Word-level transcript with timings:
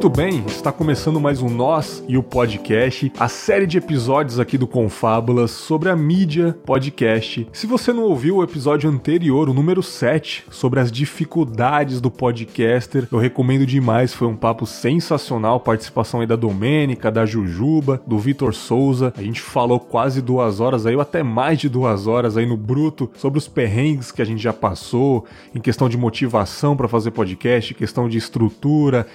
Muito 0.00 0.16
bem, 0.16 0.42
está 0.46 0.72
começando 0.72 1.20
mais 1.20 1.42
um 1.42 1.50
Nós 1.50 2.02
e 2.08 2.16
o 2.16 2.22
Podcast, 2.22 3.12
a 3.18 3.28
série 3.28 3.66
de 3.66 3.76
episódios 3.76 4.40
aqui 4.40 4.56
do 4.56 4.66
Confábulas 4.66 5.50
sobre 5.50 5.90
a 5.90 5.94
mídia 5.94 6.56
podcast. 6.64 7.46
Se 7.52 7.66
você 7.66 7.92
não 7.92 8.04
ouviu 8.04 8.36
o 8.36 8.42
episódio 8.42 8.88
anterior, 8.88 9.50
o 9.50 9.52
número 9.52 9.82
7, 9.82 10.46
sobre 10.50 10.80
as 10.80 10.90
dificuldades 10.90 12.00
do 12.00 12.10
podcaster, 12.10 13.06
eu 13.12 13.18
recomendo 13.18 13.66
demais, 13.66 14.14
foi 14.14 14.26
um 14.26 14.34
papo 14.34 14.64
sensacional, 14.64 15.60
participação 15.60 16.20
aí 16.20 16.26
da 16.26 16.34
Domênica, 16.34 17.10
da 17.10 17.26
Jujuba, 17.26 18.00
do 18.06 18.18
Vitor 18.18 18.54
Souza. 18.54 19.12
A 19.18 19.22
gente 19.22 19.42
falou 19.42 19.78
quase 19.78 20.22
duas 20.22 20.60
horas 20.60 20.86
aí, 20.86 20.94
ou 20.94 21.02
até 21.02 21.22
mais 21.22 21.58
de 21.58 21.68
duas 21.68 22.06
horas 22.06 22.38
aí 22.38 22.46
no 22.46 22.56
bruto, 22.56 23.10
sobre 23.18 23.38
os 23.38 23.46
perrengues 23.46 24.10
que 24.10 24.22
a 24.22 24.24
gente 24.24 24.42
já 24.42 24.54
passou, 24.54 25.26
em 25.54 25.60
questão 25.60 25.90
de 25.90 25.98
motivação 25.98 26.74
para 26.74 26.88
fazer 26.88 27.10
podcast, 27.10 27.74
questão 27.74 28.08
de 28.08 28.16
estrutura, 28.16 29.06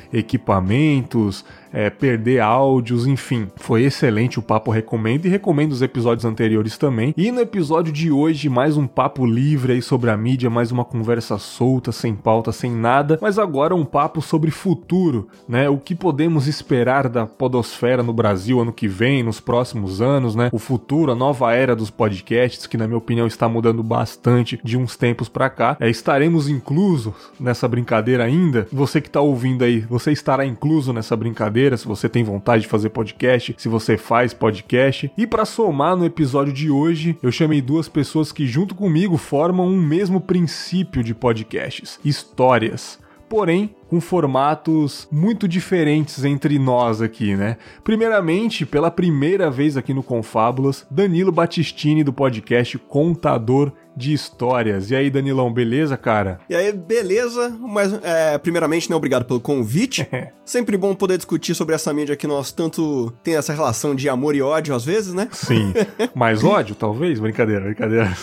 é, 1.75 1.89
perder 1.89 2.39
áudios, 2.39 3.05
enfim. 3.05 3.47
Foi 3.57 3.83
excelente 3.83 4.39
o 4.39 4.41
papo, 4.41 4.71
recomendo 4.71 5.25
e 5.25 5.29
recomendo 5.29 5.73
os 5.73 5.81
episódios 5.81 6.23
anteriores 6.23 6.77
também. 6.77 7.13
E 7.17 7.31
no 7.31 7.41
episódio 7.41 7.91
de 7.91 8.09
hoje, 8.09 8.47
mais 8.47 8.77
um 8.77 8.87
papo 8.87 9.25
livre 9.25 9.73
aí 9.73 9.81
sobre 9.81 10.09
a 10.09 10.15
mídia, 10.15 10.49
mais 10.49 10.71
uma 10.71 10.85
conversa 10.85 11.37
solta, 11.37 11.91
sem 11.91 12.15
pauta, 12.15 12.53
sem 12.53 12.71
nada, 12.71 13.19
mas 13.21 13.37
agora 13.37 13.75
um 13.75 13.83
papo 13.83 14.21
sobre 14.21 14.51
futuro, 14.51 15.27
né? 15.49 15.67
O 15.67 15.77
que 15.77 15.93
podemos 15.93 16.47
esperar 16.47 17.09
da 17.09 17.25
podosfera 17.25 18.01
no 18.01 18.13
Brasil 18.13 18.61
ano 18.61 18.71
que 18.71 18.87
vem, 18.87 19.21
nos 19.21 19.41
próximos 19.41 20.01
anos, 20.01 20.33
né? 20.33 20.49
O 20.53 20.59
futuro, 20.59 21.11
a 21.11 21.15
nova 21.15 21.53
era 21.53 21.75
dos 21.75 21.89
podcasts, 21.89 22.67
que 22.67 22.77
na 22.77 22.87
minha 22.87 22.97
opinião 22.97 23.27
está 23.27 23.49
mudando 23.49 23.83
bastante 23.83 24.59
de 24.63 24.77
uns 24.77 24.95
tempos 24.95 25.27
para 25.27 25.49
cá. 25.49 25.75
É, 25.79 25.89
estaremos 25.89 26.47
inclusos 26.47 27.13
nessa 27.37 27.67
brincadeira 27.67 28.23
ainda? 28.23 28.65
Você 28.71 29.01
que 29.01 29.07
está 29.09 29.19
ouvindo 29.19 29.63
aí, 29.63 29.81
você 29.81 30.13
estará 30.13 30.45
incluso 30.45 30.64
nessa 30.93 31.15
brincadeira? 31.15 31.77
Se 31.77 31.87
você 31.87 32.09
tem 32.09 32.23
vontade 32.23 32.63
de 32.63 32.67
fazer 32.67 32.89
podcast, 32.89 33.55
se 33.57 33.69
você 33.69 33.97
faz 33.97 34.33
podcast. 34.33 35.11
E 35.17 35.27
para 35.27 35.45
somar 35.45 35.95
no 35.95 36.05
episódio 36.05 36.51
de 36.51 36.69
hoje, 36.69 37.17
eu 37.21 37.31
chamei 37.31 37.61
duas 37.61 37.87
pessoas 37.87 38.31
que 38.31 38.47
junto 38.47 38.75
comigo 38.75 39.17
formam 39.17 39.67
um 39.67 39.81
mesmo 39.81 40.19
princípio 40.19 41.03
de 41.03 41.13
podcasts: 41.13 41.99
histórias. 42.03 42.99
Porém, 43.27 43.75
com 43.89 43.99
formatos 43.99 45.07
muito 45.11 45.47
diferentes 45.47 46.23
entre 46.23 46.59
nós 46.59 47.01
aqui, 47.01 47.35
né? 47.35 47.57
Primeiramente, 47.83 48.65
pela 48.65 48.91
primeira 48.91 49.49
vez 49.49 49.75
aqui 49.75 49.93
no 49.93 50.03
Confábulas, 50.03 50.85
Danilo 50.91 51.31
Battistini 51.31 52.03
do 52.03 52.13
podcast 52.13 52.77
Contador 52.77 53.71
de 53.95 54.13
Histórias. 54.13 54.91
E 54.91 54.95
aí, 54.95 55.09
Danilão, 55.09 55.51
beleza, 55.51 55.95
cara? 55.97 56.39
E 56.49 56.55
aí, 56.55 56.71
beleza? 56.71 57.55
Mas, 57.59 57.93
é, 58.03 58.37
primeiramente, 58.37 58.89
né, 58.89 58.95
obrigado 58.95 59.25
pelo 59.25 59.39
convite. 59.39 60.07
Sempre 60.45 60.77
bom 60.77 60.93
poder 60.93 61.17
discutir 61.17 61.55
sobre 61.55 61.75
essa 61.75 61.93
mídia 61.93 62.15
que 62.15 62.27
nós 62.27 62.51
tanto 62.51 63.11
tem 63.23 63.35
essa 63.35 63.53
relação 63.53 63.95
de 63.95 64.07
amor 64.09 64.35
e 64.35 64.41
ódio 64.41 64.75
às 64.75 64.85
vezes, 64.85 65.13
né? 65.13 65.27
Sim. 65.31 65.73
Mais 66.13 66.43
ódio, 66.43 66.75
talvez? 66.75 67.19
Brincadeira, 67.19 67.65
brincadeira. 67.65 68.15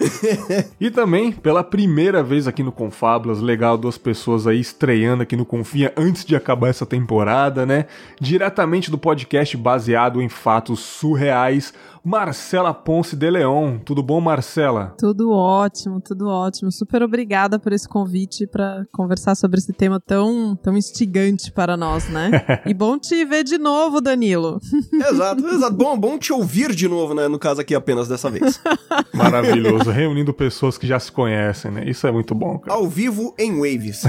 e 0.80 0.90
também, 0.90 1.32
pela 1.32 1.62
primeira 1.62 2.22
vez 2.22 2.46
aqui 2.46 2.62
no 2.62 2.72
Confábulas, 2.72 3.40
legal, 3.40 3.76
duas 3.76 3.98
pessoas 3.98 4.46
aí 4.46 4.60
estreando 4.60 5.22
aqui 5.22 5.36
no 5.36 5.44
Confia 5.44 5.92
antes 5.96 6.24
de 6.24 6.34
acabar 6.34 6.68
essa 6.68 6.86
temporada, 6.86 7.66
né? 7.66 7.86
Diretamente 8.20 8.90
do 8.90 8.98
podcast 8.98 9.56
baseado 9.56 10.22
em 10.22 10.28
fatos 10.28 10.80
surreais, 10.80 11.74
Marcela 12.04 12.72
Ponce 12.72 13.14
de 13.14 13.30
Leon. 13.30 13.78
Tudo 13.78 14.02
bom, 14.02 14.20
Marcela? 14.20 14.94
Tudo 14.98 15.30
ótimo, 15.30 16.00
tudo 16.00 16.28
ótimo. 16.28 16.72
Super 16.72 17.02
obrigada 17.02 17.58
por 17.58 17.72
esse 17.72 17.88
convite 17.88 18.46
para 18.46 18.86
conversar 18.92 19.34
sobre 19.34 19.58
esse 19.58 19.72
tema 19.72 20.00
tão, 20.00 20.56
tão 20.56 20.76
instigante 20.76 21.52
para 21.52 21.76
nós, 21.76 22.08
né? 22.08 22.30
e 22.66 22.72
bom 22.72 22.98
te 22.98 23.24
ver 23.24 23.44
de 23.44 23.58
novo, 23.58 24.00
Danilo. 24.00 24.58
exato, 24.92 25.46
exato. 25.46 25.76
Bom, 25.76 25.98
bom 25.98 26.18
te 26.18 26.32
ouvir 26.32 26.74
de 26.74 26.88
novo, 26.88 27.14
né? 27.14 27.28
No 27.28 27.38
caso 27.38 27.60
aqui 27.60 27.74
apenas 27.74 28.08
dessa 28.08 28.30
vez. 28.30 28.60
Maravilhoso. 29.12 29.90
Reunindo 29.90 30.32
pessoas 30.32 30.78
que 30.78 30.86
já 30.86 30.98
se 30.98 31.12
conhecem, 31.12 31.70
né? 31.70 31.84
Isso 31.88 32.06
é 32.06 32.12
muito 32.12 32.34
bom, 32.34 32.58
cara. 32.58 32.78
Ao 32.78 32.88
vivo 32.88 33.34
em 33.38 33.56
Waves. 33.56 34.04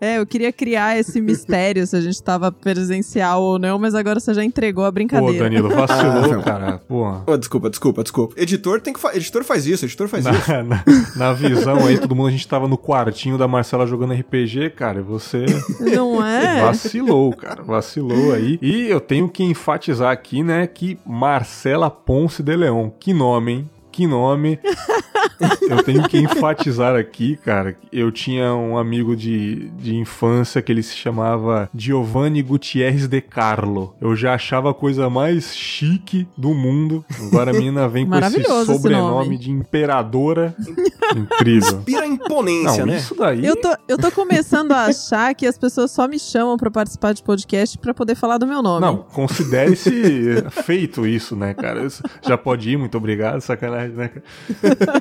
É, 0.00 0.18
eu 0.18 0.26
queria 0.26 0.52
criar 0.52 0.98
esse 0.98 1.20
mistério 1.20 1.86
se 1.86 1.96
a 1.96 2.00
gente 2.00 2.22
tava 2.22 2.50
presencial 2.50 3.42
ou 3.42 3.58
não, 3.58 3.78
mas 3.78 3.94
agora 3.94 4.20
você 4.20 4.34
já 4.34 4.44
entregou 4.44 4.84
a 4.84 4.90
brincadeira. 4.90 5.32
Pô, 5.32 5.42
Danilo, 5.42 5.68
vacilou, 5.70 6.42
cara. 6.42 6.78
Pô. 6.86 7.20
Oh, 7.26 7.36
desculpa, 7.36 7.70
desculpa, 7.70 8.02
desculpa. 8.02 8.40
Editor 8.40 8.80
tem 8.80 8.92
que 8.92 9.00
fa... 9.00 9.16
editor 9.16 9.44
faz 9.44 9.66
isso, 9.66 9.84
editor 9.84 10.08
faz 10.08 10.24
na, 10.24 10.32
isso. 10.32 10.44
Na, 10.64 10.84
na, 11.16 11.32
visão 11.32 11.86
aí, 11.86 11.98
todo 11.98 12.14
mundo, 12.14 12.28
a 12.28 12.30
gente 12.30 12.46
tava 12.46 12.68
no 12.68 12.78
quartinho 12.78 13.36
da 13.36 13.48
Marcela 13.48 13.86
jogando 13.86 14.14
RPG, 14.14 14.70
cara, 14.70 15.00
e 15.00 15.02
você... 15.02 15.44
Não 15.80 16.24
é? 16.24 16.62
Vacilou, 16.62 17.32
cara, 17.34 17.62
vacilou 17.62 18.32
aí. 18.32 18.58
E 18.62 18.86
eu 18.88 19.00
tenho 19.00 19.28
que 19.28 19.42
enfatizar 19.42 20.10
aqui, 20.10 20.42
né, 20.42 20.66
que 20.66 20.98
Marcela 21.04 21.90
Ponce 21.90 22.42
de 22.42 22.56
Leon, 22.56 22.90
que 22.98 23.12
nome, 23.12 23.52
hein? 23.52 23.70
Que 23.94 24.08
nome. 24.08 24.58
eu 25.70 25.84
tenho 25.84 26.08
que 26.08 26.18
enfatizar 26.18 26.96
aqui, 26.96 27.36
cara. 27.36 27.76
Eu 27.92 28.10
tinha 28.10 28.52
um 28.52 28.76
amigo 28.76 29.14
de, 29.14 29.68
de 29.78 29.94
infância 29.94 30.60
que 30.60 30.72
ele 30.72 30.82
se 30.82 30.96
chamava 30.96 31.70
Giovanni 31.72 32.42
Gutierrez 32.42 33.06
de 33.06 33.20
Carlo. 33.20 33.94
Eu 34.00 34.16
já 34.16 34.34
achava 34.34 34.72
a 34.72 34.74
coisa 34.74 35.08
mais 35.08 35.54
chique 35.54 36.26
do 36.36 36.52
mundo. 36.52 37.04
Agora 37.28 37.52
a 37.52 37.54
menina 37.54 37.88
vem 37.88 38.04
com 38.04 38.16
esse 38.16 38.42
sobrenome 38.66 39.36
esse 39.36 39.44
de 39.44 39.50
imperadora. 39.52 40.56
Incrível. 41.14 41.78
Inspira 41.78 42.04
imponência, 42.04 42.84
Não, 42.84 42.92
né? 42.92 42.96
Isso 42.96 43.14
daí. 43.14 43.46
Eu 43.46 43.54
tô, 43.60 43.76
eu 43.86 43.96
tô 43.96 44.10
começando 44.10 44.72
a 44.72 44.86
achar 44.86 45.32
que 45.36 45.46
as 45.46 45.56
pessoas 45.56 45.92
só 45.92 46.08
me 46.08 46.18
chamam 46.18 46.56
para 46.56 46.70
participar 46.70 47.12
de 47.12 47.22
podcast 47.22 47.78
para 47.78 47.94
poder 47.94 48.16
falar 48.16 48.38
do 48.38 48.46
meu 48.46 48.60
nome. 48.60 48.80
Não, 48.84 48.96
considere-se 48.96 50.44
feito 50.64 51.06
isso, 51.06 51.36
né, 51.36 51.54
cara? 51.54 51.86
Já 52.26 52.36
pode 52.36 52.70
ir, 52.70 52.76
muito 52.76 52.98
obrigado, 52.98 53.40
sacanagem, 53.40 53.83
né? 53.92 54.10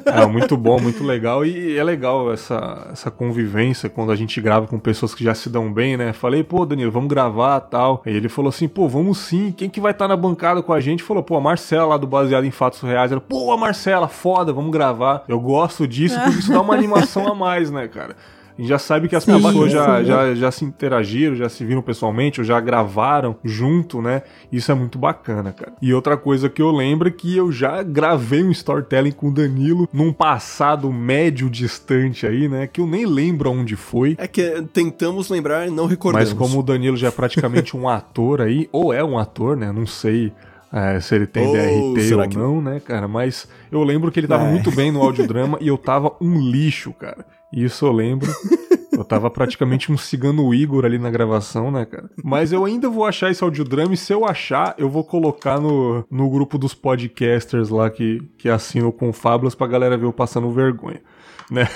É 0.06 0.26
muito 0.26 0.56
bom, 0.56 0.80
muito 0.80 1.04
legal. 1.04 1.46
E 1.46 1.78
é 1.78 1.84
legal 1.84 2.32
essa, 2.32 2.90
essa 2.92 3.10
convivência 3.10 3.90
quando 3.90 4.12
a 4.12 4.16
gente 4.16 4.40
grava 4.40 4.68
com 4.68 4.78
pessoas 4.78 5.16
que 5.16 5.24
já 5.24 5.34
se 5.34 5.50
dão 5.50 5.72
bem, 5.72 5.98
né? 5.98 6.14
Falei, 6.14 6.44
pô, 6.44 6.66
Danilo, 6.66 6.92
vamos 6.92 7.10
gravar 7.10 7.60
tal. 7.62 8.02
Aí 8.06 8.16
ele 8.16 8.30
falou 8.30 8.50
assim, 8.50 8.68
pô, 8.68 8.88
vamos 8.88 9.18
sim. 9.18 9.52
Quem 9.52 9.70
que 9.70 9.82
vai 9.82 9.92
estar 9.92 10.06
tá 10.06 10.10
na 10.10 10.16
bancada 10.16 10.62
com 10.62 10.74
a 10.74 10.80
gente? 10.80 11.04
Falou, 11.04 11.24
pô, 11.24 11.36
a 11.36 11.42
Marcela 11.42 11.88
lá 11.88 11.98
do 11.98 12.08
Baseado 12.08 12.46
em 12.46 12.52
Fatos 12.52 12.82
Reais. 12.82 13.12
Ela, 13.12 13.22
pô, 13.22 13.52
a 13.52 13.58
Marcela, 13.58 14.08
foda, 14.08 14.54
vamos 14.54 14.72
gravar. 14.72 15.24
Eu 15.28 15.40
gosto 15.40 15.88
disso, 15.88 16.20
porque 16.20 16.40
isso 16.40 16.52
dá 16.52 16.62
uma 16.62 16.74
animação 16.76 17.28
a 17.28 17.36
mais, 17.36 17.72
né, 17.72 17.88
cara? 17.88 18.16
A 18.58 18.62
gente 18.62 18.70
já 18.70 18.78
sabe 18.78 19.08
que 19.08 19.16
as 19.16 19.24
sim, 19.24 19.34
pessoas 19.34 19.72
já, 19.72 20.04
já, 20.04 20.36
já 20.36 20.52
se 20.52 20.64
interagiram, 20.64 21.36
já 21.36 21.50
se 21.50 21.66
viram 21.66 21.82
pessoalmente, 21.82 22.40
ou 22.40 22.46
já 22.46 22.60
gravaram 22.60 23.36
junto, 23.44 24.02
né? 24.02 24.22
Isso 24.52 24.72
é 24.72 24.76
muito 24.76 25.00
bacana, 25.00 25.52
cara. 25.52 25.74
E 25.82 25.94
outra 25.94 26.16
coisa 26.16 26.50
que 26.50 26.62
eu 26.62 26.72
lembro 26.72 27.08
é 27.08 27.12
que 27.12 27.36
eu 27.36 27.52
já 27.52 27.82
gravei 27.82 28.44
um 28.44 28.52
storytelling 28.52 29.12
com 29.12 29.30
o 29.30 29.34
Danilo 29.34 29.90
num 29.92 30.14
passado 30.14 30.92
médio 30.92 31.50
distante 31.50 32.28
aí, 32.28 32.48
né? 32.48 32.68
Que 32.68 32.80
eu 32.80 32.86
nem 32.88 33.06
lembro 33.06 33.52
onde 33.52 33.76
foi. 33.76 34.16
É 34.20 34.28
que 34.28 34.62
tentamos 34.74 35.30
lembrar 35.30 35.68
e 35.68 35.72
não 35.72 35.88
recordamos. 35.88 36.30
Mas 36.30 36.38
como 36.38 36.60
o 36.60 36.64
Danilo 36.64 36.96
já 36.96 37.08
é 37.08 37.12
praticamente 37.12 37.76
um 37.76 37.90
ator 37.90 38.42
aí, 38.42 38.70
ou 38.72 38.94
é 38.94 39.04
um 39.04 39.18
ator, 39.18 39.58
né? 39.58 39.72
Não 39.72 39.88
sei. 39.88 40.32
É, 40.76 41.00
se 41.00 41.14
ele 41.14 41.28
tem 41.28 41.48
oh, 41.48 41.94
DRT 41.94 42.16
ou 42.16 42.28
não, 42.42 42.62
né, 42.62 42.80
cara? 42.80 43.08
Mas 43.08 43.48
eu 43.72 43.84
lembro 43.84 44.12
que 44.12 44.20
ele 44.20 44.28
tava 44.28 44.46
é. 44.46 44.50
muito 44.50 44.72
bem 44.72 44.92
no 44.92 45.02
audiodrama 45.06 45.60
e 45.62 45.68
eu 45.68 45.78
tava 45.78 46.14
um 46.20 46.40
lixo, 46.40 46.92
cara. 46.94 47.24
Isso 47.54 47.86
eu 47.86 47.92
lembro. 47.92 48.30
Eu 48.94 49.04
tava 49.04 49.28
praticamente 49.28 49.92
um 49.92 49.98
cigano 49.98 50.54
Igor 50.54 50.86
ali 50.86 51.00
na 51.00 51.10
gravação, 51.10 51.72
né, 51.72 51.84
cara? 51.84 52.12
Mas 52.24 52.52
eu 52.52 52.64
ainda 52.64 52.88
vou 52.88 53.04
achar 53.04 53.32
esse 53.32 53.44
audiodrama 53.44 53.96
e 53.96 53.98
se 53.98 54.14
eu 54.14 54.24
achar, 54.24 54.76
eu 54.78 54.88
vou 54.88 55.04
colocar 55.04 55.60
no, 55.60 56.06
no 56.12 56.30
grupo 56.30 56.60
dos 56.60 56.76
podcasters 56.76 57.70
lá 57.70 57.90
que, 57.90 58.22
que 58.38 58.48
assinam 58.48 58.92
com 58.92 59.12
Fábulas 59.12 59.56
pra 59.56 59.66
galera 59.66 59.98
ver 59.98 60.06
eu 60.06 60.14
passando 60.14 60.52
vergonha 60.52 61.02
né? 61.50 61.68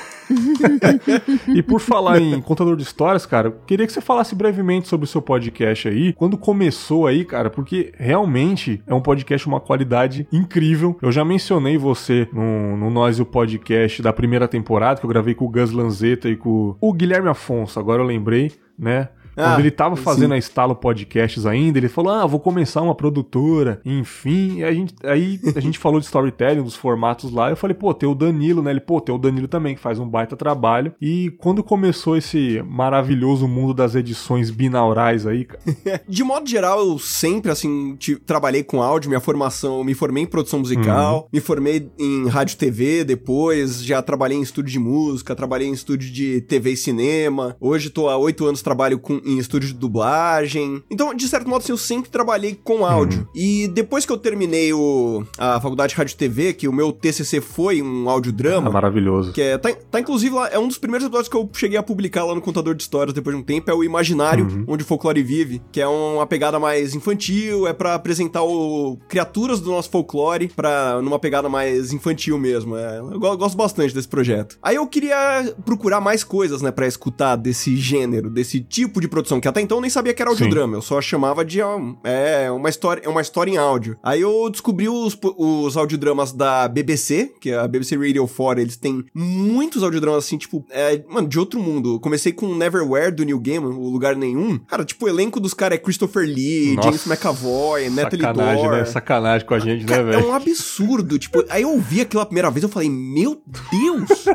E 1.47 1.62
por 1.62 1.79
falar 1.79 2.19
em 2.19 2.39
contador 2.41 2.75
de 2.75 2.83
histórias, 2.83 3.25
cara, 3.25 3.51
queria 3.65 3.85
que 3.85 3.94
você 3.94 4.01
falasse 4.01 4.35
brevemente 4.35 4.88
sobre 4.88 5.06
o 5.06 5.07
seu 5.07 5.21
podcast 5.21 5.88
aí, 5.88 6.13
quando 6.13 6.38
começou 6.38 7.07
aí, 7.07 7.25
cara, 7.25 7.50
porque 7.50 7.91
realmente 7.97 8.81
é 8.85 8.94
um 8.94 9.01
podcast 9.01 9.47
uma 9.47 9.59
qualidade 9.59 10.27
incrível. 10.31 10.97
Eu 11.01 11.12
já 11.12 11.24
mencionei 11.24 11.77
você 11.77 12.27
no, 12.31 12.77
no 12.77 12.89
Nós 12.89 13.19
e 13.19 13.21
o 13.21 13.25
Podcast 13.25 14.01
da 14.01 14.13
primeira 14.13 14.47
temporada, 14.47 15.00
que 15.00 15.06
eu 15.06 15.09
gravei 15.09 15.33
com 15.33 15.45
o 15.45 15.50
Gus 15.50 15.71
Lanzetta 15.71 16.29
e 16.29 16.35
com 16.35 16.75
o 16.79 16.94
Guilherme 16.94 17.29
Afonso, 17.29 17.79
agora 17.79 18.01
eu 18.01 18.06
lembrei, 18.06 18.51
né? 18.77 19.09
Quando 19.38 19.57
ah, 19.57 19.60
ele 19.60 19.69
tava 19.69 19.95
fazendo 19.95 20.30
sim. 20.30 20.34
a 20.34 20.38
Estalo 20.38 20.75
Podcasts 20.75 21.45
ainda, 21.45 21.78
ele 21.78 21.88
falou: 21.88 22.12
Ah, 22.12 22.25
vou 22.25 22.39
começar 22.39 22.81
uma 22.81 22.95
produtora, 22.95 23.80
enfim. 23.86 24.63
A 24.63 24.74
gente, 24.74 24.95
aí 25.04 25.39
a 25.56 25.60
gente 25.60 25.78
falou 25.78 26.00
de 26.00 26.07
storytelling, 26.07 26.63
dos 26.63 26.75
formatos 26.75 27.31
lá. 27.31 27.51
Eu 27.51 27.56
falei, 27.56 27.75
pô, 27.75 27.94
tem 27.94 28.10
o 28.10 28.16
Danilo, 28.16 28.63
né? 28.63 28.72
Ele, 28.72 28.80
pô, 28.80 29.00
tem 29.00 29.13
o 29.13 29.18
Danilo 29.19 29.48
também, 29.48 29.75
que 29.75 29.81
faz 29.81 30.00
um 30.00 30.10
baita 30.10 30.36
trabalho. 30.36 30.92
E 31.00 31.31
quando 31.38 31.63
começou 31.63 32.18
esse 32.18 32.63
maravilhoso 32.68 33.48
mundo 33.48 33.75
das 33.75 33.94
edições 33.94 34.50
binaurais 34.50 35.28
aí, 35.28 35.45
cara? 35.45 35.62
de 36.10 36.24
modo 36.24 36.50
geral, 36.50 36.80
eu 36.80 36.98
sempre, 36.98 37.51
assim, 37.51 37.95
trabalhei 38.25 38.63
com 38.63 38.81
áudio, 38.81 39.10
minha 39.10 39.19
formação, 39.19 39.84
me 39.84 39.94
formei 39.94 40.24
em 40.24 40.28
produção 40.28 40.60
musical, 40.60 41.22
uhum. 41.22 41.28
me 41.31 41.39
formei 41.39 41.92
em 42.00 42.28
rádio 42.28 42.57
TV 42.57 43.04
depois, 43.04 43.84
já 43.84 44.01
trabalhei 44.01 44.38
em 44.38 44.42
estúdio 44.42 44.72
de 44.72 44.80
música, 44.80 45.36
trabalhei 45.36 45.68
em 45.68 45.74
estúdio 45.74 46.12
de 46.12 46.42
TV 46.42 46.72
e 46.72 46.78
cinema. 46.78 47.56
Hoje 47.60 47.92
tô 47.92 48.10
há 48.10 48.18
oito 48.18 48.45
anos 48.45 48.63
trabalho 48.63 48.98
com 48.98 49.22
em 49.27 49.38
estúdio 49.38 49.69
de 49.69 49.75
dublagem. 49.75 50.81
Então, 50.89 51.13
de 51.13 51.27
certo 51.27 51.50
modo, 51.50 51.62
assim, 51.62 51.71
eu 51.71 51.77
sempre 51.77 52.09
trabalhei 52.09 52.57
com 52.63 52.85
áudio. 52.85 53.19
Uhum. 53.19 53.27
E 53.35 53.68
depois 53.68 54.06
que 54.06 54.12
eu 54.12 54.18
terminei 54.18 54.74
o, 54.74 55.24
a 55.38 55.59
faculdade 55.59 55.91
de 55.91 55.97
rádio 55.97 56.13
e 56.13 56.18
TV, 56.18 56.53
que 56.53 56.68
o 56.68 56.74
meu 56.74 56.91
TCC 56.91 57.41
foi 57.41 57.81
um 57.81 58.09
audiodrama. 58.09 58.69
Ah, 58.69 58.71
maravilhoso. 58.71 59.33
Que 59.33 59.41
é, 59.41 59.57
tá, 59.57 59.69
tá 59.91 60.00
inclusive 60.00 60.33
lá, 60.33 60.50
é 60.50 60.57
um 60.57 60.68
dos 60.68 60.77
primeiros 60.77 61.06
episódios 61.06 61.29
que 61.29 61.35
eu 61.35 61.50
cheguei 61.53 61.77
a 61.77 61.83
publicar 61.83 62.24
lá 62.24 62.33
no 62.33 62.41
Contador 62.41 62.74
de 62.74 62.83
Histórias 62.83 63.13
depois 63.13 63.35
de 63.35 63.41
um 63.41 63.45
tempo, 63.45 63.69
é 63.69 63.74
o 63.74 63.83
Imaginário, 63.83 64.45
uhum. 64.45 64.65
onde 64.68 64.83
o 64.83 64.88
folclore 64.88 65.21
vive, 65.21 65.62
que 65.71 65.81
é 65.81 65.88
uma 65.88 66.25
pegada 66.25 66.59
mais 66.59 66.95
infantil, 66.95 67.68
é 67.68 67.74
para 67.74 67.95
apresentar 67.95 68.44
o 68.44 68.97
criaturas 69.07 69.59
do 69.59 69.69
nosso 69.71 69.89
folclore 69.89 70.50
para 70.56 71.01
numa 71.01 71.19
pegada 71.19 71.50
mais 71.50 71.91
infantil 71.91 72.38
mesmo. 72.38 72.75
É, 72.75 73.00
eu 73.00 73.19
gosto 73.19 73.57
bastante 73.57 73.94
desse 73.94 74.07
projeto. 74.07 74.57
Aí 74.62 74.75
eu 74.75 74.88
queria 74.88 75.53
procurar 75.65 76.01
mais 76.01 76.24
coisas, 76.24 76.62
né, 76.62 76.71
para 76.71 76.88
escutar 76.88 77.35
desse 77.35 77.75
gênero, 77.75 78.29
desse 78.29 78.59
tipo 78.59 79.01
de 79.01 79.07
produção, 79.17 79.41
que 79.41 79.47
até 79.47 79.61
então 79.61 79.77
eu 79.77 79.81
nem 79.81 79.89
sabia 79.89 80.13
que 80.13 80.21
era 80.21 80.29
audiodrama, 80.29 80.73
Sim. 80.73 80.77
eu 80.77 80.81
só 80.81 81.01
chamava 81.01 81.43
de 81.43 81.59
é, 82.03 82.51
uma 82.51 82.69
história, 82.69 83.01
é 83.03 83.09
uma 83.09 83.21
história 83.21 83.51
em 83.51 83.57
áudio. 83.57 83.97
Aí 84.03 84.21
eu 84.21 84.49
descobri 84.49 84.87
os, 84.87 85.17
os 85.37 85.75
audiodramas 85.75 86.31
da 86.31 86.67
BBC, 86.67 87.33
que 87.41 87.49
é 87.49 87.57
a 87.57 87.67
BBC 87.67 87.95
Radio 87.97 88.27
4, 88.27 88.61
eles 88.61 88.77
têm 88.77 89.03
muitos 89.13 89.81
audiodramas 89.83 90.25
assim, 90.25 90.37
tipo, 90.37 90.63
é, 90.69 91.03
mano, 91.09 91.27
de 91.27 91.39
outro 91.39 91.59
mundo. 91.59 91.99
comecei 91.99 92.31
com 92.31 92.53
Neverwhere 92.53 93.11
do 93.11 93.23
New 93.23 93.39
Game, 93.39 93.65
o 93.65 93.89
Lugar 93.89 94.15
Nenhum. 94.15 94.59
Cara, 94.59 94.85
tipo, 94.85 95.05
o 95.05 95.09
elenco 95.09 95.39
dos 95.39 95.53
caras 95.53 95.77
é 95.77 95.81
Christopher 95.81 96.23
Lee, 96.23 96.75
Nossa, 96.75 96.89
James 96.89 97.07
McAvoy, 97.07 97.89
Natalie 97.89 98.25
Sacanagem, 98.25 98.69
né? 98.69 98.85
Sacanagem 98.85 99.47
com 99.47 99.53
a 99.53 99.59
gente, 99.59 99.85
né, 99.85 100.03
velho? 100.03 100.19
É 100.19 100.23
um 100.23 100.33
absurdo. 100.33 101.17
tipo, 101.19 101.43
aí 101.49 101.63
eu 101.63 101.71
ouvi 101.71 102.01
aquilo 102.01 102.21
a 102.21 102.25
primeira 102.25 102.51
vez, 102.51 102.63
eu 102.63 102.69
falei, 102.69 102.89
meu 102.89 103.41
Deus! 103.45 104.25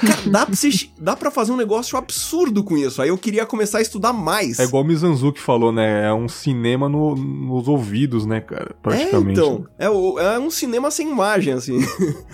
cara, 0.00 0.30
dá 0.30 0.46
pra, 0.46 0.54
dá 0.98 1.16
pra 1.16 1.30
fazer 1.30 1.52
um 1.52 1.56
negócio 1.56 1.98
absurdo 1.98 2.64
com 2.64 2.76
isso. 2.76 3.02
Aí 3.02 3.08
eu 3.08 3.18
queria 3.18 3.44
começar 3.44 3.73
a 3.78 3.82
estudar 3.82 4.12
mais. 4.12 4.58
É 4.58 4.64
igual 4.64 4.82
o 4.82 4.86
Mizanzuki 4.86 5.40
falou, 5.40 5.72
né? 5.72 6.06
É 6.06 6.12
um 6.12 6.28
cinema 6.28 6.88
no, 6.88 7.14
nos 7.14 7.68
ouvidos, 7.68 8.26
né, 8.26 8.40
cara? 8.40 8.74
Praticamente. 8.82 9.40
É, 9.40 9.42
então. 9.42 9.66
É, 9.78 9.86
é 9.86 10.38
um 10.38 10.50
cinema 10.50 10.90
sem 10.90 11.10
imagem, 11.10 11.54
assim. 11.54 11.78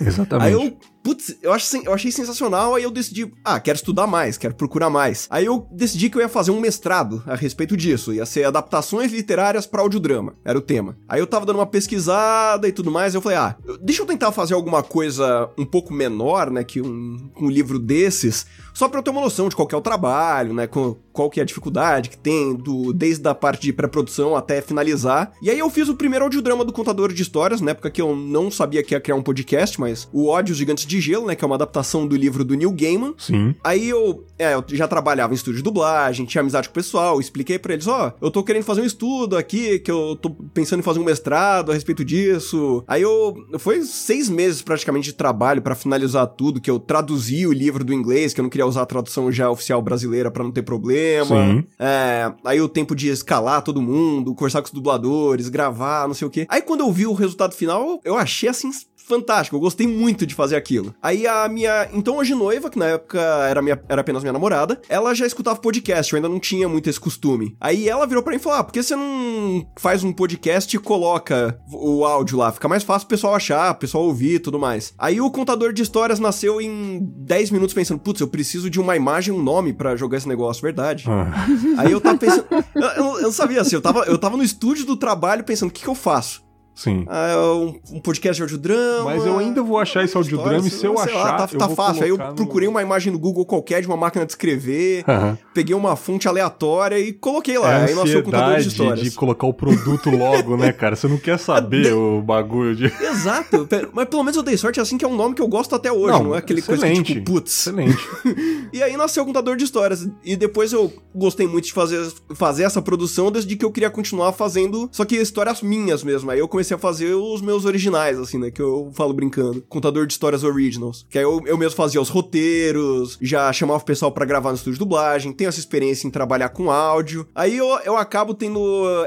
Exatamente. 0.01 0.47
Aí 0.47 0.53
eu 0.53 0.77
Putz, 1.03 1.37
eu, 1.43 1.53
acho, 1.53 1.77
eu 1.79 1.95
achei 1.95 2.13
sensacional, 2.13 2.75
aí 2.75 2.83
eu 2.83 2.91
decidi, 2.91 3.33
ah, 3.45 3.59
quero 3.59 3.77
estudar 3.77 4.07
mais, 4.07 4.37
quero 4.37 4.55
procurar 4.55 4.91
mais. 4.91 5.27
Aí 5.31 5.47
eu 5.47 5.67
decidi 5.73 6.11
que 6.11 6.19
eu 6.19 6.21
ia 6.21 6.29
fazer 6.29 6.51
um 6.51 6.61
mestrado 6.61 7.23
a 7.27 7.35
respeito 7.35 7.77
disso, 7.77 8.13
ia 8.13 8.27
ser 8.27 8.45
adaptações 8.45 9.11
literárias 9.13 9.67
para 9.67 9.81
audiodrama, 9.81 10.35
era 10.45 10.59
o 10.59 10.63
tema. 10.63 10.99
Aí 11.09 11.19
eu 11.21 11.27
tava 11.27 11.47
dando 11.47 11.57
uma 11.57 11.67
pesquisada 11.67 12.69
e 12.69 12.73
tudo 12.73 12.91
mais, 12.91 13.15
eu 13.15 13.23
falei, 13.23 13.39
ah, 13.39 13.57
deixa 13.81 14.03
eu 14.03 14.07
tentar 14.07 14.31
fazer 14.31 14.55
alguma 14.55 14.83
coisa 14.83 15.51
um 15.57 15.65
pouco 15.65 15.93
menor, 15.93 16.51
né, 16.51 16.63
que 16.65 16.83
um, 16.83 17.31
um 17.41 17.49
livro 17.49 17.79
desses, 17.79 18.47
só 18.75 18.89
pra 18.89 18.99
eu 18.99 19.03
ter 19.03 19.11
uma 19.11 19.23
noção 19.23 19.49
de 19.49 19.57
qual 19.57 19.69
é 19.73 19.77
o 19.77 19.81
trabalho, 19.81 20.53
né, 20.53 20.67
qual 20.67 21.31
que 21.31 21.41
é 21.41 21.43
a 21.43 21.47
dificuldade 21.47 22.11
que 22.11 22.19
tem, 22.19 22.55
do, 22.55 22.93
desde 22.93 23.27
a 23.27 23.35
parte 23.35 23.63
de 23.63 23.73
pré-produção 23.73 24.37
até 24.37 24.61
finalizar. 24.61 25.33
E 25.43 25.51
aí 25.51 25.59
eu 25.59 25.71
fiz 25.71 25.89
o 25.89 25.97
primeiro 25.97 26.25
audiodrama 26.25 26.65
do 26.65 26.73
Contador 26.73 27.13
de 27.13 27.23
Histórias, 27.23 27.61
na 27.61 27.71
época 27.71 27.91
que 27.91 28.03
eu 28.03 28.15
não 28.15 28.51
sabia 28.51 28.83
que 28.83 28.95
ia 28.95 29.01
criar 29.01 29.17
um 29.17 29.23
podcast, 29.23 29.81
mas 29.81 30.09
o 30.13 30.27
Ódio 30.27 30.55
Gigantes 30.55 30.90
de 30.91 31.01
Gelo, 31.01 31.27
né? 31.27 31.35
Que 31.35 31.45
é 31.45 31.47
uma 31.47 31.55
adaptação 31.55 32.07
do 32.07 32.17
livro 32.17 32.45
do 32.45 32.55
Neil 32.55 32.73
Gaiman. 32.73 33.15
Sim. 33.17 33.55
Aí 33.63 33.89
eu, 33.89 34.25
é, 34.39 34.55
eu 34.55 34.65
já 34.69 34.89
trabalhava 34.89 35.33
em 35.33 35.37
estúdio 35.37 35.59
de 35.59 35.63
dublagem, 35.63 36.27
tinha 36.27 36.41
amizade 36.41 36.69
com 36.69 36.73
o 36.73 36.75
pessoal, 36.75 37.21
expliquei 37.21 37.59
para 37.59 37.73
eles, 37.73 37.87
ó, 37.87 38.09
oh, 38.09 38.27
eu 38.27 38.31
tô 38.31 38.43
querendo 38.43 38.65
fazer 38.65 38.81
um 38.81 38.85
estudo 38.85 39.37
aqui, 39.37 39.79
que 39.79 39.91
eu 39.91 40.17
tô 40.17 40.31
pensando 40.31 40.81
em 40.81 40.83
fazer 40.83 40.99
um 40.99 41.05
mestrado 41.05 41.71
a 41.71 41.75
respeito 41.75 42.05
disso. 42.05 42.85
Aí 42.87 43.03
eu, 43.03 43.35
foi 43.59 43.83
seis 43.83 44.29
meses 44.29 44.63
praticamente 44.63 45.07
de 45.07 45.13
trabalho 45.15 45.63
para 45.63 45.75
finalizar 45.75 46.27
tudo, 46.27 46.61
que 46.61 46.71
eu 46.71 46.79
traduzi 46.79 47.47
o 47.47 47.53
livro 47.53 47.85
do 47.85 47.95
inglês, 47.95 48.35
que 48.35 48.41
eu 48.41 48.43
não 48.43 48.51
queria 48.51 48.67
usar 48.67 48.83
a 48.83 48.87
tradução 48.87 49.31
já 49.31 49.51
oficial 49.51 49.81
brasileira 49.81 50.31
para 50.31 50.45
não 50.45 50.51
ter 50.51 50.63
problema. 50.63 51.37
Sim. 51.37 51.65
É, 51.79 52.33
aí 52.45 52.61
o 52.61 52.69
tempo 52.69 52.95
de 52.95 53.09
escalar 53.09 53.63
todo 53.63 53.81
mundo, 53.81 54.35
conversar 54.35 54.61
com 54.61 54.67
os 54.67 54.73
dubladores, 54.73 55.49
gravar, 55.49 56.07
não 56.07 56.15
sei 56.15 56.27
o 56.27 56.31
quê. 56.31 56.47
Aí 56.49 56.63
quando 56.63 56.81
eu 56.81 56.93
vi 56.93 57.07
o 57.07 57.13
resultado 57.13 57.55
final, 57.55 58.01
eu 58.05 58.17
achei 58.17 58.49
assim 58.49 58.71
fantástico, 59.11 59.57
eu 59.57 59.61
gostei 59.61 59.89
muito 59.89 60.25
de 60.25 60.37
fazer 60.37 60.55
aquilo. 60.55 60.95
Aí 61.03 61.27
a 61.27 61.49
minha, 61.49 61.89
então 61.93 62.17
hoje 62.17 62.33
noiva, 62.33 62.71
que 62.71 62.79
na 62.79 62.87
época 62.87 63.21
era, 63.21 63.61
minha, 63.61 63.83
era 63.89 64.01
apenas 64.03 64.23
minha 64.23 64.33
namorada, 64.33 64.81
ela 64.89 65.13
já 65.15 65.27
escutava 65.27 65.61
podcast, 65.61 66.13
eu 66.13 66.17
ainda 66.17 66.29
não 66.29 66.39
tinha 66.39 66.69
muito 66.69 66.89
esse 66.89 67.01
costume. 67.01 67.57
Aí 67.61 67.89
ela 67.89 68.07
virou 68.07 68.23
pra 68.23 68.31
mim 68.31 68.39
e 68.39 68.43
falou, 68.43 68.61
ah, 68.61 68.65
por 68.65 68.73
que 68.73 68.83
você 68.83 68.95
não 68.95 69.67
faz 69.77 70.05
um 70.05 70.13
podcast 70.13 70.75
e 70.75 70.79
coloca 70.79 71.61
o 71.73 72.05
áudio 72.05 72.39
lá? 72.39 72.53
Fica 72.53 72.69
mais 72.69 72.85
fácil 72.85 73.07
o 73.07 73.09
pessoal 73.09 73.35
achar, 73.35 73.73
o 73.73 73.75
pessoal 73.75 74.05
ouvir 74.05 74.35
e 74.35 74.39
tudo 74.39 74.61
mais. 74.61 74.95
Aí 74.97 75.21
o 75.21 75.31
contador 75.31 75.73
de 75.73 75.83
histórias 75.83 76.21
nasceu 76.21 76.61
em 76.61 77.01
10 77.19 77.51
minutos 77.51 77.75
pensando, 77.75 77.99
putz, 77.99 78.21
eu 78.21 78.29
preciso 78.29 78.71
de 78.71 78.81
uma 78.81 78.95
imagem, 78.95 79.35
um 79.35 79.43
nome 79.43 79.73
para 79.73 79.97
jogar 79.97 80.19
esse 80.19 80.29
negócio, 80.29 80.63
verdade. 80.63 81.05
Ah. 81.09 81.47
Aí 81.79 81.91
eu 81.91 82.01
tava 82.01 82.17
pensando, 82.17 82.47
eu, 82.77 82.83
eu, 82.83 83.21
eu, 83.23 83.33
sabia 83.33 83.61
assim, 83.61 83.75
eu 83.75 83.83
tava, 83.83 84.05
eu 84.05 84.19
tava 84.19 84.37
no 84.37 84.45
estúdio 84.45 84.87
do 84.87 84.97
trabalho 84.97 85.43
pensando, 85.43 85.71
o 85.71 85.73
que 85.73 85.83
que 85.83 85.89
eu 85.89 85.97
faço? 85.97 86.49
Sim. 86.81 87.05
Ah, 87.09 87.37
um, 87.37 87.97
um, 87.97 88.01
podcast 88.01 88.37
de 88.37 88.43
audiodrama. 88.43 89.05
Mas 89.05 89.27
eu 89.27 89.37
ainda 89.37 89.63
vou 89.63 89.77
achar 89.77 90.03
esse 90.03 90.17
audiodrama 90.17 90.67
e 90.67 90.71
se 90.71 90.87
eu 90.87 90.99
achar. 90.99 91.15
Lá, 91.15 91.47
tá, 91.47 91.47
tá 91.47 91.69
fácil. 91.69 92.05
Aí 92.05 92.09
eu 92.09 92.17
procurei 92.17 92.69
no... 92.69 92.71
uma 92.71 92.81
imagem 92.81 93.13
no 93.13 93.19
Google 93.19 93.45
qualquer 93.45 93.83
de 93.83 93.87
uma 93.87 93.99
máquina 93.99 94.25
de 94.25 94.33
escrever, 94.33 95.05
peguei 95.53 95.75
uma 95.75 95.95
fonte 95.95 96.27
aleatória 96.27 96.99
e 96.99 97.13
coloquei 97.13 97.59
lá. 97.59 97.81
É 97.81 97.85
aí 97.89 97.95
nasceu 97.95 98.21
o 98.21 98.23
contador 98.23 98.59
de 98.61 98.69
histórias. 98.69 99.03
de 99.03 99.11
colocar 99.11 99.47
o 99.47 99.53
produto 99.53 100.09
logo, 100.17 100.57
né, 100.57 100.73
cara? 100.73 100.97
Você 100.97 101.07
não 101.07 101.19
quer 101.19 101.39
saber 101.39 101.83
de... 101.83 101.93
o 101.93 102.23
bagulho 102.23 102.75
de. 102.75 102.87
Exato. 102.87 103.69
Mas 103.93 104.09
pelo 104.09 104.23
menos 104.23 104.39
eu 104.39 104.43
dei 104.43 104.57
sorte 104.57 104.81
assim 104.81 104.97
que 104.97 105.05
é 105.05 105.09
um 105.09 105.17
nome 105.17 105.35
que 105.35 105.43
eu 105.43 105.49
gosto 105.49 105.75
até 105.75 105.93
hoje, 105.93 106.15
não, 106.15 106.25
não 106.25 106.35
é 106.35 106.39
aquele 106.39 106.61
excelente, 106.61 106.81
coisa 106.81 107.03
que, 107.03 107.15
tipo, 107.15 107.33
putz. 107.33 107.61
Excelente. 107.61 107.99
e 108.73 108.83
aí 108.83 108.97
nasceu 108.97 109.23
o 109.23 109.27
contador 109.27 109.55
de 109.55 109.65
histórias. 109.65 110.09
E 110.25 110.35
depois 110.35 110.73
eu 110.73 110.91
gostei 111.15 111.47
muito 111.47 111.67
de 111.67 111.75
fazer, 111.75 112.11
fazer 112.35 112.63
essa 112.63 112.81
produção 112.81 113.31
desde 113.31 113.55
que 113.55 113.65
eu 113.67 113.71
queria 113.71 113.91
continuar 113.91 114.33
fazendo, 114.33 114.89
só 114.91 115.05
que 115.05 115.17
histórias 115.17 115.61
minhas 115.61 116.03
mesmo. 116.03 116.31
Aí 116.31 116.39
eu 116.39 116.49
comecei 116.49 116.70
a 116.75 116.79
fazer 116.79 117.15
os 117.15 117.41
meus 117.41 117.65
originais, 117.65 118.19
assim, 118.19 118.39
né? 118.39 118.51
Que 118.51 118.63
eu 118.63 118.91
falo 118.95 119.13
brincando. 119.13 119.63
Contador 119.69 120.07
de 120.07 120.13
histórias 120.13 120.45
originals. 120.45 121.07
Que 121.09 121.19
aí 121.19 121.25
eu, 121.25 121.43
eu 121.47 121.59
mesmo 121.59 121.77
fazia 121.77 122.01
os 122.01 122.09
roteiros, 122.09 123.19
já 123.21 123.53
chamava 123.53 123.81
o 123.81 123.85
pessoal 123.85 124.13
para 124.13 124.25
gravar 124.25 124.51
no 124.51 124.57
estúdio 124.57 124.75
de 124.75 124.79
dublagem, 124.79 125.33
tenho 125.33 125.49
essa 125.49 125.59
experiência 125.59 126.07
em 126.07 126.11
trabalhar 126.11 126.51
com 126.51 126.71
áudio. 126.71 127.27
Aí 127.35 127.57
eu, 127.57 127.67
eu 127.85 127.97
acabo 127.97 128.35
tendo 128.35 128.61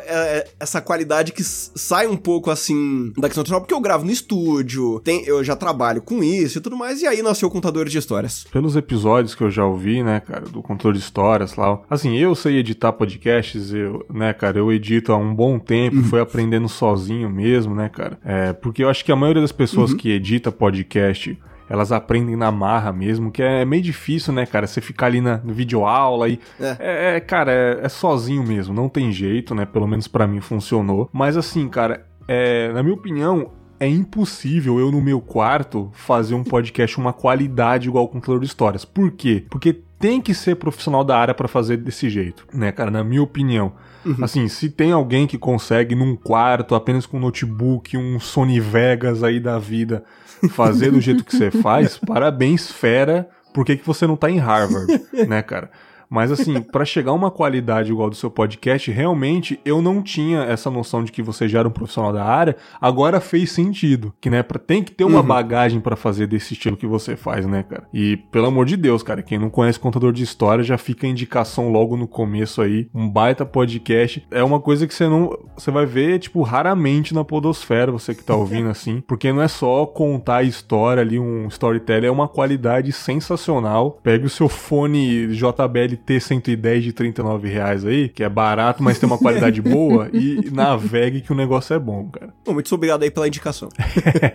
é, 0.05 0.37
é 0.37 0.47
essa 0.59 0.81
qualidade 0.81 1.31
que 1.31 1.43
sai 1.43 2.07
um 2.07 2.17
pouco, 2.17 2.49
assim, 2.49 3.11
da 3.17 3.27
questão 3.29 3.43
porque 3.59 3.73
eu 3.73 3.81
gravo 3.81 4.05
no 4.05 4.11
estúdio, 4.11 4.99
tem, 5.03 5.23
eu 5.25 5.43
já 5.43 5.55
trabalho 5.55 6.01
com 6.01 6.23
isso 6.23 6.57
e 6.57 6.61
tudo 6.61 6.77
mais, 6.77 7.01
e 7.01 7.07
aí 7.07 7.21
nasceu 7.21 7.47
o 7.47 7.51
Contador 7.51 7.87
de 7.87 7.97
Histórias. 7.97 8.45
Pelos 8.51 8.75
episódios 8.75 9.35
que 9.35 9.43
eu 9.43 9.51
já 9.51 9.65
ouvi, 9.65 10.03
né, 10.03 10.19
cara, 10.19 10.41
do 10.41 10.61
Contador 10.61 10.93
de 10.93 10.99
Histórias 10.99 11.55
lá, 11.55 11.79
assim, 11.89 12.17
eu 12.17 12.33
sei 12.35 12.57
editar 12.57 12.93
podcasts, 12.93 13.73
eu, 13.73 14.05
né, 14.11 14.33
cara, 14.33 14.57
eu 14.57 14.71
edito 14.71 15.11
há 15.11 15.17
um 15.17 15.33
bom 15.33 15.59
tempo, 15.59 15.97
uhum. 15.97 16.03
fui 16.03 16.19
aprendendo 16.19 16.67
sozinho 16.69 17.29
mesmo, 17.29 17.52
né, 17.75 17.89
cara? 17.89 18.17
É, 18.23 18.53
porque 18.53 18.83
eu 18.83 18.89
acho 18.89 19.03
que 19.03 19.11
a 19.11 19.15
maioria 19.15 19.41
das 19.41 19.51
pessoas 19.51 19.91
uhum. 19.91 19.97
que 19.97 20.09
edita 20.11 20.51
podcast 20.51 21.37
elas 21.69 21.91
aprendem 21.91 22.35
na 22.35 22.51
marra 22.51 22.91
mesmo, 22.91 23.31
que 23.31 23.41
é 23.41 23.65
meio 23.65 23.81
difícil, 23.81 24.33
né, 24.33 24.45
cara? 24.45 24.67
Você 24.67 24.81
ficar 24.81 25.07
ali 25.07 25.21
na 25.21 25.37
videoaula 25.37 26.29
e. 26.29 26.39
É. 26.59 26.77
é, 26.79 27.15
é 27.15 27.19
cara, 27.19 27.51
é, 27.51 27.79
é, 27.83 27.89
sozinho 27.89 28.43
mesmo, 28.43 28.73
não 28.73 28.89
tem 28.89 29.11
jeito, 29.11 29.55
né? 29.55 29.65
Pelo 29.65 29.87
menos 29.87 30.07
para 30.07 30.27
mim 30.27 30.41
funcionou. 30.41 31.09
Mas 31.11 31.37
assim, 31.37 31.67
cara, 31.67 32.05
é, 32.27 32.71
na 32.73 32.83
minha 32.83 32.93
opinião, 32.93 33.51
é 33.79 33.87
impossível 33.87 34.79
eu 34.79 34.91
no 34.91 35.01
meu 35.01 35.19
quarto 35.19 35.89
fazer 35.93 36.35
um 36.35 36.43
podcast 36.43 36.97
uma 36.97 37.13
qualidade 37.13 37.87
igual 37.87 38.05
o 38.05 38.07
Contador 38.07 38.39
de 38.39 38.45
Histórias. 38.45 38.85
Por 38.85 39.11
quê? 39.11 39.45
Porque 39.49 39.73
tem 39.97 40.21
que 40.21 40.33
ser 40.33 40.55
profissional 40.55 41.03
da 41.03 41.17
área 41.17 41.33
para 41.33 41.47
fazer 41.47 41.77
desse 41.77 42.09
jeito, 42.09 42.45
né, 42.53 42.71
cara? 42.71 42.91
Na 42.91 43.03
minha 43.03 43.23
opinião. 43.23 43.73
Uhum. 44.05 44.23
Assim, 44.23 44.47
se 44.47 44.69
tem 44.69 44.91
alguém 44.91 45.25
que 45.25 45.37
consegue 45.37 45.95
num 45.95 46.15
quarto, 46.15 46.75
apenas 46.75 47.05
com 47.05 47.17
um 47.17 47.21
notebook, 47.21 47.95
um 47.97 48.19
Sony 48.19 48.59
Vegas 48.59 49.23
aí 49.23 49.39
da 49.39 49.57
vida, 49.57 50.03
fazer 50.51 50.91
do 50.91 51.01
jeito 51.01 51.23
que 51.23 51.35
você 51.35 51.49
faz, 51.51 51.97
parabéns, 52.05 52.71
fera. 52.71 53.29
Por 53.53 53.65
que, 53.65 53.77
que 53.77 53.85
você 53.85 54.07
não 54.07 54.15
tá 54.15 54.29
em 54.29 54.39
Harvard, 54.39 54.87
né, 55.27 55.41
cara? 55.41 55.69
Mas 56.13 56.31
assim, 56.31 56.61
para 56.61 56.85
chegar 56.85 57.09
a 57.09 57.15
uma 57.15 57.31
qualidade 57.31 57.91
igual 57.91 58.07
do 58.07 58.15
seu 58.15 58.29
podcast, 58.29 58.91
realmente 58.91 59.59
eu 59.65 59.81
não 59.81 59.99
tinha 59.99 60.43
essa 60.43 60.69
noção 60.69 61.03
de 61.03 61.11
que 61.11 61.23
você 61.23 61.47
já 61.47 61.57
era 61.57 61.67
um 61.67 61.71
profissional 61.71 62.13
da 62.13 62.23
área. 62.23 62.55
Agora 62.79 63.19
fez 63.19 63.51
sentido, 63.51 64.13
que 64.21 64.29
né, 64.29 64.43
pra, 64.43 64.59
tem 64.59 64.83
que 64.83 64.91
ter 64.91 65.05
uma 65.05 65.21
uhum. 65.21 65.25
bagagem 65.25 65.81
para 65.81 65.95
fazer 65.95 66.27
desse 66.27 66.53
estilo 66.53 66.77
que 66.77 66.85
você 66.85 67.15
faz, 67.15 67.47
né, 67.47 67.63
cara? 67.63 67.87
E 67.91 68.17
pelo 68.31 68.45
amor 68.45 68.67
de 68.67 68.77
Deus, 68.77 69.01
cara, 69.01 69.23
quem 69.23 69.39
não 69.39 69.49
conhece 69.49 69.79
contador 69.79 70.13
de 70.13 70.21
história 70.21 70.63
já 70.63 70.77
fica 70.77 71.07
a 71.07 71.09
indicação 71.09 71.71
logo 71.71 71.97
no 71.97 72.07
começo 72.07 72.61
aí, 72.61 72.87
um 72.93 73.09
baita 73.09 73.43
podcast. 73.43 74.23
É 74.29 74.43
uma 74.43 74.59
coisa 74.59 74.85
que 74.85 74.93
você 74.93 75.07
não, 75.07 75.35
você 75.57 75.71
vai 75.71 75.87
ver 75.87 76.19
tipo 76.19 76.43
raramente 76.43 77.11
na 77.11 77.23
podosfera, 77.25 77.91
você 77.91 78.13
que 78.13 78.23
tá 78.23 78.35
ouvindo 78.35 78.69
assim, 78.71 79.01
porque 79.07 79.33
não 79.33 79.41
é 79.41 79.47
só 79.47 79.83
contar 79.87 80.37
a 80.37 80.43
história 80.43 81.01
ali, 81.01 81.17
um 81.17 81.47
storytelling, 81.47 82.05
é 82.05 82.11
uma 82.11 82.27
qualidade 82.27 82.91
sensacional. 82.91 83.99
Pegue 84.03 84.27
o 84.27 84.29
seu 84.29 84.47
fone 84.47 85.29
JBL 85.29 86.02
T110 86.05 86.81
de 86.81 86.93
39 86.93 87.49
reais 87.49 87.85
aí, 87.85 88.09
que 88.09 88.23
é 88.23 88.29
barato, 88.29 88.83
mas 88.83 88.99
tem 88.99 89.07
uma 89.07 89.17
qualidade 89.17 89.61
boa, 89.63 90.09
e 90.13 90.49
navegue 90.51 91.21
que 91.21 91.31
o 91.31 91.35
negócio 91.35 91.73
é 91.73 91.79
bom, 91.79 92.09
cara. 92.09 92.33
Bom, 92.45 92.53
muito 92.53 92.73
obrigado 92.73 93.03
aí 93.03 93.11
pela 93.11 93.27
indicação. 93.27 93.69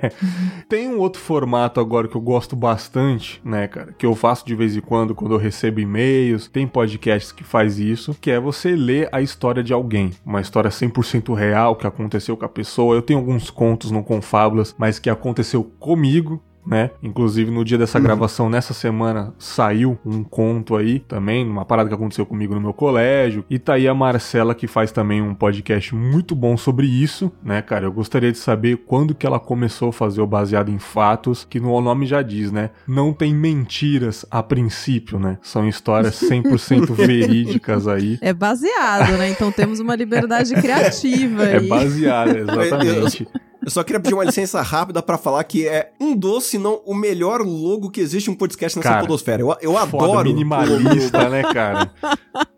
tem 0.68 0.88
um 0.88 0.98
outro 0.98 1.20
formato 1.20 1.80
agora 1.80 2.08
que 2.08 2.16
eu 2.16 2.20
gosto 2.20 2.56
bastante, 2.56 3.40
né, 3.44 3.68
cara, 3.68 3.94
que 3.96 4.06
eu 4.06 4.14
faço 4.14 4.46
de 4.46 4.54
vez 4.54 4.76
em 4.76 4.80
quando, 4.80 5.14
quando 5.14 5.34
eu 5.34 5.38
recebo 5.38 5.80
e-mails, 5.80 6.48
tem 6.48 6.66
podcasts 6.66 7.32
que 7.32 7.44
faz 7.44 7.78
isso, 7.78 8.16
que 8.20 8.30
é 8.30 8.40
você 8.40 8.74
ler 8.74 9.08
a 9.12 9.20
história 9.20 9.62
de 9.62 9.72
alguém, 9.72 10.10
uma 10.24 10.40
história 10.40 10.70
100% 10.70 11.34
real 11.34 11.76
que 11.76 11.86
aconteceu 11.86 12.36
com 12.36 12.44
a 12.44 12.48
pessoa. 12.48 12.94
Eu 12.94 13.02
tenho 13.02 13.18
alguns 13.18 13.50
contos 13.50 13.90
no 13.90 14.02
Confábulas, 14.02 14.74
mas 14.78 14.98
que 14.98 15.10
aconteceu 15.10 15.62
comigo, 15.78 16.42
né? 16.68 16.90
Inclusive 17.02 17.50
no 17.50 17.64
dia 17.64 17.78
dessa 17.78 17.98
uhum. 17.98 18.04
gravação, 18.04 18.50
nessa 18.50 18.74
semana, 18.74 19.34
saiu 19.38 19.98
um 20.04 20.22
conto 20.22 20.76
aí 20.76 20.98
também, 21.00 21.48
uma 21.48 21.64
parada 21.64 21.88
que 21.88 21.94
aconteceu 21.94 22.26
comigo 22.26 22.54
no 22.54 22.60
meu 22.60 22.74
colégio. 22.74 23.44
E 23.48 23.58
tá 23.58 23.74
aí 23.74 23.88
a 23.88 23.94
Marcela 23.94 24.54
que 24.54 24.66
faz 24.66 24.92
também 24.92 25.22
um 25.22 25.34
podcast 25.34 25.94
muito 25.94 26.34
bom 26.34 26.56
sobre 26.56 26.86
isso, 26.86 27.32
né, 27.42 27.62
cara? 27.62 27.86
Eu 27.86 27.92
gostaria 27.92 28.30
de 28.30 28.38
saber 28.38 28.76
quando 28.86 29.14
que 29.14 29.26
ela 29.26 29.40
começou 29.40 29.88
a 29.88 29.92
fazer 29.92 30.20
o 30.20 30.26
baseado 30.26 30.70
em 30.70 30.78
fatos, 30.78 31.44
que 31.48 31.58
no 31.58 31.80
nome 31.80 32.04
já 32.04 32.20
diz, 32.20 32.52
né? 32.52 32.70
Não 32.86 33.12
tem 33.12 33.34
mentiras 33.34 34.26
a 34.30 34.42
princípio, 34.42 35.18
né? 35.18 35.38
São 35.40 35.66
histórias 35.66 36.20
100% 36.28 36.92
verídicas 36.92 37.88
aí. 37.88 38.18
É 38.20 38.34
baseado, 38.34 39.16
né? 39.16 39.30
Então 39.30 39.50
temos 39.50 39.80
uma 39.80 39.96
liberdade 39.96 40.54
criativa 40.54 41.44
é 41.44 41.56
aí. 41.56 41.66
É 41.66 41.68
baseado, 41.68 42.36
exatamente. 42.38 43.26
Eu 43.68 43.70
só 43.70 43.84
queria 43.84 44.00
pedir 44.00 44.14
uma 44.14 44.24
licença 44.24 44.62
rápida 44.62 45.02
para 45.02 45.18
falar 45.18 45.44
que 45.44 45.68
é 45.68 45.92
um 46.00 46.16
doce, 46.16 46.56
não 46.56 46.80
o 46.86 46.94
melhor 46.94 47.42
logo 47.42 47.90
que 47.90 48.00
existe 48.00 48.30
um 48.30 48.34
podcast 48.34 48.78
nessa 48.78 48.88
cara, 48.88 49.00
podosfera. 49.02 49.42
Eu, 49.42 49.54
eu 49.60 49.76
adoro. 49.76 50.26
minimalista, 50.26 51.28
né, 51.28 51.42
cara? 51.42 51.92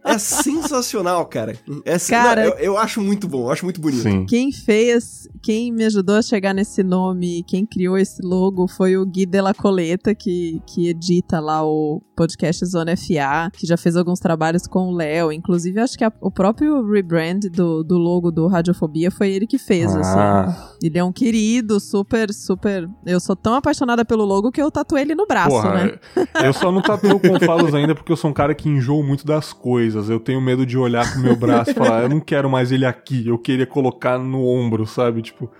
É 0.04 0.18
sensacional, 0.18 1.26
cara. 1.26 1.56
É, 1.84 1.98
cara 1.98 2.42
não, 2.42 2.50
eu, 2.50 2.58
eu, 2.58 2.78
acho 2.78 3.00
muito 3.00 3.28
bom, 3.28 3.42
eu 3.42 3.50
acho 3.50 3.64
muito 3.64 3.80
bonito. 3.80 4.02
Sim. 4.02 4.24
Quem 4.24 4.50
fez, 4.50 5.28
quem 5.42 5.72
me 5.72 5.84
ajudou 5.84 6.16
a 6.16 6.22
chegar 6.22 6.54
nesse 6.54 6.82
nome, 6.82 7.44
quem 7.46 7.66
criou 7.66 7.98
esse 7.98 8.20
logo 8.22 8.66
foi 8.66 8.96
o 8.96 9.04
Gui 9.04 9.26
Della 9.26 9.54
Coleta, 9.54 10.14
que, 10.14 10.60
que 10.66 10.88
edita 10.88 11.38
lá 11.38 11.64
o 11.64 12.02
podcast 12.16 12.64
Zona 12.66 12.96
FA, 12.96 13.50
que 13.56 13.66
já 13.66 13.76
fez 13.76 13.96
alguns 13.96 14.20
trabalhos 14.20 14.66
com 14.66 14.88
o 14.88 14.94
Léo. 14.94 15.32
Inclusive, 15.32 15.80
acho 15.80 15.96
que 15.96 16.04
a, 16.04 16.12
o 16.20 16.30
próprio 16.30 16.86
rebrand 16.90 17.40
do, 17.50 17.82
do 17.82 17.96
logo 17.96 18.30
do 18.30 18.46
Radiofobia 18.46 19.10
foi 19.10 19.30
ele 19.30 19.46
que 19.46 19.58
fez, 19.58 19.94
assim. 19.94 20.18
ah. 20.18 20.44
assim. 20.44 20.70
Ele 20.82 20.98
é 21.00 21.04
um 21.04 21.12
querido, 21.12 21.80
super, 21.80 22.32
super. 22.32 22.88
Eu 23.04 23.18
sou 23.20 23.34
tão 23.34 23.54
apaixonada 23.54 24.04
pelo 24.04 24.24
logo 24.24 24.52
que 24.52 24.62
eu 24.62 24.70
tatuei 24.70 25.02
ele 25.02 25.14
no 25.14 25.26
braço, 25.26 25.50
Porra, 25.50 25.74
né? 25.74 25.98
Eu 26.44 26.52
só 26.52 26.70
não 26.70 26.80
tatuo 26.82 27.18
com 27.18 27.38
falos 27.44 27.74
ainda 27.74 27.94
porque 27.94 28.12
eu 28.12 28.16
sou 28.16 28.30
um 28.30 28.34
cara 28.34 28.54
que 28.54 28.68
enjoo 28.68 29.02
muito 29.02 29.26
das 29.26 29.52
coisas 29.52 29.80
coisas. 29.90 30.10
Eu 30.10 30.20
tenho 30.20 30.40
medo 30.40 30.66
de 30.66 30.76
olhar 30.76 31.10
pro 31.10 31.20
meu 31.20 31.36
braço 31.36 31.70
e 31.70 31.74
falar, 31.74 32.02
eu 32.02 32.08
não 32.08 32.20
quero 32.20 32.50
mais 32.50 32.70
ele 32.72 32.84
aqui, 32.84 33.26
eu 33.26 33.38
queria 33.38 33.66
colocar 33.66 34.18
no 34.18 34.44
ombro, 34.44 34.86
sabe? 34.86 35.22
Tipo, 35.22 35.50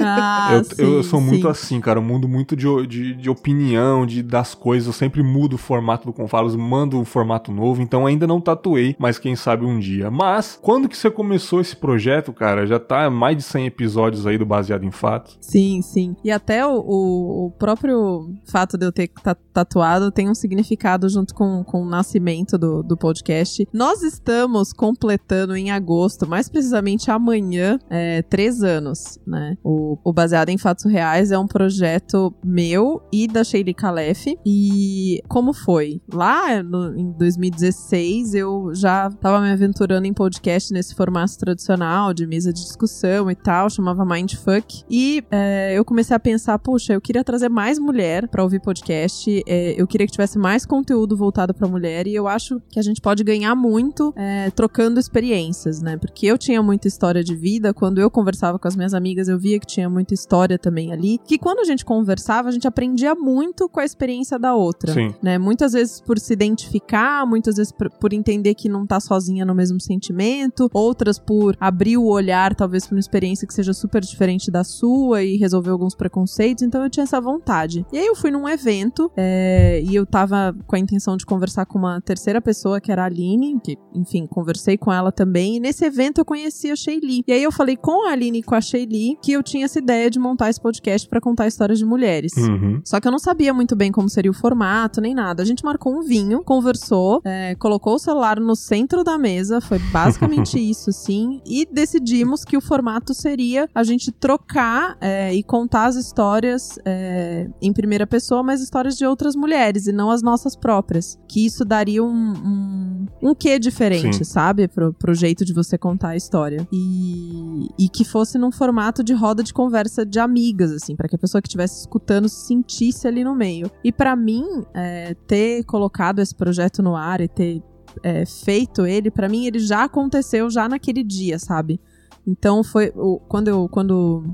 ah, 0.00 0.50
eu, 0.52 0.64
sim, 0.64 0.82
eu 0.82 1.02
sou 1.02 1.20
sim. 1.20 1.26
muito 1.26 1.48
assim, 1.48 1.80
cara. 1.80 1.98
Eu 1.98 2.02
mudo 2.02 2.28
muito 2.28 2.56
de, 2.56 2.66
de, 2.86 3.14
de, 3.14 3.30
opinião, 3.30 4.06
de, 4.06 4.22
das 4.22 4.54
coisas. 4.54 4.86
Eu 4.86 4.92
sempre 4.92 5.22
mudo 5.22 5.54
o 5.54 5.58
formato 5.58 6.06
do 6.06 6.12
Confalos, 6.12 6.54
mando 6.56 6.98
um 6.98 7.04
formato 7.04 7.52
novo. 7.52 7.82
Então 7.82 8.06
ainda 8.06 8.26
não 8.26 8.40
tatuei, 8.40 8.96
mas 8.98 9.18
quem 9.18 9.36
sabe 9.36 9.64
um 9.64 9.78
dia. 9.78 10.10
Mas, 10.10 10.58
quando 10.60 10.88
que 10.88 10.96
você 10.96 11.10
começou 11.10 11.60
esse 11.60 11.76
projeto, 11.76 12.32
cara? 12.32 12.66
Já 12.66 12.78
tá 12.78 13.08
mais 13.10 13.36
de 13.36 13.42
100 13.42 13.66
episódios 13.66 14.26
aí 14.26 14.38
do 14.38 14.46
Baseado 14.46 14.84
em 14.84 14.90
Fatos. 14.90 15.38
Sim, 15.40 15.80
sim. 15.82 16.16
E 16.24 16.30
até 16.30 16.66
o, 16.66 16.78
o, 16.80 17.46
o 17.46 17.50
próprio 17.52 18.32
fato 18.44 18.76
de 18.76 18.86
eu 18.86 18.92
ter 18.92 19.10
tatuado 19.52 20.10
tem 20.10 20.28
um 20.28 20.34
significado 20.34 21.08
junto 21.08 21.34
com, 21.34 21.62
com 21.64 21.82
o 21.82 21.88
nascimento 21.88 22.58
do, 22.58 22.82
do 22.82 22.96
podcast. 22.96 23.66
Nós 23.72 24.02
estamos 24.02 24.72
completando 24.72 25.56
em 25.56 25.70
agosto, 25.70 26.28
mais 26.28 26.48
precisamente 26.48 27.10
amanhã, 27.10 27.78
é, 27.90 28.22
três 28.22 28.62
anos, 28.62 29.18
né? 29.26 29.56
O, 29.62 29.98
o, 30.02 30.12
Baseado 30.12 30.48
em 30.48 30.58
Fatos 30.58 30.84
Reais 30.84 31.30
é 31.30 31.38
um 31.38 31.46
projeto 31.46 32.34
meu 32.44 33.02
e 33.12 33.26
da 33.26 33.44
Sheila 33.44 33.72
Calef. 33.72 34.36
E 34.44 35.22
como 35.28 35.52
foi? 35.52 36.00
Lá 36.12 36.62
no, 36.62 36.98
em 36.98 37.12
2016 37.12 38.34
eu 38.34 38.70
já 38.74 39.10
tava 39.10 39.40
me 39.40 39.50
aventurando 39.50 40.06
em 40.06 40.12
podcast 40.12 40.72
nesse 40.72 40.94
formato 40.94 41.38
tradicional 41.38 42.12
de 42.12 42.26
mesa 42.26 42.52
de 42.52 42.62
discussão 42.62 43.30
e 43.30 43.34
tal, 43.34 43.70
chamava 43.70 44.04
Mindfuck. 44.04 44.84
E 44.90 45.24
é, 45.30 45.74
eu 45.76 45.84
comecei 45.84 46.16
a 46.16 46.20
pensar, 46.20 46.58
puxa, 46.58 46.92
eu 46.92 47.00
queria 47.00 47.24
trazer 47.24 47.48
mais 47.48 47.78
mulher 47.78 48.28
para 48.28 48.42
ouvir 48.42 48.60
podcast. 48.60 49.42
É, 49.46 49.80
eu 49.80 49.86
queria 49.86 50.06
que 50.06 50.12
tivesse 50.12 50.38
mais 50.38 50.66
conteúdo 50.66 51.16
voltado 51.16 51.54
para 51.54 51.68
mulher 51.68 52.06
e 52.06 52.14
eu 52.14 52.26
acho 52.26 52.60
que 52.68 52.78
a 52.78 52.82
gente 52.82 53.00
pode 53.00 53.22
ganhar 53.22 53.54
muito 53.54 54.12
é, 54.16 54.50
trocando 54.50 54.98
experiências, 54.98 55.80
né? 55.80 55.96
Porque 55.96 56.26
eu 56.26 56.36
tinha 56.36 56.62
muita 56.62 56.88
história 56.88 57.22
de 57.22 57.34
vida, 57.34 57.72
quando 57.72 58.00
eu 58.00 58.10
conversava 58.10 58.58
com 58.58 58.68
as 58.68 58.76
minhas 58.76 58.94
amigas, 58.94 59.28
eu 59.28 59.38
via 59.38 59.51
que 59.58 59.66
tinha 59.66 59.88
muita 59.88 60.14
história 60.14 60.58
também 60.58 60.92
ali, 60.92 61.18
que 61.24 61.38
quando 61.38 61.60
a 61.60 61.64
gente 61.64 61.84
conversava, 61.84 62.48
a 62.48 62.52
gente 62.52 62.66
aprendia 62.66 63.14
muito 63.14 63.68
com 63.68 63.80
a 63.80 63.84
experiência 63.84 64.38
da 64.38 64.54
outra, 64.54 64.92
Sim. 64.92 65.14
né? 65.22 65.38
Muitas 65.38 65.72
vezes 65.72 66.00
por 66.00 66.18
se 66.18 66.32
identificar, 66.32 67.26
muitas 67.26 67.56
vezes 67.56 67.72
por, 67.72 68.12
entender 68.12 68.54
que 68.54 68.68
não 68.68 68.86
tá 68.86 69.00
sozinha 69.00 69.44
no 69.44 69.54
mesmo 69.54 69.80
sentimento, 69.80 70.68
outras 70.72 71.18
por 71.18 71.56
abrir 71.58 71.96
o 71.96 72.04
olhar 72.04 72.54
talvez 72.54 72.86
para 72.86 72.94
uma 72.94 73.00
experiência 73.00 73.46
que 73.46 73.54
seja 73.54 73.72
super 73.72 74.02
diferente 74.02 74.50
da 74.50 74.62
sua 74.62 75.22
e 75.22 75.36
resolver 75.36 75.70
alguns 75.70 75.94
preconceitos, 75.94 76.62
então 76.62 76.82
eu 76.82 76.90
tinha 76.90 77.04
essa 77.04 77.20
vontade. 77.20 77.86
E 77.92 77.98
aí 77.98 78.06
eu 78.06 78.14
fui 78.14 78.30
num 78.30 78.48
evento 78.48 79.10
é, 79.16 79.82
e 79.82 79.94
eu 79.94 80.04
tava 80.04 80.54
com 80.66 80.76
a 80.76 80.78
intenção 80.78 81.16
de 81.16 81.24
conversar 81.24 81.64
com 81.66 81.78
uma 81.78 82.00
terceira 82.00 82.40
pessoa, 82.40 82.80
que 82.80 82.92
era 82.92 83.02
a 83.02 83.06
Aline, 83.06 83.58
que, 83.60 83.78
enfim, 83.94 84.26
conversei 84.26 84.76
com 84.76 84.92
ela 84.92 85.10
também, 85.10 85.56
e 85.56 85.60
nesse 85.60 85.84
evento 85.84 86.20
eu 86.20 86.24
conheci 86.24 86.70
a 86.70 86.76
Shaylee. 86.76 87.24
E 87.26 87.32
aí 87.32 87.42
eu 87.42 87.52
falei 87.52 87.76
com 87.76 88.06
a 88.06 88.12
Aline 88.12 88.40
e 88.40 88.42
com 88.42 88.54
a 88.54 88.60
Shaylee 88.60 89.16
que 89.22 89.32
eu 89.32 89.41
eu 89.42 89.44
tinha 89.44 89.64
essa 89.64 89.78
ideia 89.78 90.08
de 90.08 90.18
montar 90.18 90.48
esse 90.48 90.60
podcast 90.60 91.08
para 91.08 91.20
contar 91.20 91.48
histórias 91.48 91.78
de 91.78 91.84
mulheres. 91.84 92.32
Uhum. 92.36 92.80
Só 92.84 93.00
que 93.00 93.08
eu 93.08 93.12
não 93.12 93.18
sabia 93.18 93.52
muito 93.52 93.74
bem 93.74 93.90
como 93.90 94.08
seria 94.08 94.30
o 94.30 94.34
formato, 94.34 95.00
nem 95.00 95.14
nada. 95.14 95.42
A 95.42 95.46
gente 95.46 95.64
marcou 95.64 95.92
um 95.92 96.02
vinho, 96.02 96.42
conversou, 96.44 97.20
é, 97.24 97.56
colocou 97.56 97.96
o 97.96 97.98
celular 97.98 98.38
no 98.38 98.54
centro 98.54 99.02
da 99.02 99.18
mesa, 99.18 99.60
foi 99.60 99.80
basicamente 99.90 100.58
isso, 100.70 100.92
sim, 100.92 101.40
e 101.44 101.66
decidimos 101.66 102.44
que 102.44 102.56
o 102.56 102.60
formato 102.60 103.12
seria 103.12 103.68
a 103.74 103.82
gente 103.82 104.12
trocar 104.12 104.96
é, 105.00 105.34
e 105.34 105.42
contar 105.42 105.86
as 105.86 105.96
histórias 105.96 106.78
é, 106.84 107.48
em 107.60 107.72
primeira 107.72 108.06
pessoa, 108.06 108.42
mas 108.42 108.62
histórias 108.62 108.96
de 108.96 109.04
outras 109.04 109.34
mulheres 109.34 109.86
e 109.86 109.92
não 109.92 110.10
as 110.10 110.22
nossas 110.22 110.54
próprias. 110.54 111.18
Que 111.28 111.44
isso 111.44 111.64
daria 111.64 112.04
um, 112.04 112.08
um, 112.08 113.06
um 113.22 113.34
quê 113.34 113.58
diferente, 113.58 114.18
sim. 114.18 114.24
sabe? 114.24 114.68
Pro, 114.68 114.92
pro 114.92 115.14
jeito 115.14 115.44
de 115.44 115.52
você 115.52 115.76
contar 115.76 116.10
a 116.10 116.16
história. 116.16 116.66
E, 116.72 117.68
e 117.78 117.88
que 117.88 118.04
fosse 118.04 118.38
num 118.38 118.52
formato 118.52 119.02
de 119.02 119.14
roda 119.14 119.31
roda 119.32 119.42
de 119.42 119.52
conversa 119.52 120.04
de 120.04 120.20
amigas, 120.20 120.70
assim, 120.70 120.94
para 120.94 121.08
que 121.08 121.16
a 121.16 121.18
pessoa 121.18 121.40
que 121.40 121.48
estivesse 121.48 121.80
escutando 121.80 122.28
se 122.28 122.46
sentisse 122.46 123.08
ali 123.08 123.24
no 123.24 123.34
meio. 123.34 123.70
E 123.82 123.90
para 123.90 124.14
mim, 124.14 124.44
é, 124.74 125.14
ter 125.26 125.64
colocado 125.64 126.20
esse 126.20 126.34
projeto 126.34 126.82
no 126.82 126.94
ar 126.94 127.20
e 127.20 127.28
ter 127.28 127.62
é, 128.02 128.26
feito 128.26 128.86
ele, 128.86 129.10
para 129.10 129.28
mim 129.28 129.46
ele 129.46 129.58
já 129.58 129.84
aconteceu 129.84 130.50
já 130.50 130.68
naquele 130.68 131.02
dia, 131.02 131.38
sabe? 131.38 131.80
Então 132.26 132.62
foi 132.62 132.92
o, 132.94 133.18
quando 133.20 133.48
eu 133.48 133.68
quando 133.68 134.24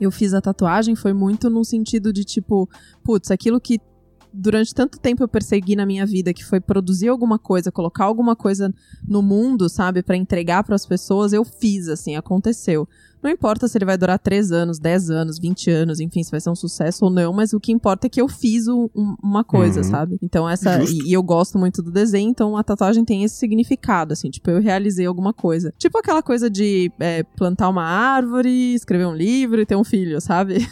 eu 0.00 0.10
fiz 0.10 0.32
a 0.32 0.40
tatuagem 0.40 0.96
foi 0.96 1.12
muito 1.12 1.50
no 1.50 1.64
sentido 1.64 2.12
de 2.12 2.24
tipo, 2.24 2.68
putz, 3.04 3.30
aquilo 3.30 3.60
que 3.60 3.78
durante 4.32 4.74
tanto 4.74 4.98
tempo 4.98 5.22
eu 5.22 5.28
persegui 5.28 5.76
na 5.76 5.84
minha 5.84 6.06
vida, 6.06 6.32
que 6.32 6.44
foi 6.44 6.60
produzir 6.60 7.08
alguma 7.08 7.38
coisa, 7.38 7.72
colocar 7.72 8.04
alguma 8.04 8.36
coisa 8.36 8.72
no 9.06 9.22
mundo, 9.22 9.68
sabe, 9.68 10.02
para 10.02 10.16
entregar 10.16 10.62
para 10.64 10.74
as 10.74 10.86
pessoas, 10.86 11.32
eu 11.32 11.44
fiz, 11.44 11.88
assim, 11.88 12.16
aconteceu. 12.16 12.88
Não 13.22 13.30
importa 13.30 13.68
se 13.68 13.76
ele 13.76 13.84
vai 13.84 13.98
durar 13.98 14.18
3 14.18 14.52
anos, 14.52 14.78
10 14.78 15.10
anos, 15.10 15.38
20 15.38 15.70
anos, 15.70 16.00
enfim, 16.00 16.22
se 16.22 16.30
vai 16.30 16.40
ser 16.40 16.50
um 16.50 16.54
sucesso 16.54 17.04
ou 17.04 17.10
não, 17.10 17.32
mas 17.32 17.52
o 17.52 17.60
que 17.60 17.72
importa 17.72 18.06
é 18.06 18.10
que 18.10 18.20
eu 18.20 18.28
fiz 18.28 18.66
um, 18.68 18.88
uma 19.22 19.44
coisa, 19.44 19.80
uhum. 19.80 19.84
sabe? 19.84 20.18
Então 20.22 20.48
essa. 20.48 20.82
E, 20.82 21.10
e, 21.10 21.12
eu 21.12 21.22
gosto 21.22 21.58
muito 21.58 21.82
do 21.82 21.90
desenho, 21.90 22.30
então 22.30 22.56
a 22.56 22.62
tatuagem 22.62 23.04
tem 23.04 23.24
esse 23.24 23.36
significado, 23.36 24.12
assim, 24.12 24.30
tipo, 24.30 24.50
eu 24.50 24.60
realizei 24.60 25.06
alguma 25.06 25.32
coisa. 25.32 25.72
Tipo 25.78 25.98
aquela 25.98 26.22
coisa 26.22 26.48
de 26.48 26.90
é, 26.98 27.22
plantar 27.22 27.68
uma 27.68 27.84
árvore, 27.84 28.74
escrever 28.74 29.06
um 29.06 29.14
livro 29.14 29.60
e 29.60 29.66
ter 29.66 29.76
um 29.76 29.84
filho, 29.84 30.20
sabe? 30.20 30.66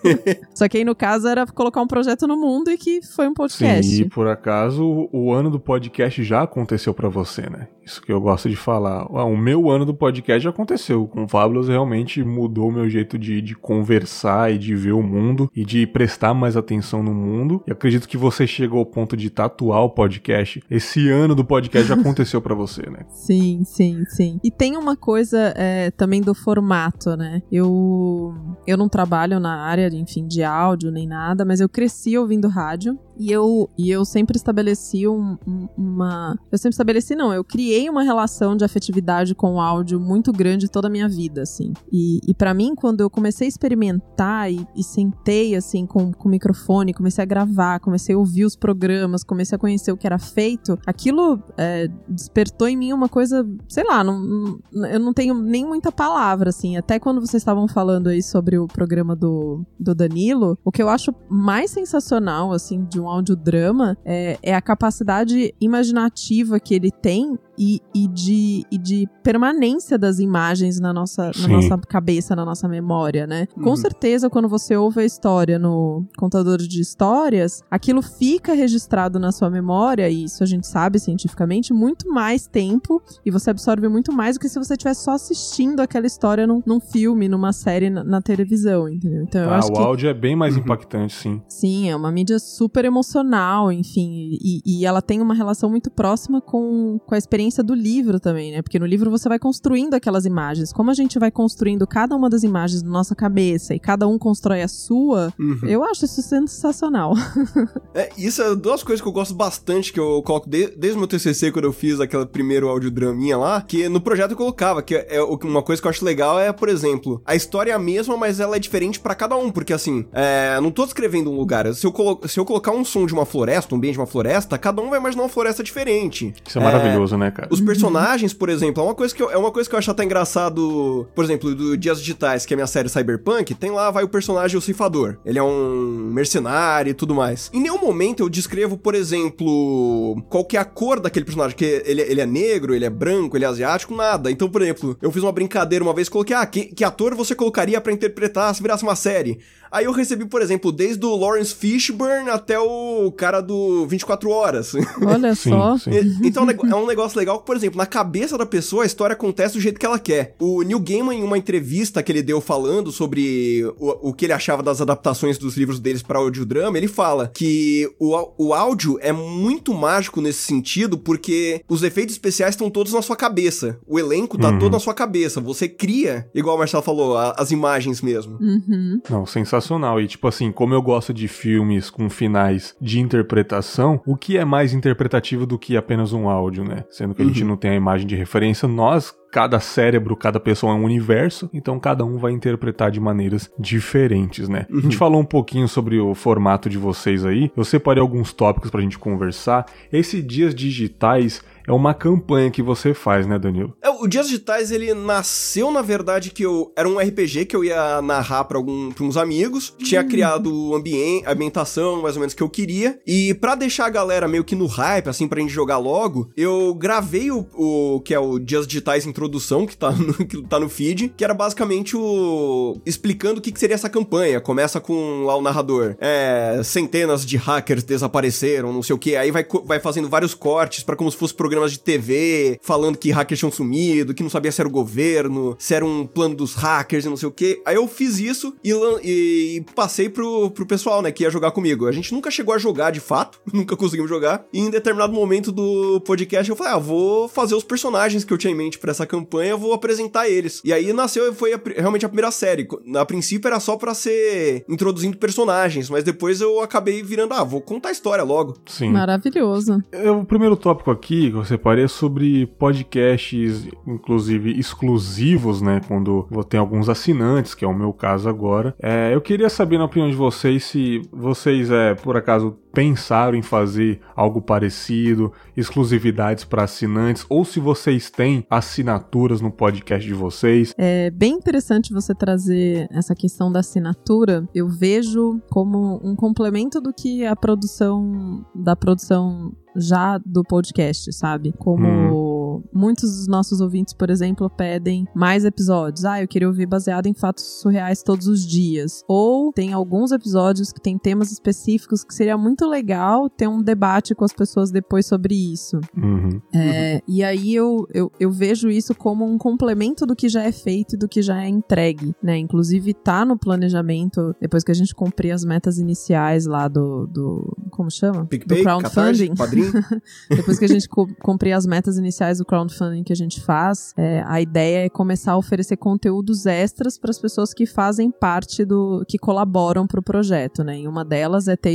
Só 0.54 0.68
que 0.68 0.78
aí 0.78 0.84
no 0.84 0.94
caso 0.94 1.28
era 1.28 1.46
colocar 1.46 1.80
um 1.80 1.86
projeto 1.86 2.26
no 2.26 2.36
mundo 2.36 2.70
e 2.70 2.76
que 2.76 3.00
foi 3.02 3.28
um 3.28 3.34
podcast. 3.34 3.90
Sim, 3.90 4.02
e 4.02 4.08
por 4.08 4.26
acaso 4.26 5.08
o 5.12 5.32
ano 5.32 5.50
do 5.50 5.60
podcast 5.60 6.22
já 6.22 6.42
aconteceu 6.42 6.92
para 6.92 7.08
você, 7.08 7.42
né? 7.48 7.68
Isso 7.84 8.00
que 8.00 8.12
eu 8.12 8.20
gosto 8.20 8.48
de 8.48 8.56
falar. 8.56 9.06
Ah, 9.10 9.24
o 9.24 9.36
meu 9.36 9.68
ano 9.68 9.84
do 9.84 9.94
podcast 9.94 10.42
já 10.42 10.50
aconteceu. 10.50 11.06
Com 11.08 11.26
Fábulas 11.26 11.68
realmente 11.68 11.91
realmente 11.92 12.24
mudou 12.24 12.72
meu 12.72 12.88
jeito 12.88 13.18
de, 13.18 13.42
de 13.42 13.54
conversar 13.54 14.52
e 14.52 14.58
de 14.58 14.74
ver 14.74 14.92
o 14.92 15.02
mundo 15.02 15.50
e 15.54 15.64
de 15.64 15.86
prestar 15.86 16.32
mais 16.32 16.56
atenção 16.56 17.02
no 17.02 17.12
mundo. 17.12 17.62
E 17.66 17.72
acredito 17.72 18.08
que 18.08 18.16
você 18.16 18.46
chegou 18.46 18.78
ao 18.78 18.86
ponto 18.86 19.16
de 19.16 19.28
tatuar 19.28 19.82
o 19.82 19.90
podcast. 19.90 20.62
Esse 20.70 21.10
ano 21.10 21.34
do 21.34 21.44
podcast 21.44 21.88
já 21.88 21.94
aconteceu 22.00 22.40
para 22.40 22.54
você, 22.54 22.88
né? 22.88 23.04
Sim, 23.10 23.62
sim, 23.64 24.04
sim. 24.08 24.40
E 24.42 24.50
tem 24.50 24.76
uma 24.76 24.96
coisa 24.96 25.52
é, 25.54 25.90
também 25.90 26.22
do 26.22 26.34
formato, 26.34 27.16
né? 27.16 27.42
Eu, 27.52 28.34
eu 28.66 28.76
não 28.76 28.88
trabalho 28.88 29.38
na 29.38 29.62
área, 29.62 29.88
enfim, 29.92 30.26
de 30.26 30.42
áudio 30.42 30.90
nem 30.90 31.06
nada, 31.06 31.44
mas 31.44 31.60
eu 31.60 31.68
cresci 31.68 32.16
ouvindo 32.16 32.48
rádio. 32.48 32.98
E 33.18 33.30
eu, 33.30 33.68
e 33.78 33.90
eu 33.90 34.04
sempre 34.04 34.36
estabeleci 34.36 35.06
um, 35.06 35.36
uma. 35.76 36.36
Eu 36.50 36.58
sempre 36.58 36.72
estabeleci, 36.72 37.14
não, 37.14 37.32
eu 37.32 37.44
criei 37.44 37.88
uma 37.88 38.02
relação 38.02 38.56
de 38.56 38.64
afetividade 38.64 39.34
com 39.34 39.54
o 39.54 39.60
áudio 39.60 40.00
muito 40.00 40.32
grande 40.32 40.68
toda 40.68 40.88
a 40.88 40.90
minha 40.90 41.08
vida, 41.08 41.42
assim. 41.42 41.72
E, 41.90 42.20
e 42.26 42.34
para 42.34 42.52
mim, 42.54 42.74
quando 42.74 43.00
eu 43.00 43.10
comecei 43.10 43.46
a 43.46 43.48
experimentar 43.48 44.50
e, 44.50 44.66
e 44.74 44.82
sentei, 44.82 45.54
assim, 45.54 45.86
com, 45.86 46.12
com 46.12 46.28
o 46.28 46.30
microfone, 46.30 46.94
comecei 46.94 47.22
a 47.22 47.26
gravar, 47.26 47.80
comecei 47.80 48.14
a 48.14 48.18
ouvir 48.18 48.44
os 48.44 48.56
programas, 48.56 49.24
comecei 49.24 49.56
a 49.56 49.58
conhecer 49.58 49.92
o 49.92 49.96
que 49.96 50.06
era 50.06 50.18
feito, 50.18 50.78
aquilo 50.86 51.42
é, 51.56 51.88
despertou 52.08 52.68
em 52.68 52.76
mim 52.76 52.92
uma 52.92 53.08
coisa, 53.08 53.46
sei 53.68 53.84
lá, 53.84 54.02
não, 54.02 54.58
eu 54.72 55.00
não 55.00 55.12
tenho 55.12 55.34
nem 55.34 55.64
muita 55.64 55.92
palavra, 55.92 56.48
assim. 56.50 56.76
Até 56.76 56.98
quando 56.98 57.20
vocês 57.20 57.40
estavam 57.40 57.68
falando 57.68 58.08
aí 58.08 58.22
sobre 58.22 58.58
o 58.58 58.66
programa 58.66 59.14
do, 59.14 59.64
do 59.78 59.94
Danilo, 59.94 60.58
o 60.64 60.72
que 60.72 60.82
eu 60.82 60.88
acho 60.88 61.14
mais 61.28 61.70
sensacional, 61.70 62.52
assim, 62.52 62.84
de 62.84 63.00
um 63.00 63.08
audiodrama 63.08 63.96
é, 64.04 64.38
é 64.42 64.54
a 64.54 64.62
capacidade 64.62 65.54
imaginativa 65.60 66.58
que 66.58 66.74
ele 66.74 66.90
tem 66.90 67.38
e, 67.58 67.80
e, 67.94 68.08
de, 68.08 68.64
e 68.70 68.78
de 68.78 69.08
permanência 69.22 69.98
das 69.98 70.18
imagens 70.18 70.80
na 70.80 70.92
nossa, 70.92 71.30
na 71.40 71.48
nossa 71.48 71.78
cabeça, 71.78 72.34
na 72.34 72.44
nossa 72.44 72.66
memória, 72.66 73.26
né? 73.26 73.46
Uhum. 73.56 73.64
Com 73.64 73.76
certeza, 73.76 74.30
quando 74.30 74.48
você 74.48 74.76
ouve 74.76 75.00
a 75.00 75.04
história 75.04 75.58
no 75.58 76.04
contador 76.16 76.58
de 76.58 76.80
histórias, 76.80 77.62
aquilo 77.70 78.02
fica 78.02 78.54
registrado 78.54 79.18
na 79.18 79.32
sua 79.32 79.50
memória, 79.50 80.08
e 80.08 80.24
isso 80.24 80.42
a 80.42 80.46
gente 80.46 80.66
sabe 80.66 80.98
cientificamente, 80.98 81.72
muito 81.72 82.08
mais 82.08 82.46
tempo, 82.46 83.02
e 83.24 83.30
você 83.30 83.50
absorve 83.50 83.88
muito 83.88 84.12
mais 84.12 84.36
do 84.36 84.40
que 84.40 84.48
se 84.48 84.58
você 84.58 84.74
estivesse 84.74 85.04
só 85.04 85.12
assistindo 85.12 85.80
aquela 85.80 86.06
história 86.06 86.46
num, 86.46 86.62
num 86.64 86.80
filme, 86.80 87.28
numa 87.28 87.52
série 87.52 87.90
na, 87.90 88.02
na, 88.02 88.22
televisão, 88.22 88.88
entendeu? 88.88 89.22
Então, 89.22 89.42
eu 89.42 89.50
ah, 89.50 89.58
acho 89.58 89.68
o 89.68 89.72
que... 89.72 89.80
áudio 89.80 90.08
é 90.08 90.14
bem 90.14 90.34
mais 90.34 90.54
uhum. 90.54 90.62
impactante, 90.62 91.14
sim. 91.14 91.42
Sim, 91.48 91.90
é 91.90 91.96
uma 91.96 92.10
mídia 92.10 92.38
super 92.38 92.84
emocional, 92.84 93.70
enfim, 93.70 94.38
e, 94.40 94.62
e 94.64 94.86
ela 94.86 95.02
tem 95.02 95.20
uma 95.20 95.34
relação 95.34 95.68
muito 95.68 95.90
próxima 95.90 96.40
com, 96.40 96.98
com 97.04 97.14
a 97.14 97.18
experiência 97.18 97.41
experiência 97.42 97.62
do 97.62 97.74
livro 97.74 98.20
também, 98.20 98.52
né? 98.52 98.62
Porque 98.62 98.78
no 98.78 98.86
livro 98.86 99.10
você 99.10 99.28
vai 99.28 99.38
construindo 99.38 99.94
aquelas 99.94 100.24
imagens. 100.24 100.72
Como 100.72 100.90
a 100.90 100.94
gente 100.94 101.18
vai 101.18 101.30
construindo 101.30 101.86
cada 101.86 102.14
uma 102.14 102.30
das 102.30 102.42
imagens 102.42 102.82
na 102.82 102.90
nossa 102.90 103.14
cabeça 103.14 103.74
e 103.74 103.78
cada 103.78 104.06
um 104.06 104.18
constrói 104.18 104.62
a 104.62 104.68
sua, 104.68 105.32
uhum. 105.38 105.60
eu 105.64 105.84
acho 105.84 106.04
isso 106.04 106.22
sensacional. 106.22 107.14
é, 107.94 108.10
isso 108.16 108.42
é 108.42 108.54
duas 108.54 108.82
coisas 108.82 109.00
que 109.00 109.08
eu 109.08 109.12
gosto 109.12 109.34
bastante, 109.34 109.92
que 109.92 110.00
eu 110.00 110.22
coloco 110.22 110.48
de, 110.48 110.68
desde 110.68 110.96
o 110.96 111.00
meu 111.00 111.08
TCC, 111.08 111.50
quando 111.50 111.64
eu 111.64 111.72
fiz 111.72 112.00
aquele 112.00 112.26
primeiro 112.26 112.68
audiodraminha 112.68 113.36
lá, 113.36 113.60
que 113.60 113.88
no 113.88 114.00
projeto 114.00 114.32
eu 114.32 114.36
colocava, 114.36 114.82
que 114.82 114.94
é 114.94 115.22
uma 115.22 115.62
coisa 115.62 115.80
que 115.80 115.86
eu 115.86 115.90
acho 115.90 116.04
legal 116.04 116.38
é, 116.38 116.52
por 116.52 116.68
exemplo, 116.68 117.20
a 117.26 117.34
história 117.34 117.72
é 117.72 117.74
a 117.74 117.78
mesma, 117.78 118.16
mas 118.16 118.40
ela 118.40 118.56
é 118.56 118.58
diferente 118.58 119.00
para 119.00 119.14
cada 119.14 119.36
um, 119.36 119.50
porque 119.50 119.72
assim, 119.72 120.04
é, 120.12 120.60
não 120.60 120.70
tô 120.70 120.84
descrevendo 120.84 121.30
um 121.30 121.36
lugar, 121.36 121.72
se 121.74 121.86
eu, 121.86 122.20
se 122.26 122.38
eu 122.38 122.44
colocar 122.44 122.72
um 122.72 122.84
som 122.84 123.06
de 123.06 123.12
uma 123.12 123.26
floresta, 123.26 123.74
um 123.74 123.78
ambiente 123.78 123.94
de 123.94 124.00
uma 124.00 124.06
floresta, 124.06 124.58
cada 124.58 124.80
um 124.80 124.90
vai 124.90 124.98
imaginar 124.98 125.22
uma 125.22 125.28
floresta 125.28 125.62
diferente. 125.62 126.34
Isso 126.46 126.58
é, 126.58 126.60
é 126.60 126.64
maravilhoso, 126.64 127.16
né, 127.16 127.31
cara? 127.32 127.48
Os 127.50 127.60
personagens, 127.60 128.32
por 128.32 128.48
exemplo, 128.48 128.82
é 128.82 128.86
uma 128.86 128.94
coisa 128.94 129.14
que 129.14 129.22
eu, 129.22 129.30
é 129.30 129.36
uma 129.36 129.50
coisa 129.50 129.68
que 129.68 129.74
eu 129.74 129.78
acho 129.78 129.90
até 129.90 130.04
engraçado, 130.04 131.08
por 131.14 131.24
exemplo, 131.24 131.54
do 131.54 131.76
Dias 131.76 131.98
Digitais, 131.98 132.46
que 132.46 132.52
é 132.52 132.54
a 132.54 132.58
minha 132.58 132.66
série 132.66 132.88
Cyberpunk, 132.88 133.54
tem 133.54 133.70
lá 133.70 133.90
vai 133.90 134.04
o 134.04 134.08
personagem 134.08 134.56
o 134.56 134.60
ceifador. 134.60 135.16
Ele 135.24 135.38
é 135.38 135.42
um 135.42 136.10
mercenário 136.12 136.90
e 136.90 136.94
tudo 136.94 137.14
mais. 137.14 137.50
Em 137.52 137.60
nenhum 137.60 137.78
momento 137.78 138.22
eu 138.22 138.28
descrevo, 138.28 138.76
por 138.76 138.94
exemplo, 138.94 140.22
qual 140.28 140.44
que 140.44 140.56
é 140.56 140.60
a 140.60 140.64
cor 140.64 141.00
daquele 141.00 141.24
personagem, 141.24 141.56
que 141.56 141.82
ele, 141.84 142.02
ele 142.02 142.20
é 142.20 142.26
negro, 142.26 142.74
ele 142.74 142.84
é 142.84 142.90
branco, 142.90 143.36
ele 143.36 143.44
é 143.44 143.48
asiático, 143.48 143.94
nada. 143.94 144.30
Então, 144.30 144.48
por 144.48 144.62
exemplo, 144.62 144.96
eu 145.00 145.10
fiz 145.10 145.22
uma 145.22 145.32
brincadeira 145.32 145.84
uma 145.84 145.94
vez, 145.94 146.08
coloquei, 146.08 146.36
ah, 146.36 146.46
que, 146.46 146.66
que 146.66 146.84
ator 146.84 147.14
você 147.14 147.34
colocaria 147.34 147.80
para 147.80 147.92
interpretar 147.92 148.54
se 148.54 148.62
virasse 148.62 148.82
uma 148.82 148.96
série? 148.96 149.38
Aí 149.72 149.86
eu 149.86 149.92
recebi, 149.92 150.26
por 150.26 150.42
exemplo, 150.42 150.70
desde 150.70 151.02
o 151.06 151.16
Lawrence 151.16 151.54
Fishburne 151.54 152.28
até 152.28 152.58
o 152.58 153.10
cara 153.12 153.40
do 153.40 153.86
24 153.86 154.28
Horas. 154.28 154.74
Olha 155.00 155.34
só. 155.34 155.78
Sim. 155.78 155.90
então 156.22 156.46
é 156.48 156.74
um 156.74 156.86
negócio 156.86 157.18
legal 157.22 157.38
que, 157.38 157.46
por 157.46 157.56
exemplo, 157.56 157.78
na 157.78 157.86
cabeça 157.86 158.36
da 158.36 158.46
pessoa 158.46 158.82
a 158.82 158.86
história 158.86 159.14
acontece 159.14 159.54
do 159.54 159.60
jeito 159.60 159.78
que 159.78 159.86
ela 159.86 159.98
quer. 159.98 160.34
O 160.38 160.62
Neil 160.62 160.80
Gaiman, 160.80 161.14
em 161.14 161.22
uma 161.22 161.38
entrevista 161.38 162.02
que 162.02 162.12
ele 162.12 162.22
deu 162.22 162.40
falando 162.40 162.92
sobre 162.92 163.64
o, 163.78 164.10
o 164.10 164.12
que 164.12 164.26
ele 164.26 164.32
achava 164.32 164.62
das 164.62 164.80
adaptações 164.80 165.38
dos 165.38 165.56
livros 165.56 165.80
deles 165.80 166.02
para 166.02 166.18
audiodrama, 166.18 166.76
ele 166.76 166.88
fala 166.88 167.30
que 167.34 167.90
o, 167.98 168.14
o 168.38 168.54
áudio 168.54 168.98
é 169.00 169.12
muito 169.12 169.72
mágico 169.74 170.20
nesse 170.20 170.42
sentido 170.42 170.98
porque 170.98 171.62
os 171.68 171.82
efeitos 171.82 172.14
especiais 172.14 172.54
estão 172.54 172.70
todos 172.70 172.92
na 172.92 173.02
sua 173.02 173.16
cabeça. 173.16 173.78
O 173.86 173.98
elenco 173.98 174.38
tá 174.38 174.50
uhum. 174.50 174.58
todo 174.58 174.72
na 174.72 174.78
sua 174.78 174.94
cabeça. 174.94 175.40
Você 175.40 175.68
cria, 175.68 176.28
igual 176.34 176.56
o 176.56 176.58
Marcelo 176.58 176.82
falou, 176.82 177.16
a, 177.16 177.34
as 177.38 177.50
imagens 177.50 178.00
mesmo. 178.02 178.38
Uhum. 178.40 179.00
Não, 179.08 179.26
sensacional 179.26 179.62
sensacional. 179.62 180.00
E, 180.00 180.06
tipo 180.06 180.26
assim, 180.28 180.50
como 180.50 180.74
eu 180.74 180.82
gosto 180.82 181.12
de 181.12 181.28
filmes 181.28 181.90
com 181.90 182.08
finais 182.08 182.74
de 182.80 183.00
interpretação, 183.00 184.00
o 184.06 184.16
que 184.16 184.36
é 184.36 184.44
mais 184.44 184.72
interpretativo 184.72 185.46
do 185.46 185.58
que 185.58 185.76
apenas 185.76 186.12
um 186.12 186.28
áudio, 186.28 186.64
né? 186.64 186.84
Sendo 186.90 187.11
que 187.14 187.22
a 187.22 187.24
uhum. 187.24 187.32
gente 187.32 187.44
não 187.44 187.56
tem 187.56 187.72
a 187.72 187.74
imagem 187.74 188.06
de 188.06 188.16
referência, 188.16 188.68
nós 188.68 189.14
cada 189.32 189.58
cérebro, 189.60 190.14
cada 190.14 190.38
pessoa 190.38 190.74
é 190.74 190.76
um 190.76 190.84
universo, 190.84 191.48
então 191.54 191.80
cada 191.80 192.04
um 192.04 192.18
vai 192.18 192.32
interpretar 192.32 192.90
de 192.90 193.00
maneiras 193.00 193.50
diferentes, 193.58 194.46
né? 194.46 194.66
Uhum. 194.68 194.78
A 194.78 194.82
gente 194.82 194.92
uhum. 194.92 194.98
falou 194.98 195.20
um 195.20 195.24
pouquinho 195.24 195.66
sobre 195.66 195.98
o 195.98 196.14
formato 196.14 196.68
de 196.68 196.76
vocês 196.76 197.24
aí, 197.24 197.50
eu 197.56 197.64
separei 197.64 198.00
alguns 198.00 198.32
tópicos 198.32 198.70
pra 198.70 198.82
gente 198.82 198.98
conversar. 198.98 199.64
Esse 199.90 200.20
Dias 200.22 200.54
Digitais 200.54 201.42
é 201.66 201.72
uma 201.72 201.94
campanha 201.94 202.50
que 202.50 202.62
você 202.62 202.94
faz, 202.94 203.26
né, 203.26 203.38
Danilo? 203.38 203.76
É, 203.82 203.90
o 203.90 204.06
Dias 204.06 204.26
Digitais, 204.26 204.70
ele 204.70 204.92
nasceu, 204.94 205.70
na 205.70 205.82
verdade, 205.82 206.30
que 206.30 206.44
eu... 206.44 206.72
Era 206.76 206.88
um 206.88 206.98
RPG 206.98 207.46
que 207.46 207.56
eu 207.56 207.64
ia 207.64 208.00
narrar 208.02 208.44
pra, 208.44 208.58
algum, 208.58 208.90
pra 208.90 209.04
uns 209.04 209.16
amigos. 209.16 209.74
Tinha 209.78 210.02
hum. 210.02 210.08
criado 210.08 210.52
o 210.52 210.74
ambiente, 210.74 211.26
a 211.26 211.32
ambientação, 211.32 212.02
mais 212.02 212.16
ou 212.16 212.20
menos, 212.20 212.34
que 212.34 212.42
eu 212.42 212.48
queria. 212.48 213.00
E 213.06 213.34
para 213.34 213.54
deixar 213.54 213.86
a 213.86 213.90
galera 213.90 214.26
meio 214.26 214.44
que 214.44 214.54
no 214.54 214.66
hype, 214.66 215.08
assim, 215.08 215.28
pra 215.28 215.40
gente 215.40 215.52
jogar 215.52 215.78
logo, 215.78 216.30
eu 216.36 216.74
gravei 216.74 217.30
o, 217.30 217.46
o 217.54 218.00
que 218.00 218.14
é 218.14 218.18
o 218.18 218.38
Dias 218.38 218.66
Digitais 218.66 219.06
Introdução, 219.06 219.66
que 219.66 219.76
tá, 219.76 219.92
no, 219.92 220.14
que 220.14 220.42
tá 220.42 220.58
no 220.58 220.68
feed, 220.68 221.14
que 221.16 221.24
era 221.24 221.34
basicamente 221.34 221.96
o... 221.96 222.80
explicando 222.84 223.38
o 223.38 223.42
que, 223.42 223.52
que 223.52 223.60
seria 223.60 223.74
essa 223.74 223.88
campanha. 223.88 224.40
Começa 224.40 224.80
com 224.80 225.24
lá 225.24 225.36
o 225.36 225.42
narrador. 225.42 225.96
É... 226.00 226.60
Centenas 226.64 227.24
de 227.24 227.36
hackers 227.36 227.84
desapareceram, 227.84 228.72
não 228.72 228.82
sei 228.82 228.94
o 228.94 228.98
que. 228.98 229.16
Aí 229.16 229.30
vai, 229.30 229.46
vai 229.64 229.78
fazendo 229.78 230.08
vários 230.08 230.34
cortes 230.34 230.82
para 230.82 230.96
como 230.96 231.10
se 231.10 231.16
fosse 231.16 231.34
programas 231.52 231.72
de 231.72 231.80
TV 231.80 232.58
falando 232.62 232.96
que 232.96 233.10
hackers 233.10 233.38
tinham 233.38 233.52
sumido, 233.52 234.14
que 234.14 234.22
não 234.22 234.30
sabia 234.30 234.50
se 234.50 234.60
era 234.60 234.68
o 234.68 234.72
governo, 234.72 235.54
se 235.58 235.74
era 235.74 235.84
um 235.84 236.06
plano 236.06 236.34
dos 236.34 236.54
hackers 236.54 237.04
e 237.04 237.08
não 237.08 237.16
sei 237.16 237.28
o 237.28 237.32
que. 237.32 237.60
Aí 237.66 237.74
eu 237.74 237.86
fiz 237.86 238.18
isso 238.18 238.54
e, 238.64 238.72
e 239.04 239.64
passei 239.74 240.08
pro, 240.08 240.50
pro 240.50 240.64
pessoal, 240.64 241.02
né, 241.02 241.12
que 241.12 241.24
ia 241.24 241.30
jogar 241.30 241.50
comigo. 241.50 241.86
A 241.86 241.92
gente 241.92 242.14
nunca 242.14 242.30
chegou 242.30 242.54
a 242.54 242.58
jogar 242.58 242.90
de 242.90 243.00
fato, 243.00 243.38
nunca 243.52 243.76
conseguimos 243.76 244.08
jogar. 244.08 244.46
E 244.50 244.60
em 244.60 244.70
determinado 244.70 245.12
momento 245.12 245.52
do 245.52 246.00
podcast 246.00 246.48
eu 246.48 246.56
falei, 246.56 246.72
ah, 246.72 246.78
vou 246.78 247.28
fazer 247.28 247.54
os 247.54 247.64
personagens 247.64 248.24
que 248.24 248.32
eu 248.32 248.38
tinha 248.38 248.52
em 248.52 248.56
mente 248.56 248.78
para 248.78 248.90
essa 248.90 249.06
campanha, 249.06 249.54
vou 249.54 249.74
apresentar 249.74 250.30
eles. 250.30 250.62
E 250.64 250.72
aí 250.72 250.90
nasceu, 250.94 251.34
foi 251.34 251.52
a, 251.52 251.60
realmente 251.76 252.06
a 252.06 252.08
primeira 252.08 252.30
série. 252.30 252.66
A 252.96 253.04
princípio 253.04 253.48
era 253.48 253.60
só 253.60 253.76
para 253.76 253.92
ser 253.92 254.64
introduzindo 254.68 255.18
personagens, 255.18 255.90
mas 255.90 256.02
depois 256.02 256.40
eu 256.40 256.60
acabei 256.60 257.02
virando, 257.02 257.34
ah, 257.34 257.44
vou 257.44 257.60
contar 257.60 257.90
a 257.90 257.92
história 257.92 258.24
logo. 258.24 258.56
Sim. 258.64 258.90
Maravilhoso. 258.90 259.82
É, 259.92 260.10
o 260.10 260.24
primeiro 260.24 260.56
tópico 260.56 260.90
aqui, 260.90 261.30
eu 261.42 261.46
separei 261.46 261.88
sobre 261.88 262.46
podcasts, 262.46 263.68
inclusive 263.86 264.58
exclusivos, 264.58 265.60
né? 265.60 265.80
Quando 265.86 266.28
ter 266.48 266.56
alguns 266.56 266.88
assinantes, 266.88 267.54
que 267.54 267.64
é 267.64 267.68
o 267.68 267.74
meu 267.74 267.92
caso 267.92 268.28
agora. 268.28 268.74
É, 268.80 269.12
eu 269.12 269.20
queria 269.20 269.50
saber, 269.50 269.76
na 269.76 269.84
opinião 269.84 270.08
de 270.08 270.16
vocês, 270.16 270.64
se 270.64 271.02
vocês, 271.12 271.70
é, 271.70 271.94
por 271.94 272.16
acaso, 272.16 272.56
pensaram 272.72 273.36
em 273.36 273.42
fazer 273.42 274.00
algo 274.16 274.40
parecido, 274.40 275.32
exclusividades 275.56 276.44
para 276.44 276.64
assinantes, 276.64 277.24
ou 277.28 277.44
se 277.44 277.60
vocês 277.60 278.10
têm 278.10 278.46
assinaturas 278.48 279.40
no 279.40 279.50
podcast 279.50 280.06
de 280.06 280.14
vocês. 280.14 280.74
É 280.76 281.10
bem 281.10 281.34
interessante 281.34 281.92
você 281.92 282.14
trazer 282.14 282.88
essa 282.90 283.14
questão 283.14 283.50
da 283.50 283.60
assinatura. 283.60 284.48
Eu 284.54 284.68
vejo 284.68 285.40
como 285.50 286.00
um 286.02 286.16
complemento 286.16 286.80
do 286.80 286.92
que 286.92 287.24
a 287.26 287.36
produção 287.36 288.44
da 288.54 288.74
produção 288.74 289.52
já 289.76 290.18
do 290.18 290.42
podcast, 290.42 291.12
sabe? 291.12 291.52
Como 291.58 291.86
hum 291.86 292.31
muitos 292.72 293.16
dos 293.16 293.26
nossos 293.26 293.60
ouvintes, 293.60 293.94
por 293.94 294.10
exemplo, 294.10 294.48
pedem 294.50 295.06
mais 295.14 295.44
episódios. 295.44 296.04
Ah, 296.04 296.22
eu 296.22 296.28
queria 296.28 296.48
ouvir 296.48 296.66
baseado 296.66 297.06
em 297.06 297.14
fatos 297.14 297.60
surreais 297.60 298.02
todos 298.02 298.26
os 298.26 298.46
dias. 298.46 299.02
Ou 299.08 299.52
tem 299.52 299.72
alguns 299.72 300.12
episódios 300.12 300.72
que 300.72 300.80
tem 300.80 300.98
temas 300.98 301.32
específicos 301.32 302.04
que 302.04 302.14
seria 302.14 302.36
muito 302.36 302.66
legal 302.66 303.28
ter 303.28 303.48
um 303.48 303.62
debate 303.62 304.14
com 304.14 304.24
as 304.24 304.32
pessoas 304.32 304.70
depois 304.70 305.06
sobre 305.06 305.34
isso. 305.34 305.80
Uhum. 305.96 306.40
É, 306.54 307.02
e 307.06 307.22
aí 307.22 307.54
eu, 307.54 307.86
eu, 307.92 308.12
eu 308.18 308.30
vejo 308.30 308.68
isso 308.68 308.94
como 308.94 309.24
um 309.24 309.38
complemento 309.38 310.06
do 310.06 310.16
que 310.16 310.28
já 310.28 310.42
é 310.42 310.52
feito 310.52 310.94
e 310.94 310.98
do 310.98 311.08
que 311.08 311.22
já 311.22 311.42
é 311.42 311.48
entregue, 311.48 312.14
né? 312.22 312.38
Inclusive 312.38 312.94
tá 312.94 313.24
no 313.24 313.38
planejamento, 313.38 314.34
depois 314.40 314.64
que 314.64 314.70
a 314.70 314.74
gente 314.74 314.94
cumprir 314.94 315.32
as 315.32 315.44
metas 315.44 315.78
iniciais 315.78 316.46
lá 316.46 316.68
do, 316.68 317.06
do 317.06 317.56
como 317.70 317.90
chama? 317.90 318.26
PicPay, 318.26 318.58
do 318.58 318.64
crowdfunding. 318.64 319.34
Catarse, 319.34 319.72
depois 320.30 320.58
que 320.58 320.64
a 320.64 320.68
gente 320.68 320.88
cumprir 320.88 321.52
as 321.52 321.66
metas 321.66 321.98
iniciais 321.98 322.38
do 322.38 322.44
crowdfunding 322.52 323.02
que 323.02 323.12
a 323.14 323.16
gente 323.16 323.40
faz, 323.40 323.94
é, 323.96 324.22
a 324.26 324.38
ideia 324.38 324.84
é 324.84 324.88
começar 324.90 325.32
a 325.32 325.36
oferecer 325.38 325.78
conteúdos 325.78 326.44
extras 326.44 326.98
para 326.98 327.10
as 327.10 327.18
pessoas 327.18 327.54
que 327.54 327.64
fazem 327.64 328.10
parte 328.10 328.62
do, 328.62 329.02
que 329.08 329.16
colaboram 329.16 329.86
para 329.86 329.98
o 329.98 330.02
projeto, 330.02 330.62
né? 330.62 330.80
E 330.80 330.86
uma 330.86 331.02
delas 331.02 331.48
é 331.48 331.56
ter 331.56 331.74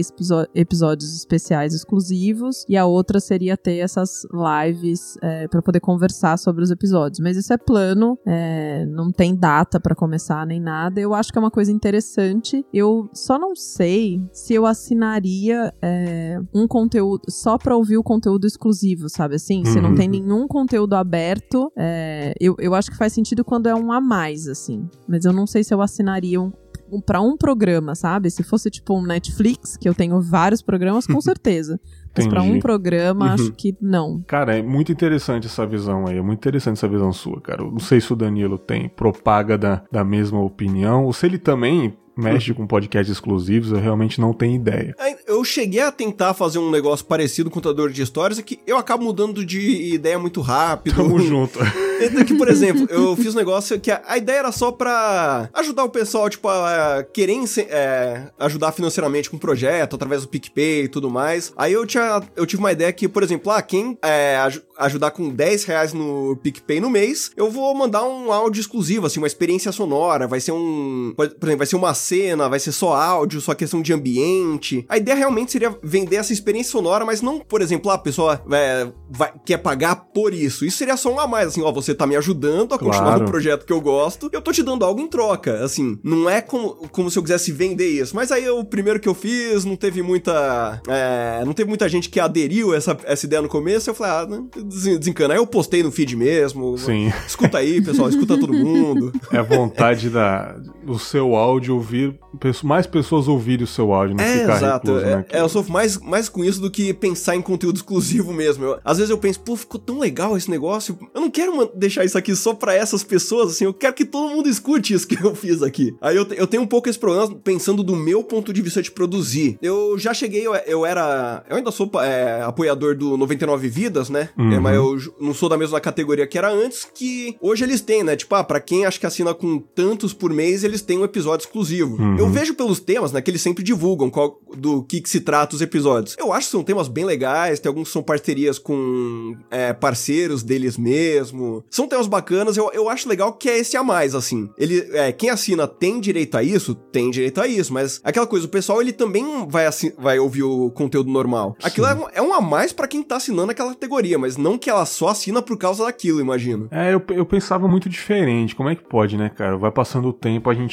episódios 0.54 1.16
especiais 1.16 1.74
exclusivos 1.74 2.64
e 2.70 2.78
a 2.78 2.86
outra 2.86 3.20
seria 3.20 3.58
ter 3.58 3.78
essas 3.78 4.28
lives 4.32 5.18
é, 5.24 5.48
para 5.48 5.64
poder 5.64 5.80
conversar 5.80 6.38
sobre 6.38 6.64
os 6.64 6.70
episódios. 6.70 7.20
Mas 7.20 7.38
isso 7.38 7.52
é 7.52 7.58
plano, 7.58 8.18
é, 8.24 8.86
não 8.86 9.12
tem 9.12 9.36
data 9.36 9.80
para 9.80 9.96
começar 9.96 10.46
nem 10.46 10.60
nada. 10.60 11.02
Eu 11.02 11.16
acho 11.16 11.32
que 11.32 11.40
é 11.40 11.42
uma 11.42 11.50
coisa 11.50 11.72
interessante. 11.72 12.64
Eu 12.72 13.10
só 13.14 13.40
não 13.40 13.56
sei 13.56 14.22
se 14.32 14.54
eu 14.54 14.68
assinaria 14.68 15.74
é, 15.82 16.40
um 16.54 16.68
conteúdo 16.68 17.24
só 17.30 17.58
para 17.58 17.76
ouvir 17.76 17.98
o 17.98 18.04
conteúdo 18.04 18.46
exclusivo, 18.46 19.10
sabe 19.10 19.36
assim? 19.36 19.66
Se 19.66 19.82
não 19.82 19.96
tem 19.96 20.08
uhum. 20.08 20.12
nenhum 20.12 20.48
conteúdo 20.58 20.96
aberto, 20.96 21.72
é, 21.78 22.34
eu, 22.40 22.56
eu 22.58 22.74
acho 22.74 22.90
que 22.90 22.98
faz 22.98 23.14
sentido 23.14 23.46
quando 23.46 23.68
é 23.68 23.76
um 23.76 23.92
a 23.92 24.02
mais, 24.02 24.48
assim. 24.48 24.90
Mas 25.08 25.24
eu 25.24 25.32
não 25.32 25.46
sei 25.46 25.64
se 25.64 25.72
eu 25.72 25.84
assinaria 25.84 26.42
um, 26.42 26.52
um, 26.92 27.00
para 27.00 27.22
um 27.22 27.38
programa, 27.38 27.94
sabe? 27.94 28.32
Se 28.32 28.42
fosse 28.42 28.72
tipo 28.72 28.98
um 28.98 29.04
Netflix, 29.04 29.78
que 29.78 29.88
eu 29.88 29.94
tenho 29.94 30.20
vários 30.20 30.64
programas, 30.64 31.06
com 31.06 31.22
certeza. 31.22 31.80
Mas 32.18 32.26
para 32.26 32.42
um 32.42 32.58
programa, 32.60 33.28
uhum. 33.28 33.34
acho 33.34 33.52
que 33.52 33.78
não. 33.80 34.24
Cara, 34.26 34.58
é 34.58 34.64
muito 34.64 34.92
interessante 34.92 35.46
essa 35.46 35.64
visão 35.68 36.08
aí. 36.08 36.18
É 36.18 36.22
muito 36.24 36.40
interessante 36.40 36.78
essa 36.78 36.88
visão 36.88 37.14
sua, 37.14 37.40
cara. 37.40 37.62
Eu 37.62 37.70
não 37.70 37.80
sei 37.80 38.02
se 38.02 38.12
o 38.12 38.16
Danilo 38.16 38.58
tem, 38.58 38.90
propaga 38.90 39.60
da, 39.60 39.84
da 39.92 40.04
mesma 40.04 40.42
opinião, 40.42 41.06
ou 41.06 41.14
se 41.14 41.28
ele 41.28 41.38
também 41.38 41.96
mexe 42.18 42.54
com 42.54 42.66
podcasts 42.66 43.12
exclusivos, 43.12 43.72
eu 43.72 43.80
realmente 43.80 44.20
não 44.20 44.34
tenho 44.34 44.56
ideia. 44.56 44.96
Eu 45.26 45.44
cheguei 45.44 45.82
a 45.82 45.92
tentar 45.92 46.34
fazer 46.34 46.60
um 46.60 46.72
negócio 46.72 47.06
parecido 47.06 47.50
com 47.50 47.60
o 47.60 47.62
contador 47.62 47.92
de 47.92 48.02
histórias, 48.02 48.40
é 48.40 48.42
que 48.42 48.60
eu 48.66 48.78
acabo 48.78 49.04
mudando 49.04 49.46
de 49.46 49.94
ideia 49.94 50.18
muito 50.18 50.42
rápido. 50.42 50.96
Tamo 50.96 51.20
junto. 51.20 51.60
Então, 52.02 52.24
que, 52.26 52.36
por 52.36 52.48
exemplo, 52.48 52.88
eu 52.92 53.16
fiz 53.16 53.34
um 53.34 53.38
negócio 53.38 53.80
que 53.80 53.92
a, 53.92 54.02
a, 54.06 54.18
ideia 54.18 54.40
era 54.40 54.52
só 54.52 54.72
pra 54.72 55.50
ajudar 55.54 55.84
o 55.84 55.90
pessoal, 55.90 56.30
tipo, 56.30 56.48
a, 56.48 56.98
a 56.98 57.04
querer 57.04 57.38
é, 57.70 58.30
ajudar 58.40 58.72
financeiramente 58.72 59.30
com 59.30 59.38
o 59.38 59.40
projeto, 59.40 59.96
através 59.96 60.22
do 60.22 60.28
PicPay 60.28 60.84
e 60.84 60.88
tudo 60.88 61.10
mais. 61.10 61.54
Aí 61.56 61.74
eu, 61.74 61.86
tinha, 61.86 62.22
eu 62.36 62.46
tive 62.46 62.62
uma 62.62 62.72
ideia 62.72 62.92
que, 62.92 63.08
por 63.08 63.24
exemplo, 63.24 63.52
ah, 63.52 63.62
quem 63.62 63.98
é, 64.02 64.38
aj 64.38 64.62
ajudar 64.78 65.12
com 65.12 65.30
10 65.30 65.64
reais 65.64 65.94
no 65.94 66.38
PicPay 66.38 66.80
no 66.80 66.90
mês, 66.90 67.32
eu 67.36 67.50
vou 67.50 67.74
mandar 67.74 68.04
um 68.04 68.32
áudio 68.32 68.62
exclusivo, 68.62 69.08
assim, 69.08 69.20
uma 69.20 69.28
experiência 69.28 69.72
sonora, 69.72 70.28
vai 70.28 70.40
ser 70.40 70.52
um, 70.52 71.14
por 71.16 71.26
exemplo, 71.26 71.58
vai 71.58 71.68
ser 71.68 71.76
uma 71.76 71.94
cena, 71.94 72.48
vai 72.48 72.60
ser 72.60 72.72
só 72.72 72.94
áudio, 72.94 73.42
só 73.42 73.54
questão 73.56 73.82
de 73.82 73.92
ambiente. 73.92 74.86
A 74.88 74.98
ideia 74.98 75.18
realmente 75.18 75.52
seria 75.52 75.76
vender 75.82 76.18
essa 76.18 76.34
experiência 76.34 76.72
sonora, 76.72 77.06
mas 77.06 77.22
não, 77.22 77.40
por 77.40 77.62
exemplo, 77.62 77.90
a 77.92 77.98
pessoa 77.98 78.42
é, 78.52 78.88
vai, 79.10 79.34
quer 79.46 79.58
pagar 79.58 79.96
por 79.96 80.34
isso. 80.34 80.66
Isso 80.66 80.78
seria 80.78 80.98
só 80.98 81.12
um 81.12 81.20
a 81.20 81.28
mais, 81.28 81.48
assim, 81.48 81.62
ó, 81.62 81.72
você 81.72 81.87
tá 81.94 82.08
me 82.08 82.16
ajudando 82.16 82.74
a 82.74 82.80
continuar 82.80 83.04
claro. 83.04 83.24
no 83.24 83.30
projeto 83.30 83.66
que 83.66 83.74
eu 83.74 83.82
gosto, 83.82 84.30
eu 84.32 84.42
tô 84.42 84.52
te 84.52 84.64
dando 84.64 84.84
algo 84.84 85.02
em 85.02 85.08
troca. 85.08 85.64
Assim, 85.64 86.00
não 86.04 86.30
é 86.30 86.42
como, 86.42 86.76
como 86.92 87.10
se 87.10 87.18
eu 87.18 87.24
quisesse 87.24 87.52
vender 87.52 87.88
isso. 87.88 88.16
Mas 88.16 88.32
aí 88.32 88.48
o 88.50 88.64
primeiro 88.64 89.00
que 89.00 89.08
eu 89.08 89.14
fiz, 89.14 89.66
não 89.66 89.76
teve 89.76 90.02
muita. 90.02 90.82
É, 90.88 91.44
não 91.46 91.54
teve 91.54 91.70
muita 91.70 91.88
gente 91.90 92.10
que 92.10 92.20
aderiu 92.20 92.74
a 92.74 92.78
essa, 92.78 92.98
essa 93.04 93.26
ideia 93.26 93.42
no 93.42 93.50
começo. 93.50 93.90
Eu 93.90 93.94
falei, 93.94 94.14
ah, 94.14 94.26
né, 94.26 94.44
desencana. 94.64 95.34
Aí 95.34 95.40
eu 95.40 95.48
postei 95.48 95.84
no 95.84 95.92
feed 95.92 96.16
mesmo. 96.16 96.78
Sim. 96.78 97.12
Escuta 97.26 97.58
aí, 97.58 97.82
pessoal, 97.82 98.10
escuta 98.10 98.38
todo 98.38 98.54
mundo. 98.54 99.12
É 99.32 99.40
a 99.40 99.44
vontade 99.44 100.10
da, 100.10 100.56
do 100.88 100.98
seu 100.98 101.36
áudio 101.36 101.76
ouvir, 101.76 102.18
mais 102.64 102.88
pessoas 102.88 103.28
ouvirem 103.28 103.66
o 103.66 103.68
seu 103.68 103.94
áudio, 103.94 104.16
não 104.16 104.24
é, 104.24 104.40
ficar 104.40 104.56
exato. 104.56 104.94
Recluso, 104.94 105.06
né? 105.06 105.26
É, 105.30 105.42
eu 105.42 105.50
sofro 105.50 105.74
mais, 105.74 105.98
mais 105.98 106.30
com 106.30 106.46
isso 106.46 106.62
do 106.62 106.72
que 106.72 106.94
pensar 106.94 107.36
em 107.36 107.42
conteúdo 107.42 107.76
exclusivo 107.76 108.32
mesmo. 108.32 108.64
Eu, 108.64 108.80
às 108.86 108.98
vezes 108.98 109.10
eu 109.10 109.18
penso, 109.18 109.42
pô, 109.42 109.58
ficou 109.58 109.80
tão 109.80 110.00
legal 110.00 110.38
esse 110.38 110.50
negócio. 110.50 110.98
Eu 111.14 111.20
não 111.20 111.30
quero 111.30 111.70
deixar 111.76 112.06
isso 112.06 112.18
aqui 112.18 112.34
só 112.34 112.54
para 112.54 112.74
essas 112.74 113.04
pessoas, 113.04 113.52
assim, 113.52 113.66
eu 113.66 113.74
quero 113.74 113.94
que 113.94 114.06
todo 114.06 114.34
mundo 114.34 114.48
escute 114.48 114.94
isso 114.94 115.06
que 115.06 115.22
eu 115.22 115.36
fiz 115.36 115.62
aqui. 115.62 115.94
Aí 116.00 116.16
eu, 116.16 116.26
eu 116.32 116.48
tenho 116.48 116.64
um 116.64 116.68
pouco 116.68 116.88
esse 116.88 116.98
problema 116.98 117.36
pensando 117.44 117.84
do 117.84 117.96
meu 117.96 118.24
ponto 118.24 118.54
de 118.54 118.62
vista 118.62 118.82
de 118.82 118.90
produzir. 118.90 119.58
Eu 119.62 119.98
já 120.00 120.14
cheguei, 120.14 120.48
eu, 120.48 120.56
eu 120.66 120.86
era. 120.86 121.44
Eu 121.50 121.58
ainda 121.58 121.72
sou 121.72 121.92
é, 122.02 122.42
apoiador 122.44 122.96
do 122.96 123.18
99 123.18 123.68
Vidas, 123.68 124.10
né? 124.10 124.30
Uhum. 124.38 124.54
É, 124.54 124.60
mas 124.60 124.76
eu 124.76 124.98
não 125.20 125.34
sou 125.34 125.50
da 125.50 125.58
mesma 125.58 125.82
categoria 125.82 126.26
que 126.26 126.38
era 126.38 126.50
antes, 126.50 126.88
que 126.94 127.36
hoje 127.42 127.66
eles 127.66 127.82
têm, 127.82 128.04
né? 128.04 128.16
Tipo, 128.16 128.36
ah, 128.36 128.44
pra 128.44 128.62
quem 128.62 128.86
acha 128.86 129.00
que 129.00 129.06
assina 129.06 129.34
com 129.34 129.60
tantos 129.60 130.14
por 130.14 130.32
mês, 130.32 130.64
eles 130.64 130.77
têm 130.82 130.98
um 130.98 131.04
episódio 131.04 131.46
exclusivo. 131.46 132.02
Uhum. 132.02 132.18
Eu 132.18 132.30
vejo 132.30 132.54
pelos 132.54 132.80
temas, 132.80 133.12
né? 133.12 133.22
Que 133.22 133.32
eles 133.32 133.42
sempre 133.42 133.64
divulgam 133.64 134.10
qual, 134.10 134.40
do 134.56 134.84
que, 134.84 135.02
que 135.02 135.10
se 135.10 135.22
trata 135.22 135.56
os 135.56 135.62
episódios. 135.62 136.16
Eu 136.18 136.34
acho 136.34 136.48
que 136.48 136.52
são 136.52 136.64
temas 136.64 136.88
bem 136.88 137.06
legais, 137.06 137.60
tem 137.60 137.70
alguns 137.70 137.88
que 137.88 137.94
são 137.94 138.04
parcerias 138.04 138.60
com 138.60 139.36
é, 139.50 139.74
parceiros 139.74 140.44
deles 140.44 140.78
mesmo. 140.78 141.64
São 141.70 141.88
temas 141.88 142.08
bacanas, 142.08 142.58
eu, 142.58 142.72
eu 142.74 142.90
acho 142.90 143.10
legal 143.10 143.34
que 143.34 143.50
é 143.50 143.60
esse 143.60 143.78
a 143.78 143.84
mais, 143.84 144.16
assim. 144.16 144.50
Ele, 144.58 144.88
é, 144.94 145.12
quem 145.12 145.30
assina 145.30 145.68
tem 145.68 146.00
direito 146.00 146.38
a 146.38 146.44
isso? 146.44 146.76
Tem 146.76 147.10
direito 147.10 147.42
a 147.42 147.48
isso, 147.48 147.74
mas 147.74 148.00
aquela 148.04 148.28
coisa, 148.28 148.46
o 148.46 148.50
pessoal 148.50 148.82
ele 148.82 148.94
também 148.94 149.48
vai, 149.48 149.66
assin 149.66 149.92
vai 149.98 150.20
ouvir 150.20 150.44
o 150.44 150.70
conteúdo 150.72 151.10
normal. 151.10 151.56
Aquilo 151.64 151.88
é 151.88 151.96
um, 151.96 152.06
é 152.14 152.22
um, 152.22 152.34
a 152.34 152.42
mais 152.42 152.74
para 152.74 152.88
quem 152.88 153.04
tá 153.04 153.18
assinando 153.18 153.52
aquela 153.52 153.70
categoria, 153.70 154.18
mas 154.18 154.38
não 154.38 154.58
que 154.58 154.70
ela 154.70 154.86
só 154.86 155.10
assina 155.10 155.42
por 155.42 155.58
causa 155.58 155.86
daquilo, 155.86 156.20
imagino. 156.20 156.68
É, 156.72 156.94
eu, 156.94 157.02
eu 157.10 157.26
pensava 157.26 157.68
muito 157.68 157.90
diferente. 157.90 158.56
Como 158.56 158.70
é 158.70 158.76
que 158.76 158.84
pode, 158.84 159.18
né, 159.18 159.30
cara? 159.30 159.58
Vai 159.58 159.72
passando 159.72 160.10
o 160.10 160.14
tempo, 160.14 160.50
a 160.50 160.54
gente 160.54 160.67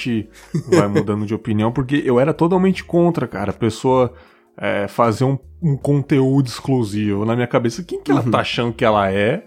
vai 0.68 0.88
mudando 0.88 1.26
de 1.26 1.34
opinião, 1.34 1.72
porque 1.72 2.02
eu 2.04 2.18
era 2.18 2.34
totalmente 2.34 2.84
contra, 2.84 3.26
cara. 3.26 3.50
A 3.50 3.54
pessoa 3.54 4.12
é, 4.56 4.86
fazer 4.88 5.24
um, 5.24 5.38
um, 5.62 5.76
conteúdo 5.76 6.46
exclusivo. 6.46 7.24
Na 7.24 7.34
minha 7.34 7.46
cabeça, 7.46 7.82
quem 7.82 8.00
que 8.00 8.10
ela 8.10 8.22
uhum. 8.22 8.30
tá 8.30 8.40
achando 8.40 8.72
que 8.72 8.84
ela 8.84 9.10
é? 9.10 9.44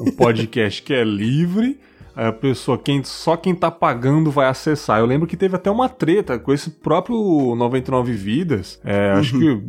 Um 0.00 0.10
podcast 0.10 0.82
que 0.82 0.92
é 0.92 1.04
livre. 1.04 1.78
A 2.14 2.32
pessoa, 2.32 2.76
quem, 2.76 3.04
só 3.04 3.36
quem 3.36 3.54
tá 3.54 3.70
pagando 3.70 4.30
vai 4.30 4.48
acessar. 4.48 4.98
Eu 4.98 5.06
lembro 5.06 5.26
que 5.26 5.36
teve 5.36 5.54
até 5.54 5.70
uma 5.70 5.88
treta 5.88 6.38
com 6.38 6.52
esse 6.52 6.70
próprio 6.70 7.54
99 7.54 8.12
Vidas. 8.12 8.80
É, 8.84 9.12
uhum. 9.12 9.20
Acho 9.20 9.38
que 9.38 9.62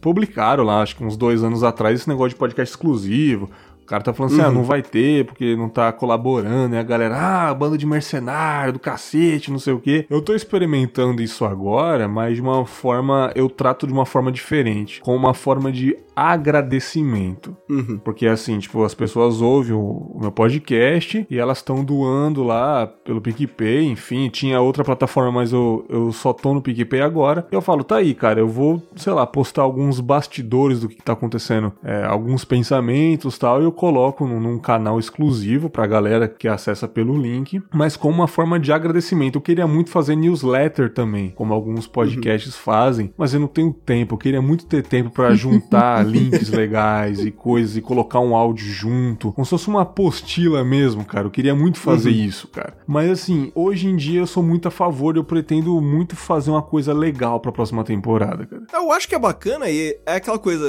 publicaram 0.00 0.64
lá, 0.64 0.82
acho 0.82 0.96
que 0.96 1.04
uns 1.04 1.16
dois 1.16 1.42
anos 1.42 1.62
atrás, 1.62 2.00
esse 2.00 2.08
negócio 2.08 2.30
de 2.30 2.36
podcast 2.36 2.72
exclusivo. 2.72 3.50
O 3.84 3.86
cara 3.86 4.02
tá 4.02 4.14
falando 4.14 4.32
assim, 4.32 4.40
ah, 4.40 4.46
uhum. 4.46 4.50
ah, 4.50 4.54
não 4.54 4.64
vai 4.64 4.82
ter, 4.82 5.26
porque 5.26 5.54
não 5.54 5.68
tá 5.68 5.92
colaborando, 5.92 6.74
e 6.74 6.78
a 6.78 6.82
galera, 6.82 7.16
ah, 7.18 7.54
banda 7.54 7.76
de 7.76 7.84
mercenário, 7.84 8.72
do 8.72 8.78
cacete, 8.78 9.50
não 9.50 9.58
sei 9.58 9.74
o 9.74 9.78
quê. 9.78 10.06
Eu 10.08 10.22
tô 10.22 10.34
experimentando 10.34 11.22
isso 11.22 11.44
agora, 11.44 12.08
mas 12.08 12.36
de 12.36 12.40
uma 12.40 12.64
forma, 12.64 13.30
eu 13.34 13.50
trato 13.50 13.86
de 13.86 13.92
uma 13.92 14.06
forma 14.06 14.32
diferente, 14.32 15.02
com 15.02 15.14
uma 15.14 15.34
forma 15.34 15.70
de 15.70 15.96
agradecimento. 16.16 17.56
Uhum. 17.68 17.98
Porque 17.98 18.26
assim, 18.26 18.58
tipo, 18.58 18.84
as 18.84 18.94
pessoas 18.94 19.40
ouvem 19.40 19.72
o, 19.72 20.16
meu 20.20 20.30
podcast 20.30 21.26
e 21.28 21.38
elas 21.38 21.58
estão 21.58 21.84
doando 21.84 22.42
lá 22.44 22.86
pelo 22.86 23.20
PicPay, 23.20 23.84
enfim, 23.84 24.28
tinha 24.28 24.60
outra 24.60 24.84
plataforma, 24.84 25.32
mas 25.32 25.52
eu, 25.52 25.84
eu 25.88 26.12
só 26.12 26.32
tô 26.32 26.54
no 26.54 26.62
PicPay 26.62 27.00
agora. 27.00 27.46
E 27.50 27.54
eu 27.54 27.60
falo, 27.60 27.84
tá 27.84 27.96
aí, 27.96 28.14
cara, 28.14 28.40
eu 28.40 28.48
vou, 28.48 28.82
sei 28.96 29.12
lá, 29.12 29.26
postar 29.26 29.62
alguns 29.62 30.00
bastidores 30.00 30.80
do 30.80 30.88
que 30.88 31.02
tá 31.02 31.12
acontecendo, 31.12 31.72
é, 31.82 32.04
alguns 32.04 32.44
pensamentos 32.44 33.36
tal, 33.36 33.60
e 33.60 33.64
eu 33.64 33.72
coloco 33.74 34.26
num, 34.26 34.40
num 34.40 34.58
canal 34.58 34.98
exclusivo 34.98 35.68
pra 35.68 35.86
galera 35.86 36.26
que 36.28 36.48
acessa 36.48 36.88
pelo 36.88 37.16
link, 37.16 37.62
mas 37.72 37.96
com 37.96 38.08
uma 38.08 38.26
forma 38.26 38.58
de 38.58 38.72
agradecimento. 38.72 39.36
Eu 39.36 39.42
queria 39.42 39.66
muito 39.66 39.90
fazer 39.90 40.16
newsletter 40.16 40.92
também, 40.92 41.30
como 41.30 41.52
alguns 41.52 41.86
podcasts 41.86 42.54
uhum. 42.54 42.62
fazem, 42.62 43.12
mas 43.16 43.34
eu 43.34 43.40
não 43.40 43.46
tenho 43.46 43.72
tempo. 43.72 44.14
Eu 44.14 44.18
queria 44.18 44.42
muito 44.42 44.66
ter 44.66 44.82
tempo 44.82 45.10
para 45.10 45.34
juntar 45.34 46.06
links 46.06 46.48
legais 46.48 47.20
e 47.20 47.30
coisas 47.30 47.76
e 47.76 47.80
colocar 47.80 48.20
um 48.20 48.34
áudio 48.34 48.66
junto, 48.66 49.32
como 49.32 49.44
se 49.44 49.50
fosse 49.50 49.68
uma 49.68 49.82
apostila 49.82 50.64
mesmo, 50.64 51.04
cara. 51.04 51.26
Eu 51.26 51.30
queria 51.30 51.54
muito 51.54 51.78
fazer 51.78 52.10
uhum. 52.10 52.16
isso, 52.16 52.48
cara. 52.48 52.76
Mas 52.86 53.10
assim, 53.10 53.50
hoje 53.54 53.88
em 53.88 53.96
dia 53.96 54.20
eu 54.20 54.26
sou 54.26 54.42
muito 54.42 54.68
a 54.68 54.70
favor, 54.70 55.16
eu 55.16 55.24
pretendo 55.24 55.80
muito 55.80 56.16
fazer 56.16 56.50
uma 56.50 56.62
coisa 56.62 56.92
legal 56.92 57.40
pra 57.40 57.52
próxima 57.52 57.84
temporada, 57.84 58.46
cara. 58.46 58.62
Eu 58.72 58.92
acho 58.92 59.08
que 59.08 59.14
é 59.14 59.18
bacana 59.18 59.68
e 59.68 59.98
é 60.06 60.16
aquela 60.16 60.38
coisa, 60.38 60.66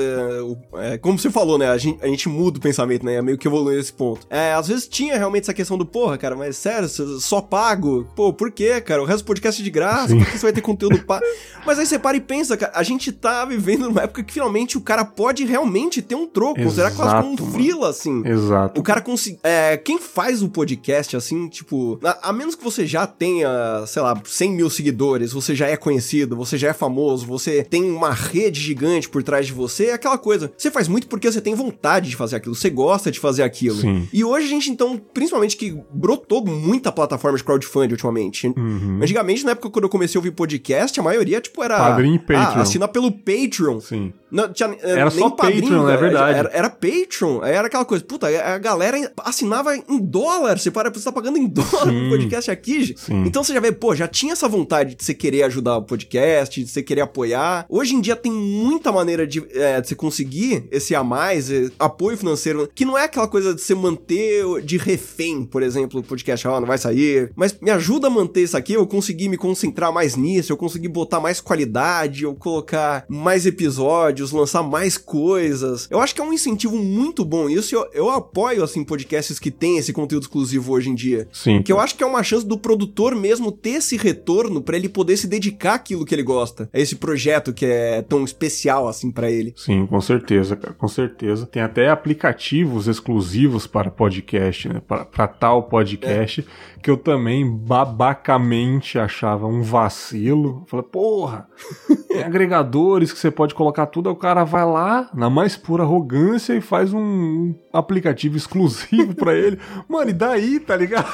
é, 0.76 0.98
como 0.98 1.18
você 1.18 1.30
falou, 1.30 1.58
né? 1.58 1.70
A 1.70 1.78
gente, 1.78 2.04
a 2.04 2.08
gente 2.08 2.30
muda 2.30 2.58
o 2.58 2.62
pensamento 2.62 2.95
aproveita, 2.96 3.06
né? 3.06 3.22
Meio 3.22 3.38
que 3.38 3.48
evolui 3.48 3.76
nesse 3.76 3.94
ponto. 3.94 4.26
É, 4.30 4.54
às 4.54 4.68
vezes 4.68 4.88
tinha 4.88 5.18
realmente 5.18 5.44
essa 5.44 5.54
questão 5.54 5.78
do, 5.78 5.86
porra, 5.86 6.18
cara, 6.18 6.36
mas 6.36 6.58
sério, 6.58 6.88
só 6.88 7.42
pago? 7.42 8.08
Pô, 8.16 8.34
por 8.34 8.52
quê, 8.52 8.80
cara? 8.82 9.02
O 9.02 9.06
resto 9.06 9.24
do 9.24 9.28
podcast 9.28 9.62
é 9.62 9.64
de 9.64 9.70
graça, 9.70 10.10
Sim. 10.10 10.20
por 10.20 10.28
que 10.28 10.38
você 10.38 10.46
vai 10.46 10.54
ter 10.54 10.62
conteúdo 10.62 11.04
pago? 11.04 11.24
mas 11.66 11.80
aí 11.80 11.86
você 11.86 12.00
para 12.00 12.18
e 12.18 12.22
pensa, 12.22 12.56
cara, 12.58 12.72
a 12.76 12.84
gente 12.84 13.12
tá 13.12 13.46
vivendo 13.46 13.88
numa 13.88 14.04
época 14.04 14.24
que 14.24 14.34
finalmente 14.34 14.78
o 14.78 14.82
cara 14.82 15.04
pode 15.04 15.46
realmente 15.46 16.02
ter 16.02 16.16
um 16.16 16.28
troco, 16.28 16.62
considerar 16.62 16.92
quase 16.92 17.16
como 17.16 17.34
um 17.34 17.52
frila, 17.52 17.90
assim. 17.90 18.26
Exato. 18.26 18.80
O 18.80 18.84
cara 18.84 19.02
consegue. 19.02 19.40
É, 19.44 19.78
quem 19.78 20.00
faz 20.00 20.42
o 20.42 20.50
podcast, 20.50 21.16
assim, 21.16 21.48
tipo, 21.48 22.00
a, 22.04 22.30
a 22.30 22.34
menos 22.34 22.56
que 22.56 22.64
você 22.64 22.86
já 22.86 23.06
tenha, 23.06 23.84
sei 23.88 24.02
lá, 24.02 24.20
100 24.24 24.52
mil 24.52 24.70
seguidores, 24.70 25.34
você 25.34 25.56
já 25.56 25.68
é 25.68 25.78
conhecido, 25.78 26.36
você 26.36 26.58
já 26.58 26.70
é 26.70 26.74
famoso, 26.74 27.26
você 27.26 27.64
tem 27.64 27.84
uma 27.84 28.12
rede 28.12 28.60
gigante 28.60 29.10
por 29.10 29.24
trás 29.24 29.46
de 29.48 29.54
você, 29.54 29.88
é 29.88 29.94
aquela 29.94 30.18
coisa. 30.18 30.52
Você 30.58 30.72
faz 30.72 30.88
muito 30.88 31.08
porque 31.08 31.32
você 31.32 31.42
tem 31.42 31.56
vontade 31.56 32.10
de 32.10 32.16
fazer 32.16 32.38
aquilo, 32.38 32.56
você 32.56 32.70
gosta 32.70 32.85
de 33.12 33.20
fazer 33.20 33.44
aquilo. 33.44 33.78
Sim. 33.78 34.08
E 34.12 34.24
hoje 34.24 34.48
a 34.48 34.50
gente, 34.50 34.70
então, 34.70 35.00
principalmente 35.14 35.58
que 35.58 35.78
brotou 35.92 36.46
muita 36.46 36.92
plataforma 36.92 37.38
de 37.38 37.44
crowdfunding 37.44 37.94
ultimamente. 37.94 38.48
Uhum. 38.48 39.00
Antigamente, 39.02 39.44
na 39.44 39.52
época 39.52 39.70
quando 39.70 39.84
eu 39.86 39.90
comecei 39.90 40.18
a 40.18 40.20
ouvir 40.20 40.32
podcast, 40.32 41.00
a 41.00 41.04
maioria, 41.04 41.42
tipo, 41.42 41.64
era. 41.64 41.78
Padrinho 41.78 42.16
e 42.16 42.20
Patreon. 42.20 42.60
Ah, 42.60 42.62
assina 42.62 42.88
pelo 42.88 43.12
Patreon. 43.12 43.80
Sim. 43.82 44.14
Não, 44.32 44.52
tinha, 44.52 44.76
eh, 44.82 45.00
era 45.00 45.12
só 45.12 45.30
Patreon, 45.30 45.90
é 45.90 45.98
verdade. 45.98 46.40
Era, 46.40 46.50
era 46.52 46.70
Patreon, 46.70 47.44
era 47.44 47.68
aquela 47.68 47.86
coisa, 47.86 48.04
puta, 48.04 48.28
a 48.28 48.58
galera 48.58 49.12
assinava 49.20 49.76
em 49.76 50.00
dólar, 50.00 50.58
você 50.58 50.72
para, 50.72 50.90
você 50.90 51.06
tá 51.06 51.12
pagando 51.12 51.38
em 51.38 51.48
dólar 51.48 51.88
o 51.88 52.10
podcast 52.10 52.50
aqui. 52.50 52.96
Sim. 52.98 53.24
Então 53.26 53.44
você 53.44 53.54
já 53.54 53.60
vê, 53.60 53.72
pô, 53.72 53.96
já 53.96 54.08
tinha 54.08 54.34
essa 54.34 54.48
vontade 54.48 54.96
de 54.96 55.04
você 55.04 55.14
querer 55.14 55.44
ajudar 55.44 55.78
o 55.78 55.84
podcast, 55.84 56.64
de 56.64 56.70
você 56.70 56.82
querer 56.82 57.02
apoiar. 57.02 57.66
Hoje 57.70 57.96
em 57.96 58.02
dia 58.02 58.16
tem 58.16 58.32
muita 58.32 58.92
maneira 58.92 59.28
de, 59.28 59.46
é, 59.52 59.80
de 59.80 59.88
você 59.88 59.96
conseguir 59.96 60.68
esse 60.72 60.96
a 60.96 61.04
mais, 61.04 61.52
eh, 61.52 61.70
apoio 61.78 62.18
financeiro, 62.18 62.70
que 62.74 62.86
não 62.86 62.98
é 62.98 63.04
aquela 63.04 63.28
coisa 63.28 63.54
de 63.54 63.62
você 63.62 63.76
manter 63.76 64.44
de 64.64 64.78
refém, 64.78 65.46
por 65.46 65.62
exemplo, 65.62 66.00
o 66.00 66.04
podcast, 66.04 66.48
ó, 66.48 66.58
oh, 66.58 66.60
não 66.60 66.68
vai 66.68 66.78
sair, 66.78 67.32
mas 67.36 67.58
me 67.62 67.70
ajuda 67.70 68.08
a 68.08 68.10
manter 68.10 68.44
isso 68.44 68.58
aqui, 68.58 68.74
eu 68.74 68.88
consegui 68.88 69.30
me 69.30 69.38
concentrar 69.38 69.94
mais 69.94 70.16
nisso, 70.16 70.52
eu 70.52 70.58
consegui 70.58 70.88
botar 70.88 71.20
mais 71.20 71.40
qualidade, 71.40 72.24
eu 72.24 72.34
colocar 72.36 73.06
mais 73.08 73.46
episódios, 73.46 74.15
lançar 74.22 74.64
mais 74.64 74.98
coisas. 74.98 75.88
Eu 75.90 76.00
acho 76.00 76.14
que 76.14 76.22
é 76.22 76.24
um 76.24 76.34
incentivo 76.34 76.78
muito 76.78 77.24
bom 77.24 77.50
isso, 77.50 77.76
eu, 77.76 77.88
eu 77.94 78.10
apoio, 78.10 78.64
assim, 78.64 78.84
podcasts 78.84 79.40
que 79.40 79.52
têm 79.52 79.78
esse 79.78 79.94
conteúdo 79.94 80.24
exclusivo 80.24 80.74
hoje 80.74 80.90
em 80.90 80.96
dia. 80.96 81.28
Sim. 81.32 81.62
Que 81.62 81.72
eu 81.72 81.80
acho 81.80 81.96
que 81.96 82.04
é 82.04 82.08
uma 82.08 82.24
chance 82.24 82.46
do 82.46 82.58
produtor 82.58 83.16
mesmo 83.16 83.52
ter 83.52 83.72
esse 83.72 83.98
retorno 83.98 84.62
para 84.62 84.76
ele 84.76 84.90
poder 84.90 85.18
se 85.18 85.28
dedicar 85.28 85.76
àquilo 85.76 86.06
que 86.06 86.14
ele 86.14 86.24
gosta, 86.24 86.70
a 86.74 86.80
esse 86.80 86.96
projeto 86.96 87.54
que 87.54 87.66
é 87.66 88.02
tão 88.02 88.24
especial, 88.24 88.88
assim, 88.88 89.12
para 89.12 89.30
ele. 89.32 89.54
Sim, 89.56 89.86
com 89.86 90.02
certeza, 90.02 90.56
com 90.56 90.88
certeza. 90.88 91.46
Tem 91.46 91.62
até 91.62 91.90
aplicativos 91.90 92.88
exclusivos 92.88 93.68
para 93.68 93.90
podcast, 93.90 94.70
né, 94.70 94.82
para 94.86 95.28
tal 95.28 95.64
podcast, 95.64 96.42
é. 96.42 96.82
que 96.82 96.90
eu 96.90 96.98
também 96.98 97.50
babacamente 97.50 99.00
achava 99.00 99.48
um 99.48 99.62
vacilo. 99.62 100.64
Falei, 100.68 100.86
porra, 100.86 101.48
tem 102.10 102.24
agregadores 102.24 103.12
que 103.12 103.20
você 103.20 103.32
pode 103.32 103.54
colocar 103.56 103.86
tudo, 103.88 104.05
o 104.10 104.16
cara 104.16 104.44
vai 104.44 104.66
lá, 104.66 105.10
na 105.14 105.30
mais 105.30 105.56
pura 105.56 105.84
arrogância, 105.84 106.54
e 106.54 106.62
faz 106.62 106.94
um 106.94 107.54
aplicativo 107.72 108.38
exclusivo 108.38 109.16
para 109.16 109.34
ele. 109.34 109.60
Mano, 109.88 110.10
e 110.10 110.14
daí, 110.14 110.60
tá 110.60 110.76
ligado? 110.76 111.12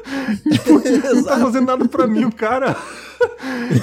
tipo, 0.50 0.80
não 1.14 1.24
tá 1.24 1.38
fazendo 1.38 1.66
nada 1.66 1.88
pra 1.88 2.06
mim, 2.06 2.24
o 2.24 2.34
cara. 2.34 2.76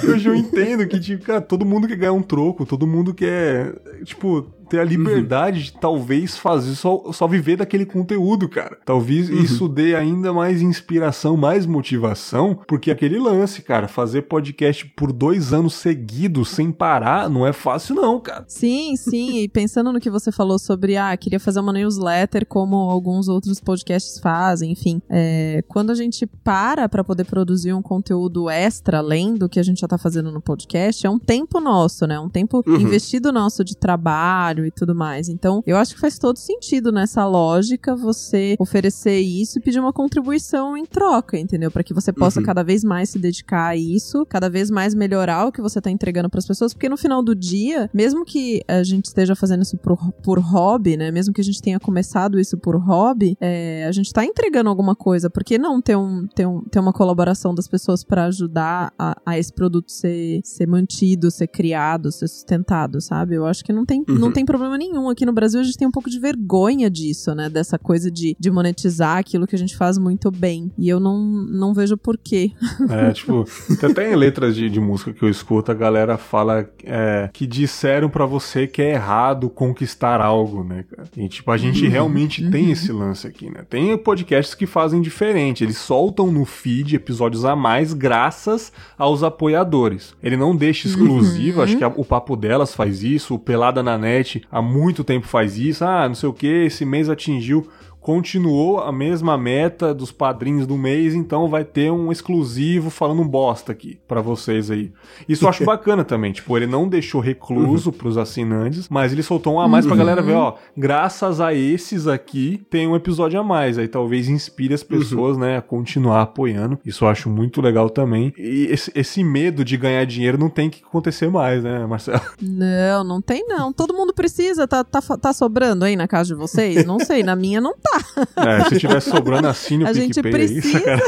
Hoje 0.08 0.28
eu 0.28 0.34
entendo 0.34 0.86
que, 0.86 0.98
tipo, 0.98 1.24
cara, 1.24 1.40
todo 1.40 1.64
mundo 1.64 1.88
quer 1.88 1.96
ganhar 1.96 2.12
um 2.12 2.22
troco, 2.22 2.66
todo 2.66 2.86
mundo 2.86 3.14
quer, 3.14 3.74
tipo, 4.04 4.50
ter 4.72 4.80
a 4.80 4.84
liberdade 4.84 5.58
uhum. 5.58 5.64
de 5.64 5.72
talvez 5.74 6.38
fazer 6.38 6.74
só, 6.74 7.12
só 7.12 7.28
viver 7.28 7.56
daquele 7.56 7.84
conteúdo, 7.84 8.48
cara. 8.48 8.78
Talvez 8.86 9.28
uhum. 9.28 9.36
isso 9.36 9.68
dê 9.68 9.94
ainda 9.94 10.32
mais 10.32 10.62
inspiração, 10.62 11.36
mais 11.36 11.66
motivação, 11.66 12.58
porque 12.66 12.90
aquele 12.90 13.18
lance, 13.18 13.60
cara, 13.60 13.86
fazer 13.86 14.22
podcast 14.22 14.86
por 14.96 15.12
dois 15.12 15.52
anos 15.52 15.74
seguidos 15.74 16.48
sem 16.48 16.72
parar 16.72 17.28
não 17.28 17.46
é 17.46 17.52
fácil, 17.52 17.94
não, 17.94 18.18
cara. 18.18 18.46
Sim, 18.48 18.96
sim. 18.96 19.40
E 19.40 19.48
pensando 19.48 19.92
no 19.92 20.00
que 20.00 20.08
você 20.08 20.32
falou 20.32 20.58
sobre, 20.58 20.96
ah, 20.96 21.14
queria 21.18 21.38
fazer 21.38 21.60
uma 21.60 21.72
newsletter 21.72 22.46
como 22.46 22.76
alguns 22.76 23.28
outros 23.28 23.60
podcasts 23.60 24.18
fazem, 24.18 24.72
enfim. 24.72 25.02
É, 25.10 25.62
quando 25.68 25.90
a 25.90 25.94
gente 25.94 26.26
para 26.26 26.88
para 26.88 27.04
poder 27.04 27.24
produzir 27.24 27.74
um 27.74 27.82
conteúdo 27.82 28.48
extra, 28.48 28.98
além 28.98 29.31
do 29.34 29.48
que 29.48 29.60
a 29.60 29.62
gente 29.62 29.80
já 29.80 29.88
tá 29.88 29.98
fazendo 29.98 30.30
no 30.30 30.40
podcast, 30.40 31.06
é 31.06 31.10
um 31.10 31.18
tempo 31.18 31.60
nosso, 31.60 32.06
né? 32.06 32.18
Um 32.18 32.28
tempo 32.28 32.62
uhum. 32.66 32.76
investido 32.76 33.32
nosso 33.32 33.64
de 33.64 33.76
trabalho 33.76 34.66
e 34.66 34.70
tudo 34.70 34.94
mais. 34.94 35.28
Então, 35.28 35.62
eu 35.66 35.76
acho 35.76 35.94
que 35.94 36.00
faz 36.00 36.18
todo 36.18 36.36
sentido 36.38 36.92
nessa 36.92 37.26
lógica 37.26 37.94
você 37.94 38.56
oferecer 38.58 39.20
isso 39.20 39.58
e 39.58 39.62
pedir 39.62 39.80
uma 39.80 39.92
contribuição 39.92 40.76
em 40.76 40.84
troca, 40.84 41.38
entendeu? 41.38 41.70
Para 41.70 41.82
que 41.82 41.94
você 41.94 42.12
possa 42.12 42.40
uhum. 42.40 42.46
cada 42.46 42.62
vez 42.62 42.84
mais 42.84 43.10
se 43.10 43.18
dedicar 43.18 43.68
a 43.68 43.76
isso, 43.76 44.24
cada 44.26 44.48
vez 44.48 44.70
mais 44.70 44.94
melhorar 44.94 45.46
o 45.46 45.52
que 45.52 45.60
você 45.60 45.80
tá 45.80 45.90
entregando 45.90 46.28
para 46.28 46.38
as 46.38 46.46
pessoas, 46.46 46.72
porque 46.72 46.88
no 46.88 46.96
final 46.96 47.22
do 47.22 47.34
dia, 47.34 47.90
mesmo 47.92 48.24
que 48.24 48.62
a 48.68 48.82
gente 48.82 49.06
esteja 49.06 49.34
fazendo 49.34 49.62
isso 49.62 49.76
por, 49.76 49.96
por 50.22 50.38
hobby, 50.38 50.96
né? 50.96 51.10
Mesmo 51.10 51.34
que 51.34 51.40
a 51.40 51.44
gente 51.44 51.60
tenha 51.60 51.78
começado 51.78 52.38
isso 52.38 52.56
por 52.56 52.76
hobby, 52.76 53.36
é, 53.40 53.84
a 53.86 53.92
gente 53.92 54.12
tá 54.12 54.24
entregando 54.24 54.68
alguma 54.68 54.94
coisa, 54.94 55.28
porque 55.30 55.58
não 55.58 55.80
ter, 55.80 55.96
um, 55.96 56.26
ter, 56.26 56.46
um, 56.46 56.62
ter 56.62 56.78
uma 56.78 56.92
colaboração 56.92 57.54
das 57.54 57.68
pessoas 57.68 58.04
para 58.04 58.24
ajudar 58.24 58.92
a, 58.98 59.16
a, 59.24 59.38
esse 59.38 59.52
produto 59.52 59.90
ser, 59.90 60.40
ser 60.44 60.66
mantido, 60.66 61.30
ser 61.30 61.46
criado, 61.46 62.10
ser 62.10 62.28
sustentado, 62.28 63.00
sabe? 63.00 63.34
Eu 63.34 63.46
acho 63.46 63.64
que 63.64 63.72
não 63.72 63.84
tem, 63.84 64.04
uhum. 64.08 64.16
não 64.16 64.32
tem 64.32 64.44
problema 64.44 64.76
nenhum. 64.76 65.08
Aqui 65.08 65.24
no 65.24 65.32
Brasil 65.32 65.60
a 65.60 65.62
gente 65.62 65.76
tem 65.76 65.86
um 65.86 65.92
pouco 65.92 66.10
de 66.10 66.18
vergonha 66.18 66.90
disso, 66.90 67.34
né? 67.34 67.48
Dessa 67.48 67.78
coisa 67.78 68.10
de, 68.10 68.36
de 68.38 68.50
monetizar 68.50 69.18
aquilo 69.18 69.46
que 69.46 69.54
a 69.54 69.58
gente 69.58 69.76
faz 69.76 69.98
muito 69.98 70.30
bem. 70.30 70.70
E 70.76 70.88
eu 70.88 70.98
não, 70.98 71.18
não 71.22 71.72
vejo 71.72 71.96
porquê. 71.96 72.52
É, 72.90 73.12
tipo, 73.12 73.44
tem 73.80 73.90
até 73.90 74.12
em 74.12 74.16
letras 74.16 74.54
de, 74.54 74.68
de 74.68 74.80
música 74.80 75.12
que 75.12 75.22
eu 75.22 75.28
escuto, 75.28 75.70
a 75.70 75.74
galera 75.74 76.18
fala 76.18 76.68
é, 76.84 77.30
que 77.32 77.46
disseram 77.46 78.08
para 78.08 78.26
você 78.26 78.66
que 78.66 78.82
é 78.82 78.92
errado 78.92 79.48
conquistar 79.48 80.20
algo, 80.20 80.64
né, 80.64 80.84
cara? 80.90 81.08
E, 81.16 81.28
tipo, 81.28 81.50
a 81.50 81.56
gente 81.56 81.84
uhum. 81.84 81.90
realmente 81.90 82.44
uhum. 82.44 82.50
tem 82.50 82.70
esse 82.70 82.92
lance 82.92 83.26
aqui, 83.26 83.50
né? 83.50 83.64
Tem 83.68 83.96
podcasts 83.96 84.54
que 84.54 84.66
fazem 84.66 85.00
diferente. 85.00 85.64
Eles 85.64 85.78
soltam 85.78 86.30
no 86.30 86.44
feed 86.44 86.96
episódios 86.96 87.44
a 87.44 87.54
mais 87.54 87.92
graças 87.92 88.72
aos 89.02 89.24
apoiadores. 89.24 90.14
Ele 90.22 90.36
não 90.36 90.54
deixa 90.54 90.86
exclusivo, 90.86 91.58
uhum. 91.58 91.64
acho 91.64 91.76
que 91.76 91.82
a, 91.82 91.88
o 91.88 92.04
Papo 92.04 92.36
Delas 92.36 92.72
faz 92.72 93.02
isso, 93.02 93.34
o 93.34 93.38
Pelada 93.38 93.82
na 93.82 93.98
Net 93.98 94.44
há 94.48 94.62
muito 94.62 95.02
tempo 95.02 95.26
faz 95.26 95.58
isso. 95.58 95.84
Ah, 95.84 96.06
não 96.06 96.14
sei 96.14 96.28
o 96.28 96.32
que, 96.32 96.46
esse 96.46 96.84
mês 96.84 97.10
atingiu 97.10 97.66
continuou 98.02 98.80
a 98.80 98.90
mesma 98.90 99.38
meta 99.38 99.94
dos 99.94 100.10
padrinhos 100.10 100.66
do 100.66 100.76
mês, 100.76 101.14
então 101.14 101.48
vai 101.48 101.64
ter 101.64 101.90
um 101.90 102.10
exclusivo 102.10 102.90
falando 102.90 103.22
um 103.22 103.28
bosta 103.28 103.70
aqui 103.70 104.00
para 104.08 104.20
vocês 104.20 104.70
aí. 104.70 104.92
Isso 105.28 105.44
eu 105.44 105.48
acho 105.48 105.64
bacana 105.64 106.04
também, 106.04 106.32
tipo, 106.32 106.56
ele 106.56 106.66
não 106.66 106.88
deixou 106.88 107.20
recluso 107.20 107.90
uhum. 107.90 107.96
pros 107.96 108.18
assinantes, 108.18 108.88
mas 108.88 109.12
ele 109.12 109.22
soltou 109.22 109.54
um 109.54 109.60
a 109.60 109.68
mais 109.68 109.84
uhum. 109.84 109.90
pra 109.90 109.98
galera 109.98 110.20
ver, 110.20 110.34
ó, 110.34 110.54
graças 110.76 111.40
a 111.40 111.54
esses 111.54 112.08
aqui 112.08 112.60
tem 112.68 112.88
um 112.88 112.96
episódio 112.96 113.38
a 113.38 113.44
mais, 113.44 113.78
aí 113.78 113.86
talvez 113.86 114.28
inspire 114.28 114.74
as 114.74 114.82
pessoas, 114.82 115.36
uhum. 115.36 115.42
né, 115.42 115.58
a 115.58 115.62
continuar 115.62 116.22
apoiando. 116.22 116.78
Isso 116.84 117.04
eu 117.04 117.08
acho 117.08 117.30
muito 117.30 117.60
legal 117.60 117.88
também. 117.88 118.34
E 118.36 118.66
esse, 118.68 118.90
esse 118.96 119.22
medo 119.22 119.64
de 119.64 119.76
ganhar 119.76 120.04
dinheiro 120.04 120.36
não 120.36 120.50
tem 120.50 120.68
que 120.68 120.82
acontecer 120.84 121.30
mais, 121.30 121.62
né, 121.62 121.86
Marcelo? 121.86 122.20
Não, 122.42 123.04
não 123.04 123.20
tem 123.20 123.46
não. 123.46 123.72
Todo 123.72 123.94
mundo 123.94 124.12
precisa, 124.12 124.66
tá, 124.66 124.82
tá, 124.84 125.00
tá 125.00 125.32
sobrando 125.32 125.84
aí 125.84 125.96
na 125.96 126.08
casa 126.08 126.28
de 126.28 126.34
vocês? 126.34 126.84
Não 126.84 126.98
sei, 126.98 127.22
na 127.22 127.34
minha 127.36 127.60
não 127.60 127.74
tá. 127.76 127.91
É, 128.36 128.68
se 128.68 128.78
tivesse 128.78 129.10
sobrando, 129.10 129.48
assine 129.48 129.84
o 129.84 129.86
a 129.86 129.92
gente 129.92 130.20
precisa. 130.20 130.78
Aí, 130.78 131.00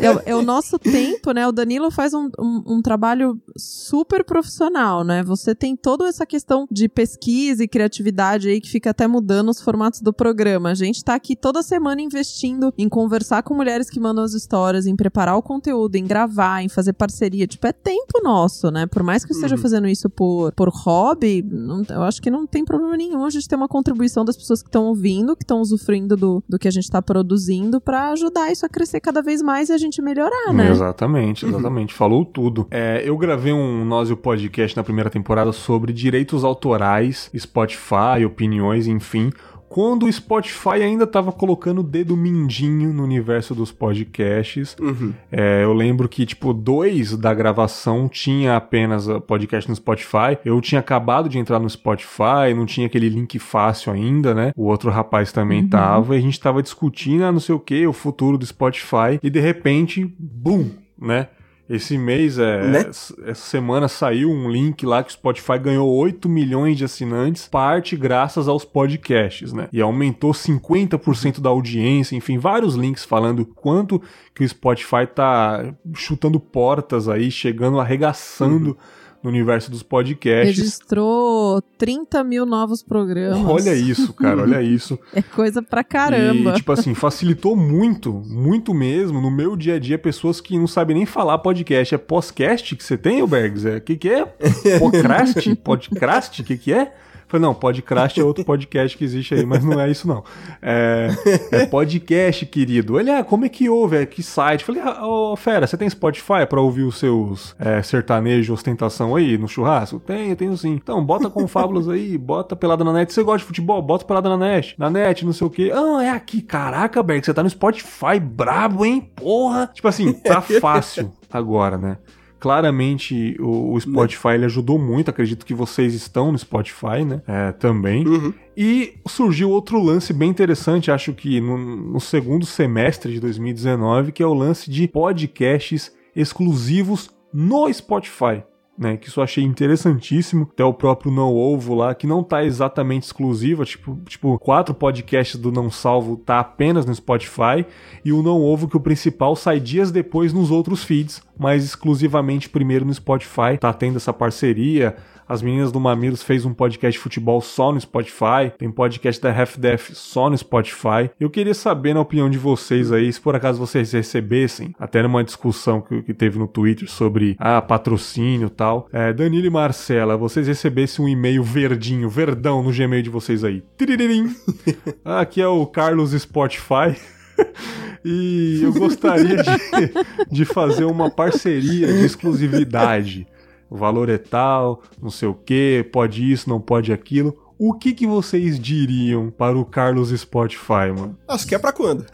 é, 0.00 0.22
é, 0.30 0.36
o 0.36 0.42
nosso 0.42 0.78
tempo, 0.78 1.32
né? 1.32 1.46
O 1.46 1.52
Danilo 1.52 1.90
faz 1.90 2.12
um, 2.14 2.28
um, 2.38 2.62
um, 2.66 2.82
trabalho 2.82 3.40
super 3.56 4.24
profissional, 4.24 5.02
né? 5.04 5.22
Você 5.22 5.54
tem 5.54 5.76
toda 5.76 6.06
essa 6.06 6.26
questão 6.26 6.66
de 6.70 6.88
pesquisa 6.88 7.64
e 7.64 7.68
criatividade 7.68 8.48
aí 8.48 8.60
que 8.60 8.70
fica 8.70 8.90
até 8.90 9.06
mudando 9.06 9.48
os 9.48 9.60
formatos 9.60 10.00
do 10.00 10.12
programa. 10.12 10.70
A 10.70 10.74
gente 10.74 11.02
tá 11.02 11.14
aqui 11.14 11.34
toda 11.34 11.62
semana 11.62 12.00
investindo 12.00 12.72
em 12.76 12.88
conversar 12.88 13.42
com 13.42 13.54
mulheres 13.54 13.88
que 13.88 13.98
mandam 13.98 14.24
as 14.24 14.34
histórias, 14.34 14.86
em 14.86 14.96
preparar 14.96 15.36
o 15.36 15.42
conteúdo, 15.42 15.96
em 15.96 16.04
gravar, 16.04 16.62
em 16.62 16.68
fazer 16.68 16.92
parceria. 16.92 17.46
Tipo, 17.46 17.66
é 17.66 17.72
tempo 17.72 18.20
nosso, 18.22 18.70
né? 18.70 18.86
Por 18.86 19.02
mais 19.02 19.24
que 19.24 19.32
eu 19.32 19.34
esteja 19.34 19.56
uhum. 19.56 19.62
fazendo 19.62 19.88
isso 19.88 20.10
por, 20.10 20.52
por 20.52 20.68
hobby, 20.68 21.42
não, 21.42 21.82
eu 21.88 22.02
acho 22.02 22.20
que 22.20 22.30
não 22.30 22.46
tem 22.46 22.64
problema 22.64 22.96
nenhum 22.96 23.24
a 23.24 23.30
gente 23.30 23.48
ter 23.48 23.56
uma 23.56 23.68
contribuição 23.68 24.24
das 24.24 24.36
pessoas 24.36 24.62
que 24.62 24.68
estão 24.68 24.86
ouvindo, 24.86 25.36
que 25.36 25.45
estão 25.46 25.60
usufruindo 25.60 26.16
do, 26.16 26.42
do 26.48 26.58
que 26.58 26.68
a 26.68 26.70
gente 26.70 26.84
está 26.84 27.00
produzindo 27.00 27.80
para 27.80 28.10
ajudar 28.10 28.50
isso 28.50 28.66
a 28.66 28.68
crescer 28.68 29.00
cada 29.00 29.22
vez 29.22 29.40
mais 29.40 29.68
e 29.68 29.72
a 29.72 29.78
gente 29.78 30.02
melhorar, 30.02 30.52
né? 30.52 30.70
Exatamente, 30.70 31.46
exatamente. 31.46 31.92
Uhum. 31.92 31.96
Falou 32.06 32.24
tudo. 32.24 32.66
É, 32.70 33.02
eu 33.04 33.16
gravei 33.16 33.52
um 33.52 33.84
Nós 33.84 34.10
e 34.10 34.12
o 34.12 34.16
Podcast 34.16 34.76
na 34.76 34.82
primeira 34.82 35.08
temporada 35.08 35.52
sobre 35.52 35.92
direitos 35.92 36.44
autorais, 36.44 37.30
Spotify, 37.36 38.24
opiniões, 38.24 38.86
enfim 38.86 39.30
quando 39.68 40.06
o 40.06 40.12
Spotify 40.12 40.82
ainda 40.82 41.04
estava 41.04 41.32
colocando 41.32 41.80
o 41.80 41.84
dedo 41.84 42.16
mindinho 42.16 42.92
no 42.92 43.02
universo 43.02 43.54
dos 43.54 43.72
podcasts. 43.72 44.76
Uhum. 44.80 45.12
É, 45.30 45.64
eu 45.64 45.72
lembro 45.72 46.08
que, 46.08 46.24
tipo, 46.24 46.52
dois 46.52 47.16
da 47.16 47.34
gravação 47.34 48.08
tinha 48.08 48.56
apenas 48.56 49.06
podcast 49.26 49.68
no 49.68 49.76
Spotify. 49.76 50.38
Eu 50.44 50.60
tinha 50.60 50.80
acabado 50.80 51.28
de 51.28 51.38
entrar 51.38 51.58
no 51.58 51.68
Spotify, 51.68 52.54
não 52.54 52.66
tinha 52.66 52.86
aquele 52.86 53.08
link 53.08 53.38
fácil 53.38 53.92
ainda, 53.92 54.34
né? 54.34 54.52
O 54.56 54.64
outro 54.64 54.90
rapaz 54.90 55.32
também 55.32 55.62
uhum. 55.62 55.68
tava, 55.68 56.14
e 56.14 56.18
a 56.18 56.22
gente 56.22 56.40
tava 56.40 56.62
discutindo, 56.62 57.24
ah, 57.24 57.32
não 57.32 57.40
sei 57.40 57.54
o 57.54 57.60
que, 57.60 57.86
o 57.86 57.92
futuro 57.92 58.38
do 58.38 58.46
Spotify, 58.46 59.18
e 59.22 59.30
de 59.30 59.40
repente, 59.40 60.04
bum, 60.18 60.70
né? 61.00 61.28
Esse 61.68 61.98
mês, 61.98 62.38
é, 62.38 62.64
né? 62.64 62.78
essa 62.88 63.34
semana 63.34 63.88
saiu 63.88 64.30
um 64.30 64.48
link 64.48 64.86
lá 64.86 65.02
que 65.02 65.10
o 65.10 65.12
Spotify 65.12 65.58
ganhou 65.58 65.88
8 65.88 66.28
milhões 66.28 66.78
de 66.78 66.84
assinantes, 66.84 67.48
parte 67.48 67.96
graças 67.96 68.46
aos 68.46 68.64
podcasts, 68.64 69.52
né? 69.52 69.68
E 69.72 69.80
aumentou 69.80 70.30
50% 70.30 71.40
da 71.40 71.50
audiência, 71.50 72.14
enfim, 72.14 72.38
vários 72.38 72.76
links 72.76 73.04
falando 73.04 73.44
quanto 73.44 74.00
que 74.32 74.44
o 74.44 74.48
Spotify 74.48 75.06
tá 75.12 75.74
chutando 75.94 76.38
portas 76.38 77.08
aí, 77.08 77.30
chegando, 77.30 77.80
arregaçando. 77.80 78.70
Uhum 78.70 79.05
no 79.26 79.32
universo 79.32 79.70
dos 79.70 79.82
podcasts. 79.82 80.56
Registrou 80.56 81.60
30 81.76 82.22
mil 82.22 82.46
novos 82.46 82.82
programas. 82.82 83.44
Olha 83.44 83.74
isso, 83.74 84.12
cara, 84.12 84.42
olha 84.42 84.62
isso. 84.62 84.98
É 85.12 85.20
coisa 85.20 85.60
pra 85.60 85.82
caramba. 85.82 86.52
E, 86.52 86.54
tipo 86.54 86.70
assim, 86.72 86.94
facilitou 86.94 87.56
muito, 87.56 88.12
muito 88.12 88.72
mesmo, 88.72 89.20
no 89.20 89.30
meu 89.30 89.56
dia 89.56 89.74
a 89.74 89.78
dia, 89.78 89.98
pessoas 89.98 90.40
que 90.40 90.56
não 90.56 90.66
sabem 90.66 90.96
nem 90.96 91.06
falar 91.06 91.38
podcast. 91.38 91.94
É 91.94 91.98
podcast 91.98 92.76
que 92.76 92.84
você 92.84 92.96
tem, 92.96 93.26
Bergs? 93.26 93.64
O 93.64 93.68
é, 93.68 93.80
que 93.80 93.96
que 93.96 94.08
é? 94.08 94.24
Podcast? 94.78 95.54
Podcast? 95.56 96.42
O 96.42 96.44
que 96.44 96.56
que 96.56 96.72
é? 96.72 96.94
Falei, 97.28 97.42
não, 97.42 97.54
podcast 97.54 98.20
é 98.20 98.22
outro 98.22 98.44
podcast 98.46 98.96
que 98.96 99.04
existe 99.04 99.34
aí, 99.34 99.44
mas 99.44 99.64
não 99.64 99.80
é 99.80 99.90
isso 99.90 100.06
não. 100.06 100.22
É, 100.62 101.08
é 101.50 101.66
podcast, 101.66 102.46
querido. 102.46 103.00
Ele, 103.00 103.10
ah, 103.10 103.24
como 103.24 103.44
é 103.44 103.48
que 103.48 103.68
ouve? 103.68 103.96
É, 103.96 104.06
que 104.06 104.22
site? 104.22 104.64
Falei, 104.64 104.80
ah, 104.82 105.04
oh, 105.04 105.36
fera, 105.36 105.66
você 105.66 105.76
tem 105.76 105.90
Spotify 105.90 106.46
pra 106.48 106.60
ouvir 106.60 106.84
os 106.84 106.98
seus 106.98 107.54
é, 107.58 107.82
sertanejos 107.82 108.50
ostentação 108.50 109.16
aí 109.16 109.36
no 109.36 109.48
churrasco? 109.48 109.98
Tenho, 109.98 110.36
tenho 110.36 110.56
sim. 110.56 110.74
Então, 110.74 111.04
bota 111.04 111.28
com 111.28 111.48
fábulas 111.48 111.88
aí, 111.88 112.16
bota 112.18 112.54
pelada 112.54 112.84
na 112.84 112.92
net. 112.92 113.12
Você 113.12 113.22
gosta 113.22 113.38
de 113.38 113.44
futebol? 113.44 113.82
Bota 113.82 114.04
pelada 114.04 114.28
na 114.28 114.36
net. 114.36 114.74
Na 114.78 114.88
net, 114.88 115.24
não 115.24 115.32
sei 115.32 115.46
o 115.46 115.50
quê. 115.50 115.72
Ah, 115.74 116.04
é 116.04 116.10
aqui. 116.10 116.40
Caraca, 116.40 117.02
Berg, 117.02 117.24
você 117.24 117.34
tá 117.34 117.42
no 117.42 117.50
Spotify, 117.50 118.20
brabo, 118.20 118.84
hein? 118.84 119.10
Porra. 119.16 119.68
Tipo 119.74 119.88
assim, 119.88 120.12
tá 120.12 120.40
fácil 120.60 121.12
agora, 121.30 121.76
né? 121.76 121.98
Claramente 122.38 123.36
o, 123.40 123.74
o 123.74 123.80
Spotify 123.80 124.28
ele 124.34 124.44
ajudou 124.44 124.78
muito. 124.78 125.10
Acredito 125.10 125.46
que 125.46 125.54
vocês 125.54 125.94
estão 125.94 126.32
no 126.32 126.38
Spotify, 126.38 127.04
né? 127.04 127.22
É, 127.26 127.52
também. 127.52 128.06
Uhum. 128.06 128.32
E 128.56 128.94
surgiu 129.06 129.50
outro 129.50 129.82
lance 129.82 130.12
bem 130.12 130.30
interessante, 130.30 130.90
acho 130.90 131.12
que 131.12 131.40
no, 131.40 131.58
no 131.58 132.00
segundo 132.00 132.46
semestre 132.46 133.12
de 133.12 133.20
2019, 133.20 134.12
que 134.12 134.22
é 134.22 134.26
o 134.26 134.34
lance 134.34 134.70
de 134.70 134.88
podcasts 134.88 135.92
exclusivos 136.14 137.10
no 137.32 137.72
Spotify 137.72 138.42
né? 138.78 138.96
Que 138.96 139.08
isso 139.08 139.20
eu 139.20 139.24
achei 139.24 139.42
interessantíssimo. 139.42 140.48
Até 140.52 140.64
o 140.64 140.74
próprio 140.74 141.10
Não 141.10 141.34
Ovo 141.34 141.74
lá, 141.74 141.94
que 141.94 142.06
não 142.06 142.22
tá 142.22 142.44
exatamente 142.44 143.04
exclusiva, 143.04 143.64
tipo, 143.64 143.98
tipo, 144.06 144.38
quatro 144.38 144.74
podcasts 144.74 145.40
do 145.40 145.50
Não 145.50 145.70
Salvo 145.70 146.16
tá 146.16 146.40
apenas 146.40 146.84
no 146.84 146.94
Spotify, 146.94 147.64
e 148.04 148.12
o 148.12 148.22
Não 148.22 148.40
Ovo, 148.42 148.68
que 148.68 148.76
o 148.76 148.80
principal 148.80 149.34
sai 149.36 149.60
dias 149.60 149.90
depois 149.90 150.32
nos 150.32 150.50
outros 150.50 150.84
feeds, 150.84 151.22
mas 151.38 151.64
exclusivamente 151.64 152.48
primeiro 152.48 152.84
no 152.84 152.94
Spotify. 152.94 153.58
Tá 153.58 153.72
tendo 153.72 153.96
essa 153.96 154.12
parceria. 154.12 154.96
As 155.28 155.42
meninas 155.42 155.72
do 155.72 155.80
Mamilos 155.80 156.22
fez 156.22 156.44
um 156.44 156.54
podcast 156.54 156.96
de 156.96 157.02
futebol 157.02 157.40
só 157.40 157.72
no 157.72 157.80
Spotify. 157.80 158.52
Tem 158.56 158.70
podcast 158.70 159.20
da 159.20 159.36
Half 159.36 159.56
Def 159.56 159.90
só 159.92 160.30
no 160.30 160.38
Spotify. 160.38 161.10
Eu 161.18 161.28
queria 161.28 161.52
saber, 161.52 161.94
na 161.94 162.00
opinião 162.00 162.30
de 162.30 162.38
vocês 162.38 162.92
aí, 162.92 163.12
se 163.12 163.20
por 163.20 163.34
acaso 163.34 163.58
vocês 163.58 163.90
recebessem, 163.92 164.72
até 164.78 165.02
numa 165.02 165.24
discussão 165.24 165.80
que, 165.80 166.00
que 166.02 166.14
teve 166.14 166.38
no 166.38 166.46
Twitter 166.46 166.88
sobre 166.88 167.34
ah, 167.40 167.60
patrocínio 167.60 168.46
e 168.46 168.50
tal. 168.50 168.88
É, 168.92 169.12
Danilo 169.12 169.46
e 169.46 169.50
Marcela, 169.50 170.16
vocês 170.16 170.46
recebessem 170.46 171.04
um 171.04 171.08
e-mail 171.08 171.42
verdinho, 171.42 172.08
verdão 172.08 172.62
no 172.62 172.70
Gmail 172.70 173.02
de 173.02 173.10
vocês 173.10 173.42
aí. 173.42 173.64
Tiririm. 173.76 174.32
Aqui 175.04 175.40
é 175.40 175.48
o 175.48 175.66
Carlos 175.66 176.12
Spotify. 176.12 176.96
e 178.04 178.60
eu 178.62 178.72
gostaria 178.72 179.42
de, 179.42 180.30
de 180.30 180.44
fazer 180.44 180.84
uma 180.84 181.10
parceria 181.10 181.88
de 181.88 182.04
exclusividade 182.04 183.26
o 183.70 183.76
valor 183.76 184.08
é 184.08 184.18
tal, 184.18 184.82
não 185.00 185.10
sei 185.10 185.28
o 185.28 185.34
que, 185.34 185.88
pode 185.92 186.30
isso, 186.30 186.48
não 186.48 186.60
pode 186.60 186.92
aquilo. 186.92 187.36
O 187.58 187.72
que, 187.72 187.92
que 187.94 188.06
vocês 188.06 188.60
diriam 188.60 189.30
para 189.30 189.56
o 189.56 189.64
Carlos 189.64 190.10
Spotify, 190.10 190.92
mano? 190.94 191.16
Acho 191.26 191.46
que 191.46 191.54
é 191.54 191.58
pra 191.58 191.72
quando? 191.72 192.04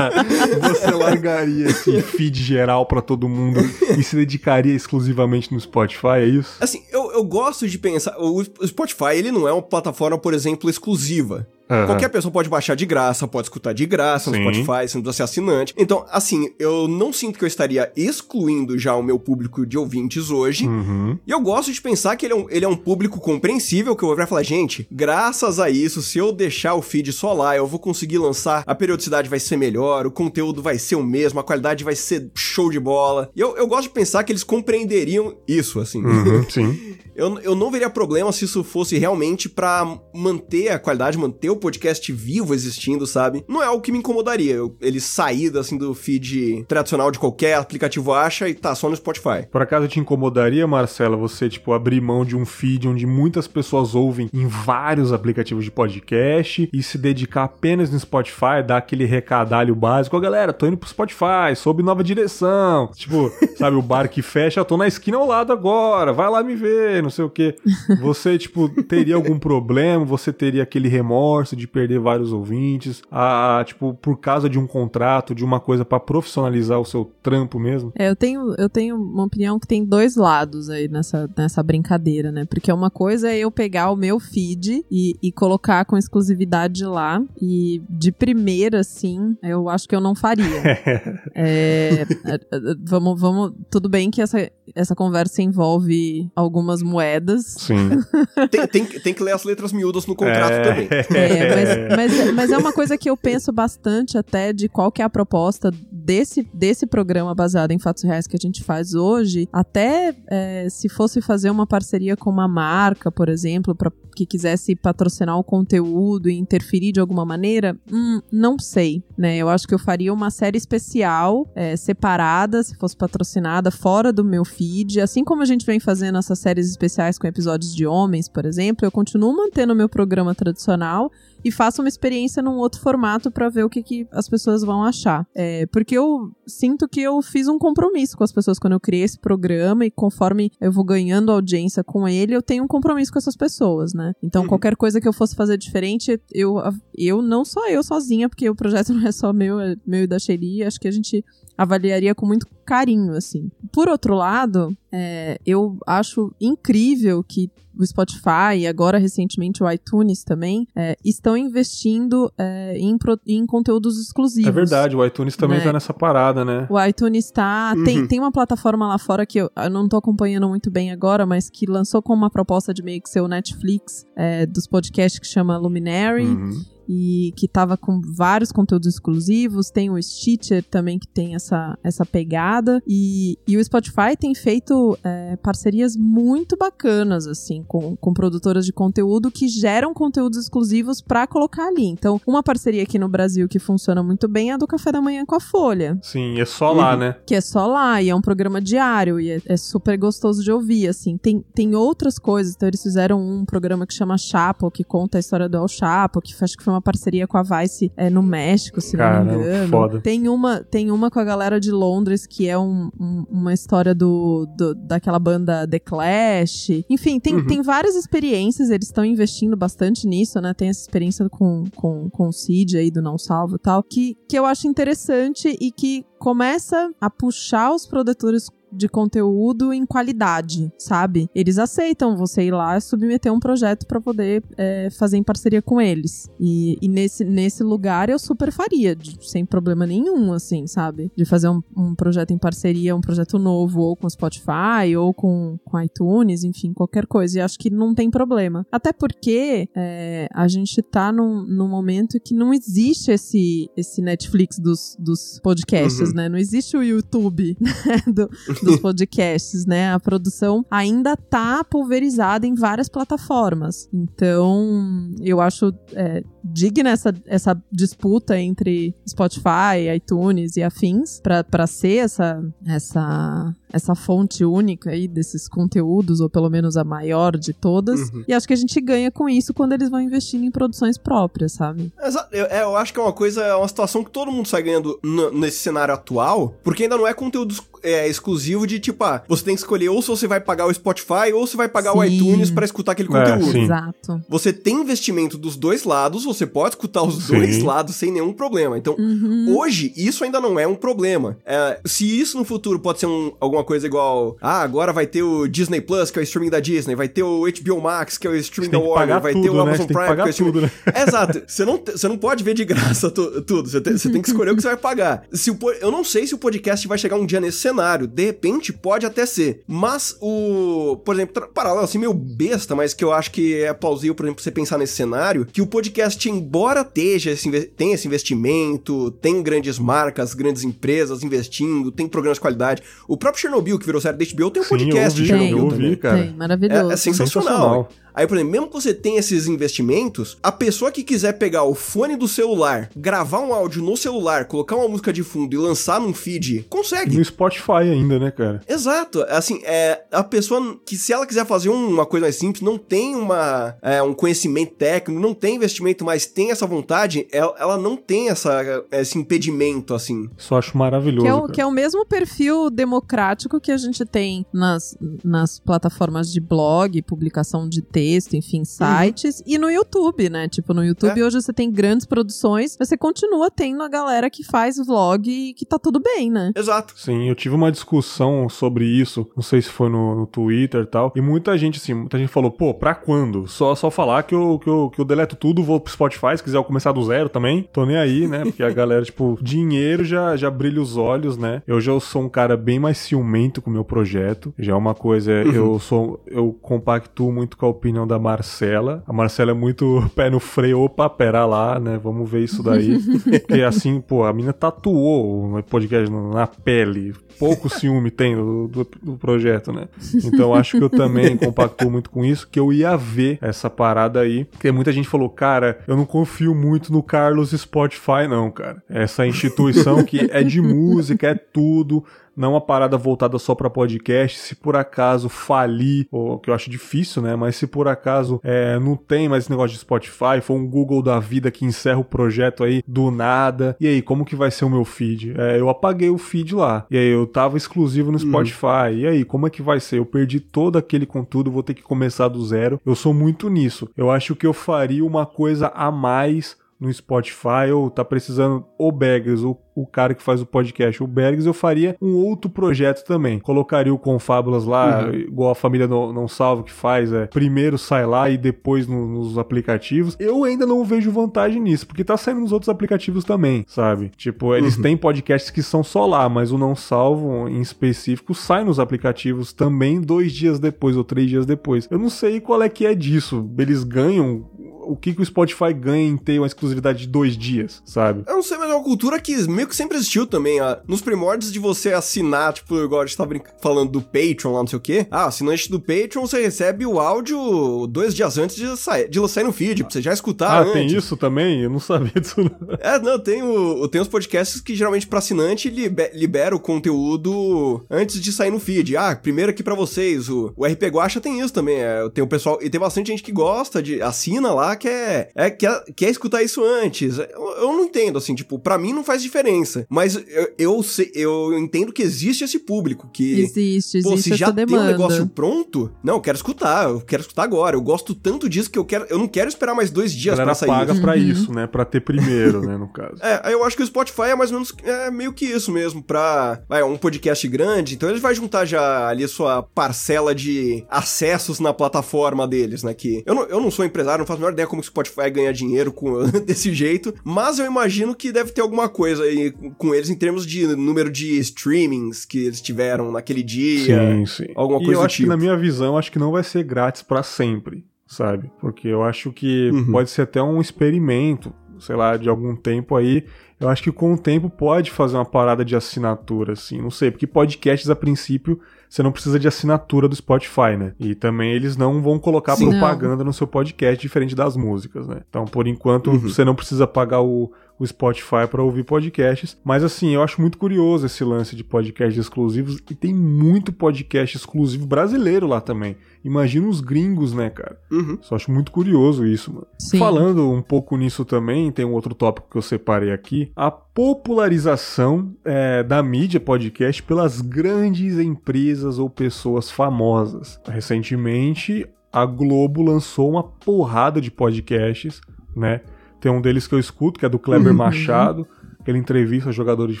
Você 0.60 0.90
largaria 0.90 1.68
esse 1.68 2.02
feed 2.02 2.42
geral 2.42 2.84
para 2.84 3.00
todo 3.00 3.28
mundo 3.28 3.60
e 3.96 4.02
se 4.02 4.16
dedicaria 4.16 4.74
exclusivamente 4.74 5.52
no 5.52 5.60
Spotify, 5.60 6.18
é 6.18 6.26
isso? 6.26 6.56
Assim, 6.60 6.82
eu, 6.90 7.12
eu 7.12 7.24
gosto 7.24 7.68
de 7.68 7.78
pensar. 7.78 8.16
O 8.18 8.42
Spotify, 8.66 9.14
ele 9.14 9.30
não 9.30 9.46
é 9.46 9.52
uma 9.52 9.62
plataforma, 9.62 10.18
por 10.18 10.34
exemplo, 10.34 10.68
exclusiva. 10.68 11.46
Uhum. 11.70 11.86
Qualquer 11.86 12.08
pessoa 12.08 12.30
pode 12.30 12.48
baixar 12.48 12.74
de 12.74 12.84
graça, 12.84 13.26
pode 13.26 13.46
escutar 13.46 13.72
de 13.72 13.86
graça 13.86 14.30
no 14.30 14.36
Sim. 14.36 14.42
Spotify, 14.42 14.88
sem 14.88 15.00
precisar 15.00 15.12
ser 15.12 15.22
assinante. 15.22 15.74
Então, 15.76 16.04
assim, 16.10 16.50
eu 16.58 16.86
não 16.86 17.12
sinto 17.12 17.38
que 17.38 17.44
eu 17.44 17.48
estaria 17.48 17.90
excluindo 17.96 18.78
já 18.78 18.94
o 18.94 19.02
meu 19.02 19.18
público 19.18 19.64
de 19.64 19.78
ouvintes 19.78 20.30
hoje. 20.30 20.66
Uhum. 20.66 21.18
E 21.26 21.30
eu 21.30 21.40
gosto 21.40 21.72
de 21.72 21.80
pensar 21.80 22.16
que 22.16 22.26
ele 22.26 22.34
é, 22.34 22.36
um, 22.36 22.46
ele 22.50 22.64
é 22.64 22.68
um 22.68 22.76
público 22.76 23.18
compreensível, 23.18 23.96
que 23.96 24.04
eu 24.04 24.14
vou 24.14 24.26
falar, 24.26 24.42
gente, 24.42 24.86
graças 24.90 25.58
a 25.58 25.70
isso, 25.70 26.02
se 26.02 26.18
eu 26.18 26.32
deixar 26.32 26.74
o 26.74 26.82
feed 26.82 27.12
só 27.12 27.32
lá, 27.32 27.56
eu 27.56 27.66
vou 27.66 27.78
conseguir 27.78 28.18
lançar, 28.18 28.62
a 28.66 28.74
periodicidade 28.74 29.28
vai 29.28 29.40
ser 29.40 29.56
melhor, 29.56 30.06
o 30.06 30.10
conteúdo 30.10 30.62
vai 30.62 30.78
ser 30.78 30.96
o 30.96 31.02
mesmo, 31.02 31.40
a 31.40 31.44
qualidade 31.44 31.82
vai 31.82 31.94
ser 31.94 32.30
show 32.34 32.70
de 32.70 32.78
bola. 32.78 33.30
E 33.34 33.40
eu, 33.40 33.56
eu 33.56 33.66
gosto 33.66 33.84
de 33.84 33.90
pensar 33.90 34.22
que 34.22 34.32
eles 34.32 34.44
compreenderiam 34.44 35.36
isso, 35.48 35.80
assim. 35.80 36.04
Uhum, 36.04 36.44
sim. 36.50 36.96
eu, 37.16 37.38
eu 37.40 37.54
não 37.54 37.70
veria 37.70 37.88
problema 37.88 38.32
se 38.32 38.44
isso 38.44 38.62
fosse 38.62 38.98
realmente 38.98 39.48
para 39.48 39.98
manter 40.14 40.68
a 40.68 40.78
qualidade, 40.78 41.18
manter 41.18 41.50
o 41.50 41.53
podcast 41.56 42.12
vivo 42.12 42.54
existindo, 42.54 43.06
sabe? 43.06 43.44
Não 43.48 43.62
é 43.62 43.66
algo 43.66 43.82
que 43.82 43.92
me 43.92 43.98
incomodaria. 43.98 44.54
Eu, 44.54 44.76
ele 44.80 45.00
sair 45.00 45.56
assim 45.56 45.76
do 45.76 45.94
feed 45.94 46.64
tradicional 46.66 47.10
de 47.10 47.18
qualquer 47.18 47.54
aplicativo 47.54 48.12
acha 48.12 48.48
e 48.48 48.54
tá 48.54 48.74
só 48.74 48.88
no 48.88 48.96
Spotify. 48.96 49.46
Por 49.50 49.62
acaso 49.62 49.88
te 49.88 50.00
incomodaria, 50.00 50.66
Marcela, 50.66 51.16
você, 51.16 51.48
tipo, 51.48 51.72
abrir 51.72 52.00
mão 52.00 52.24
de 52.24 52.36
um 52.36 52.44
feed 52.44 52.88
onde 52.88 53.06
muitas 53.06 53.46
pessoas 53.46 53.94
ouvem 53.94 54.28
em 54.32 54.46
vários 54.46 55.12
aplicativos 55.12 55.64
de 55.64 55.70
podcast 55.70 56.68
e 56.72 56.82
se 56.82 56.98
dedicar 56.98 57.44
apenas 57.44 57.90
no 57.90 57.98
Spotify, 57.98 58.62
dar 58.66 58.78
aquele 58.78 59.04
recadalho 59.04 59.74
básico, 59.74 60.16
ó, 60.16 60.18
oh, 60.18 60.22
galera, 60.22 60.52
tô 60.52 60.66
indo 60.66 60.76
pro 60.76 60.88
Spotify, 60.88 61.54
sob 61.56 61.82
nova 61.82 62.02
direção. 62.02 62.90
Tipo, 62.94 63.30
sabe, 63.56 63.76
o 63.76 63.82
bar 63.82 64.08
que 64.08 64.22
fecha, 64.22 64.64
tô 64.64 64.76
na 64.76 64.86
esquina 64.86 65.18
ao 65.18 65.26
lado 65.26 65.52
agora, 65.52 66.12
vai 66.12 66.28
lá 66.30 66.42
me 66.42 66.54
ver, 66.54 67.02
não 67.02 67.10
sei 67.10 67.24
o 67.24 67.30
que. 67.30 67.54
Você, 68.00 68.38
tipo, 68.38 68.68
teria 68.84 69.14
algum 69.14 69.38
problema? 69.38 70.04
Você 70.04 70.32
teria 70.32 70.62
aquele 70.62 70.88
remorso 70.88 71.43
de 71.50 71.66
perder 71.66 71.98
vários 72.00 72.32
ouvintes? 72.32 73.02
A, 73.10 73.62
tipo, 73.66 73.94
por 73.94 74.18
causa 74.18 74.48
de 74.48 74.58
um 74.58 74.66
contrato, 74.66 75.34
de 75.34 75.44
uma 75.44 75.60
coisa 75.60 75.84
para 75.84 76.00
profissionalizar 76.00 76.80
o 76.80 76.84
seu 76.84 77.10
trampo 77.22 77.58
mesmo? 77.58 77.92
É, 77.96 78.08
eu 78.08 78.16
tenho, 78.16 78.54
eu 78.56 78.68
tenho 78.68 78.96
uma 78.96 79.24
opinião 79.24 79.58
que 79.58 79.66
tem 79.66 79.84
dois 79.84 80.16
lados 80.16 80.70
aí 80.70 80.88
nessa, 80.88 81.30
nessa 81.36 81.62
brincadeira, 81.62 82.30
né? 82.32 82.44
Porque 82.44 82.72
uma 82.72 82.90
coisa 82.90 83.30
é 83.30 83.38
eu 83.38 83.50
pegar 83.50 83.90
o 83.90 83.96
meu 83.96 84.18
feed 84.18 84.84
e, 84.90 85.14
e 85.22 85.32
colocar 85.32 85.84
com 85.84 85.96
exclusividade 85.96 86.84
lá. 86.84 87.22
E 87.40 87.82
de 87.88 88.10
primeira, 88.12 88.80
assim, 88.80 89.36
eu 89.42 89.68
acho 89.68 89.88
que 89.88 89.94
eu 89.94 90.00
não 90.00 90.14
faria. 90.14 90.44
É, 91.36 92.06
é, 92.24 92.34
é, 92.34 92.74
vamos, 92.84 93.20
vamos. 93.20 93.52
Tudo 93.70 93.88
bem 93.88 94.10
que 94.10 94.22
essa, 94.22 94.50
essa 94.74 94.94
conversa 94.94 95.42
envolve 95.42 96.30
algumas 96.34 96.82
moedas. 96.82 97.56
Sim. 97.58 97.90
tem, 98.50 98.66
tem, 98.66 98.86
tem, 98.86 99.14
que 99.14 99.22
ler 99.22 99.32
as 99.32 99.44
letras 99.44 99.72
miúdas 99.72 100.06
no 100.06 100.14
contrato 100.14 100.52
é... 100.52 100.62
também. 100.62 100.88
É, 100.90 101.54
mas, 101.54 101.96
mas, 101.96 102.34
mas, 102.34 102.50
é 102.50 102.58
uma 102.58 102.72
coisa 102.72 102.96
que 102.96 103.08
eu 103.08 103.16
penso 103.16 103.52
bastante 103.52 104.16
até 104.16 104.52
de 104.52 104.68
qual 104.68 104.90
que 104.90 105.02
é 105.02 105.04
a 105.04 105.10
proposta 105.10 105.70
desse, 105.90 106.46
desse 106.52 106.86
programa 106.86 107.34
baseado 107.34 107.72
em 107.72 107.78
fatos 107.78 108.02
reais 108.02 108.26
que 108.26 108.36
a 108.36 108.40
gente 108.40 108.62
faz 108.62 108.94
hoje. 108.94 109.48
Até 109.52 110.14
é, 110.28 110.68
se 110.70 110.88
fosse 110.88 111.20
fazer 111.20 111.50
uma 111.50 111.66
parceria 111.66 112.16
com 112.16 112.30
uma 112.30 112.48
marca, 112.48 113.10
por 113.10 113.28
exemplo, 113.28 113.74
para 113.74 113.90
que 114.14 114.24
quisesse 114.24 114.76
patrocinar 114.76 115.36
o 115.36 115.44
conteúdo 115.44 116.30
e 116.30 116.38
interferir 116.38 116.92
de 116.92 117.00
alguma 117.00 117.24
maneira, 117.24 117.76
hum, 117.92 118.20
não 118.30 118.58
sei, 118.58 119.02
né? 119.18 119.36
Eu 119.36 119.48
acho 119.48 119.66
que 119.66 119.74
eu 119.74 119.78
faria 119.78 120.12
uma 120.12 120.30
série 120.30 120.56
especial, 120.56 121.50
é, 121.54 121.76
separada, 121.76 122.62
se 122.62 122.76
fosse 122.76 122.96
patrocinada, 122.96 123.70
fora 123.70 124.12
do 124.12 124.24
meu 124.24 124.44
feed. 124.54 125.00
Assim 125.00 125.24
como 125.24 125.42
a 125.42 125.44
gente 125.44 125.66
vem 125.66 125.80
fazendo 125.80 126.18
essas 126.18 126.38
séries 126.38 126.68
especiais 126.68 127.18
com 127.18 127.26
episódios 127.26 127.74
de 127.74 127.86
homens, 127.86 128.28
por 128.28 128.44
exemplo, 128.44 128.86
eu 128.86 128.90
continuo 128.90 129.34
mantendo 129.36 129.72
o 129.72 129.76
meu 129.76 129.88
programa 129.88 130.34
tradicional 130.34 131.10
e 131.44 131.50
faço 131.50 131.82
uma 131.82 131.88
experiência 131.88 132.42
num 132.42 132.56
outro 132.56 132.80
formato 132.80 133.30
para 133.30 133.50
ver 133.50 133.64
o 133.64 133.68
que, 133.68 133.82
que 133.82 134.06
as 134.10 134.28
pessoas 134.28 134.62
vão 134.62 134.82
achar. 134.82 135.26
É, 135.34 135.66
porque 135.66 135.96
eu 135.96 136.32
sinto 136.46 136.88
que 136.88 137.02
eu 137.02 137.20
fiz 137.20 137.46
um 137.48 137.58
compromisso 137.58 138.16
com 138.16 138.24
as 138.24 138.32
pessoas 138.32 138.58
quando 138.58 138.72
eu 138.72 138.80
criei 138.80 139.02
esse 139.02 139.18
programa 139.18 139.84
e 139.84 139.90
conforme 139.90 140.50
eu 140.58 140.72
vou 140.72 140.84
ganhando 140.84 141.30
audiência 141.30 141.84
com 141.84 142.08
ele, 142.08 142.34
eu 142.34 142.40
tenho 142.40 142.64
um 142.64 142.68
compromisso 142.68 143.12
com 143.12 143.18
essas 143.18 143.36
pessoas, 143.36 143.92
né? 143.92 144.14
Então, 144.22 144.42
uhum. 144.42 144.48
qualquer 144.48 144.74
coisa 144.74 145.00
que 145.00 145.06
eu 145.06 145.12
fosse 145.12 145.36
fazer 145.36 145.58
diferente, 145.58 146.18
eu, 146.32 146.56
eu 146.96 147.20
não 147.20 147.44
só 147.44 147.68
eu 147.68 147.82
sozinha, 147.82 148.28
porque 148.28 148.48
o 148.48 148.54
projeto 148.54 148.92
não 148.94 149.06
é 149.06 149.12
só 149.12 149.32
meu, 149.32 149.60
é 149.60 149.76
meu 149.86 150.04
e 150.04 150.06
da 150.06 150.18
Shelly, 150.18 150.62
acho 150.62 150.80
que 150.80 150.88
a 150.88 150.92
gente 150.92 151.22
avaliaria 151.56 152.14
com 152.14 152.26
muito 152.26 152.46
carinho, 152.64 153.14
assim. 153.14 153.50
Por 153.72 153.88
outro 153.88 154.14
lado, 154.14 154.76
é, 154.92 155.38
eu 155.46 155.78
acho 155.86 156.34
incrível 156.40 157.22
que 157.22 157.50
o 157.76 157.84
Spotify 157.84 158.58
e 158.58 158.66
agora 158.66 158.98
recentemente 158.98 159.62
o 159.62 159.70
iTunes 159.70 160.22
também 160.22 160.66
é, 160.76 160.96
estão 161.04 161.36
investindo 161.36 162.32
é, 162.38 162.76
em, 162.78 162.96
pro, 162.96 163.18
em 163.26 163.44
conteúdos 163.44 164.00
exclusivos. 164.00 164.48
É 164.48 164.52
verdade, 164.52 164.96
o 164.96 165.04
iTunes 165.04 165.36
também 165.36 165.58
né? 165.58 165.64
tá 165.64 165.72
nessa 165.72 165.92
parada, 165.92 166.44
né? 166.44 166.66
O 166.70 166.80
iTunes 166.80 167.30
tá. 167.30 167.74
Uhum. 167.76 167.84
Tem, 167.84 168.06
tem 168.06 168.18
uma 168.20 168.30
plataforma 168.32 168.86
lá 168.86 168.98
fora 168.98 169.26
que 169.26 169.38
eu, 169.38 169.50
eu, 169.56 169.70
não 169.70 169.88
tô 169.88 169.96
acompanhando 169.96 170.48
muito 170.48 170.70
bem 170.70 170.92
agora, 170.92 171.26
mas 171.26 171.50
que 171.50 171.66
lançou 171.66 172.00
com 172.00 172.14
uma 172.14 172.30
proposta 172.30 172.72
de 172.72 172.82
meio 172.82 173.02
que 173.02 173.10
ser 173.10 173.20
o 173.20 173.28
Netflix 173.28 174.06
é, 174.16 174.46
dos 174.46 174.66
podcasts 174.66 175.18
que 175.18 175.26
chama 175.26 175.56
Luminary. 175.56 176.24
Uhum 176.26 176.73
e 176.88 177.32
que 177.36 177.48
tava 177.48 177.76
com 177.76 178.00
vários 178.00 178.52
conteúdos 178.52 178.88
exclusivos. 178.88 179.70
Tem 179.70 179.90
o 179.90 180.02
Stitcher 180.02 180.62
também 180.64 180.98
que 180.98 181.08
tem 181.08 181.34
essa, 181.34 181.78
essa 181.82 182.04
pegada. 182.04 182.82
E, 182.86 183.38
e 183.46 183.56
o 183.56 183.64
Spotify 183.64 184.16
tem 184.18 184.34
feito 184.34 184.98
é, 185.02 185.36
parcerias 185.36 185.96
muito 185.96 186.56
bacanas, 186.56 187.26
assim, 187.26 187.64
com, 187.66 187.96
com 187.96 188.12
produtoras 188.12 188.64
de 188.64 188.72
conteúdo 188.72 189.30
que 189.30 189.48
geram 189.48 189.94
conteúdos 189.94 190.38
exclusivos 190.38 191.00
para 191.00 191.26
colocar 191.26 191.68
ali. 191.68 191.86
Então, 191.86 192.20
uma 192.26 192.42
parceria 192.42 192.82
aqui 192.82 192.98
no 192.98 193.08
Brasil 193.08 193.48
que 193.48 193.58
funciona 193.58 194.02
muito 194.02 194.28
bem 194.28 194.50
é 194.50 194.54
a 194.54 194.56
do 194.56 194.66
Café 194.66 194.92
da 194.92 195.00
Manhã 195.00 195.24
com 195.24 195.34
a 195.34 195.40
Folha. 195.40 195.98
Sim, 196.02 196.40
é 196.40 196.44
só 196.44 196.72
lá, 196.72 196.96
né? 196.96 197.16
Que 197.26 197.34
é 197.34 197.40
só 197.40 197.66
lá, 197.66 198.02
e 198.02 198.08
é 198.08 198.14
um 198.14 198.20
programa 198.20 198.60
diário, 198.60 199.18
e 199.20 199.30
é, 199.30 199.40
é 199.46 199.56
super 199.56 199.96
gostoso 199.96 200.42
de 200.42 200.52
ouvir, 200.52 200.88
assim. 200.88 201.16
Tem, 201.16 201.44
tem 201.54 201.74
outras 201.74 202.18
coisas, 202.18 202.54
então 202.54 202.68
eles 202.68 202.82
fizeram 202.82 203.20
um 203.20 203.44
programa 203.44 203.86
que 203.86 203.94
chama 203.94 204.18
Chapo, 204.18 204.70
que 204.70 204.84
conta 204.84 205.18
a 205.18 205.20
história 205.20 205.48
do 205.48 205.56
El 205.56 205.68
Chapo, 205.68 206.20
que 206.20 206.34
acho 206.42 206.56
que 206.56 206.64
foi 206.64 206.73
uma 206.74 206.82
parceria 206.82 207.26
com 207.26 207.38
a 207.38 207.42
Vice 207.42 207.92
é, 207.96 208.10
no 208.10 208.22
México, 208.22 208.80
se 208.80 208.96
Caramba, 208.96 209.32
não 209.32 209.38
me 209.38 209.46
engano. 209.46 209.68
Foda. 209.68 210.00
Tem 210.00 210.28
uma, 210.28 210.60
tem 210.60 210.90
uma 210.90 211.10
com 211.10 211.18
a 211.18 211.24
galera 211.24 211.60
de 211.60 211.70
Londres 211.70 212.26
que 212.26 212.48
é 212.48 212.58
um, 212.58 212.90
um, 212.98 213.24
uma 213.30 213.52
história 213.52 213.94
do, 213.94 214.46
do, 214.56 214.74
daquela 214.74 215.18
banda 215.18 215.66
The 215.66 215.78
Clash. 215.78 216.70
Enfim, 216.88 217.18
tem, 217.20 217.36
uhum. 217.36 217.46
tem 217.46 217.62
várias 217.62 217.94
experiências, 217.94 218.70
eles 218.70 218.86
estão 218.86 219.04
investindo 219.04 219.56
bastante 219.56 220.06
nisso, 220.06 220.40
né? 220.40 220.52
Tem 220.54 220.68
essa 220.68 220.80
experiência 220.80 221.28
com, 221.28 221.64
com, 221.74 222.08
com 222.10 222.28
o 222.28 222.32
Cid 222.32 222.76
aí 222.76 222.90
do 222.90 223.02
Não 223.02 223.18
Salvo 223.18 223.56
e 223.56 223.58
tal, 223.58 223.82
que, 223.82 224.16
que 224.28 224.38
eu 224.38 224.44
acho 224.44 224.66
interessante 224.66 225.56
e 225.60 225.70
que 225.70 226.04
começa 226.24 226.90
a 226.98 227.10
puxar 227.10 227.74
os 227.74 227.84
produtores 227.84 228.48
de 228.76 228.88
conteúdo 228.88 229.72
em 229.72 229.86
qualidade, 229.86 230.72
sabe? 230.78 231.28
Eles 231.34 231.58
aceitam 231.58 232.16
você 232.16 232.42
ir 232.42 232.50
lá 232.52 232.76
e 232.76 232.80
submeter 232.80 233.32
um 233.32 233.38
projeto 233.38 233.86
para 233.86 234.00
poder 234.00 234.42
é, 234.56 234.88
fazer 234.90 235.16
em 235.16 235.22
parceria 235.22 235.62
com 235.62 235.80
eles. 235.80 236.28
E, 236.40 236.76
e, 236.82 236.88
nesse, 236.88 237.24
nesse 237.24 237.62
lugar 237.62 238.08
eu 238.08 238.18
super 238.18 238.50
faria, 238.50 238.94
de, 238.94 239.16
sem 239.20 239.44
problema 239.44 239.86
nenhum, 239.86 240.32
assim, 240.32 240.66
sabe? 240.66 241.10
De 241.16 241.24
fazer 241.24 241.48
um, 241.48 241.62
um, 241.76 241.94
projeto 241.94 242.32
em 242.32 242.38
parceria, 242.38 242.96
um 242.96 243.00
projeto 243.00 243.38
novo, 243.38 243.80
ou 243.80 243.96
com 243.96 244.08
Spotify, 244.08 244.96
ou 244.98 245.14
com, 245.14 245.58
com 245.64 245.80
iTunes, 245.80 246.42
enfim, 246.42 246.72
qualquer 246.72 247.06
coisa. 247.06 247.38
E 247.38 247.42
acho 247.42 247.58
que 247.58 247.70
não 247.70 247.94
tem 247.94 248.10
problema. 248.10 248.66
Até 248.72 248.92
porque 248.92 249.68
é, 249.74 250.28
a 250.32 250.48
gente 250.48 250.82
tá 250.82 251.12
num, 251.12 251.44
num 251.46 251.68
momento 251.68 252.18
que 252.20 252.34
não 252.34 252.52
existe 252.52 253.10
esse, 253.10 253.70
esse 253.76 254.02
Netflix 254.02 254.58
dos, 254.58 254.96
dos 254.98 255.40
podcasts, 255.42 256.08
uhum. 256.08 256.13
Né? 256.14 256.28
Não 256.28 256.38
existe 256.38 256.76
o 256.76 256.82
YouTube 256.82 257.56
né? 257.60 257.72
do, 258.06 258.30
dos 258.62 258.78
podcasts, 258.78 259.66
né? 259.66 259.92
A 259.92 260.00
produção 260.00 260.64
ainda 260.70 261.16
tá 261.16 261.62
pulverizada 261.64 262.46
em 262.46 262.54
várias 262.54 262.88
plataformas. 262.88 263.88
Então, 263.92 265.12
eu 265.20 265.40
acho 265.40 265.74
é, 265.92 266.22
digna 266.44 266.90
essa, 266.90 267.14
essa 267.26 267.60
disputa 267.72 268.38
entre 268.38 268.94
Spotify, 269.08 269.94
iTunes 269.94 270.56
e 270.56 270.62
afins 270.62 271.20
para 271.20 271.66
ser 271.66 271.96
essa, 271.98 272.44
essa 272.66 273.54
essa 273.74 273.96
fonte 273.96 274.44
única 274.44 274.90
aí 274.90 275.08
desses 275.08 275.48
conteúdos, 275.48 276.20
ou 276.20 276.30
pelo 276.30 276.48
menos 276.48 276.76
a 276.76 276.84
maior 276.84 277.36
de 277.36 277.52
todas. 277.52 278.08
Uhum. 278.10 278.24
E 278.28 278.32
acho 278.32 278.46
que 278.46 278.52
a 278.52 278.56
gente 278.56 278.80
ganha 278.80 279.10
com 279.10 279.28
isso 279.28 279.52
quando 279.52 279.72
eles 279.72 279.90
vão 279.90 280.00
investindo 280.00 280.44
em 280.44 280.50
produções 280.50 280.96
próprias, 280.96 281.52
sabe? 281.54 281.92
Exato. 282.00 282.28
Eu, 282.32 282.46
é, 282.46 282.62
eu 282.62 282.76
acho 282.76 282.92
que 282.92 283.00
é 283.00 283.02
uma 283.02 283.12
coisa, 283.12 283.42
é 283.42 283.54
uma 283.54 283.66
situação 283.66 284.04
que 284.04 284.12
todo 284.12 284.30
mundo 284.30 284.46
sai 284.46 284.62
ganhando 284.62 285.00
nesse 285.32 285.58
cenário 285.58 285.92
atual, 285.92 286.54
porque 286.62 286.84
ainda 286.84 286.96
não 286.96 287.06
é 287.06 287.12
conteúdo 287.12 287.52
é, 287.84 288.08
exclusivo 288.08 288.66
de 288.66 288.80
tipo, 288.80 289.04
ah, 289.04 289.22
você 289.28 289.44
tem 289.44 289.54
que 289.54 289.60
escolher 289.60 289.88
ou 289.88 290.00
se 290.00 290.08
você 290.08 290.26
vai 290.26 290.40
pagar 290.40 290.66
o 290.66 290.74
Spotify 290.74 291.32
ou 291.32 291.46
se 291.46 291.56
vai 291.56 291.68
pagar 291.68 291.92
sim. 291.92 291.98
o 291.98 292.04
iTunes 292.04 292.50
para 292.50 292.64
escutar 292.64 292.92
aquele 292.92 293.08
é, 293.08 293.12
conteúdo. 293.12 293.52
Sim. 293.52 293.64
Exato. 293.64 294.22
Você 294.28 294.52
tem 294.52 294.80
investimento 294.80 295.36
dos 295.36 295.56
dois 295.56 295.84
lados, 295.84 296.24
você 296.24 296.46
pode 296.46 296.70
escutar 296.70 297.02
os 297.02 297.24
sim. 297.24 297.34
dois 297.34 297.62
lados 297.62 297.94
sem 297.94 298.10
nenhum 298.10 298.32
problema. 298.32 298.78
Então, 298.78 298.96
uhum. 298.98 299.56
hoje, 299.56 299.92
isso 299.96 300.24
ainda 300.24 300.40
não 300.40 300.58
é 300.58 300.66
um 300.66 300.74
problema. 300.74 301.36
É, 301.44 301.80
se 301.84 302.20
isso 302.20 302.38
no 302.38 302.44
futuro 302.44 302.78
pode 302.78 303.00
ser 303.00 303.06
um, 303.06 303.32
alguma 303.38 303.62
coisa 303.62 303.86
igual, 303.86 304.36
ah, 304.40 304.62
agora 304.62 304.92
vai 304.92 305.06
ter 305.06 305.22
o 305.22 305.46
Disney 305.46 305.80
Plus, 305.80 306.10
que 306.10 306.18
é 306.18 306.22
o 306.22 306.24
streaming 306.24 306.50
da 306.50 306.60
Disney, 306.60 306.94
vai 306.94 307.08
ter 307.08 307.22
o 307.22 307.44
HBO 307.44 307.80
Max, 307.80 308.16
que 308.16 308.26
é 308.26 308.30
o 308.30 308.36
streaming 308.36 308.70
da 308.70 308.78
Warner, 308.78 309.20
vai 309.20 309.32
tudo, 309.32 309.42
ter 309.42 309.50
o 309.50 309.54
né? 309.54 309.60
Amazon 309.60 309.86
né? 309.86 309.92
Prime, 309.92 310.14
que, 310.14 310.20
é 310.20 310.24
o 310.24 310.28
streaming... 310.28 310.52
Tudo, 310.52 310.62
né? 310.62 310.70
Exato. 311.06 311.42
Você 311.46 311.64
não, 311.64 311.82
você 311.84 312.08
não 312.08 312.16
pode 312.16 312.42
ver 312.42 312.54
de 312.54 312.64
graça 312.64 313.10
tu, 313.10 313.42
tudo, 313.42 313.68
você 313.68 313.80
tem, 313.80 313.96
você 313.96 314.10
tem 314.10 314.22
que 314.22 314.28
escolher 314.28 314.50
o 314.50 314.56
que 314.56 314.62
você 314.62 314.68
vai 314.68 314.76
pagar. 314.76 315.24
Se 315.32 315.50
o, 315.50 315.58
eu 315.80 315.90
não 315.90 316.04
sei 316.04 316.26
se 316.26 316.34
o 316.34 316.38
podcast 316.38 316.86
vai 316.86 316.98
chegar 316.98 317.16
um 317.16 317.26
dia 317.26 317.40
nesse 317.40 317.58
cenário, 317.58 317.73
de 318.06 318.24
repente 318.24 318.72
pode 318.72 319.06
até 319.06 319.26
ser, 319.26 319.62
mas 319.66 320.16
o, 320.20 320.96
por 321.04 321.14
exemplo, 321.14 321.48
paralelo 321.52 321.84
assim 321.84 321.98
meio 321.98 322.14
besta, 322.14 322.74
mas 322.74 322.94
que 322.94 323.04
eu 323.04 323.12
acho 323.12 323.30
que 323.30 323.62
é 323.62 323.72
plausível, 323.72 324.14
por 324.14 324.26
exemplo, 324.26 324.42
você 324.42 324.50
pensar 324.50 324.78
nesse 324.78 324.94
cenário, 324.94 325.46
que 325.46 325.62
o 325.62 325.66
podcast, 325.66 326.28
embora 326.28 326.80
esteja 326.80 327.30
esse, 327.30 327.50
tenha 327.76 327.94
esse 327.94 328.06
investimento, 328.06 329.10
tem 329.10 329.42
grandes 329.42 329.78
marcas, 329.78 330.34
grandes 330.34 330.64
empresas 330.64 331.22
investindo, 331.22 331.90
tem 331.90 332.06
programas 332.06 332.36
de 332.36 332.42
qualidade, 332.42 332.82
o 333.08 333.16
próprio 333.16 333.42
Chernobyl, 333.42 333.78
que 333.78 333.86
virou 333.86 334.00
série 334.00 334.16
da 334.16 334.24
HBO, 334.24 334.50
tem 334.50 334.62
um 334.62 334.64
Sim, 334.64 334.70
podcast 334.70 335.10
ouvi, 335.10 335.22
de 335.22 335.26
Chernobyl 335.26 335.64
ouvi, 335.64 335.76
também. 335.76 335.96
Cara. 335.96 336.22
Tem, 336.22 336.32
maravilhoso. 336.34 336.90
É, 336.90 336.94
é 336.94 336.96
sensacional. 336.96 337.44
sensacional. 337.44 337.88
Aí, 338.14 338.28
por 338.28 338.36
exemplo, 338.36 338.52
mesmo 338.52 338.68
que 338.68 338.74
você 338.74 338.94
tenha 338.94 339.18
esses 339.18 339.48
investimentos, 339.48 340.38
a 340.40 340.52
pessoa 340.52 340.92
que 340.92 341.02
quiser 341.02 341.32
pegar 341.32 341.64
o 341.64 341.74
fone 341.74 342.14
do 342.14 342.28
celular, 342.28 342.88
gravar 342.96 343.40
um 343.40 343.52
áudio 343.52 343.82
no 343.82 343.96
celular, 343.96 344.44
colocar 344.44 344.76
uma 344.76 344.88
música 344.88 345.12
de 345.12 345.24
fundo 345.24 345.52
e 345.52 345.58
lançar 345.58 346.00
num 346.00 346.14
feed, 346.14 346.64
consegue. 346.70 347.16
No 347.16 347.24
Spotify 347.24 347.90
ainda, 347.90 348.20
né, 348.20 348.30
cara? 348.30 348.60
Exato. 348.68 349.22
Assim, 349.28 349.60
é 349.64 350.04
a 350.12 350.22
pessoa 350.22 350.78
que 350.86 350.96
se 350.96 351.12
ela 351.12 351.26
quiser 351.26 351.44
fazer 351.44 351.70
uma 351.70 352.06
coisa 352.06 352.26
mais 352.26 352.36
simples, 352.36 352.62
não 352.62 352.78
tem 352.78 353.16
uma 353.16 353.74
é, 353.82 354.00
um 354.00 354.14
conhecimento 354.14 354.74
técnico, 354.74 355.20
não 355.20 355.34
tem 355.34 355.56
investimento, 355.56 356.04
mas 356.04 356.24
tem 356.24 356.52
essa 356.52 356.66
vontade, 356.66 357.26
ela, 357.32 357.54
ela 357.58 357.76
não 357.76 357.96
tem 357.96 358.28
essa, 358.28 358.84
esse 358.92 359.18
impedimento, 359.18 359.92
assim. 359.92 360.30
Só 360.36 360.58
acho 360.58 360.78
maravilhoso. 360.78 361.24
Que 361.24 361.28
é, 361.28 361.34
o, 361.34 361.48
que 361.48 361.60
é 361.60 361.66
o 361.66 361.70
mesmo 361.72 362.06
perfil 362.06 362.70
democrático 362.70 363.60
que 363.60 363.72
a 363.72 363.76
gente 363.76 364.04
tem 364.04 364.46
nas, 364.52 364.96
nas 365.24 365.58
plataformas 365.58 366.32
de 366.32 366.40
blog, 366.40 367.02
publicação 367.02 367.68
de 367.68 367.82
texto 367.82 368.03
texto, 368.04 368.34
enfim, 368.34 368.64
sites, 368.64 369.38
uhum. 369.38 369.44
e 369.46 369.58
no 369.58 369.70
YouTube, 369.70 370.28
né? 370.28 370.46
Tipo, 370.46 370.74
no 370.74 370.84
YouTube 370.84 371.18
é. 371.18 371.24
hoje 371.24 371.40
você 371.40 371.52
tem 371.52 371.70
grandes 371.70 372.04
produções, 372.04 372.76
mas 372.78 372.88
você 372.88 372.96
continua 372.96 373.50
tendo 373.50 373.82
a 373.82 373.88
galera 373.88 374.28
que 374.28 374.44
faz 374.44 374.76
vlog 374.76 375.30
e 375.30 375.54
que 375.54 375.64
tá 375.64 375.78
tudo 375.78 376.00
bem, 376.00 376.30
né? 376.30 376.52
Exato. 376.54 376.94
Sim, 376.96 377.28
eu 377.28 377.34
tive 377.34 377.54
uma 377.54 377.72
discussão 377.72 378.48
sobre 378.48 378.84
isso, 378.84 379.26
não 379.34 379.42
sei 379.42 379.62
se 379.62 379.70
foi 379.70 379.88
no, 379.88 380.14
no 380.14 380.26
Twitter 380.26 380.82
e 380.82 380.86
tal, 380.86 381.12
e 381.16 381.20
muita 381.20 381.56
gente, 381.56 381.78
assim, 381.78 381.94
muita 381.94 382.18
gente 382.18 382.28
falou, 382.28 382.50
pô, 382.50 382.74
pra 382.74 382.94
quando? 382.94 383.48
Só, 383.48 383.74
só 383.74 383.90
falar 383.90 384.22
que 384.24 384.34
eu, 384.34 384.58
que, 384.62 384.68
eu, 384.68 384.90
que 384.94 385.00
eu 385.00 385.04
deleto 385.04 385.34
tudo, 385.34 385.62
vou 385.62 385.80
pro 385.80 385.92
Spotify, 385.92 386.36
se 386.36 386.42
quiser 386.42 386.58
eu 386.58 386.64
começar 386.64 386.92
do 386.92 387.02
zero 387.04 387.28
também, 387.28 387.68
tô 387.72 387.86
nem 387.86 387.96
aí, 387.96 388.26
né? 388.26 388.42
Porque 388.44 388.62
a 388.62 388.70
galera, 388.70 389.04
tipo, 389.04 389.38
dinheiro 389.40 390.04
já, 390.04 390.36
já 390.36 390.50
brilha 390.50 390.80
os 390.80 390.96
olhos, 390.96 391.38
né? 391.38 391.62
Eu 391.66 391.80
já 391.80 391.98
sou 392.00 392.22
um 392.22 392.28
cara 392.28 392.56
bem 392.56 392.78
mais 392.78 392.98
ciumento 392.98 393.62
com 393.62 393.70
o 393.70 393.72
meu 393.72 393.84
projeto, 393.84 394.52
já 394.58 394.72
é 394.72 394.76
uma 394.76 394.94
coisa, 394.94 395.32
uhum. 395.32 395.52
eu 395.52 395.78
sou, 395.78 396.22
eu 396.26 396.52
compactuo 396.60 397.32
muito 397.32 397.56
com 397.56 397.66
a 397.66 397.68
opinião 397.68 397.93
opinião 397.94 398.06
da 398.06 398.18
Marcela. 398.18 399.02
A 399.06 399.12
Marcela 399.12 399.52
é 399.52 399.54
muito 399.54 400.04
pé 400.14 400.28
no 400.28 400.40
freio, 400.40 400.80
opa, 400.80 401.08
pera 401.08 401.46
lá, 401.46 401.78
né? 401.78 401.98
Vamos 402.02 402.28
ver 402.28 402.42
isso 402.42 402.62
daí. 402.62 402.98
Porque 403.46 403.62
assim, 403.62 404.00
pô, 404.00 404.24
a 404.24 404.32
mina 404.32 404.52
tatuou 404.52 405.56
o 405.56 405.62
podcast 405.62 406.10
na 406.10 406.46
pele. 406.46 407.14
Pouco 407.38 407.68
ciúme 407.70 408.10
tem 408.10 408.34
do, 408.34 408.68
do, 408.68 408.88
do 409.02 409.16
projeto, 409.16 409.72
né? 409.72 409.88
Então 410.24 410.54
acho 410.54 410.76
que 410.76 410.84
eu 410.84 410.90
também 410.90 411.36
compactuo 411.36 411.90
muito 411.90 412.10
com 412.10 412.24
isso, 412.24 412.48
que 412.48 412.58
eu 412.58 412.72
ia 412.72 412.96
ver 412.96 413.38
essa 413.40 413.70
parada 413.70 414.20
aí. 414.20 414.44
Porque 414.44 414.70
muita 414.72 414.92
gente 414.92 415.08
falou, 415.08 415.28
cara, 415.28 415.78
eu 415.86 415.96
não 415.96 416.04
confio 416.04 416.54
muito 416.54 416.92
no 416.92 417.02
Carlos 417.02 417.50
Spotify, 417.50 418.26
não, 418.28 418.50
cara. 418.50 418.82
Essa 418.88 419.26
instituição 419.26 420.02
que 420.04 420.28
é 420.30 420.42
de 420.42 420.60
música, 420.60 421.28
é 421.28 421.34
tudo 421.34 422.04
não 422.36 422.52
uma 422.52 422.60
parada 422.60 422.96
voltada 422.96 423.38
só 423.38 423.54
para 423.54 423.70
podcast. 423.70 424.38
Se 424.38 424.54
por 424.54 424.76
acaso 424.76 425.28
falir, 425.28 426.06
o 426.10 426.38
que 426.38 426.50
eu 426.50 426.54
acho 426.54 426.70
difícil, 426.70 427.22
né? 427.22 427.36
Mas 427.36 427.56
se 427.56 427.66
por 427.66 427.88
acaso 427.88 428.40
é, 428.42 428.78
não 428.78 428.96
tem 428.96 429.28
mais 429.28 429.44
esse 429.44 429.50
negócio 429.50 429.74
de 429.74 429.80
Spotify, 429.80 430.40
for 430.42 430.54
um 430.54 430.66
Google 430.66 431.02
da 431.02 431.18
vida 431.18 431.50
que 431.50 431.64
encerra 431.64 431.98
o 431.98 432.04
projeto 432.04 432.64
aí 432.64 432.82
do 432.86 433.10
nada, 433.10 433.76
e 433.80 433.86
aí, 433.86 434.02
como 434.02 434.24
que 434.24 434.36
vai 434.36 434.50
ser 434.50 434.64
o 434.64 434.70
meu 434.70 434.84
feed? 434.84 435.34
É, 435.36 435.58
eu 435.58 435.68
apaguei 435.68 436.10
o 436.10 436.18
feed 436.18 436.54
lá, 436.54 436.86
e 436.90 436.96
aí 436.96 437.08
eu 437.08 437.26
tava 437.26 437.56
exclusivo 437.56 438.10
no 438.10 438.18
uhum. 438.18 438.28
Spotify, 438.28 438.94
e 438.94 439.06
aí, 439.06 439.24
como 439.24 439.46
é 439.46 439.50
que 439.50 439.62
vai 439.62 439.80
ser? 439.80 439.98
Eu 439.98 440.06
perdi 440.06 440.40
todo 440.40 440.76
aquele 440.76 441.06
conteúdo, 441.06 441.50
vou 441.50 441.62
ter 441.62 441.74
que 441.74 441.82
começar 441.82 442.28
do 442.28 442.44
zero. 442.44 442.80
Eu 442.84 442.94
sou 442.94 443.12
muito 443.14 443.48
nisso. 443.48 443.88
Eu 443.96 444.10
acho 444.10 444.34
que 444.36 444.46
eu 444.46 444.52
faria 444.52 445.04
uma 445.04 445.26
coisa 445.26 445.68
a 445.68 445.90
mais 445.90 446.56
no 446.84 446.92
Spotify 446.92 447.70
ou 447.72 447.90
tá 447.90 448.04
precisando 448.04 448.64
o 448.78 448.92
Beggars, 448.92 449.42
o, 449.42 449.56
o 449.74 449.86
cara 449.86 450.14
que 450.14 450.22
faz 450.22 450.40
o 450.40 450.46
podcast, 450.46 451.02
o 451.02 451.06
Bergs, 451.06 451.46
eu 451.46 451.54
faria 451.54 451.96
um 452.00 452.14
outro 452.14 452.50
projeto 452.50 453.04
também. 453.04 453.40
Colocaria 453.40 453.92
o 453.92 453.98
Confábulas 453.98 454.64
lá, 454.64 455.06
uhum. 455.06 455.14
igual 455.14 455.50
a 455.50 455.54
família 455.54 455.88
não, 455.88 456.12
não 456.12 456.28
Salva 456.28 456.62
que 456.62 456.72
faz, 456.72 457.12
é 457.12 457.26
primeiro 457.26 457.76
sai 457.78 458.06
lá 458.06 458.28
e 458.28 458.36
depois 458.36 458.86
no, 458.86 459.06
nos 459.06 459.38
aplicativos. 459.38 460.16
Eu 460.18 460.44
ainda 460.44 460.66
não 460.66 460.84
vejo 460.84 461.10
vantagem 461.10 461.60
nisso, 461.60 461.86
porque 461.86 462.04
tá 462.04 462.16
saindo 462.16 462.40
nos 462.40 462.52
outros 462.52 462.68
aplicativos 462.68 463.24
também, 463.24 463.64
sabe? 463.66 464.10
Tipo, 464.16 464.54
eles 464.54 464.76
uhum. 464.76 464.82
têm 464.82 464.96
podcasts 464.96 465.50
que 465.50 465.62
são 465.62 465.82
só 465.82 466.06
lá, 466.06 466.28
mas 466.28 466.52
o 466.52 466.58
Não 466.58 466.74
Salvo 466.74 467.48
em 467.48 467.60
específico 467.60 468.34
sai 468.34 468.64
nos 468.64 468.78
aplicativos 468.78 469.52
também 469.52 470.00
dois 470.00 470.32
dias 470.32 470.58
depois 470.58 470.96
ou 470.96 471.04
três 471.04 471.28
dias 471.28 471.46
depois. 471.46 471.88
Eu 471.90 471.98
não 471.98 472.10
sei 472.10 472.40
qual 472.40 472.62
é 472.62 472.68
que 472.68 472.86
é 472.86 472.94
disso. 472.94 473.50
Eles 473.58 473.84
ganham 473.84 474.46
o 474.86 474.96
que, 474.96 475.14
que 475.14 475.22
o 475.22 475.24
Spotify 475.24 475.72
ganha 475.72 476.06
em 476.08 476.16
ter 476.16 476.38
uma 476.38 476.46
exclusividade 476.46 477.00
de 477.00 477.08
dois 477.08 477.36
dias, 477.36 477.82
sabe? 477.84 478.24
Eu 478.26 478.36
não 478.36 478.42
sei, 478.42 478.56
mas 478.58 478.70
é 478.70 478.74
uma 478.74 478.84
cultura 478.84 479.20
que 479.20 479.34
meio 479.48 479.68
que 479.68 479.76
sempre 479.76 479.96
existiu 479.96 480.26
também. 480.26 480.60
Ah, 480.60 480.80
nos 480.86 481.00
primórdios 481.00 481.52
de 481.52 481.58
você 481.58 481.92
assinar, 481.92 482.52
tipo, 482.52 482.76
igual 482.82 483.02
a 483.02 483.06
gente 483.06 483.16
tava 483.16 483.34
falando 483.60 483.90
do 483.92 484.00
Patreon 484.02 484.52
lá, 484.52 484.58
não 484.60 484.66
sei 484.66 484.78
o 484.78 484.82
quê. 484.82 485.06
Ah, 485.10 485.26
assinante 485.26 485.70
do 485.70 485.80
Patreon, 485.80 486.26
você 486.26 486.40
recebe 486.42 486.86
o 486.86 486.98
áudio 487.00 487.86
dois 487.88 488.14
dias 488.14 488.38
antes 488.38 488.56
de 488.56 488.76
sair, 488.76 489.08
de 489.08 489.28
sair 489.28 489.44
no 489.44 489.52
feed, 489.52 489.82
pra 489.84 489.90
você 489.92 490.02
já 490.02 490.12
escutar 490.12 490.50
Ah, 490.50 490.60
antes. 490.60 490.72
tem 490.72 490.86
isso 490.86 491.16
também? 491.16 491.62
Eu 491.62 491.70
não 491.70 491.80
sabia 491.80 492.12
disso. 492.20 492.40
Não. 492.42 492.50
É, 492.80 492.98
não, 492.98 493.18
tem, 493.18 493.42
o, 493.42 493.86
tem 493.88 494.00
os 494.00 494.08
podcasts 494.08 494.60
que 494.60 494.74
geralmente 494.74 495.06
pra 495.06 495.18
assinante 495.18 495.70
libera 496.14 496.54
o 496.54 496.60
conteúdo 496.60 497.84
antes 497.90 498.20
de 498.20 498.32
sair 498.32 498.50
no 498.50 498.58
feed. 498.60 498.96
Ah, 498.96 499.14
primeiro 499.16 499.50
aqui 499.50 499.62
pra 499.62 499.74
vocês, 499.74 500.28
o, 500.28 500.52
o 500.56 500.64
RP 500.66 500.82
Guacha 500.84 501.20
tem 501.20 501.40
isso 501.40 501.52
também. 501.52 501.76
É, 501.80 502.08
tem 502.10 502.22
o 502.22 502.26
pessoal, 502.26 502.58
e 502.62 502.68
tem 502.70 502.80
bastante 502.80 503.08
gente 503.08 503.22
que 503.22 503.32
gosta 503.32 503.82
de, 503.82 504.00
assina 504.02 504.52
lá, 504.52 504.73
quer, 504.76 505.30
é, 505.34 505.50
quer, 505.50 505.84
quer 505.96 506.10
escutar 506.10 506.42
isso 506.42 506.62
antes. 506.64 507.18
Eu, 507.18 507.54
eu 507.58 507.72
não 507.72 507.84
entendo, 507.84 508.18
assim, 508.18 508.34
tipo, 508.34 508.58
para 508.58 508.78
mim 508.78 508.92
não 508.92 509.04
faz 509.04 509.22
diferença. 509.22 509.86
Mas 509.88 510.16
eu, 510.16 510.52
eu, 510.58 510.82
sei, 510.82 511.10
eu 511.14 511.56
entendo 511.58 511.92
que 511.92 512.02
existe 512.02 512.44
esse 512.44 512.58
público 512.58 513.08
que. 513.12 513.40
Existe, 513.40 513.60
existe. 513.60 514.02
Pô, 514.02 514.16
se 514.16 514.34
já 514.34 514.52
tem 514.52 514.66
um 514.66 514.84
negócio 514.84 515.26
pronto, 515.26 515.90
não, 516.02 516.14
eu 516.14 516.20
quero 516.20 516.36
escutar, 516.36 516.88
eu 516.88 517.00
quero 517.00 517.22
escutar 517.22 517.42
agora. 517.42 517.76
Eu 517.76 517.82
gosto 517.82 518.14
tanto 518.14 518.48
disso 518.48 518.70
que 518.70 518.78
eu 518.78 518.84
quero. 518.84 519.06
Eu 519.08 519.18
não 519.18 519.28
quero 519.28 519.48
esperar 519.48 519.74
mais 519.74 519.90
dois 519.90 520.12
dias 520.12 520.36
pra 520.36 520.54
sair. 520.54 520.68
paga 520.68 520.94
pra 520.94 521.12
uhum. 521.12 521.18
isso, 521.18 521.52
né? 521.52 521.66
Pra 521.66 521.84
ter 521.84 522.00
primeiro, 522.00 522.60
né, 522.62 522.76
no 522.76 522.88
caso. 522.88 523.14
É, 523.24 523.52
eu 523.52 523.64
acho 523.64 523.76
que 523.76 523.82
o 523.82 523.86
Spotify 523.86 524.30
é 524.30 524.34
mais 524.34 524.50
ou 524.50 524.56
menos 524.56 524.74
é 524.82 525.10
meio 525.10 525.32
que 525.32 525.46
isso 525.46 525.72
mesmo, 525.72 526.02
pra. 526.02 526.62
É 526.70 526.84
um 526.84 526.96
podcast 526.96 527.46
grande, 527.48 527.94
então 527.94 528.08
ele 528.08 528.20
vai 528.20 528.34
juntar 528.34 528.64
já 528.64 529.08
ali 529.08 529.24
a 529.24 529.28
sua 529.28 529.62
parcela 529.62 530.34
de 530.34 530.84
acessos 530.90 531.58
na 531.60 531.72
plataforma 531.72 532.46
deles, 532.46 532.82
né? 532.82 532.92
Que 532.92 533.22
eu 533.26 533.34
não, 533.34 533.42
eu 533.44 533.60
não 533.60 533.70
sou 533.70 533.84
empresário, 533.84 534.20
não 534.20 534.26
faço 534.26 534.38
a 534.38 534.40
menor 534.40 534.52
ideia 534.52 534.63
como 534.66 534.82
que 534.82 534.88
o 534.88 534.90
Spotify 534.90 535.30
ganha 535.30 535.52
dinheiro 535.52 535.92
com, 535.92 536.24
desse 536.44 536.72
jeito, 536.72 537.14
mas 537.24 537.58
eu 537.58 537.66
imagino 537.66 538.14
que 538.14 538.32
deve 538.32 538.52
ter 538.52 538.60
alguma 538.60 538.88
coisa 538.88 539.24
aí 539.24 539.52
com 539.78 539.94
eles 539.94 540.10
em 540.10 540.14
termos 540.14 540.46
de 540.46 540.66
número 540.76 541.10
de 541.10 541.38
streamings 541.38 542.24
que 542.24 542.46
eles 542.46 542.60
tiveram 542.60 543.10
naquele 543.10 543.42
dia. 543.42 544.14
Sim, 544.14 544.26
sim. 544.26 544.52
Alguma 544.54 544.78
coisa 544.78 544.92
e 544.92 544.94
eu 544.94 545.02
acho 545.02 545.16
tipo. 545.16 545.26
que 545.26 545.28
na 545.28 545.36
minha 545.36 545.56
visão, 545.56 545.96
acho 545.96 546.10
que 546.10 546.18
não 546.18 546.32
vai 546.32 546.42
ser 546.42 546.62
grátis 546.64 547.02
para 547.02 547.22
sempre, 547.22 547.84
sabe? 548.06 548.50
Porque 548.60 548.88
eu 548.88 549.02
acho 549.02 549.32
que 549.32 549.70
uhum. 549.70 549.92
pode 549.92 550.10
ser 550.10 550.22
até 550.22 550.42
um 550.42 550.60
experimento, 550.60 551.52
sei 551.78 551.96
lá, 551.96 552.16
de 552.16 552.28
algum 552.28 552.54
tempo 552.56 552.96
aí. 552.96 553.24
Eu 553.60 553.68
acho 553.68 553.82
que 553.82 553.92
com 553.92 554.12
o 554.12 554.18
tempo 554.18 554.50
pode 554.50 554.90
fazer 554.90 555.16
uma 555.16 555.24
parada 555.24 555.64
de 555.64 555.76
assinatura, 555.76 556.52
assim. 556.52 556.80
Não 556.80 556.90
sei, 556.90 557.10
porque 557.10 557.26
podcasts 557.26 557.88
a 557.88 557.96
princípio 557.96 558.60
você 558.94 559.02
não 559.02 559.10
precisa 559.10 559.40
de 559.40 559.48
assinatura 559.48 560.06
do 560.06 560.14
Spotify, 560.14 560.76
né? 560.78 560.92
E 561.00 561.16
também 561.16 561.52
eles 561.52 561.76
não 561.76 562.00
vão 562.00 562.16
colocar 562.16 562.54
Sim, 562.54 562.70
propaganda 562.70 563.16
não. 563.16 563.24
no 563.24 563.32
seu 563.32 563.44
podcast 563.44 564.00
diferente 564.00 564.36
das 564.36 564.56
músicas, 564.56 565.08
né? 565.08 565.22
Então, 565.28 565.44
por 565.46 565.66
enquanto, 565.66 566.12
uhum. 566.12 566.18
você 566.20 566.44
não 566.44 566.54
precisa 566.54 566.86
pagar 566.86 567.20
o, 567.20 567.52
o 567.78 567.86
Spotify 567.86 568.46
para 568.50 568.62
ouvir 568.62 568.84
podcasts. 568.84 569.56
Mas 569.64 569.82
assim, 569.82 570.14
eu 570.14 570.22
acho 570.22 570.40
muito 570.40 570.58
curioso 570.58 571.06
esse 571.06 571.24
lance 571.24 571.56
de 571.56 571.64
podcasts 571.64 572.18
exclusivos 572.18 572.76
e 572.90 572.94
tem 572.94 573.12
muito 573.12 573.72
podcast 573.72 574.36
exclusivo 574.36 574.86
brasileiro 574.86 575.46
lá 575.46 575.60
também. 575.60 575.96
Imagina 576.24 576.68
os 576.68 576.80
gringos, 576.80 577.34
né, 577.34 577.50
cara? 577.50 577.78
Uhum. 577.90 578.18
Só 578.22 578.36
acho 578.36 578.50
muito 578.50 578.72
curioso 578.72 579.26
isso, 579.26 579.52
mano. 579.52 579.66
Sim. 579.78 579.98
Falando 579.98 580.50
um 580.50 580.62
pouco 580.62 580.96
nisso 580.96 581.24
também, 581.24 581.70
tem 581.70 581.84
um 581.84 581.92
outro 581.92 582.14
tópico 582.14 582.48
que 582.50 582.56
eu 582.56 582.62
separei 582.62 583.12
aqui: 583.12 583.50
a 583.54 583.70
popularização 583.70 585.34
é, 585.44 585.82
da 585.82 586.02
mídia 586.02 586.40
podcast 586.40 587.02
pelas 587.02 587.40
grandes 587.40 588.18
empresas 588.18 588.98
ou 588.98 589.10
pessoas 589.10 589.70
famosas. 589.70 590.60
Recentemente, 590.66 591.86
a 592.12 592.24
Globo 592.24 592.82
lançou 592.82 593.28
uma 593.28 593.42
porrada 593.42 594.20
de 594.20 594.30
podcasts, 594.30 595.20
né? 595.54 595.80
Tem 596.24 596.32
um 596.32 596.40
deles 596.40 596.66
que 596.66 596.74
eu 596.74 596.78
escuto, 596.78 597.20
que 597.20 597.26
é 597.26 597.28
do 597.28 597.38
Kleber 597.38 597.72
uhum. 597.72 597.76
Machado. 597.76 598.48
Ele 598.86 598.96
entrevista 598.96 599.52
jogadores 599.52 599.94
de 599.94 600.00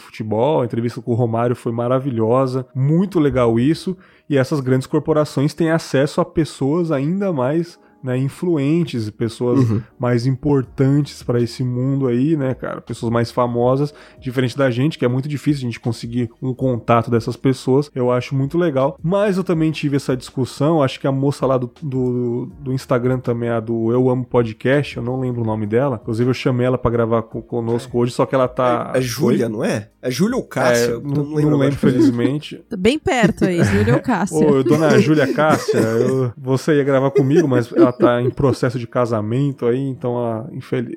futebol, 0.00 0.62
a 0.62 0.64
entrevista 0.64 1.02
com 1.02 1.12
o 1.12 1.14
Romário 1.14 1.54
foi 1.54 1.70
maravilhosa, 1.70 2.66
muito 2.74 3.20
legal 3.20 3.60
isso. 3.60 3.94
E 4.26 4.38
essas 4.38 4.60
grandes 4.60 4.86
corporações 4.86 5.52
têm 5.52 5.70
acesso 5.70 6.22
a 6.22 6.24
pessoas 6.24 6.90
ainda 6.90 7.30
mais 7.30 7.78
né, 8.04 8.18
influentes, 8.18 9.08
pessoas 9.08 9.60
uhum. 9.70 9.80
mais 9.98 10.26
importantes 10.26 11.22
para 11.22 11.40
esse 11.40 11.64
mundo 11.64 12.06
aí, 12.06 12.36
né, 12.36 12.52
cara? 12.52 12.82
Pessoas 12.82 13.10
mais 13.10 13.30
famosas, 13.30 13.94
diferente 14.20 14.56
da 14.58 14.70
gente, 14.70 14.98
que 14.98 15.06
é 15.06 15.08
muito 15.08 15.26
difícil 15.26 15.62
a 15.62 15.66
gente 15.70 15.80
conseguir 15.80 16.30
um 16.42 16.52
contato 16.52 17.10
dessas 17.10 17.34
pessoas. 17.34 17.90
Eu 17.94 18.12
acho 18.12 18.34
muito 18.34 18.58
legal. 18.58 18.98
Mas 19.02 19.38
eu 19.38 19.42
também 19.42 19.70
tive 19.70 19.96
essa 19.96 20.14
discussão, 20.14 20.82
acho 20.82 21.00
que 21.00 21.06
a 21.06 21.12
moça 21.12 21.46
lá 21.46 21.56
do, 21.56 21.70
do, 21.82 22.52
do 22.60 22.72
Instagram 22.74 23.18
também, 23.20 23.48
a 23.48 23.58
do 23.58 23.90
Eu 23.90 24.10
Amo 24.10 24.26
Podcast, 24.26 24.98
eu 24.98 25.02
não 25.02 25.18
lembro 25.18 25.40
o 25.40 25.46
nome 25.46 25.66
dela. 25.66 25.98
Inclusive 26.02 26.28
eu 26.28 26.34
chamei 26.34 26.66
ela 26.66 26.76
para 26.76 26.90
gravar 26.90 27.22
conosco 27.22 27.96
é. 27.96 28.00
hoje, 28.02 28.12
só 28.12 28.26
que 28.26 28.34
ela 28.34 28.48
tá. 28.48 28.92
É, 28.94 28.98
é 28.98 29.00
Júlia, 29.00 29.48
não 29.48 29.64
é? 29.64 29.88
É 30.02 30.10
Júlia 30.10 30.36
ou 30.36 30.44
Cássia? 30.44 30.90
É, 30.90 31.00
não, 31.00 31.00
não, 31.00 31.34
lembro, 31.34 31.50
não 31.52 31.58
lembro 31.58 31.78
felizmente. 31.78 32.62
Tá 32.68 32.76
bem 32.76 32.98
perto 32.98 33.44
aí, 33.44 33.62
Júlia 33.62 33.94
ou 33.94 34.00
Cássia. 34.02 34.46
Ô, 34.46 34.62
dona 34.62 34.98
Júlia 34.98 35.32
Cássia, 35.32 35.78
eu, 35.78 36.32
você 36.36 36.76
ia 36.76 36.84
gravar 36.84 37.10
comigo, 37.10 37.46
mas 37.46 37.72
ela 37.72 37.92
tá 37.98 38.22
em 38.22 38.30
processo 38.30 38.78
de 38.78 38.86
casamento 38.86 39.66
aí, 39.66 39.80
então 39.80 40.16
ela 40.16 40.50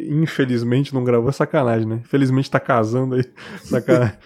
infelizmente 0.09 0.93
não 0.93 1.03
gravou. 1.03 1.29
É 1.29 1.31
sacanagem, 1.31 1.87
né? 1.87 2.01
Infelizmente 2.03 2.51
tá 2.51 2.59
casando 2.59 3.15
aí. 3.15 3.23
Sacanagem. 3.63 4.17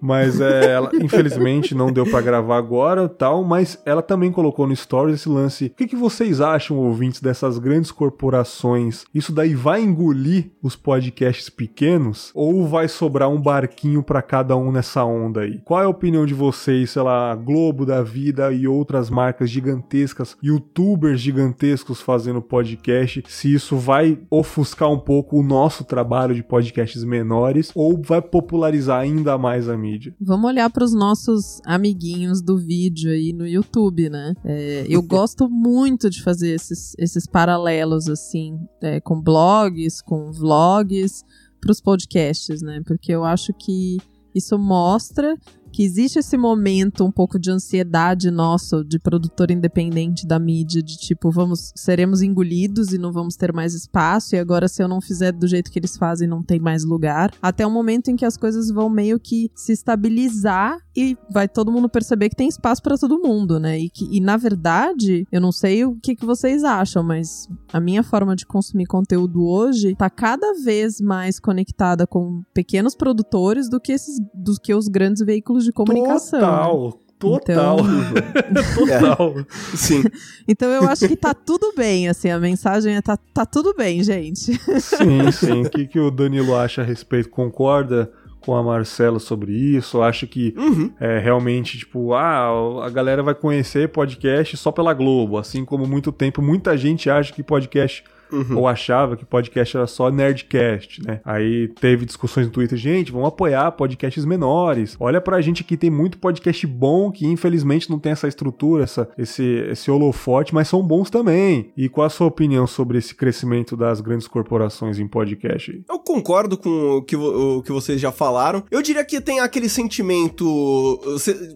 Mas 0.00 0.40
é, 0.40 0.72
ela, 0.72 0.90
infelizmente, 0.94 1.74
não 1.74 1.92
deu 1.92 2.04
para 2.06 2.20
gravar 2.20 2.56
agora 2.56 3.08
tal, 3.08 3.42
mas 3.42 3.80
ela 3.84 4.02
também 4.02 4.30
colocou 4.30 4.66
no 4.66 4.74
Stories 4.74 5.16
esse 5.16 5.28
lance. 5.28 5.66
O 5.66 5.70
que, 5.70 5.88
que 5.88 5.96
vocês 5.96 6.40
acham, 6.40 6.76
ouvintes, 6.76 7.20
dessas 7.20 7.58
grandes 7.58 7.90
corporações? 7.90 9.04
Isso 9.14 9.32
daí 9.32 9.54
vai 9.54 9.82
engolir 9.82 10.50
os 10.62 10.76
podcasts 10.76 11.50
pequenos? 11.50 12.30
Ou 12.34 12.66
vai 12.66 12.88
sobrar 12.88 13.28
um 13.28 13.40
barquinho 13.40 14.02
para 14.02 14.22
cada 14.22 14.56
um 14.56 14.70
nessa 14.70 15.04
onda 15.04 15.40
aí? 15.40 15.60
Qual 15.64 15.80
é 15.80 15.84
a 15.84 15.88
opinião 15.88 16.24
de 16.24 16.34
vocês, 16.34 16.90
sei 16.90 17.02
lá, 17.02 17.34
Globo 17.34 17.84
da 17.84 18.02
Vida 18.02 18.52
e 18.52 18.68
outras 18.68 19.10
marcas 19.10 19.50
gigantescas, 19.50 20.36
youtubers 20.42 21.20
gigantescos 21.20 22.00
fazendo 22.00 22.40
podcast? 22.40 23.24
Se 23.28 23.52
isso 23.52 23.76
vai 23.76 24.18
ofuscar 24.30 24.90
um 24.90 24.98
pouco 24.98 25.38
o 25.38 25.42
nosso 25.42 25.84
trabalho 25.84 26.34
de 26.34 26.42
podcasts 26.42 27.02
menores 27.02 27.72
ou 27.74 28.00
vai 28.00 28.22
popularizar 28.22 29.00
ainda 29.00 29.36
mais 29.36 29.68
a 29.68 29.76
mídia? 29.76 29.87
Mídia. 29.90 30.14
Vamos 30.20 30.48
olhar 30.48 30.70
para 30.70 30.84
os 30.84 30.92
nossos 30.92 31.60
amiguinhos 31.64 32.40
do 32.40 32.58
vídeo 32.58 33.10
aí 33.10 33.32
no 33.32 33.46
YouTube, 33.46 34.08
né? 34.08 34.34
É, 34.44 34.86
eu 34.88 35.02
gosto 35.02 35.48
muito 35.48 36.10
de 36.10 36.22
fazer 36.22 36.50
esses, 36.50 36.94
esses 36.98 37.26
paralelos, 37.26 38.08
assim, 38.08 38.58
é, 38.82 39.00
com 39.00 39.20
blogs, 39.20 40.00
com 40.00 40.32
vlogs, 40.32 41.24
para 41.60 41.72
os 41.72 41.80
podcasts, 41.80 42.62
né? 42.62 42.80
Porque 42.86 43.12
eu 43.12 43.24
acho 43.24 43.52
que 43.52 43.98
isso 44.34 44.58
mostra 44.58 45.36
que 45.72 45.84
existe 45.84 46.18
esse 46.18 46.36
momento 46.36 47.04
um 47.04 47.10
pouco 47.10 47.38
de 47.38 47.50
ansiedade 47.50 48.30
nosso 48.30 48.84
de 48.84 48.98
produtor 48.98 49.50
independente 49.50 50.26
da 50.26 50.38
mídia, 50.38 50.82
de 50.82 50.96
tipo, 50.96 51.30
vamos, 51.30 51.72
seremos 51.76 52.22
engolidos 52.22 52.92
e 52.92 52.98
não 52.98 53.12
vamos 53.12 53.36
ter 53.36 53.52
mais 53.52 53.74
espaço, 53.74 54.34
e 54.34 54.38
agora 54.38 54.68
se 54.68 54.82
eu 54.82 54.88
não 54.88 55.00
fizer 55.00 55.32
do 55.32 55.46
jeito 55.46 55.70
que 55.70 55.78
eles 55.78 55.96
fazem, 55.96 56.28
não 56.28 56.42
tem 56.42 56.58
mais 56.58 56.84
lugar. 56.84 57.32
Até 57.40 57.66
o 57.66 57.70
momento 57.70 58.10
em 58.10 58.16
que 58.16 58.24
as 58.24 58.36
coisas 58.36 58.70
vão 58.70 58.88
meio 58.88 59.18
que 59.18 59.50
se 59.54 59.72
estabilizar 59.72 60.78
e 60.98 61.16
vai 61.30 61.46
todo 61.46 61.70
mundo 61.70 61.88
perceber 61.88 62.28
que 62.28 62.34
tem 62.34 62.48
espaço 62.48 62.82
para 62.82 62.98
todo 62.98 63.20
mundo, 63.20 63.60
né? 63.60 63.78
E, 63.78 63.88
que, 63.88 64.04
e 64.10 64.20
na 64.20 64.36
verdade, 64.36 65.24
eu 65.30 65.40
não 65.40 65.52
sei 65.52 65.84
o 65.84 65.94
que, 65.94 66.16
que 66.16 66.26
vocês 66.26 66.64
acham, 66.64 67.04
mas 67.04 67.48
a 67.72 67.78
minha 67.78 68.02
forma 68.02 68.34
de 68.34 68.44
consumir 68.44 68.86
conteúdo 68.86 69.46
hoje 69.46 69.94
tá 69.94 70.10
cada 70.10 70.54
vez 70.54 71.00
mais 71.00 71.38
conectada 71.38 72.04
com 72.04 72.42
pequenos 72.52 72.96
produtores 72.96 73.70
do 73.70 73.80
que 73.80 73.92
esses 73.92 74.18
do 74.34 74.56
que 74.60 74.74
os 74.74 74.88
grandes 74.88 75.24
veículos 75.24 75.64
de 75.64 75.70
comunicação. 75.70 76.40
Total. 76.40 76.84
Né? 76.86 77.08
Total. 77.18 77.78
Então... 77.78 78.74
Total. 78.74 79.34
É. 79.38 79.76
Sim. 79.76 80.02
Então 80.48 80.68
eu 80.68 80.82
acho 80.88 81.06
que 81.06 81.16
tá 81.16 81.32
tudo 81.32 81.72
bem, 81.76 82.08
assim, 82.08 82.28
a 82.30 82.40
mensagem 82.40 82.96
é 82.96 83.02
tá, 83.02 83.16
tá 83.16 83.46
tudo 83.46 83.72
bem, 83.72 84.02
gente. 84.02 84.52
Sim, 84.80 85.30
sim. 85.32 85.62
O 85.62 85.70
que, 85.70 85.86
que 85.86 86.00
o 86.00 86.10
Danilo 86.10 86.56
acha 86.56 86.82
a 86.82 86.84
respeito? 86.84 87.28
Concorda 87.28 88.10
com 88.40 88.54
a 88.54 88.62
Marcela 88.62 89.18
sobre 89.18 89.52
isso? 89.52 90.02
Acha 90.02 90.26
que 90.26 90.54
uhum. 90.56 90.92
é 91.00 91.18
realmente, 91.18 91.78
tipo, 91.78 92.14
ah, 92.14 92.84
a 92.84 92.90
galera 92.90 93.22
vai 93.22 93.34
conhecer 93.34 93.88
podcast 93.88 94.56
só 94.56 94.70
pela 94.70 94.94
Globo, 94.94 95.38
assim 95.38 95.64
como 95.64 95.86
muito 95.86 96.12
tempo 96.12 96.42
muita 96.42 96.76
gente 96.76 97.10
acha 97.10 97.32
que 97.32 97.42
podcast 97.42 98.04
Uhum. 98.30 98.58
ou 98.58 98.68
achava 98.68 99.16
que 99.16 99.24
podcast 99.24 99.76
era 99.76 99.86
só 99.86 100.10
Nerdcast, 100.10 101.02
né? 101.04 101.20
Aí 101.24 101.68
teve 101.80 102.04
discussões 102.04 102.46
no 102.46 102.52
Twitter, 102.52 102.78
gente, 102.78 103.12
vamos 103.12 103.28
apoiar 103.28 103.70
podcasts 103.72 104.24
menores. 104.24 104.96
Olha 105.00 105.20
pra 105.20 105.40
gente 105.40 105.64
que 105.64 105.76
tem 105.76 105.90
muito 105.90 106.18
podcast 106.18 106.66
bom 106.66 107.10
que 107.10 107.26
infelizmente 107.26 107.90
não 107.90 107.98
tem 107.98 108.12
essa 108.12 108.28
estrutura, 108.28 108.84
essa, 108.84 109.08
esse, 109.16 109.44
esse 109.70 109.90
holofote, 109.90 110.54
mas 110.54 110.68
são 110.68 110.82
bons 110.82 111.10
também. 111.10 111.72
E 111.76 111.88
qual 111.88 112.06
a 112.06 112.10
sua 112.10 112.26
opinião 112.26 112.66
sobre 112.66 112.98
esse 112.98 113.14
crescimento 113.14 113.76
das 113.76 114.00
grandes 114.00 114.26
corporações 114.26 114.98
em 114.98 115.06
podcast? 115.06 115.82
Eu 115.88 115.98
concordo 115.98 116.56
com 116.56 116.96
o 116.96 117.02
que, 117.02 117.16
o 117.16 117.62
que 117.62 117.72
vocês 117.72 118.00
já 118.00 118.12
falaram. 118.12 118.62
Eu 118.70 118.82
diria 118.82 119.04
que 119.04 119.20
tem 119.20 119.40
aquele 119.40 119.68
sentimento. 119.68 120.44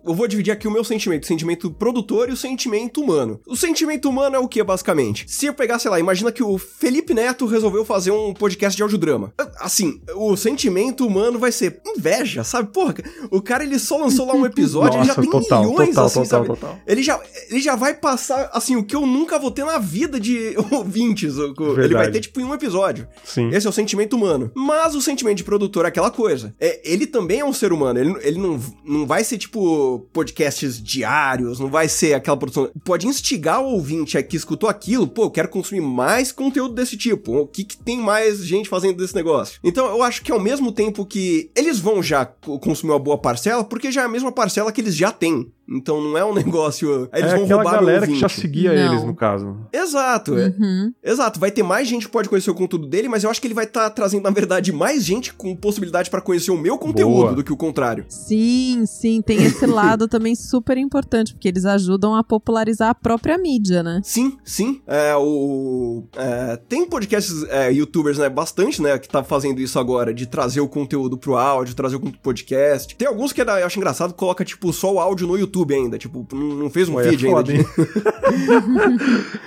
Eu 0.04 0.14
vou 0.14 0.28
dividir 0.28 0.52
aqui 0.52 0.66
o 0.66 0.70
meu 0.70 0.84
sentimento: 0.84 1.24
o 1.24 1.26
sentimento 1.26 1.70
produtor 1.70 2.28
e 2.28 2.32
o 2.32 2.36
sentimento 2.36 3.00
humano. 3.00 3.40
O 3.46 3.56
sentimento 3.56 4.08
humano 4.08 4.36
é 4.36 4.38
o 4.38 4.48
que, 4.48 4.62
basicamente? 4.62 5.24
Se 5.28 5.46
eu 5.46 5.54
pegar, 5.54 5.78
sei 5.78 5.90
lá, 5.90 5.98
imagina 5.98 6.32
que 6.32 6.42
o 6.42 6.58
Felipe 6.62 7.14
Neto 7.14 7.46
resolveu 7.46 7.84
fazer 7.84 8.10
um 8.10 8.32
podcast 8.32 8.76
de 8.76 8.82
audiodrama. 8.82 9.32
Assim, 9.58 10.00
o 10.14 10.36
sentimento 10.36 11.06
humano 11.06 11.38
vai 11.38 11.52
ser 11.52 11.80
inveja, 11.86 12.44
sabe? 12.44 12.72
Porra, 12.72 12.94
o 13.30 13.40
cara 13.40 13.64
ele 13.64 13.78
só 13.78 13.98
lançou 13.98 14.26
lá 14.26 14.34
um 14.34 14.46
episódio, 14.46 14.98
Nossa, 14.98 14.98
ele 14.98 15.06
já 15.08 15.14
tem 15.14 15.30
total, 15.30 15.64
milhões, 15.64 15.88
total, 15.90 16.06
assim, 16.06 16.22
total, 16.22 16.26
sabe? 16.26 16.46
Total. 16.46 16.78
Ele 16.86 17.02
já, 17.02 17.20
ele 17.50 17.60
já 17.60 17.76
vai 17.76 17.94
passar, 17.94 18.50
assim, 18.52 18.76
o 18.76 18.84
que 18.84 18.96
eu 18.96 19.06
nunca 19.06 19.38
vou 19.38 19.50
ter 19.50 19.64
na 19.64 19.78
vida 19.78 20.18
de 20.18 20.54
ouvintes. 20.70 21.36
Verdade. 21.36 21.80
Ele 21.82 21.94
vai 21.94 22.10
ter, 22.10 22.20
tipo, 22.20 22.40
em 22.40 22.44
um 22.44 22.54
episódio. 22.54 23.06
Sim. 23.24 23.50
Esse 23.50 23.66
é 23.66 23.70
o 23.70 23.72
sentimento 23.72 24.16
humano. 24.16 24.50
Mas 24.54 24.94
o 24.94 25.02
sentimento 25.02 25.36
de 25.38 25.44
produtor 25.44 25.84
é 25.84 25.88
aquela 25.88 26.10
coisa. 26.10 26.54
É, 26.58 26.80
ele 26.84 27.06
também 27.06 27.40
é 27.40 27.44
um 27.44 27.52
ser 27.52 27.72
humano. 27.72 27.98
Ele, 27.98 28.14
ele 28.22 28.38
não, 28.38 28.60
não 28.84 29.06
vai 29.06 29.24
ser, 29.24 29.38
tipo, 29.38 30.06
podcasts 30.12 30.82
diários, 30.82 31.58
não 31.58 31.68
vai 31.68 31.88
ser 31.88 32.14
aquela 32.14 32.36
produção. 32.36 32.70
Pode 32.84 33.06
instigar 33.06 33.60
o 33.62 33.72
ouvinte 33.72 34.20
que 34.22 34.36
escutou 34.36 34.68
aquilo, 34.68 35.06
pô, 35.06 35.24
eu 35.24 35.30
quero 35.30 35.48
consumir 35.48 35.80
mais 35.80 36.30
conteúdo 36.30 36.51
desse 36.74 36.96
tipo. 36.96 37.38
O 37.38 37.46
que, 37.46 37.64
que 37.64 37.76
tem 37.76 37.98
mais 37.98 38.44
gente 38.44 38.68
fazendo 38.68 38.96
desse 38.96 39.14
negócio? 39.14 39.58
Então 39.62 39.86
eu 39.86 40.02
acho 40.02 40.22
que 40.22 40.32
ao 40.32 40.40
mesmo 40.40 40.72
tempo 40.72 41.06
que 41.06 41.50
eles 41.56 41.78
vão 41.78 42.02
já 42.02 42.24
consumir 42.24 42.92
uma 42.92 42.98
boa 42.98 43.18
parcela, 43.18 43.64
porque 43.64 43.90
já 43.92 44.02
é 44.02 44.04
a 44.04 44.08
mesma 44.08 44.32
parcela 44.32 44.72
que 44.72 44.80
eles 44.80 44.96
já 44.96 45.10
têm. 45.10 45.50
Então 45.68 46.00
não 46.00 46.16
é 46.16 46.24
um 46.24 46.34
negócio. 46.34 47.08
Aí 47.12 47.22
eles 47.22 47.32
é 47.32 47.36
vão 47.36 47.44
aquela 47.44 47.62
roubar 47.62 47.80
galera 47.80 48.04
o 48.04 48.08
que 48.08 48.18
já 48.18 48.28
seguia 48.28 48.72
Não. 48.72 48.92
eles, 48.92 49.04
no 49.04 49.14
caso. 49.14 49.56
Exato. 49.72 50.38
é. 50.38 50.48
Uhum. 50.48 50.92
Exato, 51.02 51.40
vai 51.40 51.50
ter 51.50 51.62
mais 51.62 51.88
gente 51.88 52.06
que 52.06 52.12
pode 52.12 52.28
conhecer 52.28 52.50
o 52.50 52.54
conteúdo 52.54 52.86
dele, 52.86 53.08
mas 53.08 53.24
eu 53.24 53.30
acho 53.30 53.40
que 53.40 53.46
ele 53.46 53.54
vai 53.54 53.64
estar 53.64 53.88
trazendo, 53.90 54.22
na 54.22 54.30
verdade, 54.30 54.72
mais 54.72 55.04
gente 55.04 55.32
com 55.32 55.54
possibilidade 55.56 56.10
para 56.10 56.20
conhecer 56.20 56.50
o 56.50 56.58
meu 56.58 56.78
conteúdo 56.78 57.14
Boa. 57.14 57.32
do 57.34 57.44
que 57.44 57.52
o 57.52 57.56
contrário. 57.56 58.04
Sim, 58.08 58.84
sim, 58.86 59.22
tem 59.22 59.42
esse 59.42 59.66
lado 59.66 60.08
também 60.08 60.34
super 60.34 60.76
importante, 60.76 61.32
porque 61.32 61.48
eles 61.48 61.64
ajudam 61.64 62.14
a 62.14 62.24
popularizar 62.24 62.90
a 62.90 62.94
própria 62.94 63.38
mídia, 63.38 63.82
né? 63.82 64.00
Sim, 64.04 64.36
sim. 64.44 64.80
É, 64.86 65.14
o, 65.16 66.04
é, 66.16 66.56
tem 66.68 66.86
podcasts, 66.86 67.44
é, 67.48 67.72
youtubers, 67.72 68.18
né, 68.18 68.28
bastante, 68.28 68.82
né, 68.82 68.98
que 68.98 69.08
tá 69.08 69.22
fazendo 69.22 69.60
isso 69.60 69.78
agora, 69.78 70.12
de 70.12 70.26
trazer 70.26 70.60
o 70.60 70.68
conteúdo 70.68 71.16
pro 71.16 71.36
áudio, 71.36 71.74
trazer 71.74 71.96
o 71.96 72.00
conteúdo 72.00 72.20
pro 72.20 72.32
podcast. 72.32 72.94
Tem 72.96 73.08
alguns 73.08 73.32
que 73.32 73.40
eu 73.40 73.50
acho 73.50 73.78
engraçado, 73.78 74.14
coloca, 74.14 74.44
tipo, 74.44 74.72
só 74.72 74.92
o 74.92 75.00
áudio 75.00 75.26
no 75.26 75.38
YouTube 75.38 75.51
ainda, 75.74 75.98
tipo, 75.98 76.26
não 76.34 76.70
fez 76.70 76.88
um 76.88 76.94
Ué, 76.94 77.06
é 77.06 77.10
vídeo 77.10 77.30
foda, 77.30 77.52
ainda. 77.52 77.68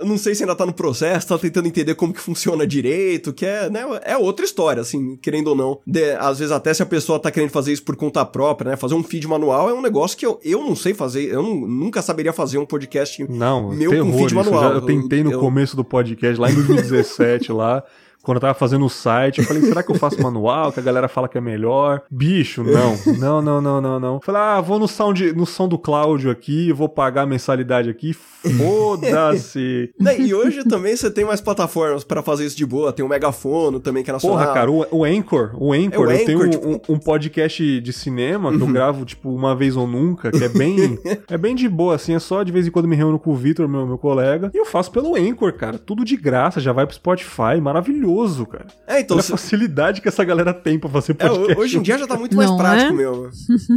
Eu 0.00 0.06
não 0.06 0.18
sei 0.18 0.34
se 0.34 0.42
ainda 0.42 0.54
tá 0.54 0.66
no 0.66 0.72
processo, 0.72 1.28
tá 1.28 1.38
tentando 1.38 1.66
entender 1.68 1.94
como 1.94 2.12
que 2.12 2.20
funciona 2.20 2.66
direito, 2.66 3.32
que 3.32 3.46
é, 3.46 3.70
né, 3.70 3.82
é 4.04 4.16
outra 4.16 4.44
história, 4.44 4.82
assim, 4.82 5.16
querendo 5.16 5.48
ou 5.48 5.54
não. 5.56 5.80
De- 5.86 6.12
às 6.12 6.38
vezes 6.38 6.52
até 6.52 6.72
se 6.74 6.82
a 6.82 6.86
pessoa 6.86 7.18
tá 7.18 7.30
querendo 7.30 7.50
fazer 7.50 7.72
isso 7.72 7.82
por 7.84 7.96
conta 7.96 8.24
própria, 8.24 8.72
né, 8.72 8.76
fazer 8.76 8.94
um 8.94 9.02
feed 9.02 9.26
manual 9.26 9.70
é 9.70 9.74
um 9.74 9.80
negócio 9.80 10.16
que 10.18 10.26
eu, 10.26 10.38
eu 10.44 10.60
não 10.62 10.76
sei 10.76 10.92
fazer, 10.92 11.30
eu 11.32 11.42
não- 11.42 11.66
nunca 11.66 12.02
saberia 12.02 12.32
fazer 12.32 12.58
um 12.58 12.66
podcast 12.66 13.24
Não, 13.28 13.70
meu 13.74 13.90
terror 13.90 14.10
com 14.12 14.18
feed 14.18 14.34
manual. 14.34 14.62
já- 14.62 14.70
eu 14.74 14.82
tentei 14.82 15.22
no 15.24 15.32
Eu- 15.32 15.40
começo 15.40 15.74
do 15.76 15.84
podcast, 15.84 16.38
lá 16.40 16.50
em 16.50 16.54
2017, 16.54 17.52
lá. 17.52 17.82
Quando 18.22 18.36
eu 18.36 18.40
tava 18.40 18.54
fazendo 18.54 18.84
o 18.84 18.90
site, 18.90 19.38
eu 19.38 19.44
falei, 19.44 19.62
será 19.62 19.82
que 19.82 19.90
eu 19.90 19.96
faço 19.96 20.20
manual? 20.22 20.72
Que 20.72 20.80
a 20.80 20.82
galera 20.82 21.08
fala 21.08 21.28
que 21.28 21.38
é 21.38 21.40
melhor. 21.40 22.02
Bicho, 22.10 22.62
não. 22.62 22.96
Não, 23.18 23.42
não, 23.42 23.60
não, 23.60 23.80
não, 23.80 24.00
não. 24.00 24.20
Falei, 24.20 24.40
ah, 24.40 24.60
vou 24.60 24.78
no 24.78 24.86
sound, 24.86 25.32
no 25.32 25.46
som 25.46 25.66
do 25.66 25.78
Cláudio 25.78 26.30
aqui, 26.30 26.72
vou 26.72 26.88
pagar 26.88 27.22
a 27.22 27.26
mensalidade 27.26 27.88
aqui. 27.88 28.14
Foda-se. 28.56 29.90
E 30.20 30.34
hoje 30.34 30.64
também 30.64 30.94
você 30.96 31.10
tem 31.10 31.24
mais 31.24 31.40
plataformas 31.40 32.04
pra 32.04 32.22
fazer 32.22 32.44
isso 32.44 32.56
de 32.56 32.66
boa. 32.66 32.92
Tem 32.92 33.04
o 33.04 33.08
Megafono 33.08 33.80
também, 33.80 34.02
que 34.02 34.10
é 34.10 34.12
nacional. 34.12 34.38
Porra, 34.38 34.52
cara, 34.52 34.70
o, 34.70 34.86
o 34.90 35.04
Anchor, 35.04 35.50
o 35.58 35.72
Anchor, 35.72 36.10
É, 36.10 36.14
o 36.14 36.18
eu 36.20 36.24
tenho 36.26 36.38
Anchor, 36.42 36.46
um, 36.46 36.50
tipo- 36.50 36.66
Uhum. 36.68 36.80
um- 36.88 36.94
um 36.94 36.98
podcast 36.98 37.80
de 37.80 37.92
cinema 37.92 38.50
que 38.56 38.60
eu 38.62 38.66
gravo, 38.66 39.04
tipo, 39.04 39.30
uma 39.34 39.54
vez 39.54 39.76
ou 39.76 39.86
nunca, 39.86 40.30
que 40.30 40.42
é 40.44 40.48
bem, 40.48 40.98
é 41.28 41.38
bem 41.38 41.54
de 41.54 41.68
boa, 41.68 41.94
assim, 41.94 42.14
é 42.14 42.18
só 42.18 42.42
de 42.42 42.52
vez 42.52 42.66
em 42.66 42.70
quando 42.70 42.86
me 42.88 42.96
reúno 42.96 43.18
com 43.18 43.30
o 43.30 43.36
Vitor, 43.36 43.68
meu, 43.68 43.86
meu 43.86 43.98
colega, 43.98 44.50
e 44.54 44.58
eu 44.58 44.66
faço 44.66 44.90
pelo 44.90 45.16
Anchor, 45.16 45.52
cara, 45.54 45.78
tudo 45.78 46.04
de 46.04 46.16
graça, 46.16 46.60
já 46.60 46.72
vai 46.72 46.86
pro 46.86 46.94
Spotify, 46.94 47.60
maravilhoso, 47.62 48.46
cara. 48.46 48.66
É, 48.86 49.00
então... 49.00 49.16
Olha 49.16 49.20
a 49.20 49.24
se- 49.24 49.30
facilidade 49.32 50.00
que 50.00 50.08
essa 50.08 50.24
galera 50.24 50.52
tem 50.52 50.78
pra 50.78 50.88
fazer 50.90 51.12
É, 51.18 51.28
podcast. 51.28 51.58
hoje 51.60 51.78
em 51.78 51.82
dia 51.82 51.98
já 51.98 52.06
tá 52.06 52.16
muito 52.16 52.36
mais 52.36 52.50
Não 52.50 52.56
prático 52.56 52.92
é? 52.92 52.96
mesmo. 52.96 53.30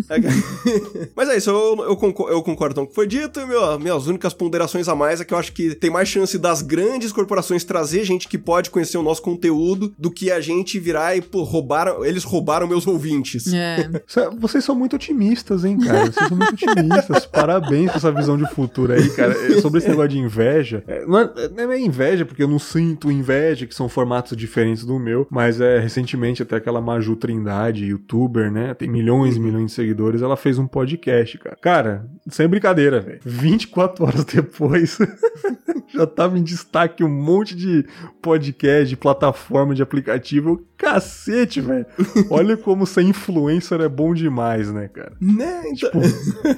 É 0.09 0.20
Mas 1.16 1.30
é 1.30 1.38
isso, 1.38 1.49
eu, 1.49 1.86
eu, 1.86 1.95
concor- 1.95 2.30
eu 2.30 2.41
concordo 2.43 2.76
com 2.76 2.82
o 2.82 2.88
que 2.88 2.95
foi 2.95 3.07
dito. 3.07 3.39
E 3.39 3.45
meu, 3.45 3.80
minhas 3.80 4.07
únicas 4.07 4.34
ponderações 4.34 4.53
a 4.62 4.95
mais 4.95 5.22
é 5.22 5.26
que 5.26 5.34
eu 5.34 5.38
acho 5.38 5.51
que 5.54 5.76
tem 5.76 5.89
mais 5.89 6.08
chance 6.08 6.38
das 6.38 6.62
grandes 6.62 7.12
corporações 7.12 7.64
trazer 7.64 8.04
gente 8.04 8.28
que 8.28 8.38
pode 8.38 8.70
conhecer 8.70 8.97
o 8.97 9.04
nosso 9.04 9.22
conteúdo 9.22 9.93
do 9.97 10.12
que 10.12 10.32
a 10.32 10.39
gente 10.41 10.80
virar 10.80 11.16
e, 11.16 11.22
pô, 11.22 11.43
roubaram, 11.43 12.04
eles 12.06 12.24
roubaram 12.24 12.68
meus 12.68 12.86
ouvintes. 12.88 13.51
É. 13.54 13.89
Cê- 14.08 14.30
Vocês 14.39 14.64
são 14.64 14.76
muito 14.76 14.95
otimistas, 14.95 15.64
hein, 15.66 15.78
cara? 15.80 16.12
Vocês 16.12 16.28
são 16.28 16.38
muito 16.38 16.54
otimistas. 16.54 17.26
Parabéns 17.26 17.91
por 17.91 17.97
essa 17.97 18.12
visão 18.12 18.38
de 18.38 18.45
futuro 18.54 18.93
aí, 18.93 19.10
cara. 19.12 19.34
É, 19.34 19.62
Sobre 19.62 19.80
esse 19.80 19.89
negócio 19.89 20.10
de 20.10 20.20
inveja. 20.20 20.84
é, 20.88 21.06
Não 21.06 21.20
é, 21.20 21.30
não 21.56 21.72
é 21.72 21.80
inveja, 21.80 22.26
porque 22.26 22.43
eu 22.43 22.47
não 22.47 22.60
sinto 22.60 23.12
inveja, 23.12 23.66
que 23.66 23.74
são 23.76 23.88
formatos 23.89 24.36
diferentes 24.38 24.84
do 24.86 24.99
meu. 24.99 25.28
Mas 25.30 25.60
é 25.62 25.80
recentemente 25.80 26.41
até 26.43 26.56
aquela 26.56 26.82
Maju 26.82 27.16
Trindade, 27.16 27.86
youtuber, 27.86 28.51
né? 28.51 28.74
Tem 28.74 28.89
milhões 28.89 29.36
e 29.36 29.39
milhões 29.39 29.68
de 29.68 29.72
seguidores. 29.74 30.22
Ela 30.22 30.36
fez 30.38 30.58
um 30.60 30.68
podcast, 30.68 31.38
cara. 31.38 31.58
Cara, 31.62 32.06
sem 32.30 32.47
brincadeira, 32.47 32.99
velho. 32.99 33.20
24 33.26 34.06
horas 34.06 34.26
depois. 34.26 34.42
Já 35.93 36.07
tava 36.07 36.37
em 36.37 36.43
destaque 36.43 37.03
um 37.03 37.09
monte 37.09 37.55
de 37.55 37.85
podcast, 38.21 38.87
de 38.87 38.97
plataforma, 38.97 39.75
de 39.75 39.81
aplicativo. 39.81 40.63
Cacete, 40.77 41.61
velho. 41.61 41.85
Olha 42.29 42.57
como 42.57 42.85
ser 42.85 43.03
influencer 43.03 43.79
é 43.79 43.87
bom 43.87 44.13
demais, 44.13 44.71
né, 44.71 44.87
cara? 44.87 45.13
Né? 45.21 45.63
Então... 45.67 45.91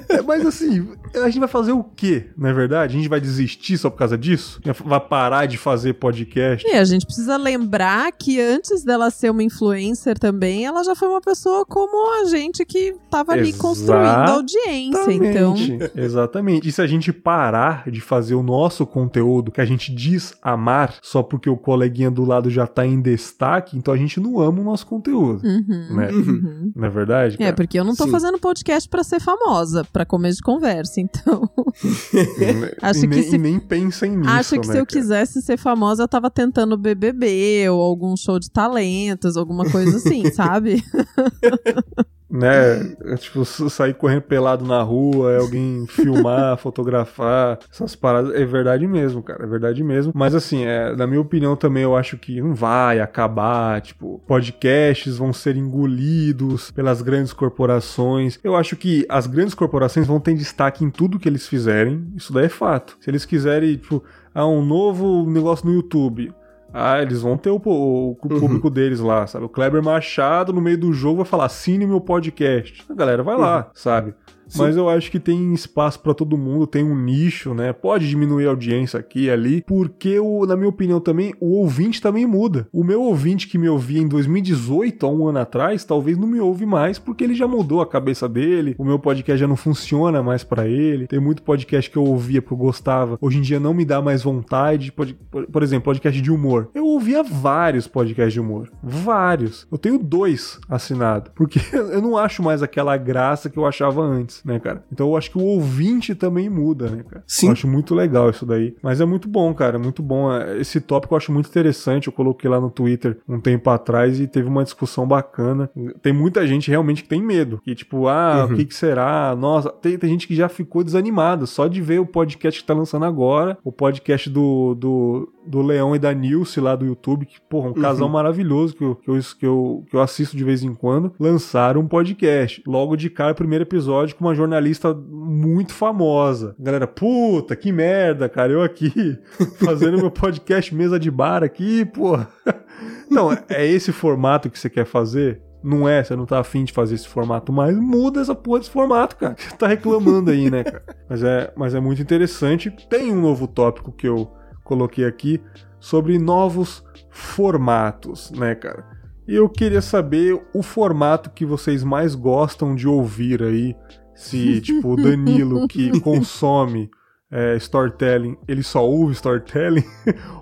É, 0.08 0.22
mas 0.22 0.44
assim, 0.44 0.88
a 1.14 1.26
gente 1.26 1.38
vai 1.38 1.48
fazer 1.48 1.72
o 1.72 1.84
quê, 1.84 2.26
não 2.36 2.48
é 2.48 2.52
verdade? 2.52 2.94
A 2.94 2.96
gente 2.96 3.08
vai 3.08 3.20
desistir 3.20 3.78
só 3.78 3.90
por 3.90 3.98
causa 3.98 4.16
disso? 4.16 4.60
Vai 4.84 5.00
parar 5.00 5.46
de 5.46 5.56
fazer 5.56 5.94
podcast? 5.94 6.66
E 6.66 6.72
a 6.72 6.84
gente 6.84 7.06
precisa 7.06 7.36
lembrar 7.36 8.10
que 8.12 8.40
antes 8.40 8.82
dela 8.82 9.10
ser 9.10 9.30
uma 9.30 9.42
influencer 9.42 10.18
também, 10.18 10.64
ela 10.64 10.82
já 10.82 10.94
foi 10.94 11.08
uma 11.08 11.20
pessoa 11.20 11.64
como 11.64 12.20
a 12.20 12.24
gente 12.24 12.64
que 12.64 12.94
tava 13.10 13.32
ali 13.32 13.52
construindo 13.52 14.06
a 14.06 14.30
audiência. 14.30 15.12
Então, 15.12 15.54
Exatamente, 15.96 16.26
Exatamente. 16.46 16.68
E 16.68 16.72
se 16.72 16.82
a 16.82 16.86
gente 16.86 17.12
parar 17.12 17.75
de 17.90 18.00
fazer 18.00 18.34
o 18.34 18.42
nosso 18.42 18.86
conteúdo 18.86 19.50
que 19.50 19.60
a 19.60 19.64
gente 19.64 19.94
diz 19.94 20.34
amar 20.42 20.94
só 21.02 21.22
porque 21.22 21.48
o 21.50 21.56
coleguinha 21.56 22.10
do 22.10 22.24
lado 22.24 22.48
já 22.50 22.66
tá 22.66 22.86
em 22.86 23.00
destaque, 23.00 23.76
então 23.76 23.92
a 23.92 23.96
gente 23.96 24.18
não 24.20 24.38
ama 24.40 24.60
o 24.60 24.64
nosso 24.64 24.86
conteúdo. 24.86 25.40
uhum, 25.46 25.96
Né? 25.96 26.10
uhum. 26.12 26.72
Não 26.74 26.84
é 26.86 26.90
verdade? 26.90 27.34
É, 27.36 27.38
cara? 27.38 27.56
porque 27.56 27.78
eu 27.78 27.84
não 27.84 27.94
tô 27.94 28.04
Sim. 28.04 28.10
fazendo 28.10 28.38
podcast 28.38 28.88
pra 28.88 29.02
ser 29.04 29.20
famosa, 29.20 29.84
pra 29.92 30.04
começo 30.04 30.36
de 30.38 30.42
conversa, 30.42 31.00
então. 31.00 31.48
acho 32.82 32.98
e, 33.04 33.08
que 33.08 33.14
nem, 33.14 33.22
se- 33.22 33.38
nem 33.38 33.58
pensem 33.58 34.16
nisso. 34.16 34.30
acho 34.30 34.50
que 34.60 34.66
né, 34.68 34.72
se 34.74 34.78
eu 34.80 34.86
cara? 34.86 35.00
quisesse 35.00 35.42
ser 35.42 35.56
famosa, 35.56 36.02
eu 36.02 36.08
tava 36.08 36.30
tentando 36.30 36.76
BBB 36.76 37.68
ou 37.70 37.80
algum 37.82 38.16
show 38.16 38.38
de 38.38 38.50
talentos, 38.50 39.36
alguma 39.36 39.68
coisa 39.70 39.96
assim, 39.96 40.24
sabe? 40.32 40.82
né? 42.28 42.96
É, 43.04 43.16
tipo, 43.16 43.44
sair 43.44 43.94
correndo 43.94 44.22
pelado 44.22 44.64
na 44.64 44.82
rua, 44.82 45.32
é 45.32 45.38
alguém 45.38 45.86
filmar, 45.90 46.56
fotografar, 46.58 47.58
essas 47.70 47.94
paradas. 47.94 48.34
É 48.34 48.44
verdade 48.44 48.86
mesmo, 48.86 49.22
cara. 49.22 49.44
É 49.44 49.46
verdade 49.46 49.82
mesmo. 49.82 50.12
Mas 50.14 50.34
assim, 50.34 50.64
é, 50.64 50.94
na 50.94 51.06
minha 51.06 51.20
opinião 51.20 51.56
também, 51.56 51.82
eu 51.82 51.96
acho 51.96 52.18
que 52.18 52.40
não 52.40 52.54
vai 52.54 53.00
acabar. 53.00 53.80
Tipo, 53.80 54.20
podcasts 54.26 55.16
vão 55.16 55.32
ser 55.32 55.56
engolidos 55.56 56.70
pelas 56.70 57.02
grandes 57.02 57.32
corporações. 57.32 58.38
Eu 58.42 58.56
acho 58.56 58.76
que 58.76 59.06
as 59.08 59.26
grandes 59.26 59.54
corporações 59.54 60.06
vão 60.06 60.20
ter 60.20 60.34
destaque 60.34 60.84
em 60.84 60.90
tudo 60.90 61.18
que 61.18 61.28
eles 61.28 61.46
fizerem. 61.46 62.06
Isso 62.16 62.32
daí 62.32 62.46
é 62.46 62.48
fato. 62.48 62.96
Se 63.00 63.10
eles 63.10 63.24
quiserem, 63.24 63.76
tipo, 63.76 64.02
ah, 64.34 64.46
um 64.46 64.64
novo 64.64 65.28
negócio 65.30 65.66
no 65.66 65.72
YouTube 65.72 66.32
ah, 66.78 67.00
eles 67.00 67.22
vão 67.22 67.38
ter 67.38 67.48
o, 67.48 67.56
o, 67.64 68.10
o 68.10 68.16
público 68.16 68.68
uhum. 68.68 68.72
deles 68.72 69.00
lá, 69.00 69.26
sabe? 69.26 69.46
O 69.46 69.48
Kleber 69.48 69.82
Machado, 69.82 70.52
no 70.52 70.60
meio 70.60 70.76
do 70.76 70.92
jogo, 70.92 71.18
vai 71.18 71.24
falar: 71.26 71.46
assine 71.46 71.86
meu 71.86 72.02
podcast. 72.02 72.84
A 72.90 72.94
galera 72.94 73.22
vai 73.22 73.34
uhum. 73.34 73.40
lá, 73.40 73.70
sabe? 73.72 74.14
Sim. 74.48 74.62
Mas 74.62 74.76
eu 74.76 74.88
acho 74.88 75.10
que 75.10 75.18
tem 75.18 75.52
espaço 75.52 76.00
para 76.00 76.14
todo 76.14 76.38
mundo, 76.38 76.66
tem 76.66 76.84
um 76.84 76.96
nicho, 76.96 77.54
né? 77.54 77.72
Pode 77.72 78.08
diminuir 78.08 78.46
a 78.46 78.50
audiência 78.50 78.98
aqui 78.98 79.24
e 79.24 79.30
ali, 79.30 79.62
porque, 79.66 80.18
o, 80.18 80.46
na 80.46 80.56
minha 80.56 80.68
opinião 80.68 81.00
também, 81.00 81.34
o 81.40 81.58
ouvinte 81.58 82.00
também 82.00 82.26
muda. 82.26 82.68
O 82.72 82.84
meu 82.84 83.02
ouvinte 83.02 83.48
que 83.48 83.58
me 83.58 83.68
ouvia 83.68 84.00
em 84.00 84.08
2018, 84.08 85.04
há 85.04 85.08
um 85.08 85.26
ano 85.26 85.38
atrás, 85.38 85.84
talvez 85.84 86.16
não 86.16 86.28
me 86.28 86.40
ouve 86.40 86.64
mais, 86.64 86.98
porque 86.98 87.24
ele 87.24 87.34
já 87.34 87.46
mudou 87.46 87.80
a 87.80 87.86
cabeça 87.86 88.28
dele, 88.28 88.74
o 88.78 88.84
meu 88.84 88.98
podcast 88.98 89.38
já 89.38 89.48
não 89.48 89.56
funciona 89.56 90.22
mais 90.22 90.44
para 90.44 90.66
ele. 90.66 91.06
Tem 91.06 91.18
muito 91.18 91.42
podcast 91.42 91.90
que 91.90 91.96
eu 91.96 92.04
ouvia 92.04 92.40
porque 92.40 92.54
eu 92.54 92.58
gostava, 92.58 93.18
hoje 93.20 93.38
em 93.38 93.42
dia 93.42 93.58
não 93.58 93.74
me 93.74 93.84
dá 93.84 94.00
mais 94.00 94.22
vontade. 94.22 94.92
Por, 94.92 95.06
por 95.12 95.62
exemplo, 95.62 95.84
podcast 95.84 96.20
de 96.20 96.30
humor. 96.30 96.70
Eu 96.74 96.86
ouvia 96.86 97.22
vários 97.22 97.86
podcasts 97.86 98.32
de 98.32 98.40
humor. 98.40 98.70
Vários. 98.82 99.66
Eu 99.70 99.78
tenho 99.78 99.98
dois 99.98 100.58
assinados, 100.68 101.32
porque 101.34 101.60
eu 101.72 102.00
não 102.00 102.16
acho 102.16 102.42
mais 102.42 102.62
aquela 102.62 102.96
graça 102.96 103.50
que 103.50 103.58
eu 103.58 103.66
achava 103.66 104.02
antes 104.02 104.35
né, 104.44 104.58
cara? 104.58 104.84
Então 104.92 105.08
eu 105.08 105.16
acho 105.16 105.30
que 105.30 105.38
o 105.38 105.42
ouvinte 105.42 106.14
também 106.14 106.48
muda, 106.48 106.88
né, 106.88 107.04
cara? 107.08 107.24
Sim. 107.26 107.46
Eu 107.46 107.52
acho 107.52 107.68
muito 107.68 107.94
legal 107.94 108.30
isso 108.30 108.44
daí. 108.46 108.74
Mas 108.82 109.00
é 109.00 109.04
muito 109.04 109.28
bom, 109.28 109.52
cara, 109.54 109.78
muito 109.78 110.02
bom. 110.02 110.28
Esse 110.58 110.80
tópico 110.80 111.14
eu 111.14 111.18
acho 111.18 111.32
muito 111.32 111.48
interessante. 111.48 112.06
Eu 112.06 112.12
coloquei 112.12 112.48
lá 112.48 112.60
no 112.60 112.70
Twitter 112.70 113.18
um 113.28 113.40
tempo 113.40 113.70
atrás 113.70 114.20
e 114.20 114.26
teve 114.26 114.48
uma 114.48 114.64
discussão 114.64 115.06
bacana. 115.06 115.70
Tem 116.02 116.12
muita 116.12 116.46
gente 116.46 116.70
realmente 116.70 117.02
que 117.02 117.08
tem 117.08 117.22
medo. 117.22 117.60
Que 117.64 117.74
tipo, 117.74 118.08
ah, 118.08 118.46
uhum. 118.46 118.54
o 118.54 118.56
que, 118.56 118.64
que 118.64 118.74
será? 118.74 119.34
Nossa, 119.36 119.70
tem, 119.70 119.98
tem 119.98 120.10
gente 120.10 120.26
que 120.26 120.34
já 120.34 120.48
ficou 120.48 120.82
desanimada 120.82 121.46
só 121.46 121.66
de 121.66 121.80
ver 121.80 122.00
o 122.00 122.06
podcast 122.06 122.60
que 122.60 122.66
tá 122.66 122.74
lançando 122.74 123.04
agora, 123.04 123.58
o 123.64 123.72
podcast 123.72 124.28
do, 124.30 124.74
do, 124.74 125.32
do 125.46 125.62
Leão 125.62 125.94
e 125.94 125.98
da 125.98 126.12
Nilce 126.12 126.60
lá 126.60 126.74
do 126.74 126.84
YouTube, 126.84 127.26
que, 127.26 127.40
porra, 127.40 127.68
um 127.68 127.72
uhum. 127.72 127.80
casal 127.80 128.08
maravilhoso 128.08 128.74
que 128.74 128.84
eu, 128.84 128.94
que, 128.96 129.10
eu, 129.10 129.18
que, 129.38 129.46
eu, 129.46 129.84
que 129.88 129.96
eu 129.96 130.00
assisto 130.00 130.36
de 130.36 130.44
vez 130.44 130.62
em 130.62 130.74
quando, 130.74 131.12
lançaram 131.18 131.80
um 131.80 131.88
podcast. 131.88 132.62
Logo 132.66 132.96
de 132.96 133.08
cara, 133.10 133.34
primeiro 133.34 133.64
episódio 133.64 134.16
com 134.16 134.25
uma 134.26 134.34
jornalista 134.34 134.92
muito 134.94 135.72
famosa. 135.72 136.54
Galera, 136.58 136.86
puta, 136.86 137.56
que 137.56 137.72
merda, 137.72 138.28
cara, 138.28 138.52
eu 138.52 138.62
aqui 138.62 139.18
fazendo 139.64 139.98
meu 139.98 140.10
podcast 140.10 140.74
mesa 140.74 140.98
de 140.98 141.10
bar 141.10 141.42
aqui, 141.42 141.84
porra. 141.84 142.28
Então, 143.08 143.30
é 143.48 143.64
esse 143.64 143.92
formato 143.92 144.50
que 144.50 144.58
você 144.58 144.68
quer 144.68 144.84
fazer? 144.84 145.40
Não 145.62 145.88
é, 145.88 146.02
você 146.02 146.14
não 146.14 146.26
tá 146.26 146.40
afim 146.40 146.64
de 146.64 146.72
fazer 146.72 146.96
esse 146.96 147.08
formato 147.08 147.52
mais, 147.52 147.76
muda 147.76 148.20
essa 148.20 148.34
porra 148.34 148.58
desse 148.58 148.70
formato, 148.70 149.16
cara. 149.16 149.34
Você 149.38 149.56
tá 149.56 149.66
reclamando 149.66 150.30
aí, 150.30 150.50
né, 150.50 150.64
cara? 150.64 150.82
Mas 151.08 151.22
é, 151.22 151.52
mas 151.56 151.74
é 151.74 151.80
muito 151.80 152.02
interessante. 152.02 152.70
Tem 152.90 153.12
um 153.12 153.20
novo 153.20 153.46
tópico 153.46 153.92
que 153.92 154.08
eu 154.08 154.30
coloquei 154.64 155.04
aqui 155.04 155.40
sobre 155.78 156.18
novos 156.18 156.84
formatos, 157.10 158.30
né, 158.32 158.56
cara? 158.56 158.84
E 159.26 159.34
eu 159.34 159.48
queria 159.48 159.82
saber 159.82 160.40
o 160.54 160.62
formato 160.62 161.30
que 161.30 161.44
vocês 161.44 161.82
mais 161.82 162.14
gostam 162.14 162.74
de 162.76 162.86
ouvir 162.86 163.42
aí. 163.42 163.74
Se, 164.16 164.60
tipo, 164.60 164.94
o 164.94 164.96
Danilo 164.96 165.68
que 165.68 165.98
consome 166.00 166.90
é, 167.30 167.56
storytelling, 167.56 168.36
ele 168.46 168.62
só 168.62 168.84
ouve 168.84 169.12
storytelling? 169.12 169.84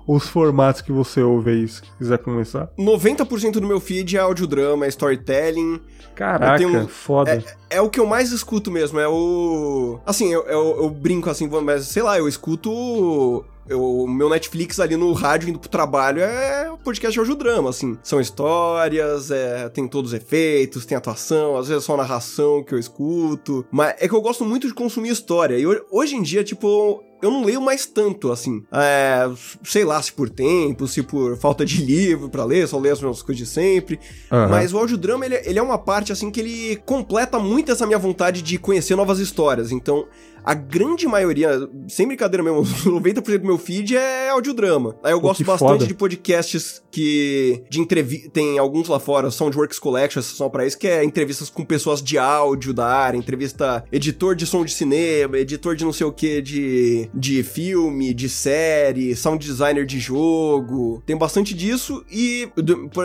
Ou 0.07 0.15
os 0.17 0.27
formatos 0.27 0.81
que 0.81 0.91
você 0.91 1.21
ouve 1.21 1.51
aí, 1.51 1.67
se 1.67 1.81
quiser 1.97 2.17
começar? 2.19 2.69
90% 2.77 3.53
do 3.53 3.67
meu 3.67 3.79
feed 3.79 4.17
é 4.17 4.19
audiodrama, 4.19 4.85
é 4.85 4.89
storytelling. 4.89 5.81
Caraca, 6.15 6.57
tenho, 6.57 6.87
foda. 6.87 7.43
É, 7.69 7.77
é, 7.77 7.81
o 7.81 7.89
que 7.89 7.99
eu 7.99 8.05
mais 8.05 8.31
escuto 8.31 8.71
mesmo, 8.71 8.99
é 8.99 9.07
o... 9.07 9.99
Assim, 10.05 10.31
eu, 10.31 10.43
eu, 10.45 10.83
eu 10.83 10.89
brinco 10.89 11.29
assim, 11.29 11.47
mas 11.47 11.85
sei 11.87 12.03
lá, 12.03 12.17
eu 12.17 12.27
escuto 12.27 13.43
o 13.73 14.07
meu 14.07 14.29
Netflix 14.29 14.79
ali 14.79 14.95
no 14.95 15.11
rádio 15.13 15.49
indo 15.49 15.59
pro 15.59 15.69
trabalho 15.69 16.21
é 16.21 16.69
o 16.71 16.77
podcast 16.77 17.13
de 17.13 17.19
audiodrama, 17.19 17.69
assim. 17.69 17.97
São 18.03 18.19
histórias, 18.19 19.31
é, 19.31 19.69
tem 19.69 19.87
todos 19.87 20.11
os 20.11 20.17
efeitos, 20.17 20.85
tem 20.85 20.97
atuação, 20.97 21.57
às 21.57 21.67
vezes 21.67 21.83
é 21.83 21.85
só 21.85 21.97
narração 21.97 22.63
que 22.63 22.73
eu 22.73 22.79
escuto. 22.79 23.65
Mas 23.71 23.95
é 23.99 24.07
que 24.07 24.13
eu 24.13 24.21
gosto 24.21 24.45
muito 24.45 24.67
de 24.67 24.73
consumir 24.73 25.09
história. 25.09 25.57
E 25.57 25.65
hoje 25.89 26.15
em 26.15 26.21
dia, 26.21 26.43
tipo, 26.43 27.03
eu 27.21 27.31
não 27.31 27.43
leio 27.43 27.61
mais 27.61 27.85
tanto, 27.85 28.31
assim. 28.31 28.63
É, 28.71 29.27
sei 29.63 29.83
lá, 29.83 30.01
se 30.01 30.11
por 30.13 30.29
tempo, 30.29 30.87
se 30.87 31.01
por 31.01 31.37
falta 31.37 31.65
de 31.65 31.83
livro 31.83 32.29
para 32.29 32.43
ler, 32.43 32.67
só 32.67 32.77
leio 32.77 32.93
as 32.93 33.01
mesmas 33.01 33.21
coisas 33.21 33.47
de 33.47 33.51
sempre. 33.51 33.99
Uhum. 34.31 34.49
Mas 34.49 34.73
o 34.73 34.77
audiodrama, 34.77 35.25
ele, 35.25 35.41
ele 35.43 35.57
é 35.57 35.61
uma 35.61 35.77
parte, 35.77 36.11
assim, 36.11 36.29
que 36.29 36.39
ele 36.39 36.75
completa 36.85 37.39
muito 37.39 37.71
essa 37.71 37.85
minha 37.87 37.97
vontade 37.97 38.41
de 38.41 38.57
conhecer 38.59 38.95
novas 38.95 39.19
histórias. 39.19 39.71
Então, 39.71 40.05
a 40.45 40.53
grande 40.53 41.07
maioria, 41.07 41.67
sem 41.87 42.07
brincadeira 42.07 42.43
mesmo, 42.43 42.61
90% 42.85 43.39
do 43.39 43.45
meu 43.47 43.57
feed 43.57 43.97
é 43.97 44.29
audiodrama. 44.29 44.95
Aí 45.03 45.11
eu 45.11 45.19
Pô, 45.19 45.29
gosto 45.29 45.43
bastante 45.43 45.71
foda. 45.71 45.87
de 45.87 45.93
podcasts 45.93 46.83
que. 46.91 47.63
de 47.69 47.81
entrevista. 47.81 48.29
Tem 48.29 48.59
alguns 48.59 48.87
lá 48.87 48.99
fora, 48.99 49.31
Soundworks 49.31 49.79
Collection, 49.79 50.21
são 50.21 50.49
para 50.49 50.65
isso, 50.65 50.77
que 50.77 50.87
é 50.87 51.03
entrevistas 51.03 51.49
com 51.49 51.65
pessoas 51.65 52.01
de 52.01 52.17
áudio 52.17 52.73
da 52.73 52.85
área, 52.85 53.17
entrevista 53.17 53.83
editor 53.91 54.35
de 54.35 54.45
som 54.45 54.63
de 54.63 54.71
cinema, 54.71 55.37
editor 55.37 55.75
de 55.75 55.83
não 55.83 55.93
sei 55.93 56.05
o 56.05 56.11
que 56.11 56.41
de, 56.41 57.09
de 57.13 57.41
filme, 57.41 58.13
de 58.13 58.29
série, 58.29 59.15
sound 59.15 59.43
designer 59.43 59.85
de 59.85 59.99
jogo. 59.99 61.01
Tem 61.05 61.17
bastante 61.17 61.53
disso 61.53 62.05
e. 62.11 62.47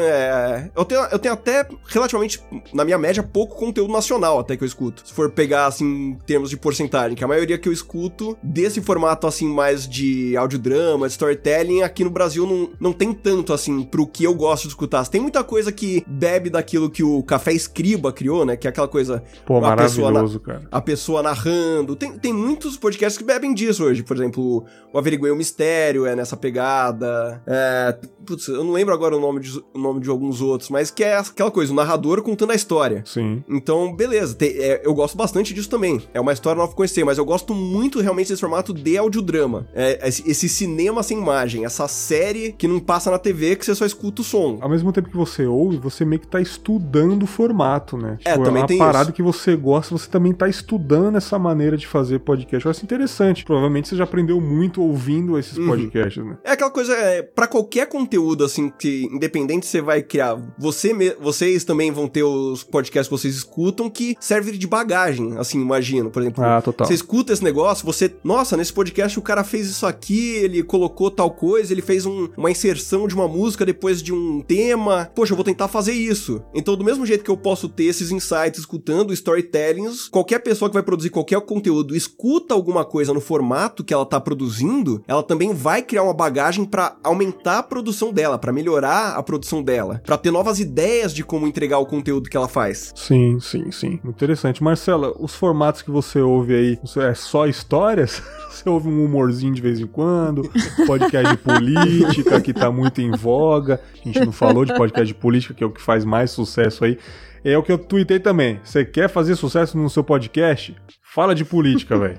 É, 0.03 0.71
eu, 0.77 0.85
tenho, 0.85 1.01
eu 1.05 1.19
tenho 1.19 1.35
até 1.35 1.67
relativamente, 1.87 2.41
na 2.75 2.85
minha 2.85 2.99
média, 2.99 3.23
pouco 3.23 3.57
conteúdo 3.57 3.93
nacional 3.93 4.39
até 4.39 4.57
que 4.57 4.63
eu 4.63 4.69
escuto. 4.69 5.03
Se 5.07 5.15
for 5.15 5.31
pegar, 5.31 5.67
assim, 5.67 6.11
em 6.11 6.15
termos 6.27 6.51
de 6.51 6.57
porcentagem, 6.57 7.17
que 7.17 7.25
é 7.25 7.30
maioria 7.31 7.59
que 7.59 7.69
eu 7.69 7.73
escuto 7.73 8.37
desse 8.43 8.81
formato, 8.81 9.27
assim, 9.27 9.49
mais 9.49 9.89
de 9.89 10.37
audiodrama, 10.37 11.07
de 11.07 11.13
storytelling, 11.13 11.83
aqui 11.83 12.05
no 12.05 12.11
Brasil 12.11 12.47
não, 12.47 12.71
não 12.79 12.93
tem 12.93 13.13
tanto, 13.13 13.53
assim, 13.53 13.83
pro 13.83 14.07
que 14.07 14.25
eu 14.25 14.35
gosto 14.35 14.63
de 14.65 14.69
escutar. 14.69 15.07
Tem 15.09 15.21
muita 15.21 15.43
coisa 15.45 15.71
que 15.73 16.05
bebe 16.07 16.51
daquilo 16.51 16.91
que 16.91 17.03
o 17.03 17.23
Café 17.23 17.53
Escriba 17.53 18.13
criou, 18.13 18.45
né? 18.45 18.57
Que 18.57 18.67
é 18.67 18.71
aquela 18.71 18.89
coisa... 18.89 19.23
Pô, 19.47 19.61
maravilhoso, 19.61 20.41
pessoa, 20.41 20.41
cara. 20.41 20.69
A 20.71 20.81
pessoa 20.81 21.23
narrando. 21.23 21.97
Tem, 21.97 22.13
tem 22.19 22.33
muitos 22.33 22.77
podcasts 22.77 23.17
que 23.17 23.25
bebem 23.25 23.55
disso 23.55 23.85
hoje. 23.85 24.03
Por 24.03 24.17
exemplo, 24.17 24.65
o 24.93 24.99
Averiguei 24.99 25.31
o 25.31 25.37
Mistério 25.37 26.07
é 26.07 26.17
nessa 26.17 26.37
pegada. 26.37 27.43
É, 27.47 27.97
putz, 28.27 28.49
eu 28.49 28.65
não 28.65 28.73
lembro 28.73 28.93
agora 28.93 29.17
o 29.17 29.21
nome, 29.21 29.41
de, 29.41 29.59
o 29.75 29.79
nome 29.79 30.01
de 30.01 30.11
alguns 30.11 30.41
outros, 30.41 30.71
mas 30.71 30.91
que 30.91 31.05
é 31.05 31.17
aquela 31.17 31.51
coisa, 31.51 31.73
o 31.73 31.77
narrador 31.77 32.23
contando 32.23 32.51
a 32.51 32.55
história. 32.55 33.03
Sim. 33.07 33.43
Então, 33.49 33.95
beleza. 33.95 34.37
É, 34.41 34.83
eu 34.85 34.95
gosto 34.95 35.17
bastante 35.17 35.55
disso 35.55 35.69
também. 35.69 36.03
É 36.13 36.21
uma 36.21 36.33
história 36.33 36.59
nova 36.59 36.69
pra 36.69 36.77
conhecer, 36.77 37.05
mas 37.05 37.19
eu 37.21 37.25
gosto 37.25 37.55
muito 37.55 38.01
realmente 38.01 38.29
desse 38.29 38.41
formato 38.41 38.73
de 38.73 38.97
audiodrama. 38.97 39.67
É, 39.75 40.09
esse 40.09 40.49
cinema 40.49 41.03
sem 41.03 41.19
imagem, 41.19 41.65
essa 41.65 41.87
série 41.89 42.53
que 42.53 42.67
não 42.67 42.81
passa 42.81 43.11
na 43.11 43.19
TV 43.19 43.57
que 43.57 43.65
você 43.65 43.75
só 43.75 43.85
escuta 43.85 44.23
o 44.23 44.25
som. 44.25 44.59
Ao 44.61 44.69
mesmo 44.69 44.93
tempo 44.93 45.11
que 45.11 45.17
você 45.17 45.47
ouve, 45.47 45.77
você 45.77 46.05
meio 46.05 46.21
que 46.21 46.27
tá 46.27 46.41
estudando 46.41 47.23
o 47.23 47.27
formato, 47.27 47.97
né? 47.97 48.19
É, 48.25 48.33
tipo, 48.33 48.43
é, 48.43 48.45
também 48.45 48.61
é 48.61 48.63
uma 48.63 48.69
tem 48.69 48.79
parada 48.79 49.05
isso. 49.05 49.13
que 49.13 49.23
você 49.23 49.55
gosta, 49.57 49.97
você 49.97 50.09
também 50.09 50.33
tá 50.33 50.49
estudando 50.49 51.17
essa 51.17 51.39
maneira 51.39 51.77
de 51.77 51.87
fazer 51.87 52.21
podcast. 52.21 52.65
Eu 52.65 52.71
acho 52.71 52.85
interessante. 52.85 53.45
Provavelmente 53.45 53.89
você 53.89 53.97
já 53.97 54.05
aprendeu 54.05 54.41
muito 54.41 54.83
ouvindo 54.83 55.39
esses 55.39 55.57
uhum. 55.57 55.67
podcasts, 55.67 56.25
né? 56.25 56.39
É 56.45 56.53
aquela 56.53 56.71
coisa, 56.71 56.95
é, 56.95 57.23
para 57.23 57.47
qualquer 57.47 57.87
conteúdo, 57.87 58.45
assim, 58.45 58.71
que 58.71 59.09
independente 59.13 59.67
você 59.67 59.81
vai 59.81 60.03
criar, 60.03 60.37
você 60.59 60.91
vocês 61.21 61.65
também 61.65 61.91
vão 61.91 62.09
ter 62.09 62.23
os 62.23 62.63
podcasts 62.63 63.09
que 63.09 63.17
vocês 63.17 63.35
escutam 63.35 63.89
que 63.89 64.17
servem 64.21 64.59
de 64.59 64.67
bagagem, 64.67 65.37
assim, 65.39 65.61
imagino. 65.61 66.11
Por 66.11 66.23
exemplo, 66.23 66.45
ah, 66.45 66.61
total. 66.61 66.87
você 66.87 66.95
escuta 67.11 67.33
esse 67.33 67.43
negócio, 67.43 67.85
você, 67.85 68.15
nossa, 68.23 68.57
nesse 68.57 68.73
podcast 68.73 69.19
o 69.19 69.23
cara 69.23 69.43
fez 69.43 69.69
isso 69.69 69.85
aqui, 69.85 70.37
ele 70.37 70.63
colocou 70.63 71.11
tal 71.11 71.33
coisa, 71.33 71.73
ele 71.73 71.83
fez 71.83 72.07
um, 72.07 72.29
uma 72.37 72.53
inserção 72.53 73.09
de 73.09 73.17
uma 73.17 73.27
música 73.27 73.67
depois 73.67 74.01
de 74.01 74.13
um 74.13 74.41
tema. 74.41 75.11
Poxa, 75.13 75.33
eu 75.33 75.37
vou 75.37 75.45
tentar 75.45 75.67
fazer 75.67 75.93
isso. 75.93 76.41
Então, 76.55 76.77
do 76.77 76.85
mesmo 76.85 77.05
jeito 77.05 77.25
que 77.25 77.31
eu 77.31 77.37
posso 77.37 77.69
ter 77.69 77.85
esses 77.85 78.13
insights 78.13 78.61
escutando 78.61 79.13
storytellings, 79.13 80.09
qualquer 80.09 80.39
pessoa 80.39 80.69
que 80.69 80.75
vai 80.75 80.85
produzir 80.85 81.11
qualquer 81.11 81.41
conteúdo 81.41 81.97
escuta 81.97 82.55
alguma 82.55 82.85
coisa 82.85 83.13
no 83.13 83.21
formato 83.21 83.83
que 83.83 83.93
ela 83.93 84.07
tá 84.07 84.21
produzindo, 84.21 85.03
ela 85.09 85.25
também 85.25 85.53
vai 85.53 85.83
criar 85.83 86.05
uma 86.05 86.15
bagagem 86.15 86.65
para 86.65 86.97
aumentar 87.03 87.59
a 87.59 87.63
produção 87.65 88.13
dela, 88.13 88.39
para 88.39 88.53
melhorar 88.53 89.17
a 89.17 89.23
produção 89.23 89.65
dela, 89.65 90.01
para 90.07 90.17
ter 90.17 90.31
novas 90.31 90.61
ideias 90.61 91.13
de 91.13 91.25
como 91.25 91.49
entregar 91.49 91.79
o 91.81 91.87
conteúdo 91.87 92.31
que 92.31 92.37
ela 92.37 92.47
faz. 92.47 92.93
Sim, 92.95 93.41
sim, 93.41 93.73
sim. 93.73 93.99
Interessante. 94.05 94.63
Marcela, 94.63 95.13
os 95.19 95.35
formatos 95.35 95.83
que 95.83 95.91
você 95.91 96.21
ouve 96.21 96.55
aí, 96.55 96.79
é 96.99 97.13
só 97.15 97.47
histórias, 97.47 98.23
você 98.51 98.67
ouve 98.69 98.89
um 98.89 99.05
humorzinho 99.05 99.53
de 99.53 99.61
vez 99.61 99.79
em 99.79 99.87
quando, 99.87 100.51
podcast 100.87 101.33
de 101.33 101.37
política, 101.37 102.41
que 102.41 102.55
tá 102.55 102.71
muito 102.71 103.03
em 103.03 103.11
voga. 103.11 103.79
A 104.01 104.09
gente 104.09 104.25
não 104.25 104.33
falou 104.33 104.65
de 104.65 104.75
podcast 104.75 105.07
de 105.07 105.15
política, 105.15 105.53
que 105.53 105.63
é 105.63 105.67
o 105.67 105.71
que 105.71 105.83
faz 105.83 106.07
mais 106.07 106.31
sucesso 106.31 106.85
aí. 106.85 106.99
É 107.45 107.57
o 107.57 107.63
que 107.63 107.71
eu 107.71 107.79
tuitei 107.79 108.19
também. 108.19 108.61
Você 108.65 108.85
quer 108.85 109.09
fazer 109.09 109.37
sucesso 109.37 109.77
no 109.77 109.91
seu 109.91 110.03
podcast? 110.03 110.75
Fala 111.03 111.35
de 111.35 111.45
política, 111.45 111.97
velho. 112.01 112.19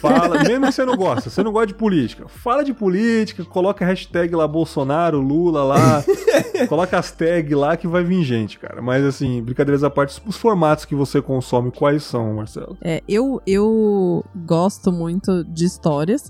Fala, 0.00 0.42
mesmo 0.42 0.66
que 0.66 0.72
você 0.72 0.84
não 0.84 0.96
gosta, 0.96 1.30
você 1.30 1.42
não 1.42 1.52
gosta 1.52 1.68
de 1.68 1.74
política, 1.74 2.26
fala 2.28 2.64
de 2.64 2.72
política, 2.72 3.44
coloca 3.44 3.84
a 3.84 3.88
hashtag 3.88 4.34
lá 4.34 4.46
Bolsonaro, 4.48 5.20
Lula 5.20 5.62
lá, 5.62 6.04
coloca 6.68 6.98
as 6.98 7.12
tags 7.12 7.56
lá 7.56 7.76
que 7.76 7.86
vai 7.86 8.02
vir 8.02 8.22
gente, 8.24 8.58
cara. 8.58 8.82
Mas 8.82 9.04
assim, 9.04 9.42
brincadeiras 9.42 9.84
à 9.84 9.90
parte, 9.90 10.20
os 10.26 10.36
formatos 10.36 10.84
que 10.84 10.94
você 10.94 11.22
consome, 11.22 11.70
quais 11.70 12.02
são, 12.02 12.34
Marcelo? 12.34 12.76
É, 12.82 13.02
eu, 13.08 13.40
eu 13.46 14.24
gosto 14.34 14.90
muito 14.90 15.44
de 15.44 15.64
histórias, 15.64 16.28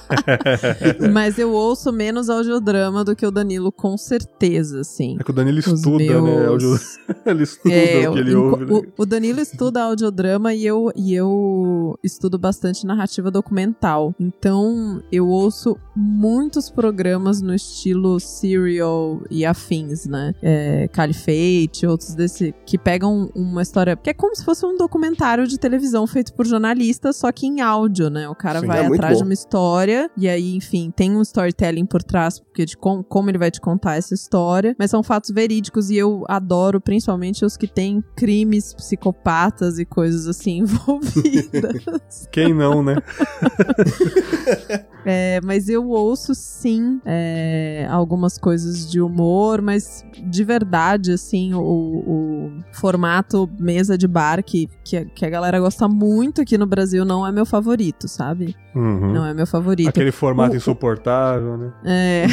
mas 1.12 1.38
eu 1.38 1.52
ouço 1.52 1.92
menos 1.92 2.30
audiodrama 2.30 3.04
do 3.04 3.14
que 3.14 3.26
o 3.26 3.30
Danilo, 3.30 3.70
com 3.70 3.96
certeza, 3.96 4.80
assim. 4.80 5.16
É 5.20 5.24
que 5.24 5.30
o 5.30 5.34
Danilo 5.34 5.58
Os 5.58 5.66
estuda, 5.66 5.98
né, 5.98 6.20
meus... 6.20 6.24
né? 6.24 6.46
Audio... 6.46 6.80
ele 7.26 7.42
estuda 7.42 7.74
é, 7.74 8.08
o 8.08 8.12
que 8.12 8.18
ele 8.18 8.34
ouve. 8.34 8.64
Né? 8.64 8.72
O, 8.72 9.02
o 9.02 9.06
Danilo 9.06 9.40
estuda 9.40 9.82
audiodrama 9.82 10.54
e 10.54 10.64
eu, 10.64 10.92
e 10.96 11.14
eu 11.14 11.98
estudo 12.02 12.29
estudo 12.30 12.38
bastante 12.38 12.86
narrativa 12.86 13.30
documental. 13.30 14.14
Então, 14.18 15.02
eu 15.10 15.26
ouço 15.26 15.76
muitos 15.96 16.70
programas 16.70 17.42
no 17.42 17.52
estilo 17.52 18.20
Serial 18.20 19.20
e 19.28 19.44
afins, 19.44 20.06
né? 20.06 20.34
É, 20.40 20.88
Caliphate, 20.88 21.86
outros 21.86 22.14
desse, 22.14 22.54
que 22.64 22.78
pegam 22.78 23.30
uma 23.34 23.62
história. 23.62 23.96
que 23.96 24.10
é 24.10 24.14
como 24.14 24.34
se 24.36 24.44
fosse 24.44 24.64
um 24.64 24.76
documentário 24.76 25.46
de 25.46 25.58
televisão 25.58 26.06
feito 26.06 26.32
por 26.34 26.46
jornalistas, 26.46 27.16
só 27.16 27.32
que 27.32 27.46
em 27.46 27.60
áudio, 27.60 28.08
né? 28.08 28.28
O 28.28 28.34
cara 28.34 28.60
Sim, 28.60 28.66
vai 28.66 28.84
é 28.84 28.86
atrás 28.86 29.18
de 29.18 29.24
uma 29.24 29.32
história 29.32 30.10
e 30.16 30.28
aí, 30.28 30.54
enfim, 30.54 30.92
tem 30.94 31.16
um 31.16 31.22
storytelling 31.22 31.86
por 31.86 32.02
trás, 32.02 32.38
porque 32.38 32.64
de 32.64 32.76
com, 32.76 33.02
como 33.02 33.30
ele 33.30 33.38
vai 33.38 33.50
te 33.50 33.60
contar 33.60 33.96
essa 33.96 34.14
história, 34.14 34.76
mas 34.78 34.90
são 34.90 35.02
fatos 35.02 35.30
verídicos 35.30 35.90
e 35.90 35.96
eu 35.96 36.24
adoro 36.28 36.80
principalmente 36.80 37.44
os 37.44 37.56
que 37.56 37.66
têm 37.66 38.02
crimes 38.14 38.72
psicopatas 38.74 39.78
e 39.78 39.84
coisas 39.84 40.28
assim 40.28 40.58
envolvidas. 40.60 42.19
Quem 42.30 42.54
não, 42.54 42.82
né? 42.82 42.96
é, 45.04 45.40
mas 45.42 45.68
eu 45.68 45.88
ouço 45.88 46.34
sim 46.34 47.00
é, 47.04 47.86
algumas 47.90 48.38
coisas 48.38 48.90
de 48.90 49.00
humor, 49.00 49.60
mas 49.62 50.04
de 50.22 50.44
verdade, 50.44 51.12
assim, 51.12 51.54
o, 51.54 51.60
o 51.60 52.52
formato 52.72 53.48
mesa 53.58 53.96
de 53.96 54.06
bar 54.06 54.42
que, 54.42 54.68
que, 54.84 55.04
que, 55.06 55.24
a 55.24 55.30
galera 55.30 55.58
gosta 55.58 55.88
muito 55.88 56.42
aqui 56.42 56.58
no 56.58 56.66
Brasil 56.66 57.04
não 57.04 57.26
é 57.26 57.32
meu 57.32 57.46
favorito, 57.46 58.06
sabe? 58.06 58.54
Uhum. 58.74 59.12
Não 59.12 59.24
é 59.24 59.34
meu 59.34 59.46
favorito. 59.46 59.88
Aquele 59.88 60.12
formato 60.12 60.54
o, 60.54 60.56
insuportável, 60.56 61.56
né? 61.56 61.72
É. 61.84 62.26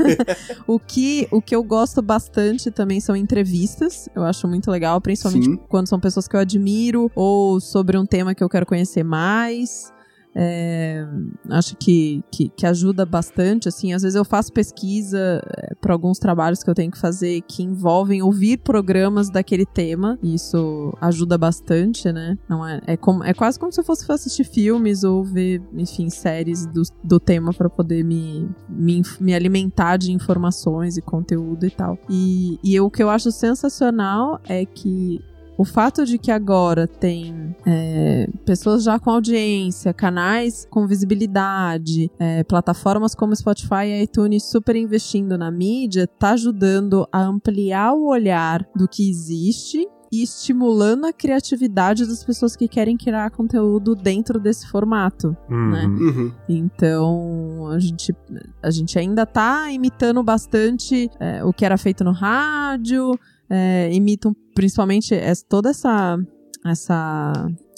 o, 0.66 0.78
que, 0.78 1.26
o 1.30 1.40
que 1.40 1.54
eu 1.54 1.62
gosto 1.62 2.02
bastante 2.02 2.70
também 2.70 3.00
são 3.00 3.16
entrevistas. 3.16 4.08
Eu 4.14 4.24
acho 4.24 4.46
muito 4.46 4.70
legal, 4.70 5.00
principalmente 5.00 5.46
sim. 5.46 5.58
quando 5.68 5.86
são 5.86 5.98
pessoas 5.98 6.28
que 6.28 6.36
eu 6.36 6.40
admiro 6.40 7.10
ou 7.14 7.60
sobre 7.60 7.96
um 7.96 8.04
tema 8.04 8.34
que 8.34 8.44
eu 8.44 8.48
quero 8.48 8.66
conhecer 8.66 9.02
mais 9.02 9.19
mais. 9.20 9.92
É, 10.32 11.04
acho 11.48 11.76
que, 11.76 12.22
que, 12.30 12.48
que, 12.50 12.64
ajuda 12.64 13.04
bastante, 13.04 13.68
assim, 13.68 13.92
às 13.92 14.02
vezes 14.02 14.14
eu 14.14 14.24
faço 14.24 14.52
pesquisa 14.52 15.42
é, 15.58 15.74
para 15.74 15.92
alguns 15.92 16.20
trabalhos 16.20 16.62
que 16.62 16.70
eu 16.70 16.74
tenho 16.74 16.90
que 16.90 16.98
fazer 16.98 17.40
que 17.48 17.64
envolvem 17.64 18.22
ouvir 18.22 18.58
programas 18.58 19.28
daquele 19.28 19.66
tema, 19.66 20.16
e 20.22 20.36
isso 20.36 20.96
ajuda 21.00 21.36
bastante, 21.36 22.12
né? 22.12 22.38
Não 22.48 22.64
é, 22.64 22.80
é, 22.86 22.96
como, 22.96 23.24
é 23.24 23.34
quase 23.34 23.58
como 23.58 23.72
se 23.72 23.80
eu 23.80 23.84
fosse 23.84 24.10
assistir 24.10 24.44
filmes 24.44 25.02
ou 25.02 25.24
ver, 25.24 25.60
enfim, 25.74 26.08
séries 26.08 26.64
do, 26.64 26.82
do 27.02 27.18
tema 27.18 27.52
para 27.52 27.68
poder 27.68 28.04
me, 28.04 28.48
me, 28.68 29.02
me, 29.18 29.34
alimentar 29.34 29.96
de 29.96 30.12
informações 30.12 30.96
e 30.96 31.02
conteúdo 31.02 31.66
e 31.66 31.70
tal. 31.70 31.98
E, 32.08 32.56
e 32.62 32.72
eu, 32.72 32.86
o 32.86 32.90
que 32.90 33.02
eu 33.02 33.10
acho 33.10 33.32
sensacional 33.32 34.40
é 34.48 34.64
que 34.64 35.20
o 35.60 35.64
fato 35.66 36.06
de 36.06 36.16
que 36.16 36.30
agora 36.30 36.86
tem 36.86 37.54
é, 37.66 38.26
pessoas 38.46 38.82
já 38.82 38.98
com 38.98 39.10
audiência, 39.10 39.92
canais 39.92 40.66
com 40.70 40.86
visibilidade, 40.86 42.10
é, 42.18 42.42
plataformas 42.44 43.14
como 43.14 43.36
Spotify 43.36 43.84
e 43.84 44.02
iTunes 44.04 44.44
super 44.44 44.74
investindo 44.74 45.36
na 45.36 45.50
mídia, 45.50 46.06
tá 46.06 46.30
ajudando 46.30 47.06
a 47.12 47.20
ampliar 47.20 47.92
o 47.92 48.06
olhar 48.06 48.66
do 48.74 48.88
que 48.88 49.06
existe 49.06 49.86
e 50.10 50.22
estimulando 50.22 51.04
a 51.04 51.12
criatividade 51.12 52.06
das 52.06 52.24
pessoas 52.24 52.56
que 52.56 52.66
querem 52.66 52.96
criar 52.96 53.30
conteúdo 53.30 53.94
dentro 53.94 54.40
desse 54.40 54.66
formato, 54.66 55.36
uhum. 55.46 55.70
né? 55.70 55.86
Uhum. 55.86 56.32
Então, 56.48 57.68
a 57.68 57.78
gente, 57.78 58.16
a 58.62 58.70
gente 58.70 58.98
ainda 58.98 59.26
tá 59.26 59.70
imitando 59.70 60.22
bastante 60.22 61.10
é, 61.20 61.44
o 61.44 61.52
que 61.52 61.66
era 61.66 61.76
feito 61.76 62.02
no 62.02 62.12
rádio, 62.12 63.12
é, 63.50 63.92
imitam 63.92 64.34
principalmente 64.60 65.14
essa, 65.14 65.42
toda 65.48 65.70
essa 65.70 66.18
essa 66.66 67.32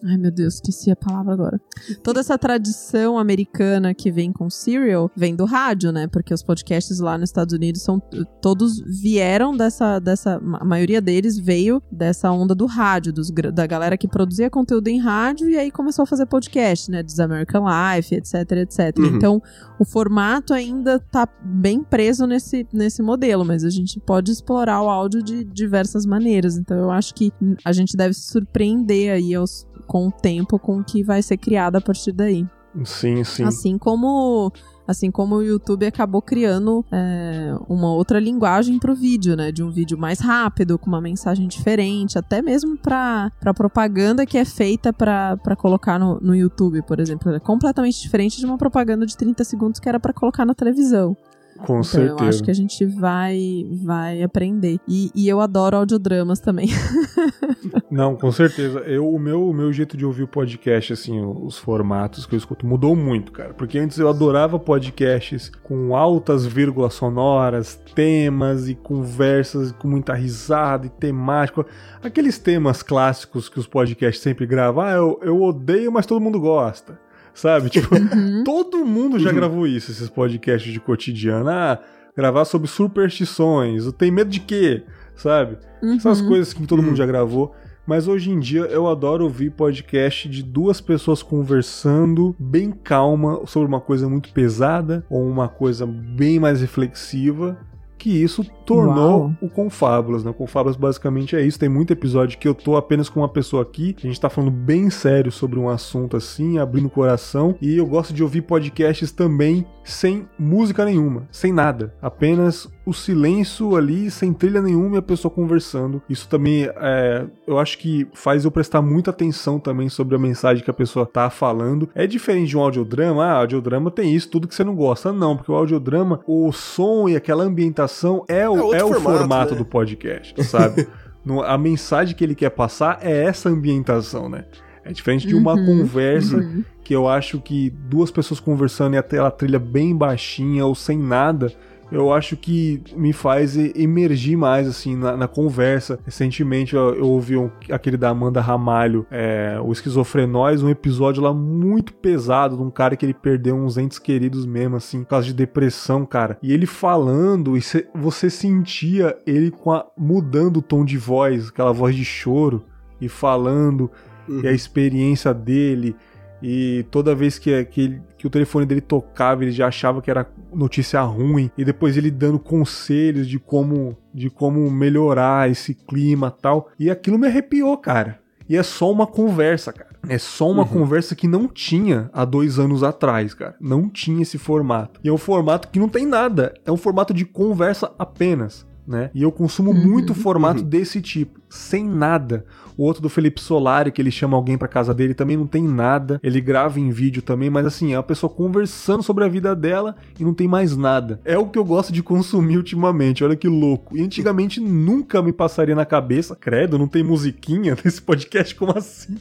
Ai, 0.04 0.18
meu 0.18 0.32
Deus, 0.32 0.54
esqueci 0.54 0.90
a 0.90 0.96
palavra 0.96 1.32
agora. 1.32 1.60
Toda 2.02 2.18
essa 2.18 2.36
tradição 2.36 3.16
americana 3.16 3.94
que 3.94 4.10
vem 4.10 4.32
com 4.32 4.50
Serial 4.50 5.08
vem 5.16 5.36
do 5.36 5.44
rádio, 5.44 5.92
né? 5.92 6.08
Porque 6.08 6.34
os 6.34 6.42
podcasts 6.42 6.98
lá 6.98 7.16
nos 7.16 7.30
Estados 7.30 7.54
Unidos 7.54 7.82
são 7.82 8.00
todos 8.40 8.80
vieram 8.80 9.56
dessa 9.56 10.00
dessa 10.00 10.40
a 10.54 10.64
maioria 10.64 11.00
deles 11.00 11.38
veio 11.38 11.80
dessa 11.90 12.32
onda 12.32 12.52
do 12.52 12.66
rádio, 12.66 13.12
dos, 13.12 13.30
da 13.30 13.64
galera 13.64 13.96
que 13.96 14.08
produzia 14.08 14.50
conteúdo 14.50 14.88
em 14.88 14.98
rádio 14.98 15.48
e 15.48 15.56
aí 15.56 15.70
começou 15.70 16.02
a 16.02 16.06
fazer 16.06 16.26
podcast, 16.26 16.90
né? 16.90 17.02
Dos 17.02 17.20
American 17.20 17.64
Life, 17.64 18.12
etc, 18.12 18.34
etc. 18.52 18.98
Uhum. 18.98 19.06
Então, 19.16 19.42
o 19.78 19.84
formato 19.84 20.52
ainda 20.52 20.98
tá 20.98 21.28
bem 21.44 21.84
preso 21.84 22.26
nesse 22.26 22.66
nesse 22.72 23.02
modelo, 23.02 23.44
mas 23.44 23.62
a 23.62 23.70
gente 23.70 24.00
pode 24.00 24.32
explorar 24.32 24.82
o 24.82 24.90
áudio 24.90 25.22
de 25.22 25.44
diversas 25.44 26.04
maneiras. 26.04 26.56
Então, 26.56 26.76
eu 26.76 26.90
acho 26.90 27.14
que 27.14 27.32
a 27.64 27.72
gente 27.72 27.96
deve 27.96 28.14
se 28.14 28.32
surpreender 28.32 29.12
aí 29.12 29.32
aos 29.32 29.64
com 29.92 30.08
o 30.08 30.10
tempo 30.10 30.58
com 30.58 30.78
o 30.78 30.82
que 30.82 31.02
vai 31.02 31.22
ser 31.22 31.36
criado 31.36 31.76
a 31.76 31.80
partir 31.82 32.12
daí. 32.12 32.46
Sim, 32.82 33.22
sim. 33.24 33.44
Assim 33.44 33.76
como 33.76 34.50
assim 34.88 35.10
como 35.10 35.36
o 35.36 35.42
YouTube 35.42 35.84
acabou 35.84 36.22
criando 36.22 36.82
é, 36.90 37.54
uma 37.68 37.92
outra 37.92 38.18
linguagem 38.18 38.78
para 38.78 38.90
o 38.90 38.94
vídeo, 38.94 39.36
né? 39.36 39.52
De 39.52 39.62
um 39.62 39.70
vídeo 39.70 39.98
mais 39.98 40.18
rápido, 40.18 40.78
com 40.78 40.86
uma 40.86 41.00
mensagem 41.00 41.46
diferente, 41.46 42.18
até 42.18 42.40
mesmo 42.40 42.78
para 42.78 43.30
propaganda 43.54 44.24
que 44.24 44.38
é 44.38 44.46
feita 44.46 44.94
para 44.94 45.56
colocar 45.58 45.98
no, 45.98 46.18
no 46.20 46.34
YouTube, 46.34 46.80
por 46.82 46.98
exemplo. 46.98 47.30
É 47.30 47.38
completamente 47.38 48.00
diferente 48.00 48.38
de 48.38 48.46
uma 48.46 48.56
propaganda 48.56 49.04
de 49.04 49.14
30 49.14 49.44
segundos 49.44 49.78
que 49.78 49.90
era 49.90 50.00
para 50.00 50.14
colocar 50.14 50.46
na 50.46 50.54
televisão. 50.54 51.14
Com 51.58 51.74
então, 51.74 51.82
certeza. 51.82 52.22
Eu 52.22 52.28
acho 52.28 52.42
que 52.42 52.50
a 52.50 52.54
gente 52.54 52.84
vai, 52.84 53.66
vai 53.70 54.22
aprender. 54.22 54.78
E, 54.88 55.10
e 55.14 55.28
eu 55.28 55.40
adoro 55.40 55.76
audiodramas 55.76 56.40
também. 56.40 56.68
Não, 57.90 58.16
com 58.16 58.32
certeza. 58.32 58.80
Eu, 58.80 59.08
o, 59.08 59.18
meu, 59.18 59.48
o 59.48 59.52
meu 59.52 59.72
jeito 59.72 59.96
de 59.96 60.04
ouvir 60.04 60.22
o 60.22 60.28
podcast, 60.28 60.92
assim, 60.92 61.20
os 61.20 61.58
formatos 61.58 62.26
que 62.26 62.34
eu 62.34 62.38
escuto, 62.38 62.66
mudou 62.66 62.96
muito, 62.96 63.32
cara. 63.32 63.52
Porque 63.54 63.78
antes 63.78 63.98
eu 63.98 64.08
adorava 64.08 64.58
podcasts 64.58 65.50
com 65.62 65.94
altas 65.94 66.46
vírgulas 66.46 66.94
sonoras, 66.94 67.78
temas 67.94 68.68
e 68.68 68.74
conversas 68.74 69.72
com 69.72 69.88
muita 69.88 70.14
risada 70.14 70.86
e 70.86 70.90
temático. 70.90 71.64
Aqueles 72.02 72.38
temas 72.38 72.82
clássicos 72.82 73.48
que 73.48 73.58
os 73.58 73.66
podcasts 73.66 74.22
sempre 74.22 74.46
gravam. 74.46 74.82
Ah, 74.82 74.92
eu, 74.92 75.20
eu 75.22 75.42
odeio, 75.42 75.92
mas 75.92 76.06
todo 76.06 76.20
mundo 76.20 76.40
gosta 76.40 76.98
sabe? 77.34 77.70
Tipo, 77.70 77.94
uhum. 77.96 78.44
todo 78.44 78.84
mundo 78.84 79.18
já 79.18 79.30
uhum. 79.30 79.36
gravou 79.36 79.66
isso, 79.66 79.90
esses 79.90 80.08
podcasts 80.08 80.72
de 80.72 80.80
cotidiano. 80.80 81.48
Ah, 81.48 81.78
gravar 82.16 82.44
sobre 82.44 82.68
superstições, 82.68 83.90
tem 83.92 84.10
medo 84.10 84.30
de 84.30 84.40
quê? 84.40 84.82
Sabe? 85.14 85.58
Uhum. 85.82 85.96
Essas 85.96 86.20
coisas 86.20 86.52
que 86.52 86.66
todo 86.66 86.82
mundo 86.82 86.96
já 86.96 87.06
gravou. 87.06 87.54
Mas 87.84 88.06
hoje 88.06 88.30
em 88.30 88.38
dia 88.38 88.60
eu 88.62 88.86
adoro 88.86 89.24
ouvir 89.24 89.50
podcast 89.50 90.28
de 90.28 90.42
duas 90.42 90.80
pessoas 90.80 91.20
conversando 91.20 92.34
bem 92.38 92.70
calma 92.70 93.44
sobre 93.44 93.66
uma 93.66 93.80
coisa 93.80 94.08
muito 94.08 94.32
pesada 94.32 95.04
ou 95.10 95.28
uma 95.28 95.48
coisa 95.48 95.84
bem 95.84 96.38
mais 96.38 96.60
reflexiva 96.60 97.58
que 98.02 98.10
isso 98.10 98.44
tornou 98.66 99.20
Uau. 99.20 99.34
o 99.40 99.48
Confábulas, 99.48 100.24
né? 100.24 100.30
O 100.32 100.34
Confábulas 100.34 100.76
basicamente 100.76 101.36
é 101.36 101.40
isso. 101.40 101.56
Tem 101.56 101.68
muito 101.68 101.92
episódio 101.92 102.36
que 102.36 102.48
eu 102.48 102.54
tô 102.54 102.74
apenas 102.76 103.08
com 103.08 103.20
uma 103.20 103.28
pessoa 103.28 103.62
aqui, 103.62 103.94
a 103.96 104.06
gente 104.08 104.20
tá 104.20 104.28
falando 104.28 104.50
bem 104.50 104.90
sério 104.90 105.30
sobre 105.30 105.56
um 105.56 105.68
assunto 105.68 106.16
assim, 106.16 106.58
abrindo 106.58 106.86
o 106.86 106.90
coração, 106.90 107.54
e 107.62 107.76
eu 107.76 107.86
gosto 107.86 108.12
de 108.12 108.20
ouvir 108.20 108.42
podcasts 108.42 109.12
também 109.12 109.64
sem 109.84 110.26
música 110.36 110.84
nenhuma, 110.84 111.28
sem 111.30 111.52
nada, 111.52 111.94
apenas 112.02 112.68
o 112.84 112.92
silêncio 112.92 113.76
ali, 113.76 114.10
sem 114.10 114.32
trilha 114.32 114.60
nenhuma 114.60 114.96
e 114.96 114.98
a 114.98 115.02
pessoa 115.02 115.30
conversando. 115.30 116.02
Isso 116.08 116.28
também 116.28 116.68
é, 116.76 117.24
eu 117.46 117.58
acho 117.58 117.78
que 117.78 118.06
faz 118.12 118.44
eu 118.44 118.50
prestar 118.50 118.82
muita 118.82 119.10
atenção 119.10 119.58
também 119.58 119.88
sobre 119.88 120.16
a 120.16 120.18
mensagem 120.18 120.64
que 120.64 120.70
a 120.70 120.74
pessoa 120.74 121.06
tá 121.06 121.30
falando. 121.30 121.88
É 121.94 122.06
diferente 122.06 122.48
de 122.48 122.56
um 122.56 122.60
audiodrama, 122.60 123.24
ah, 123.24 123.38
audiodrama 123.38 123.90
tem 123.90 124.14
isso, 124.14 124.28
tudo 124.28 124.48
que 124.48 124.54
você 124.54 124.64
não 124.64 124.74
gosta. 124.74 125.12
Não, 125.12 125.36
porque 125.36 125.52
o 125.52 125.54
audiodrama, 125.54 126.20
o 126.26 126.50
som 126.52 127.08
e 127.08 127.14
aquela 127.14 127.44
ambientação 127.44 128.24
é 128.26 128.48
o, 128.48 128.74
é, 128.74 128.78
é 128.78 128.84
o 128.84 128.88
formato, 128.88 129.18
formato 129.18 129.52
né? 129.52 129.58
do 129.58 129.64
podcast, 129.64 130.42
sabe? 130.44 130.88
no, 131.24 131.42
a 131.42 131.56
mensagem 131.56 132.16
que 132.16 132.24
ele 132.24 132.34
quer 132.34 132.50
passar 132.50 132.98
é 133.00 133.24
essa 133.24 133.48
ambientação, 133.48 134.28
né? 134.28 134.44
É 134.84 134.92
diferente 134.92 135.28
de 135.28 135.36
uma 135.36 135.54
uhum, 135.54 135.64
conversa 135.64 136.38
uhum. 136.38 136.64
que 136.82 136.92
eu 136.92 137.08
acho 137.08 137.40
que 137.40 137.70
duas 137.70 138.10
pessoas 138.10 138.40
conversando 138.40 138.94
e 138.94 138.98
aquela 138.98 139.30
trilha 139.30 139.60
bem 139.60 139.96
baixinha 139.96 140.66
ou 140.66 140.74
sem 140.74 140.98
nada 140.98 141.52
eu 141.92 142.12
acho 142.12 142.36
que 142.36 142.82
me 142.96 143.12
faz 143.12 143.56
emergir 143.56 144.36
mais, 144.36 144.66
assim, 144.66 144.96
na, 144.96 145.16
na 145.16 145.28
conversa. 145.28 145.98
Recentemente 146.04 146.74
eu, 146.74 146.94
eu 146.94 147.06
ouvi 147.06 147.36
um, 147.36 147.50
aquele 147.70 147.96
da 147.96 148.08
Amanda 148.08 148.40
Ramalho, 148.40 149.06
é, 149.10 149.58
o 149.62 149.70
Esquizofrenóis, 149.70 150.62
um 150.62 150.70
episódio 150.70 151.22
lá 151.22 151.32
muito 151.34 151.92
pesado 151.92 152.56
de 152.56 152.62
um 152.62 152.70
cara 152.70 152.96
que 152.96 153.04
ele 153.04 153.14
perdeu 153.14 153.54
uns 153.54 153.76
entes 153.76 153.98
queridos 153.98 154.46
mesmo, 154.46 154.76
assim, 154.76 155.02
por 155.02 155.10
causa 155.10 155.26
de 155.26 155.34
depressão, 155.34 156.06
cara. 156.06 156.38
E 156.42 156.52
ele 156.52 156.66
falando, 156.66 157.56
e 157.56 157.62
cê, 157.62 157.86
você 157.94 158.30
sentia 158.30 159.16
ele 159.26 159.50
com 159.50 159.70
a, 159.70 159.86
mudando 159.96 160.58
o 160.58 160.62
tom 160.62 160.84
de 160.84 160.96
voz, 160.96 161.48
aquela 161.48 161.72
voz 161.72 161.94
de 161.94 162.04
choro, 162.04 162.64
e 163.00 163.08
falando, 163.08 163.90
uhum. 164.28 164.40
e 164.42 164.48
a 164.48 164.52
experiência 164.52 165.34
dele. 165.34 165.94
E 166.42 166.84
toda 166.90 167.14
vez 167.14 167.38
que, 167.38 167.64
que, 167.66 167.80
ele, 167.80 168.02
que, 168.18 168.26
o 168.26 168.30
telefone 168.30 168.66
dele 168.66 168.80
tocava, 168.80 169.44
ele 169.44 169.52
já 169.52 169.68
achava 169.68 170.02
que 170.02 170.10
era 170.10 170.28
notícia 170.52 171.00
ruim. 171.02 171.50
E 171.56 171.64
depois 171.64 171.96
ele 171.96 172.10
dando 172.10 172.38
conselhos 172.38 173.28
de 173.28 173.38
como, 173.38 173.96
de 174.12 174.28
como 174.28 174.70
melhorar 174.70 175.50
esse 175.50 175.74
clima 175.74 176.30
tal. 176.30 176.70
E 176.78 176.90
aquilo 176.90 177.18
me 177.18 177.28
arrepiou, 177.28 177.76
cara. 177.78 178.18
E 178.48 178.56
é 178.56 178.62
só 178.62 178.90
uma 178.90 179.06
conversa, 179.06 179.72
cara. 179.72 179.92
É 180.08 180.18
só 180.18 180.50
uma 180.50 180.62
uhum. 180.62 180.68
conversa 180.68 181.14
que 181.14 181.28
não 181.28 181.46
tinha 181.46 182.10
há 182.12 182.24
dois 182.24 182.58
anos 182.58 182.82
atrás, 182.82 183.34
cara. 183.34 183.54
Não 183.60 183.88
tinha 183.88 184.22
esse 184.22 184.36
formato. 184.36 185.00
E 185.02 185.08
é 185.08 185.12
um 185.12 185.18
formato 185.18 185.68
que 185.68 185.78
não 185.78 185.88
tem 185.88 186.04
nada. 186.04 186.52
É 186.66 186.72
um 186.72 186.76
formato 186.76 187.14
de 187.14 187.24
conversa 187.24 187.92
apenas. 187.98 188.66
Né? 188.86 189.10
E 189.14 189.22
eu 189.22 189.30
consumo 189.30 189.70
uhum. 189.70 189.86
muito 189.86 190.12
formato 190.12 190.62
uhum. 190.62 190.68
desse 190.68 191.00
tipo, 191.00 191.40
sem 191.48 191.88
nada. 191.88 192.44
O 192.76 192.84
outro 192.84 193.02
do 193.02 193.08
Felipe 193.08 193.40
Solari, 193.40 193.90
que 193.92 194.00
ele 194.00 194.10
chama 194.10 194.36
alguém 194.36 194.58
pra 194.58 194.68
casa 194.68 194.94
dele, 194.94 195.14
também 195.14 195.36
não 195.36 195.46
tem 195.46 195.66
nada. 195.66 196.20
Ele 196.22 196.40
grava 196.40 196.80
em 196.80 196.90
vídeo 196.90 197.22
também, 197.22 197.50
mas 197.50 197.66
assim, 197.66 197.92
é 197.92 197.96
a 197.96 198.02
pessoa 198.02 198.30
conversando 198.30 199.02
sobre 199.02 199.24
a 199.24 199.28
vida 199.28 199.54
dela 199.54 199.96
e 200.18 200.24
não 200.24 200.34
tem 200.34 200.48
mais 200.48 200.76
nada. 200.76 201.20
É 201.24 201.38
o 201.38 201.46
que 201.46 201.58
eu 201.58 201.64
gosto 201.64 201.92
de 201.92 202.02
consumir 202.02 202.56
ultimamente, 202.56 203.24
olha 203.24 203.36
que 203.36 203.48
louco. 203.48 203.96
E 203.96 204.02
antigamente 204.02 204.60
nunca 204.60 205.22
me 205.22 205.32
passaria 205.32 205.74
na 205.74 205.84
cabeça, 205.84 206.36
credo, 206.36 206.78
não 206.78 206.88
tem 206.88 207.02
musiquinha 207.02 207.76
nesse 207.84 208.00
podcast, 208.00 208.54
como 208.54 208.76
assim? 208.76 209.16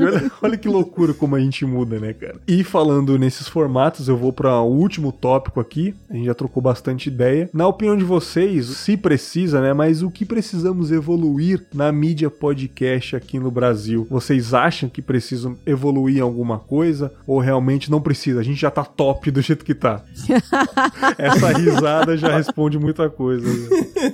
olha, 0.00 0.32
olha 0.42 0.56
que 0.56 0.68
loucura 0.68 1.14
como 1.14 1.36
a 1.36 1.40
gente 1.40 1.64
muda, 1.64 1.98
né, 1.98 2.12
cara? 2.12 2.36
E 2.46 2.64
falando 2.64 3.18
nesses 3.18 3.48
formatos, 3.48 4.08
eu 4.08 4.16
vou 4.16 4.32
para 4.32 4.60
o 4.60 4.70
último 4.70 5.12
tópico 5.12 5.60
aqui. 5.60 5.94
A 6.08 6.14
gente 6.14 6.26
já 6.26 6.34
trocou 6.34 6.62
bastante 6.62 7.08
ideia. 7.08 7.48
Na 7.52 7.66
opinião 7.66 7.96
de 7.96 8.04
vocês, 8.04 8.66
se 8.66 8.96
precisa, 8.96 9.60
né? 9.60 9.72
Mas 9.72 10.02
o 10.02 10.10
que 10.10 10.24
precisamos 10.24 10.90
evoluir 10.90 11.66
na 11.72 11.90
mídia 11.92 12.30
podcast 12.30 13.16
aqui 13.16 13.38
no 13.38 13.50
Brasil? 13.50 14.06
Vocês 14.10 14.54
acham 14.54 14.88
que 14.88 15.02
precisam 15.02 15.56
evoluir 15.66 16.18
em 16.18 16.20
alguma 16.20 16.58
coisa 16.58 17.12
ou 17.26 17.38
realmente 17.38 17.90
não 17.90 18.00
precisa? 18.00 18.40
A 18.40 18.42
gente 18.42 18.60
já 18.60 18.70
tá 18.70 18.84
top 18.84 19.30
do 19.30 19.40
jeito 19.40 19.64
que 19.64 19.74
tá. 19.74 20.02
Essa 21.18 21.52
risada 21.56 22.16
já 22.16 22.36
responde 22.36 22.78
muita 22.78 23.08
coisa. 23.10 23.46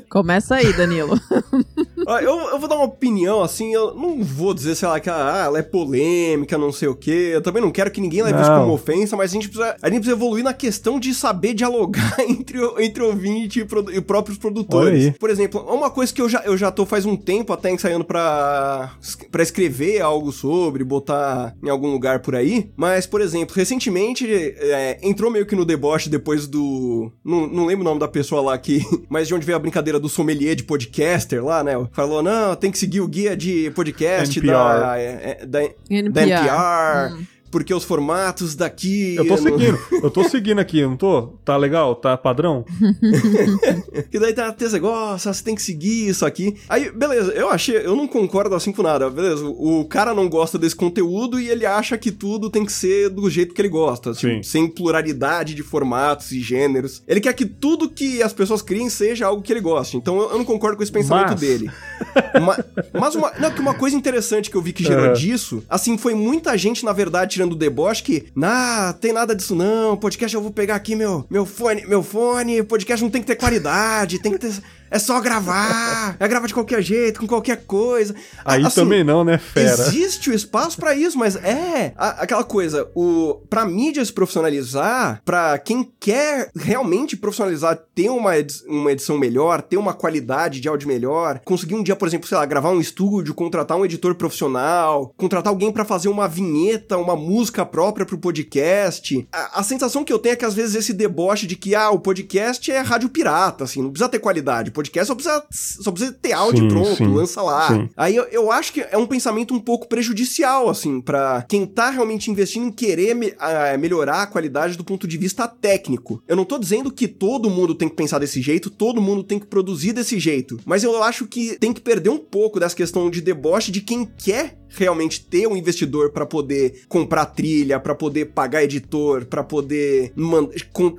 Começa 0.09 0.57
aí, 0.57 0.73
Danilo. 0.73 1.19
eu, 2.09 2.51
eu, 2.51 2.59
vou 2.59 2.69
dar 2.69 2.77
uma 2.77 2.85
opinião, 2.85 3.43
assim, 3.43 3.73
eu 3.73 3.95
não 3.95 4.23
vou 4.23 4.55
dizer, 4.55 4.75
sei 4.75 4.89
lá, 4.89 5.01
que 5.01 5.11
ah, 5.11 5.43
ela 5.47 5.59
é 5.59 5.63
polêmica, 5.63 6.59
não 6.59 6.73
sei 6.73 6.89
o 6.89 6.95
quê. 6.95 7.31
Eu 7.33 7.43
também 7.43 7.63
não 7.63 7.71
quero 7.71 7.91
que 7.91 8.01
ninguém 8.01 8.23
leve 8.23 8.35
não. 8.35 8.43
isso 8.43 8.51
como 8.51 8.73
ofensa, 8.73 9.17
mas 9.17 9.31
a 9.31 9.35
gente, 9.35 9.49
precisa, 9.49 9.77
a 9.81 9.89
gente 9.89 10.01
precisa 10.01 10.17
evoluir 10.17 10.45
na 10.45 10.53
questão 10.53 10.99
de 10.99 11.15
saber 11.15 11.55
dialogar 11.55 12.17
entre, 12.29 12.59
entre 12.79 13.03
ouvinte 13.03 13.61
e, 13.61 13.65
pro, 13.65 13.91
e 13.91 14.01
próprios 14.01 14.39
produtores. 14.39 15.17
Por 15.19 15.31
exemplo, 15.31 15.61
uma 15.61 15.91
coisa 15.91 16.13
que 16.13 16.21
eu 16.21 16.29
já, 16.29 16.43
eu 16.45 16.57
já 16.57 16.71
tô 16.71 16.85
faz 16.87 17.05
um 17.05 17.17
tempo 17.17 17.53
até 17.53 17.71
ensaiando 17.71 18.05
pra, 18.05 18.93
pra 19.31 19.43
escrever 19.43 20.01
algo 20.01 20.33
sobre, 20.33 20.85
botar 20.85 21.55
em 21.63 21.69
algum 21.69 21.91
lugar 21.91 22.21
por 22.21 22.35
aí. 22.35 22.71
Mas, 22.77 23.07
por 23.07 23.21
exemplo, 23.21 23.55
recentemente 23.55 24.27
é, 24.31 24.99
entrou 25.03 25.31
meio 25.31 25.47
que 25.47 25.57
no 25.57 25.65
deboche 25.65 26.09
depois 26.09 26.47
do. 26.47 27.13
Não, 27.25 27.47
não 27.47 27.67
lembro 27.67 27.83
o 27.83 27.89
nome 27.89 28.01
da 28.01 28.09
pessoa 28.09 28.43
lá 28.43 28.55
aqui, 28.55 28.83
mas 29.09 29.29
de 29.29 29.35
onde 29.35 29.47
veio 29.47 29.57
a 29.57 29.61
brincadeira 29.61 29.99
do 29.99 30.09
sommelier 30.09 30.55
de 30.55 30.65
podcaster 30.65 31.45
lá, 31.45 31.63
né? 31.63 31.75
Falou, 31.95 32.23
não, 32.23 32.57
tem 32.57 32.71
que 32.71 32.79
seguir 32.79 33.01
o 33.01 33.09
guia 33.09 33.37
de 33.37 33.71
podcast 33.71 34.39
NPR. 34.39 34.53
da, 34.53 34.99
é, 34.99 35.39
é, 35.41 35.47
da, 35.47 35.63
NPR. 35.89 36.13
da 36.13 36.23
NPR. 36.23 37.15
Hum 37.15 37.34
porque 37.55 37.73
os 37.73 37.85
formatos 37.85 38.57
daqui. 38.57 39.15
Eu 39.15 39.29
tô 39.29 39.37
seguindo, 39.37 39.79
não... 39.93 40.01
eu 40.01 40.11
tô 40.11 40.25
seguindo 40.25 40.59
aqui, 40.59 40.83
não 40.83 40.97
tô? 40.97 41.35
Tá 41.45 41.57
legal? 41.57 41.95
Tá 41.95 42.17
padrão? 42.17 42.65
e 44.13 44.19
daí 44.19 44.33
tá 44.33 44.53
esse 44.61 44.73
negócio, 44.73 45.33
você 45.33 45.45
tem 45.45 45.55
que 45.55 45.63
seguir 45.63 46.09
isso 46.09 46.27
aqui. 46.27 46.57
Aí, 46.69 46.91
beleza, 46.91 47.31
eu 47.31 47.49
achei, 47.49 47.77
eu 47.77 47.95
não 47.95 48.09
concordo 48.09 48.57
assim 48.57 48.73
com 48.73 48.83
nada, 48.83 49.09
beleza. 49.09 49.47
O 49.47 49.85
cara 49.85 50.13
não 50.13 50.29
gosta 50.29 50.59
desse 50.59 50.75
conteúdo 50.75 51.39
e 51.39 51.49
ele 51.49 51.65
acha 51.65 51.97
que 51.97 52.11
tudo 52.11 52.51
tem 52.51 52.65
que 52.65 52.73
ser 52.73 53.09
do 53.09 53.31
jeito 53.31 53.55
que 53.55 53.61
ele 53.61 53.69
gosta, 53.69 54.11
assim, 54.11 54.43
sem 54.43 54.67
pluralidade 54.67 55.55
de 55.55 55.63
formatos 55.63 56.33
e 56.33 56.41
gêneros. 56.41 57.05
Ele 57.07 57.21
quer 57.21 57.35
que 57.35 57.47
tudo 57.47 57.89
que 57.89 58.21
as 58.21 58.33
pessoas 58.33 58.63
criem 58.63 58.91
seja 58.91 59.27
algo 59.27 59.43
que 59.43 59.53
ele 59.53 59.61
goste. 59.61 59.97
Então 59.97 60.21
eu 60.21 60.37
não 60.37 60.45
concordo 60.45 60.77
com 60.77 60.83
esse 60.83 60.91
pensamento 60.91 61.31
mas... 61.31 61.41
dele. 61.41 61.71
mas, 62.43 62.65
mas 62.93 63.15
uma, 63.15 63.31
não, 63.39 63.53
que 63.53 63.61
uma 63.61 63.75
coisa 63.75 63.95
interessante 63.95 64.51
que 64.51 64.57
eu 64.57 64.63
vi 64.63 64.73
que 64.73 64.83
gerou 64.83 65.07
uhum. 65.07 65.13
disso, 65.13 65.63
assim, 65.69 65.97
foi 65.97 66.15
muita 66.15 66.59
gente, 66.59 66.85
na 66.85 66.93
verdade, 66.93 67.35
tirando 67.35 67.44
o 67.53 67.57
deboche 67.57 68.03
que, 68.03 68.27
ah, 68.43 68.95
tem 69.01 69.13
nada 69.13 69.35
disso 69.35 69.55
não, 69.55 69.97
podcast 69.97 70.35
eu 70.35 70.43
vou 70.43 70.51
pegar 70.51 70.75
aqui 70.75 70.97
meu, 70.97 71.27
meu 71.29 71.45
fone, 71.45 71.87
meu 71.87 72.03
fone, 72.03 72.63
podcast 72.63 73.03
não 73.03 73.11
tem 73.11 73.21
que 73.21 73.27
ter 73.27 73.37
qualidade, 73.37 74.19
tem 74.19 74.33
que 74.33 74.39
ter 74.39 74.53
é 74.95 74.99
só 75.01 75.21
gravar. 75.21 76.17
É 76.21 76.29
gravar 76.29 76.47
de 76.47 76.55
qualquer 76.55 76.81
jeito, 76.81 77.19
com 77.19 77.27
qualquer 77.27 77.65
coisa. 77.67 78.15
Aí 78.45 78.65
assim, 78.65 78.77
também 78.77 79.03
não, 79.03 79.25
né, 79.25 79.39
fera? 79.39 79.89
Existe 79.89 80.31
o 80.31 80.33
espaço 80.33 80.77
para 80.77 80.95
isso, 80.95 81.19
mas 81.19 81.35
é 81.35 81.93
a, 81.97 82.23
aquela 82.23 82.45
coisa, 82.45 82.89
o 82.95 83.41
pra 83.51 83.67
mídia 83.67 84.05
se 84.05 84.13
profissionalizar, 84.13 85.21
para 85.25 85.59
quem 85.59 85.91
quer 85.99 86.49
realmente 86.55 87.17
profissionalizar, 87.17 87.77
ter 87.93 88.09
uma, 88.09 88.39
edi 88.39 88.55
uma 88.69 88.93
edição 88.93 89.19
melhor, 89.19 89.63
ter 89.63 89.77
uma 89.77 89.93
qualidade 89.93 90.61
de 90.61 90.69
áudio 90.69 90.87
melhor, 90.87 91.41
conseguir 91.45 91.75
um 91.75 91.83
dia, 91.83 91.97
por 91.97 92.07
exemplo, 92.07 92.29
sei 92.29 92.39
lá, 92.39 92.47
gravar 92.47 92.71
um 92.71 92.81
estúdio, 92.81 93.35
contratar 93.35 93.77
um 93.77 93.85
editor 93.85 94.15
profissional, 94.15 95.13
contratar 95.17 95.53
alguém 95.53 95.73
para 95.73 95.85
fazer 95.85 96.09
uma 96.09 96.29
vinheta, 96.29 96.97
uma 96.97 97.17
música 97.17 97.67
própria 97.67 98.07
pro 98.07 98.17
podcast. 98.17 99.27
A, 99.33 99.59
a 99.59 99.63
sensação 99.65 100.05
que 100.05 100.13
eu 100.13 100.21
tenho 100.21 100.35
é 100.35 100.37
que 100.37 100.45
às 100.45 100.55
vezes 100.55 100.77
esse 100.77 100.93
deboche 100.93 101.49
de 101.49 101.57
que, 101.57 101.75
ah, 101.75 101.91
o 101.91 101.99
podcast 101.99 102.71
é 102.71 102.79
rádio 102.79 103.09
pirata, 103.09 103.65
assim, 103.65 103.83
não 103.83 103.91
precisa 103.91 104.09
ter 104.09 104.21
qualidade 104.21 104.71
podcast 104.85 105.07
só 105.07 105.15
precisa, 105.15 105.45
só 105.83 105.91
precisa 105.91 106.13
ter 106.13 106.33
áudio 106.33 106.65
sim, 106.65 106.69
pronto, 106.69 106.97
sim, 106.97 107.07
lança 107.07 107.43
lá. 107.43 107.69
Sim. 107.69 107.89
Aí 107.97 108.15
eu, 108.15 108.25
eu 108.25 108.53
acho 108.53 108.73
que 108.73 108.81
é 108.81 108.97
um 108.97 109.07
pensamento 109.07 109.55
um 109.55 109.61
pouco 109.61 109.89
prejudicial, 109.89 110.69
assim, 110.69 111.01
para 111.01 111.43
quem 111.49 111.67
tá 111.67 111.91
realmente 111.91 112.31
investindo 112.31 112.67
em 112.67 112.73
querer 112.73 113.15
me, 113.15 113.29
uh, 113.29 113.79
melhorar 113.79 114.23
a 114.23 114.27
qualidade 114.27 114.77
do 114.77 114.85
ponto 114.85 115.07
de 115.07 115.17
vista 115.17 115.49
técnico. 115.49 116.23
Eu 116.29 116.37
não 116.37 116.45
tô 116.45 116.59
dizendo 116.59 116.91
que 116.91 117.09
todo 117.09 117.51
mundo 117.51 117.75
tem 117.75 117.89
que 117.89 117.97
pensar 117.97 118.19
desse 118.19 118.41
jeito, 118.41 118.71
todo 118.71 119.01
mundo 119.01 119.23
tem 119.23 119.39
que 119.39 119.47
produzir 119.47 119.93
desse 119.93 120.19
jeito, 120.19 120.61
mas 120.65 120.85
eu 120.85 121.03
acho 121.03 121.27
que 121.27 121.59
tem 121.59 121.73
que 121.73 121.81
perder 121.81 122.11
um 122.11 122.19
pouco 122.19 122.61
dessa 122.61 122.77
questão 122.77 123.11
de 123.11 123.21
deboche 123.21 123.73
de 123.73 123.81
quem 123.81 124.05
quer 124.05 124.64
realmente 124.77 125.25
ter 125.25 125.47
um 125.47 125.57
investidor 125.57 126.11
para 126.11 126.27
poder 126.27 126.83
comprar 126.89 127.27
trilha, 127.27 127.81
para 127.81 127.95
poder 127.95 128.27
pagar 128.27 128.65
editor, 128.65 129.25
para 129.25 129.43
poder 129.43 130.13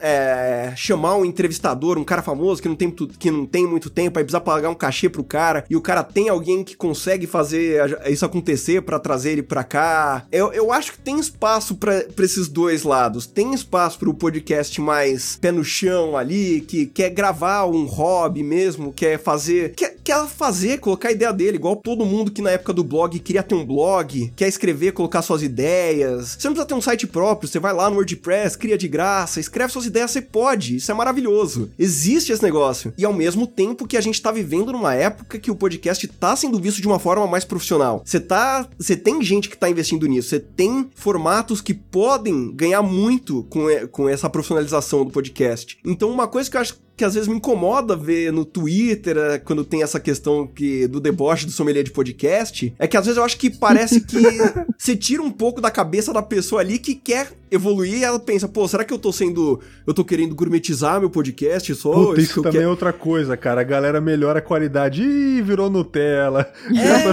é, 0.01 0.73
chamar 0.76 1.17
um 1.17 1.26
entrevistador, 1.26 1.97
um 1.97 2.03
cara 2.03 2.21
famoso 2.21 2.61
que 2.61 2.67
não 2.67 2.76
tem, 2.76 2.91
que 2.91 3.32
não 3.32 3.45
tem 3.45 3.67
muito 3.67 3.89
tempo, 3.89 4.17
aí 4.17 4.26
precisa 4.26 4.41
pagar 4.41 4.69
um 4.69 4.76
cachê 4.76 5.09
pro 5.09 5.23
cara, 5.23 5.65
e 5.69 5.76
o 5.76 5.82
cara 5.82 6.03
tem 6.03 6.30
alguém 6.30 6.63
que 6.63 6.76
consegue 6.76 7.28
fazer 7.28 7.99
isso 8.07 8.26
acontecer 8.26 8.82
para 8.82 8.99
trazer 8.99 9.32
ele 9.32 9.43
pra 9.43 9.63
cá. 9.63 10.26
Eu, 10.32 10.51
eu 10.53 10.71
acho 10.71 10.93
que 10.93 10.99
tem 10.99 11.19
espaço 11.19 11.76
para 11.76 12.05
esses 12.19 12.47
dois 12.47 12.84
lados. 12.84 13.26
Tem 13.26 13.53
espaço 13.53 13.99
pro 13.99 14.13
podcast 14.13 14.80
mais 14.82 15.38
pé 15.38 15.51
no 15.51 15.63
chão 15.63 16.17
ali, 16.17 16.61
que 16.61 16.86
quer 16.86 17.09
gravar 17.09 17.65
um 17.65 17.86
hobby 17.86 18.43
mesmo, 18.43 18.93
quer 18.93 19.19
fazer. 19.19 19.73
Quer, 19.76 19.97
quer 20.03 20.28
fazer, 20.28 20.80
colocar 20.80 21.09
a 21.09 21.11
ideia 21.11 21.34
dele, 21.34 21.57
igual 21.57 21.76
todo 21.76 22.05
mundo 22.05 22.32
que 22.32 22.41
na 22.41 22.51
época 22.51 22.73
do 22.73 22.84
blog 22.84 23.17
queria 23.19 23.43
ter 23.43 23.55
um 23.55 23.64
blog, 23.66 24.32
quer 24.36 24.47
escrever, 24.47 24.93
colocar 24.93 25.22
suas 25.22 25.41
ideias. 25.41 26.38
Você 26.39 26.47
não 26.47 26.53
precisa 26.53 26.68
ter 26.68 26.74
um 26.74 26.82
site 26.82 27.07
próprio, 27.07 27.49
você 27.49 27.59
vai 27.59 27.74
lá 27.74 27.89
no 27.89 27.97
WordPress, 27.97 28.57
cria 28.57 28.78
de 28.78 28.88
graça, 28.88 29.39
escreve 29.39 29.74
suas 29.74 29.86
ideias, 29.86 30.11
você 30.11 30.22
pode. 30.22 30.78
Isso 30.78 30.91
é 30.91 30.93
maravilhoso. 30.93 31.72
Existe 31.78 32.32
esse 32.32 32.43
negócio. 32.43 32.93
E 32.97 33.05
ao 33.05 33.13
mesmo 33.13 33.47
tempo 33.47 33.88
que 33.88 33.97
a 33.97 34.01
gente 34.01 34.22
tá 34.22 34.32
vivendo 34.32 34.72
numa 34.72 34.93
época 34.93 35.39
que 35.39 35.51
o 35.51 35.55
podcast 35.55 36.07
tá 36.07 36.36
sendo 36.36 36.59
visto 36.59 36.82
de 36.82 36.88
uma 36.88 36.99
forma 36.99 37.28
mais 37.28 37.45
profissional. 37.45 38.01
Você 38.05 38.20
tá, 38.20 38.68
você 38.78 38.95
tem 38.95 39.22
gente 39.22 39.49
que 39.49 39.57
tá 39.57 39.70
investindo 39.70 40.07
nisso, 40.07 40.30
você 40.30 40.39
tem 40.39 40.89
formatos 40.95 41.61
que 41.61 41.74
podem 41.74 42.51
ganhar 42.53 42.82
muito 42.82 43.43
com, 43.49 43.66
com 43.91 44.09
essa 44.09 44.30
profissionalização 44.30 45.05
do 45.05 45.11
podcast. 45.11 45.78
Então 45.86 46.09
uma 46.09 46.28
coisa 46.28 46.49
que 46.49 46.57
eu 46.57 46.61
acho 46.61 46.84
que 46.95 47.03
às 47.03 47.13
vezes 47.13 47.27
me 47.27 47.35
incomoda 47.35 47.95
ver 47.95 48.31
no 48.31 48.45
Twitter, 48.45 49.17
é, 49.17 49.37
quando 49.37 49.63
tem 49.63 49.83
essa 49.83 49.99
questão 49.99 50.47
que 50.47 50.87
do 50.87 50.99
deboche 50.99 51.45
do 51.45 51.51
sommelier 51.51 51.83
de 51.83 51.91
podcast, 51.91 52.73
é 52.79 52.87
que 52.87 52.95
às 52.95 53.05
vezes 53.05 53.17
eu 53.17 53.23
acho 53.23 53.37
que 53.37 53.49
parece 53.49 54.01
que 54.01 54.17
você 54.77 54.95
tira 54.95 55.21
um 55.21 55.31
pouco 55.31 55.59
da 55.59 55.69
cabeça 55.69 56.13
da 56.13 56.21
pessoa 56.21 56.61
ali 56.61 56.79
que 56.79 56.95
quer 56.95 57.31
evoluir 57.51 57.99
e 57.99 58.03
ela 58.03 58.19
pensa, 58.19 58.47
pô, 58.47 58.67
será 58.67 58.83
que 58.83 58.93
eu 58.93 58.97
tô 58.97 59.11
sendo. 59.11 59.59
Eu 59.85 59.93
tô 59.93 60.03
querendo 60.03 60.35
gourmetizar 60.35 60.99
meu 60.99 61.09
podcast 61.09 61.73
só? 61.75 61.91
Puta, 61.91 62.21
isso, 62.21 62.31
isso 62.31 62.41
também 62.41 62.59
quero... 62.59 62.65
é 62.65 62.69
outra 62.69 62.91
coisa, 62.91 63.37
cara. 63.37 63.61
A 63.61 63.63
galera 63.63 64.01
melhora 64.01 64.39
a 64.39 64.41
qualidade. 64.41 65.03
Ih, 65.03 65.41
virou 65.41 65.69
Nutella. 65.69 66.51
É. 66.69 67.05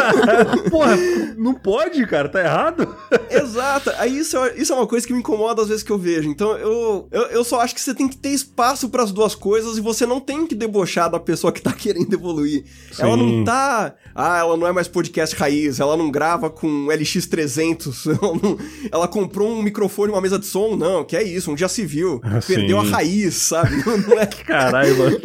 Porra, 0.70 0.96
não 1.36 1.54
pode, 1.54 2.06
cara, 2.06 2.28
tá 2.28 2.40
errado. 2.40 2.94
Exato. 3.30 3.90
Aí 3.98 4.18
isso 4.18 4.36
é, 4.38 4.56
isso 4.56 4.72
é 4.72 4.76
uma 4.76 4.86
coisa 4.86 5.06
que 5.06 5.12
me 5.12 5.18
incomoda 5.18 5.62
às 5.62 5.68
vezes 5.68 5.82
que 5.82 5.92
eu 5.92 5.98
vejo. 5.98 6.28
Então 6.28 6.56
eu, 6.56 7.08
eu, 7.10 7.22
eu 7.26 7.44
só 7.44 7.60
acho 7.60 7.74
que 7.74 7.80
você 7.80 7.94
tem 7.94 8.08
que 8.08 8.16
ter 8.16 8.30
espaço 8.30 8.88
para 8.88 9.05
as 9.06 9.12
duas 9.12 9.34
coisas 9.34 9.78
e 9.78 9.80
você 9.80 10.04
não 10.04 10.20
tem 10.20 10.46
que 10.46 10.54
debochar 10.54 11.10
da 11.10 11.20
pessoa 11.20 11.52
que 11.52 11.62
tá 11.62 11.72
querendo 11.74 12.12
evoluir. 12.12 12.64
Sim. 12.92 13.02
Ela 13.02 13.16
não 13.16 13.44
tá. 13.44 13.94
Ah, 14.14 14.38
ela 14.38 14.56
não 14.56 14.66
é 14.66 14.72
mais 14.72 14.88
podcast 14.88 15.34
raiz, 15.36 15.78
ela 15.78 15.96
não 15.96 16.10
grava 16.10 16.50
com 16.50 16.86
LX300, 16.86 18.10
ela, 18.20 18.34
não, 18.42 18.58
ela 18.90 19.08
comprou 19.08 19.50
um 19.50 19.62
microfone, 19.62 20.12
uma 20.12 20.20
mesa 20.20 20.38
de 20.38 20.46
som, 20.46 20.76
não, 20.76 21.04
que 21.04 21.16
é 21.16 21.22
isso, 21.22 21.50
um 21.50 21.54
dia 21.54 21.68
se 21.68 21.84
viu, 21.84 22.20
ah, 22.24 22.40
perdeu 22.46 22.80
a 22.80 22.82
raiz, 22.82 23.34
sabe? 23.34 23.76
Não 24.06 24.18
é... 24.18 24.26
Caralho, 24.26 24.98
mano. 24.98 25.20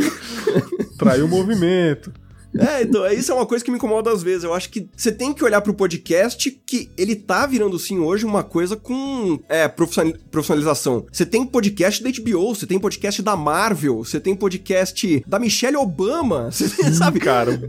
Traiu 0.97 1.25
o 1.25 1.27
movimento. 1.27 2.11
É, 2.57 2.83
então, 2.83 3.05
é, 3.05 3.13
isso 3.13 3.31
é 3.31 3.35
uma 3.35 3.45
coisa 3.45 3.63
que 3.63 3.71
me 3.71 3.77
incomoda 3.77 4.11
às 4.11 4.21
vezes. 4.21 4.43
Eu 4.43 4.53
acho 4.53 4.69
que 4.69 4.87
você 4.95 5.11
tem 5.11 5.33
que 5.33 5.43
olhar 5.43 5.61
pro 5.61 5.73
podcast 5.73 6.51
que 6.65 6.91
ele 6.97 7.15
tá 7.15 7.45
virando, 7.45 7.77
sim, 7.79 7.99
hoje 7.99 8.25
uma 8.25 8.43
coisa 8.43 8.75
com 8.75 9.39
é, 9.47 9.67
profissionalização. 9.67 11.05
Você 11.11 11.25
tem 11.25 11.45
podcast 11.45 12.03
da 12.03 12.09
HBO, 12.09 12.55
você 12.55 12.65
tem 12.65 12.79
podcast 12.79 13.21
da 13.21 13.35
Marvel, 13.35 14.03
você 14.03 14.19
tem 14.19 14.35
podcast 14.35 15.23
da 15.25 15.39
Michelle 15.39 15.77
Obama, 15.77 16.49
você 16.51 16.67
sim, 16.67 16.93
sabe? 16.93 17.19
cara, 17.19 17.59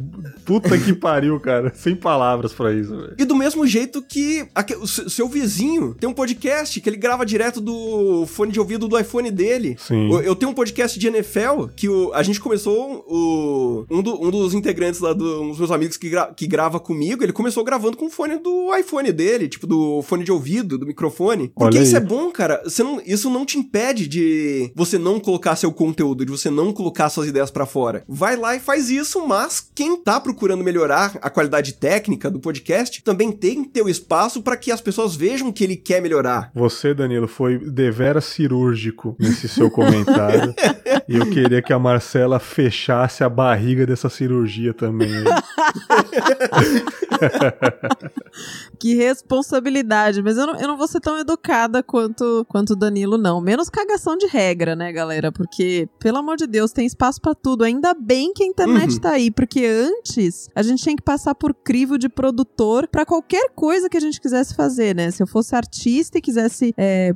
puta 0.45 0.77
que 0.79 0.93
pariu, 0.93 1.39
cara. 1.39 1.73
Sem 1.75 1.95
palavras 1.95 2.53
para 2.53 2.73
isso, 2.73 2.97
velho. 2.97 3.15
E 3.19 3.25
do 3.25 3.37
mesmo 3.37 3.67
jeito 3.67 4.03
que 4.03 4.47
o 4.81 4.87
seu 4.87 5.29
vizinho 5.29 5.95
tem 5.95 6.09
um 6.09 6.15
podcast 6.15 6.81
que 6.81 6.89
ele 6.89 6.97
grava 6.97 7.25
direto 7.25 7.61
do 7.61 8.27
fone 8.27 8.53
de 8.53 8.59
ouvido 8.59 8.89
do 8.89 8.99
iPhone 8.99 9.31
dele. 9.31 9.77
Sim. 9.79 10.11
Eu 10.23 10.35
tenho 10.35 10.51
um 10.51 10.55
podcast 10.55 10.99
de 10.99 11.07
NFL 11.07 11.67
que 11.77 11.89
o, 11.89 12.13
a 12.15 12.23
gente 12.23 12.41
começou 12.41 13.05
o, 13.07 13.87
um, 13.91 14.03
do, 14.03 14.23
um 14.23 14.31
dos 14.31 14.55
integrantes 14.55 14.72
integrantes 14.73 15.01
lá 15.01 15.13
dos 15.13 15.59
meus 15.59 15.71
amigos 15.71 15.97
que, 15.97 16.09
gra 16.09 16.33
que 16.35 16.47
grava 16.47 16.81
comigo, 16.81 17.23
ele 17.23 17.33
começou 17.33 17.63
gravando 17.63 17.97
com 17.97 18.07
o 18.07 18.11
fone 18.11 18.39
do 18.39 18.75
iPhone 18.75 19.13
dele, 19.13 19.49
tipo, 19.49 19.67
do 19.67 20.03
fone 20.03 20.25
de 20.25 20.33
ouvido, 20.33 20.79
do 20.79 20.87
microfone. 20.87 21.53
Porque 21.55 21.79
isso 21.79 21.97
é 21.97 22.01
bom, 22.01 22.31
cara. 22.31 22.63
Não, 22.79 23.01
isso 23.05 23.31
não 23.31 23.45
te 23.45 23.59
impede 23.59 24.09
de 24.09 24.73
você 24.75 24.99
não 24.99 25.21
colocar 25.21 25.55
seu 25.57 25.73
conteúdo, 25.73 26.25
de 26.25 26.33
você 26.33 26.51
não 26.51 26.73
colocar 26.73 27.11
suas 27.11 27.29
ideias 27.29 27.51
para 27.51 27.67
fora. 27.67 28.05
Vai 28.09 28.37
lá 28.37 28.57
e 28.57 28.61
faz 28.61 28.91
isso, 28.91 29.27
mas 29.27 29.69
quem 29.75 29.97
tá 29.97 30.19
procurando 30.19 30.65
melhorar 30.65 31.19
a 31.21 31.31
qualidade 31.31 31.75
técnica 31.75 32.31
do 32.31 32.41
podcast 32.41 33.03
também 33.03 33.31
tem 33.31 33.63
que 33.63 33.71
ter 33.71 33.83
o 33.83 33.89
espaço 33.89 34.43
para 34.43 34.57
que 34.57 34.73
as 34.73 34.81
pessoas 34.81 35.15
vejam 35.15 35.53
que 35.53 35.63
ele 35.63 35.77
quer 35.77 36.01
melhorar. 36.01 36.51
Você, 36.55 36.95
Danilo, 36.95 37.29
foi 37.29 37.59
deveras 37.59 38.25
cirúrgico 38.25 39.17
nesse 39.19 39.49
seu 39.49 39.71
comentário. 39.71 40.55
e 41.09 41.17
eu 41.17 41.29
queria 41.31 41.63
que 41.63 41.73
a 41.73 41.79
Marcela 41.79 42.39
fechasse 42.39 43.23
a 43.23 43.29
barriga 43.29 43.87
dessa 43.87 44.09
cirurgia 44.09 44.62
também. 44.73 45.11
que 48.79 48.95
responsabilidade. 48.95 50.23
Mas 50.23 50.37
eu 50.37 50.47
não, 50.47 50.61
eu 50.61 50.69
não 50.69 50.77
vou 50.77 50.87
ser 50.87 51.01
tão 51.01 51.19
educada 51.19 51.83
quanto 51.83 52.47
quanto 52.49 52.77
Danilo, 52.77 53.19
não. 53.19 53.41
Menos 53.41 53.69
cagação 53.69 54.17
de 54.17 54.27
regra, 54.27 54.77
né, 54.77 54.93
galera? 54.93 55.33
Porque, 55.33 55.89
pelo 55.99 56.19
amor 56.19 56.37
de 56.37 56.47
Deus, 56.47 56.73
tem 56.73 56.87
espaço 56.87 57.21
para 57.21 57.35
tudo. 57.35 57.65
Ainda 57.65 57.95
bem 57.95 58.33
que 58.33 58.45
a 58.45 58.47
internet 58.47 58.95
uhum. 58.95 59.01
tá 59.01 59.11
aí. 59.11 59.31
Porque 59.31 59.65
antes 59.65 60.49
a 60.55 60.63
gente 60.63 60.83
tinha 60.83 60.97
que 60.97 61.03
passar 61.03 61.35
por 61.35 61.55
crivo 61.55 61.99
de 61.99 62.09
produtor 62.09 62.87
para 62.87 63.05
qualquer 63.05 63.51
coisa 63.55 63.89
que 63.89 63.97
a 63.97 64.01
gente 64.01 64.21
quisesse 64.21 64.55
fazer, 64.55 64.95
né? 64.95 65.11
Se 65.11 65.23
eu 65.23 65.27
fosse 65.27 65.57
artista 65.57 66.19
e 66.19 66.21
quisesse 66.21 66.75
é, 66.77 67.15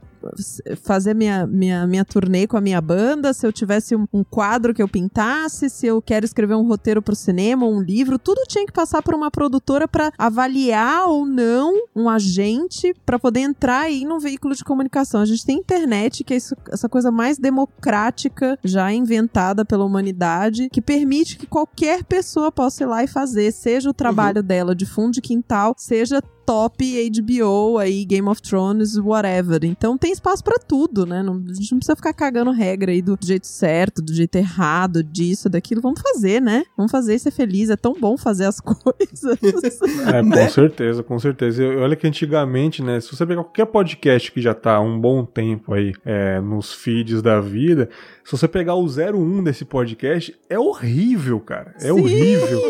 fazer 0.82 1.14
minha, 1.14 1.46
minha, 1.46 1.86
minha 1.86 2.04
turnê 2.04 2.46
com 2.46 2.56
a 2.56 2.60
minha 2.60 2.80
banda, 2.80 3.32
se 3.32 3.46
eu 3.46 3.52
tivesse 3.52 3.94
um, 3.94 4.06
um, 4.12 4.24
quadro 4.24 4.74
que 4.74 4.82
eu 4.82 4.88
pintasse, 4.88 5.68
se 5.70 5.86
eu 5.86 6.00
quero 6.00 6.24
escrever 6.24 6.54
um 6.54 6.66
roteiro 6.66 7.02
pro 7.02 7.14
cinema, 7.14 7.66
um 7.66 7.80
livro, 7.80 8.18
tudo 8.18 8.42
tinha 8.48 8.66
que 8.66 8.72
passar 8.72 9.02
por 9.02 9.14
uma 9.14 9.30
produtora 9.30 9.88
para 9.88 10.12
avaliar 10.18 11.08
ou 11.08 11.26
não 11.26 11.86
um 11.94 12.08
agente 12.08 12.94
para 13.04 13.18
poder 13.18 13.40
entrar 13.40 13.82
aí 13.82 14.04
no 14.04 14.20
veículo 14.20 14.54
de 14.54 14.64
comunicação. 14.64 15.20
A 15.20 15.26
gente 15.26 15.44
tem 15.44 15.58
internet, 15.58 16.24
que 16.24 16.34
é 16.34 16.36
isso, 16.36 16.54
essa 16.70 16.88
coisa 16.88 17.10
mais 17.10 17.38
democrática 17.38 18.58
já 18.64 18.92
inventada 18.92 19.64
pela 19.64 19.84
humanidade, 19.84 20.68
que 20.70 20.80
permite 20.80 21.36
que 21.36 21.46
qualquer 21.46 22.04
pessoa 22.04 22.52
possa 22.52 22.84
ir 22.84 22.86
lá 22.86 23.04
e 23.04 23.06
fazer, 23.06 23.52
seja 23.52 23.90
o 23.90 23.94
trabalho 23.94 24.40
uhum. 24.40 24.46
dela 24.46 24.74
de 24.74 24.86
fundo 24.86 25.12
de 25.12 25.20
quintal, 25.20 25.74
seja 25.76 26.22
top 26.46 27.10
HBO 27.10 27.76
aí, 27.78 28.04
Game 28.04 28.28
of 28.28 28.40
Thrones, 28.40 28.96
whatever. 28.96 29.64
Então 29.64 29.98
tem 29.98 30.12
espaço 30.12 30.44
para 30.44 30.58
tudo, 30.58 31.04
né? 31.04 31.20
Não, 31.20 31.34
a 31.34 31.52
gente 31.52 31.72
não 31.72 31.78
precisa 31.78 31.96
ficar 31.96 32.12
cagando 32.12 32.52
regra 32.52 32.92
aí 32.92 33.02
do 33.02 33.18
jeito 33.20 33.48
certo, 33.48 34.00
do 34.00 34.14
jeito 34.14 34.36
errado, 34.36 35.02
disso, 35.02 35.48
daquilo. 35.48 35.80
Vamos 35.80 36.00
fazer, 36.00 36.40
né? 36.40 36.64
Vamos 36.76 36.92
fazer 36.92 37.16
e 37.16 37.18
ser 37.18 37.32
feliz. 37.32 37.68
É 37.68 37.76
tão 37.76 37.94
bom 37.94 38.16
fazer 38.16 38.44
as 38.44 38.60
coisas. 38.62 39.38
é, 40.06 40.22
né? 40.22 40.44
com 40.44 40.52
certeza, 40.52 41.02
com 41.02 41.18
certeza. 41.18 41.62
Eu, 41.64 41.80
olha 41.80 41.96
que 41.96 42.06
antigamente, 42.06 42.80
né? 42.80 43.00
Se 43.00 43.14
você 43.14 43.26
pegar 43.26 43.42
qualquer 43.42 43.66
podcast 43.66 44.30
que 44.30 44.40
já 44.40 44.54
tá 44.54 44.76
há 44.76 44.80
um 44.80 45.00
bom 45.00 45.24
tempo 45.24 45.74
aí 45.74 45.92
é, 46.04 46.40
nos 46.40 46.72
feeds 46.72 47.20
da 47.20 47.40
vida, 47.40 47.88
se 48.24 48.32
você 48.32 48.48
pegar 48.48 48.74
o 48.74 48.86
01 48.86 49.42
desse 49.42 49.64
podcast, 49.64 50.34
é 50.48 50.58
horrível, 50.58 51.38
cara. 51.40 51.74
É 51.76 51.86
Sim. 51.86 51.90
horrível. 51.92 52.60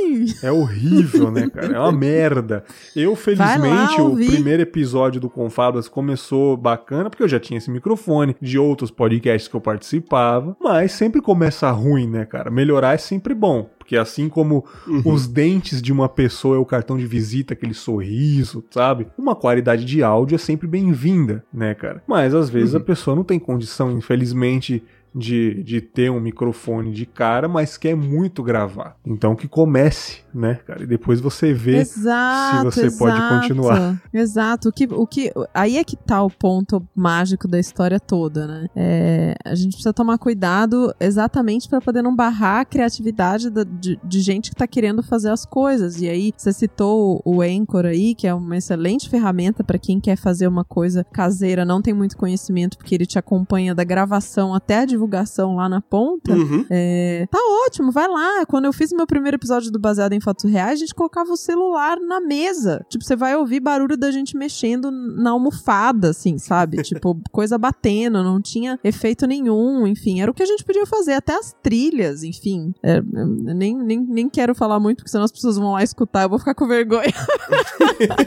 É 0.43 0.53
horrível, 0.53 1.31
né, 1.31 1.49
cara? 1.49 1.75
É 1.75 1.79
uma 1.79 1.93
merda. 1.97 2.65
Eu, 2.95 3.17
felizmente, 3.17 3.66
o 4.01 4.17
primeiro 4.17 4.63
episódio 4.63 5.21
do 5.21 5.31
Confablas 5.31 5.89
começou 5.89 6.57
bacana, 6.57 7.11
porque 7.11 7.23
eu 7.23 7.29
já 7.29 7.41
tinha 7.41 7.59
esse 7.59 7.71
microfone 7.71 8.37
de 8.41 8.59
outros 8.59 8.91
podcasts 8.91 9.49
que 9.49 9.55
eu 9.55 9.61
participava, 9.61 10.57
mas 10.61 10.93
sempre 10.93 11.21
começa 11.21 11.71
ruim, 11.71 12.09
né, 12.09 12.25
cara? 12.25 12.51
Melhorar 12.51 12.95
é 12.95 12.99
sempre 12.99 13.35
bom. 13.35 13.69
Porque 13.79 13.97
assim 13.97 14.29
como 14.29 14.65
uhum. 14.87 15.03
os 15.05 15.29
dentes 15.29 15.81
de 15.81 15.93
uma 15.93 16.09
pessoa 16.09 16.57
é 16.57 16.59
o 16.59 16.65
cartão 16.65 16.97
de 16.97 17.07
visita, 17.07 17.55
aquele 17.55 17.75
sorriso, 17.75 18.65
sabe? 18.71 19.07
Uma 19.17 19.37
qualidade 19.37 19.85
de 19.85 20.03
áudio 20.03 20.35
é 20.35 20.39
sempre 20.39 20.67
bem-vinda, 20.67 21.45
né, 21.53 21.73
cara? 21.73 22.03
Mas 22.05 22.35
às 22.35 22.51
vezes 22.51 22.75
uhum. 22.75 22.81
a 22.81 22.83
pessoa 22.83 23.15
não 23.15 23.23
tem 23.23 23.39
condição, 23.39 23.93
infelizmente, 23.93 24.83
de, 25.17 25.63
de 25.63 25.81
ter 25.81 26.11
um 26.11 26.21
microfone 26.21 26.93
de 26.93 27.07
cara, 27.07 27.49
mas 27.49 27.79
quer 27.79 27.97
muito 27.97 28.43
gravar. 28.43 28.97
Então 29.05 29.35
que 29.35 29.49
comece, 29.49 30.21
né, 30.37 30.61
cara? 30.67 30.83
E 30.83 30.87
depois 30.87 31.21
você 31.21 31.53
vê 31.53 31.79
exato, 31.79 32.71
se 32.71 32.81
você 32.81 32.87
exato, 32.87 32.99
pode 32.99 33.41
continuar. 33.41 34.03
Exato. 34.13 34.69
O 34.69 34.73
que, 34.73 34.85
o 34.85 35.07
que, 35.07 35.33
aí 35.55 35.79
é 35.79 35.85
que 35.85 35.97
tá 35.97 36.23
o 36.23 36.31
ponto 36.31 36.87
mágico 36.95 37.49
da 37.49 37.59
história 37.59 37.99
toda, 37.99 38.47
né? 38.47 38.67
É, 38.77 39.35
a 39.45 39.55
gente 39.55 39.73
precisa 39.73 39.93
tomar 39.93 40.19
cuidado 40.19 40.95
exatamente 41.01 41.69
para 41.69 41.81
poder 41.81 42.03
não 42.03 42.15
barrar 42.15 42.61
a 42.61 42.65
criatividade 42.65 43.49
da, 43.51 43.65
de, 43.65 43.99
de, 44.05 44.21
gente 44.21 44.51
que 44.51 44.57
tá 44.57 44.67
querendo 44.67 45.03
fazer 45.03 45.31
as 45.31 45.47
coisas. 45.47 46.01
E 46.01 46.09
aí, 46.09 46.33
você 46.37 46.53
citou 46.53 47.23
o 47.25 47.41
Anchor 47.41 47.87
aí, 47.87 48.15
que 48.15 48.27
é 48.27 48.35
uma 48.35 48.57
excelente 48.57 49.09
ferramenta 49.09 49.65
para 49.65 49.79
quem 49.79 49.99
quer 49.99 50.17
fazer 50.17 50.47
uma 50.47 50.65
coisa 50.65 51.05
caseira, 51.05 51.65
não 51.65 51.81
tem 51.81 51.95
muito 51.95 52.17
conhecimento, 52.17 52.77
porque 52.77 52.95
ele 52.95 53.07
te 53.07 53.19
acompanha 53.19 53.75
da 53.75 53.85
gravação 53.85 54.55
até 54.55 54.81
a 54.81 54.85
divulgação 54.85 55.57
lá 55.57 55.69
na 55.69 55.81
ponta, 55.81 56.35
uhum. 56.35 56.65
é, 56.71 57.27
tá 57.31 57.39
ótimo, 57.67 57.91
vai 57.91 58.09
lá. 58.09 58.45
Quando 58.47 58.67
eu 58.67 58.73
fiz 58.73 58.93
meu 58.93 59.07
primeiro 59.07 59.37
episódio 59.37 59.71
do 59.71 59.79
Baseado 59.79 60.13
em 60.13 60.21
Fatos 60.27 60.51
Reais, 60.51 60.73
a 60.73 60.77
gente 60.77 60.95
colocava 60.95 61.31
o 61.31 61.37
celular 61.37 62.01
na 62.01 62.21
mesa. 62.21 62.85
Tipo, 62.89 63.05
você 63.05 63.15
vai 63.15 63.37
ouvir 63.37 63.61
barulho 63.61 63.97
da 63.97 64.11
gente 64.11 64.37
mexendo 64.37 64.91
na 64.91 65.31
almofada, 65.31 66.11
assim, 66.11 66.37
sabe? 66.37 66.79
tipo, 66.83 67.17
coisa 67.31 67.57
batendo, 67.57 68.25
não 68.25 68.43
tinha 68.43 68.77
efeito 68.83 69.25
nenhum, 69.25 69.87
enfim, 69.87 70.21
era 70.21 70.29
o 70.29 70.35
que 70.35 70.43
a 70.43 70.47
gente 70.47 70.65
podia 70.65 70.85
fazer. 70.85 71.13
Até 71.13 71.37
as 71.37 71.55
trilhas, 71.63 72.25
enfim. 72.25 72.75
É, 72.83 73.01
nem, 73.01 73.77
nem, 73.77 74.01
nem 74.01 74.29
quero 74.29 74.53
falar 74.53 74.81
muito, 74.81 74.99
porque 74.99 75.11
senão 75.11 75.25
as 75.25 75.31
pessoas 75.31 75.57
vão 75.57 75.73
lá 75.73 75.85
escutar, 75.85 76.25
eu 76.25 76.29
vou 76.29 76.41
ficar 76.41 76.55
com 76.55 76.67
vergonha. 76.67 77.13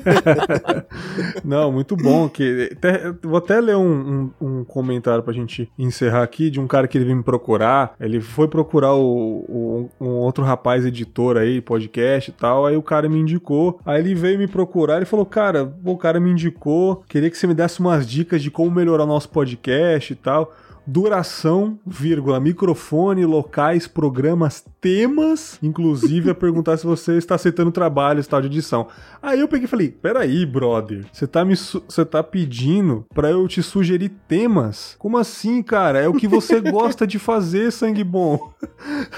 não, 1.43 1.69
muito 1.69 1.97
bom. 1.97 2.29
Que, 2.29 2.69
até, 2.71 3.11
vou 3.21 3.37
até 3.37 3.59
ler 3.59 3.75
um, 3.75 4.31
um, 4.39 4.47
um 4.47 4.63
comentário 4.63 5.21
pra 5.21 5.33
gente 5.33 5.69
encerrar 5.77 6.23
aqui 6.23 6.49
de 6.49 6.61
um 6.61 6.67
cara 6.67 6.87
que 6.87 6.97
ele 6.97 7.05
veio 7.05 7.17
me 7.17 7.23
procurar. 7.23 7.93
Ele 7.99 8.21
foi 8.21 8.47
procurar 8.47 8.93
o, 8.93 9.43
o, 9.49 9.89
um 9.99 10.09
outro 10.11 10.45
rapaz 10.45 10.85
editor 10.85 11.35
aí, 11.35 11.59
podcast 11.89 12.29
e 12.29 12.33
tal. 12.33 12.65
Aí 12.65 12.77
o 12.77 12.81
cara 12.83 13.09
me 13.09 13.19
indicou. 13.19 13.79
Aí 13.85 13.99
ele 13.99 14.15
veio 14.15 14.37
me 14.37 14.47
procurar 14.47 15.01
e 15.01 15.05
falou: 15.05 15.25
Cara, 15.25 15.73
o 15.83 15.97
cara 15.97 16.19
me 16.19 16.31
indicou. 16.31 17.03
Queria 17.07 17.29
que 17.29 17.37
você 17.37 17.47
me 17.47 17.53
desse 17.53 17.79
umas 17.79 18.07
dicas 18.07 18.41
de 18.41 18.51
como 18.51 18.71
melhorar 18.71 19.03
o 19.03 19.07
nosso 19.07 19.29
podcast 19.29 20.13
e 20.13 20.15
tal. 20.15 20.53
Duração, 20.89 21.79
vírgula, 21.85 22.39
microfone, 22.39 23.25
locais, 23.25 23.87
programas, 23.87 24.65
temas, 24.81 25.59
inclusive 25.61 26.31
a 26.31 26.35
perguntar 26.35 26.77
se 26.77 26.85
você 26.85 27.17
está 27.17 27.35
aceitando 27.35 27.71
trabalho, 27.71 28.25
tal 28.25 28.41
de 28.41 28.47
edição. 28.47 28.87
Aí 29.21 29.39
eu 29.39 29.47
peguei 29.47 29.65
e 29.65 29.69
falei: 29.69 29.89
peraí, 29.89 30.45
brother, 30.45 31.05
você 31.11 31.27
tá, 31.27 31.45
me 31.45 31.55
você 31.55 32.03
tá 32.05 32.23
pedindo 32.23 33.05
pra 33.13 33.29
eu 33.29 33.47
te 33.47 33.61
sugerir 33.61 34.09
temas? 34.27 34.95
Como 34.97 35.17
assim, 35.17 35.61
cara? 35.61 35.99
É 35.99 36.07
o 36.07 36.13
que 36.13 36.27
você 36.27 36.59
gosta 36.71 37.05
de 37.05 37.19
fazer, 37.19 37.71
sangue 37.71 38.03
bom. 38.03 38.51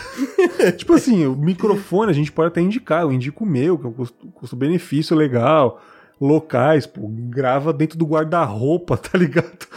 tipo 0.77 0.93
assim, 0.93 1.25
o 1.25 1.35
microfone 1.35 2.11
a 2.11 2.15
gente 2.15 2.31
pode 2.31 2.49
até 2.49 2.61
indicar, 2.61 3.03
eu 3.03 3.11
indico 3.11 3.43
o 3.43 3.47
meu, 3.47 3.77
que 3.77 3.85
é 3.85 3.89
um 3.89 4.31
custo-benefício 4.31 5.15
legal 5.15 5.81
locais, 6.21 6.85
pô, 6.85 7.07
grava 7.09 7.73
dentro 7.73 7.97
do 7.97 8.05
guarda-roupa, 8.05 8.95
tá 8.95 9.17
ligado? 9.17 9.67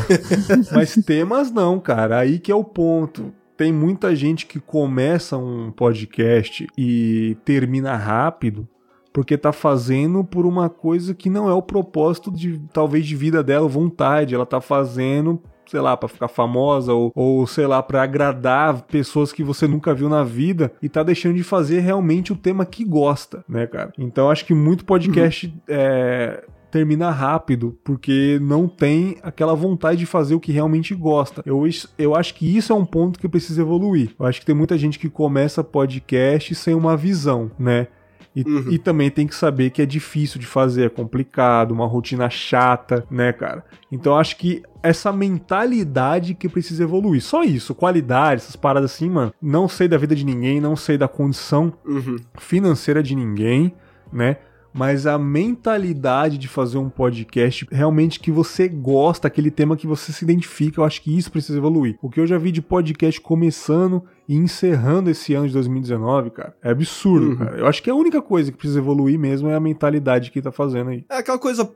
Mas 0.72 0.94
temas 1.04 1.52
não, 1.52 1.78
cara, 1.78 2.18
aí 2.18 2.38
que 2.38 2.50
é 2.50 2.54
o 2.54 2.64
ponto. 2.64 3.32
Tem 3.56 3.70
muita 3.70 4.16
gente 4.16 4.46
que 4.46 4.58
começa 4.58 5.36
um 5.36 5.70
podcast 5.70 6.66
e 6.78 7.36
termina 7.44 7.94
rápido 7.94 8.66
porque 9.12 9.36
tá 9.36 9.52
fazendo 9.52 10.24
por 10.24 10.46
uma 10.46 10.70
coisa 10.70 11.14
que 11.14 11.28
não 11.28 11.48
é 11.48 11.52
o 11.52 11.60
propósito 11.60 12.30
de 12.30 12.60
talvez 12.72 13.04
de 13.04 13.16
vida 13.16 13.42
dela, 13.42 13.68
vontade, 13.68 14.34
ela 14.34 14.46
tá 14.46 14.60
fazendo 14.60 15.42
sei 15.70 15.80
lá, 15.80 15.96
para 15.96 16.08
ficar 16.08 16.26
famosa 16.26 16.92
ou, 16.92 17.12
ou 17.14 17.46
sei 17.46 17.64
lá, 17.64 17.80
para 17.80 18.02
agradar 18.02 18.82
pessoas 18.82 19.32
que 19.32 19.44
você 19.44 19.68
nunca 19.68 19.94
viu 19.94 20.08
na 20.08 20.24
vida 20.24 20.72
e 20.82 20.88
tá 20.88 21.04
deixando 21.04 21.36
de 21.36 21.44
fazer 21.44 21.78
realmente 21.78 22.32
o 22.32 22.36
tema 22.36 22.66
que 22.66 22.84
gosta, 22.84 23.44
né, 23.48 23.68
cara? 23.68 23.92
Então 23.96 24.28
acho 24.28 24.44
que 24.44 24.52
muito 24.52 24.84
podcast 24.84 25.46
uhum. 25.46 25.52
é 25.68 26.44
termina 26.70 27.10
rápido, 27.10 27.76
porque 27.82 28.38
não 28.40 28.68
tem 28.68 29.16
aquela 29.22 29.54
vontade 29.54 29.98
de 29.98 30.06
fazer 30.06 30.36
o 30.36 30.40
que 30.40 30.52
realmente 30.52 30.94
gosta. 30.94 31.42
Eu, 31.44 31.64
eu 31.98 32.14
acho 32.14 32.34
que 32.34 32.56
isso 32.56 32.72
é 32.72 32.76
um 32.76 32.84
ponto 32.84 33.18
que 33.18 33.28
precisa 33.28 33.60
evoluir. 33.60 34.14
Eu 34.18 34.24
acho 34.24 34.38
que 34.38 34.46
tem 34.46 34.54
muita 34.54 34.78
gente 34.78 34.96
que 34.96 35.10
começa 35.10 35.64
podcast 35.64 36.54
sem 36.54 36.74
uma 36.74 36.96
visão, 36.96 37.50
né? 37.58 37.88
E, 38.34 38.42
uhum. 38.42 38.66
e, 38.70 38.78
também 38.78 39.10
tem 39.10 39.26
que 39.26 39.34
saber 39.34 39.70
que 39.70 39.82
é 39.82 39.86
difícil 39.86 40.40
de 40.40 40.46
fazer, 40.46 40.86
é 40.86 40.88
complicado, 40.88 41.72
uma 41.72 41.86
rotina 41.86 42.30
chata, 42.30 43.04
né, 43.10 43.32
cara? 43.32 43.64
Então 43.90 44.16
acho 44.16 44.36
que 44.36 44.62
essa 44.82 45.12
mentalidade 45.12 46.34
que 46.34 46.48
precisa 46.48 46.84
evoluir. 46.84 47.20
Só 47.22 47.42
isso, 47.42 47.74
qualidade, 47.74 48.42
essas 48.42 48.54
paradas 48.54 48.92
assim, 48.92 49.10
mano. 49.10 49.34
Não 49.42 49.68
sei 49.68 49.88
da 49.88 49.98
vida 49.98 50.14
de 50.14 50.24
ninguém, 50.24 50.60
não 50.60 50.76
sei 50.76 50.96
da 50.96 51.08
condição 51.08 51.72
uhum. 51.84 52.16
financeira 52.38 53.02
de 53.02 53.16
ninguém, 53.16 53.74
né? 54.12 54.36
mas 54.72 55.06
a 55.06 55.18
mentalidade 55.18 56.38
de 56.38 56.48
fazer 56.48 56.78
um 56.78 56.88
podcast 56.88 57.66
realmente 57.70 58.20
que 58.20 58.30
você 58.30 58.68
gosta, 58.68 59.26
aquele 59.26 59.50
tema 59.50 59.76
que 59.76 59.86
você 59.86 60.12
se 60.12 60.24
identifica, 60.24 60.80
eu 60.80 60.84
acho 60.84 61.02
que 61.02 61.16
isso 61.16 61.30
precisa 61.30 61.58
evoluir. 61.58 61.98
O 62.00 62.08
que 62.08 62.20
eu 62.20 62.26
já 62.26 62.38
vi 62.38 62.52
de 62.52 62.62
podcast 62.62 63.20
começando 63.20 64.04
e 64.30 64.36
encerrando 64.36 65.10
esse 65.10 65.34
ano 65.34 65.48
de 65.48 65.54
2019, 65.54 66.30
cara, 66.30 66.54
é 66.62 66.70
absurdo, 66.70 67.30
uhum. 67.30 67.36
cara. 67.36 67.58
Eu 67.58 67.66
acho 67.66 67.82
que 67.82 67.90
a 67.90 67.94
única 67.96 68.22
coisa 68.22 68.52
que 68.52 68.56
precisa 68.56 68.78
evoluir 68.78 69.18
mesmo 69.18 69.48
é 69.48 69.56
a 69.56 69.60
mentalidade 69.60 70.30
que 70.30 70.40
tá 70.40 70.52
fazendo 70.52 70.90
aí. 70.90 71.04
É 71.10 71.16
aquela 71.16 71.36
coisa, 71.36 71.68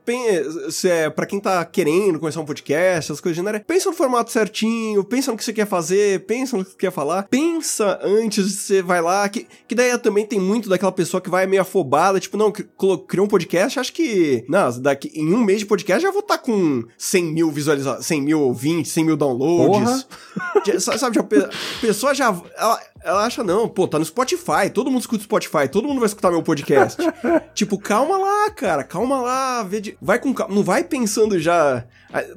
se 0.69 0.89
é, 0.89 1.09
pra 1.09 1.25
quem 1.25 1.41
tá 1.41 1.65
querendo 1.65 2.17
começar 2.17 2.39
um 2.39 2.45
podcast, 2.45 3.11
as 3.11 3.19
coisas 3.19 3.35
genéricas, 3.35 3.67
pensa 3.67 3.89
no 3.89 3.95
formato 3.95 4.31
certinho, 4.31 5.03
pensa 5.03 5.33
no 5.33 5.37
que 5.37 5.43
você 5.43 5.51
quer 5.51 5.67
fazer, 5.67 6.25
pensa 6.27 6.55
no 6.55 6.63
que 6.63 6.71
você 6.71 6.77
quer 6.77 6.93
falar, 6.93 7.23
pensa 7.23 7.99
antes 8.01 8.47
de 8.47 8.55
você 8.55 8.81
vai 8.81 9.01
lá, 9.01 9.27
que, 9.27 9.45
que 9.67 9.75
daí 9.75 9.97
também 9.97 10.25
tem 10.25 10.39
muito 10.39 10.69
daquela 10.69 10.93
pessoa 10.93 11.19
que 11.19 11.29
vai 11.29 11.45
meio 11.45 11.61
afobada, 11.61 12.21
tipo, 12.21 12.37
não, 12.37 12.53
criou 12.53 13.25
um 13.25 13.29
podcast, 13.29 13.81
acho 13.81 13.91
que, 13.91 14.45
não, 14.47 14.79
daqui, 14.79 15.11
em 15.13 15.33
um 15.33 15.43
mês 15.43 15.59
de 15.59 15.65
podcast 15.65 16.01
já 16.01 16.09
vou 16.09 16.21
estar 16.21 16.37
tá 16.37 16.43
com 16.45 16.85
100 16.97 17.33
mil 17.33 17.51
visualizações, 17.51 18.05
100 18.05 18.21
mil 18.21 18.39
ouvintes, 18.39 18.93
100 18.93 19.03
mil 19.03 19.17
downloads. 19.17 20.07
Já, 20.65 20.79
sabe, 20.97 21.19
a 21.19 21.23
pessoa 21.81 22.15
já 22.15 22.31
ela, 22.57 22.79
ela 23.03 23.25
acha, 23.25 23.43
não, 23.43 23.67
pô, 23.67 23.87
tá 23.87 23.99
no 23.99 24.05
Spotify, 24.05 24.69
todo 24.73 24.89
mundo 24.89 25.01
escuta 25.01 25.23
Spotify, 25.23 25.67
todo 25.71 25.87
mundo 25.87 25.99
vai 25.99 26.07
escutar 26.07 26.31
meu 26.31 26.43
podcast. 26.43 27.01
tipo, 27.53 27.77
calma 27.77 28.17
lá, 28.17 28.49
cara, 28.51 28.83
calma 28.83 29.21
lá, 29.21 29.63
vê 29.63 29.81
de... 29.81 29.97
vai 30.01 30.19
com 30.19 30.33
calma, 30.33 30.53
não 30.53 30.63
vai 30.63 30.83
pensando 30.83 31.39
já, 31.39 31.85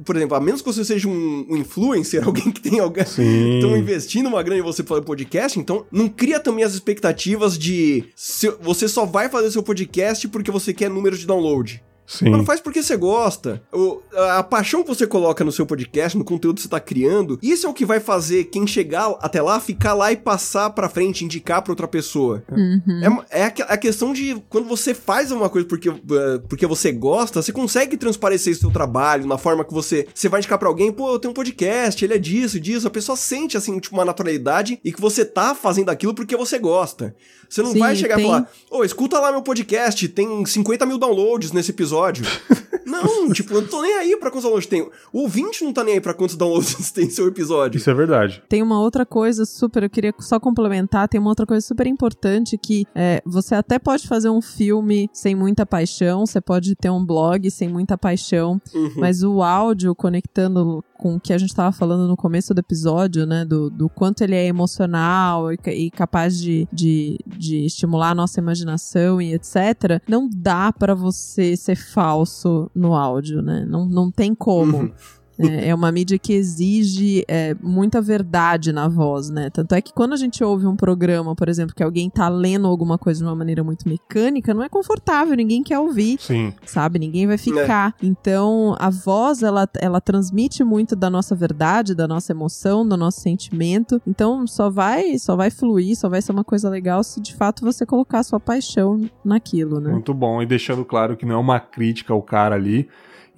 por 0.04 0.16
exemplo, 0.16 0.36
a 0.36 0.40
menos 0.40 0.60
que 0.60 0.72
você 0.72 0.84
seja 0.84 1.08
um, 1.08 1.46
um 1.48 1.56
influencer, 1.56 2.22
alguém 2.26 2.50
que 2.50 2.60
tem 2.60 2.80
alguém, 2.80 3.04
estão 3.04 3.76
investindo 3.76 4.26
uma 4.26 4.42
grana 4.42 4.60
em 4.60 4.64
você 4.64 4.82
fazer 4.82 5.02
podcast, 5.02 5.58
então 5.58 5.86
não 5.90 6.08
cria 6.08 6.40
também 6.40 6.64
as 6.64 6.74
expectativas 6.74 7.58
de 7.58 8.04
se, 8.14 8.50
você 8.60 8.88
só 8.88 9.04
vai 9.04 9.28
fazer 9.28 9.50
seu 9.50 9.62
podcast 9.62 10.26
porque 10.28 10.50
você 10.50 10.72
quer 10.72 10.90
número 10.90 11.16
de 11.16 11.26
download. 11.26 11.82
Sim. 12.08 12.30
Mas 12.30 12.38
não 12.38 12.44
faz 12.46 12.58
porque 12.58 12.82
você 12.82 12.96
gosta. 12.96 13.62
O, 13.70 14.00
a, 14.14 14.38
a, 14.38 14.42
paixão 14.42 14.82
que 14.82 14.88
você 14.88 15.06
coloca 15.06 15.44
no 15.44 15.52
seu 15.52 15.66
podcast, 15.66 16.16
no 16.16 16.24
conteúdo 16.24 16.56
que 16.56 16.62
você 16.62 16.68
tá 16.68 16.80
criando, 16.80 17.38
isso 17.42 17.66
é 17.66 17.70
o 17.70 17.74
que 17.74 17.84
vai 17.84 18.00
fazer 18.00 18.44
quem 18.44 18.66
chegar 18.66 19.14
até 19.20 19.42
lá, 19.42 19.60
ficar 19.60 19.92
lá 19.92 20.10
e 20.10 20.16
passar 20.16 20.70
pra 20.70 20.88
frente, 20.88 21.22
indicar 21.22 21.60
pra 21.60 21.70
outra 21.70 21.86
pessoa. 21.86 22.42
Uhum. 22.50 23.22
É, 23.30 23.40
é 23.40 23.44
a, 23.44 23.48
a, 23.74 23.76
questão 23.76 24.14
de 24.14 24.42
quando 24.48 24.66
você 24.66 24.94
faz 24.94 25.30
uma 25.30 25.50
coisa 25.50 25.68
porque, 25.68 25.90
uh, 25.90 26.00
porque 26.48 26.66
você 26.66 26.90
gosta, 26.90 27.42
você 27.42 27.52
consegue 27.52 27.98
transparecer 27.98 28.56
seu 28.56 28.70
trabalho 28.70 29.26
na 29.26 29.36
forma 29.36 29.62
que 29.62 29.74
você, 29.74 30.08
você 30.14 30.30
vai 30.30 30.40
indicar 30.40 30.58
pra 30.58 30.68
alguém, 30.68 30.90
pô, 30.90 31.12
eu 31.12 31.18
tenho 31.18 31.32
um 31.32 31.34
podcast, 31.34 32.02
ele 32.02 32.14
é 32.14 32.18
disso, 32.18 32.58
disso. 32.58 32.88
A 32.88 32.90
pessoa 32.90 33.16
sente, 33.16 33.54
assim, 33.54 33.78
tipo, 33.78 33.94
uma 33.94 34.04
naturalidade 34.04 34.80
e 34.82 34.90
que 34.90 35.00
você 35.00 35.26
tá 35.26 35.54
fazendo 35.54 35.90
aquilo 35.90 36.14
porque 36.14 36.34
você 36.34 36.58
gosta. 36.58 37.14
Você 37.48 37.62
não 37.62 37.72
Sim, 37.72 37.78
vai 37.78 37.96
chegar 37.96 38.16
tem... 38.16 38.24
e 38.24 38.28
falar, 38.28 38.50
ô, 38.70 38.78
oh, 38.78 38.84
escuta 38.84 39.18
lá 39.18 39.32
meu 39.32 39.42
podcast, 39.42 40.06
tem 40.08 40.44
50 40.44 40.84
mil 40.84 40.98
downloads 40.98 41.52
nesse 41.52 41.70
episódio. 41.70 42.24
não, 42.84 43.30
tipo, 43.32 43.54
eu 43.54 43.62
não 43.62 43.68
tô 43.68 43.80
nem 43.82 43.94
aí 43.94 44.16
pra 44.16 44.30
quantos 44.30 44.44
downloads 44.44 44.68
tem. 44.68 44.82
O 45.12 45.20
ouvinte 45.22 45.64
não 45.64 45.72
tá 45.72 45.82
nem 45.82 45.94
aí 45.94 46.00
pra 46.00 46.12
quantos 46.12 46.36
downloads 46.36 46.90
tem 46.92 47.08
seu 47.08 47.26
episódio. 47.26 47.78
Isso 47.78 47.88
é 47.88 47.94
verdade. 47.94 48.42
Tem 48.48 48.62
uma 48.62 48.80
outra 48.80 49.06
coisa 49.06 49.46
super, 49.46 49.82
eu 49.82 49.90
queria 49.90 50.14
só 50.18 50.38
complementar, 50.38 51.08
tem 51.08 51.20
uma 51.20 51.30
outra 51.30 51.46
coisa 51.46 51.66
super 51.66 51.86
importante 51.86 52.58
que 52.58 52.84
é, 52.94 53.22
você 53.24 53.54
até 53.54 53.78
pode 53.78 54.06
fazer 54.06 54.28
um 54.28 54.42
filme 54.42 55.08
sem 55.12 55.34
muita 55.34 55.64
paixão, 55.64 56.26
você 56.26 56.40
pode 56.40 56.74
ter 56.74 56.90
um 56.90 57.04
blog 57.04 57.50
sem 57.50 57.68
muita 57.68 57.96
paixão, 57.96 58.60
uhum. 58.74 58.92
mas 58.96 59.22
o 59.22 59.42
áudio 59.42 59.94
conectando 59.94 60.84
com 60.98 61.14
o 61.14 61.20
que 61.20 61.32
a 61.32 61.38
gente 61.38 61.50
estava 61.50 61.70
falando 61.70 62.08
no 62.08 62.16
começo 62.16 62.52
do 62.52 62.58
episódio, 62.58 63.24
né? 63.24 63.44
Do, 63.44 63.70
do 63.70 63.88
quanto 63.88 64.22
ele 64.22 64.34
é 64.34 64.46
emocional 64.46 65.52
e, 65.52 65.58
e 65.66 65.90
capaz 65.90 66.38
de, 66.38 66.68
de, 66.72 67.18
de, 67.24 67.64
estimular 67.64 68.10
a 68.10 68.14
nossa 68.14 68.40
imaginação 68.40 69.22
e 69.22 69.32
etc. 69.32 70.02
Não 70.08 70.28
dá 70.28 70.72
para 70.72 70.94
você 70.94 71.56
ser 71.56 71.76
falso 71.76 72.68
no 72.74 72.94
áudio, 72.94 73.40
né? 73.40 73.64
Não, 73.66 73.86
não 73.86 74.10
tem 74.10 74.34
como. 74.34 74.78
Uhum. 74.78 74.92
É, 75.38 75.68
é, 75.68 75.74
uma 75.74 75.92
mídia 75.92 76.18
que 76.18 76.32
exige 76.32 77.24
é, 77.28 77.54
muita 77.62 78.00
verdade 78.00 78.72
na 78.72 78.88
voz, 78.88 79.30
né? 79.30 79.50
Tanto 79.50 79.74
é 79.74 79.80
que 79.80 79.92
quando 79.92 80.12
a 80.12 80.16
gente 80.16 80.42
ouve 80.42 80.66
um 80.66 80.74
programa, 80.74 81.34
por 81.34 81.48
exemplo, 81.48 81.74
que 81.74 81.82
alguém 81.82 82.10
tá 82.10 82.28
lendo 82.28 82.66
alguma 82.66 82.98
coisa 82.98 83.20
de 83.20 83.24
uma 83.24 83.36
maneira 83.36 83.62
muito 83.62 83.88
mecânica, 83.88 84.52
não 84.52 84.62
é 84.62 84.68
confortável, 84.68 85.36
ninguém 85.36 85.62
quer 85.62 85.78
ouvir. 85.78 86.18
Sim. 86.20 86.52
Sabe? 86.64 86.98
Ninguém 86.98 87.26
vai 87.26 87.38
ficar. 87.38 87.94
É. 88.02 88.06
Então, 88.06 88.74
a 88.78 88.90
voz, 88.90 89.42
ela, 89.42 89.68
ela 89.78 90.00
transmite 90.00 90.64
muito 90.64 90.96
da 90.96 91.08
nossa 91.08 91.36
verdade, 91.36 91.94
da 91.94 92.08
nossa 92.08 92.32
emoção, 92.32 92.86
do 92.86 92.96
nosso 92.96 93.20
sentimento. 93.20 94.02
Então, 94.06 94.46
só 94.46 94.68
vai, 94.68 95.18
só 95.18 95.36
vai 95.36 95.50
fluir, 95.50 95.96
só 95.96 96.08
vai 96.08 96.20
ser 96.20 96.32
uma 96.32 96.44
coisa 96.44 96.68
legal 96.68 97.04
se 97.04 97.20
de 97.20 97.34
fato 97.34 97.64
você 97.64 97.86
colocar 97.86 98.22
sua 98.22 98.40
paixão 98.40 99.08
naquilo, 99.24 99.78
né? 99.80 99.92
Muito 99.92 100.12
bom. 100.12 100.42
E 100.42 100.46
deixando 100.46 100.84
claro 100.84 101.16
que 101.16 101.24
não 101.24 101.36
é 101.36 101.38
uma 101.38 101.60
crítica 101.60 102.12
ao 102.12 102.22
cara 102.22 102.56
ali 102.56 102.88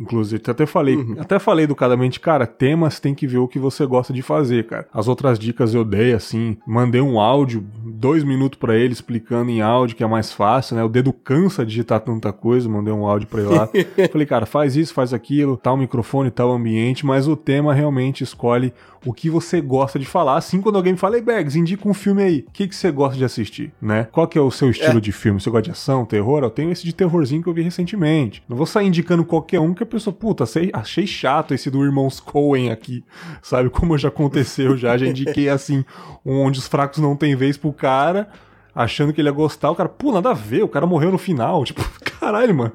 Inclusive, 0.00 0.42
até 0.48 0.64
falei, 0.64 0.96
uhum. 0.96 1.16
até 1.18 1.38
falei 1.38 1.64
educadamente, 1.64 2.18
cara, 2.18 2.46
temas 2.46 2.98
tem 2.98 3.14
que 3.14 3.26
ver 3.26 3.36
o 3.36 3.46
que 3.46 3.58
você 3.58 3.84
gosta 3.84 4.14
de 4.14 4.22
fazer, 4.22 4.66
cara. 4.66 4.88
As 4.94 5.06
outras 5.08 5.38
dicas 5.38 5.74
eu 5.74 5.84
dei, 5.84 6.14
assim, 6.14 6.56
mandei 6.66 7.02
um 7.02 7.20
áudio, 7.20 7.62
dois 7.84 8.24
minutos 8.24 8.58
para 8.58 8.74
ele 8.76 8.94
explicando 8.94 9.50
em 9.50 9.60
áudio, 9.60 9.94
que 9.94 10.02
é 10.02 10.06
mais 10.06 10.32
fácil, 10.32 10.76
né? 10.76 10.82
O 10.82 10.88
dedo 10.88 11.12
cansa 11.12 11.66
de 11.66 11.70
digitar 11.70 12.00
tanta 12.00 12.32
coisa, 12.32 12.68
mandei 12.68 12.92
um 12.92 13.06
áudio 13.06 13.28
pra 13.28 13.42
ele 13.42 13.54
lá. 13.54 13.68
falei, 14.10 14.26
cara, 14.26 14.46
faz 14.46 14.74
isso, 14.74 14.94
faz 14.94 15.12
aquilo, 15.12 15.58
tal 15.58 15.76
microfone, 15.76 16.30
tal 16.30 16.50
ambiente, 16.50 17.04
mas 17.04 17.28
o 17.28 17.36
tema 17.36 17.74
realmente 17.74 18.24
escolhe 18.24 18.72
o 19.04 19.12
que 19.12 19.30
você 19.30 19.60
gosta 19.60 19.98
de 19.98 20.04
falar. 20.04 20.36
Assim, 20.36 20.60
quando 20.60 20.76
alguém 20.76 20.92
me 20.92 20.98
fala, 20.98 21.16
ei, 21.16 21.22
Bergs, 21.22 21.58
indica 21.58 21.88
um 21.88 21.94
filme 21.94 22.22
aí. 22.22 22.44
O 22.48 22.50
que, 22.52 22.68
que 22.68 22.74
você 22.74 22.90
gosta 22.90 23.16
de 23.16 23.24
assistir, 23.24 23.72
né? 23.80 24.08
Qual 24.10 24.26
que 24.26 24.38
é 24.38 24.40
o 24.40 24.50
seu 24.50 24.70
estilo 24.70 24.98
é. 24.98 25.00
de 25.00 25.12
filme? 25.12 25.40
Você 25.40 25.50
gosta 25.50 25.62
de 25.62 25.70
ação, 25.70 26.04
terror? 26.04 26.42
Eu 26.42 26.50
tenho 26.50 26.70
esse 26.70 26.84
de 26.84 26.92
terrorzinho 26.92 27.42
que 27.42 27.48
eu 27.48 27.54
vi 27.54 27.62
recentemente. 27.62 28.42
Não 28.48 28.56
vou 28.56 28.66
sair 28.66 28.86
indicando 28.86 29.24
qualquer 29.24 29.60
um 29.60 29.74
que 29.74 29.82
a 29.82 29.86
pessoa, 29.86 30.14
puta, 30.14 30.44
achei, 30.44 30.70
achei 30.72 31.06
chato 31.06 31.54
esse 31.54 31.70
do 31.70 31.84
Irmãos 31.84 32.20
Coen 32.20 32.70
aqui. 32.70 33.04
Sabe 33.42 33.70
como 33.70 33.96
já 33.96 34.08
aconteceu 34.08 34.76
já? 34.76 34.96
Já 34.96 35.06
indiquei 35.06 35.48
assim, 35.48 35.84
onde 36.24 36.58
os 36.58 36.66
fracos 36.66 36.98
não 36.98 37.16
têm 37.16 37.34
vez 37.34 37.56
pro 37.56 37.72
cara 37.72 38.28
achando 38.74 39.12
que 39.12 39.20
ele 39.20 39.28
ia 39.28 39.32
gostar, 39.32 39.70
o 39.70 39.74
cara, 39.74 39.88
pô, 39.88 40.12
nada 40.12 40.30
a 40.30 40.34
ver, 40.34 40.62
o 40.62 40.68
cara 40.68 40.86
morreu 40.86 41.10
no 41.10 41.18
final. 41.18 41.64
Tipo, 41.70 41.82
caralho, 42.18 42.54
mano. 42.54 42.72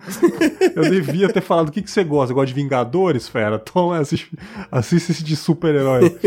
Eu 0.76 0.90
devia 0.90 1.28
ter 1.28 1.42
falado 1.42 1.70
o 1.70 1.72
que, 1.72 1.82
que 1.82 1.92
você 1.92 2.04
gosta. 2.04 2.34
Gosta 2.34 2.48
de 2.48 2.54
Vingadores, 2.54 3.28
fera? 3.28 3.60
Toma, 3.60 3.98
assiste, 4.00 4.38
assiste 4.72 5.12
esse 5.12 5.24
de 5.24 5.36
super-herói. 5.36 6.18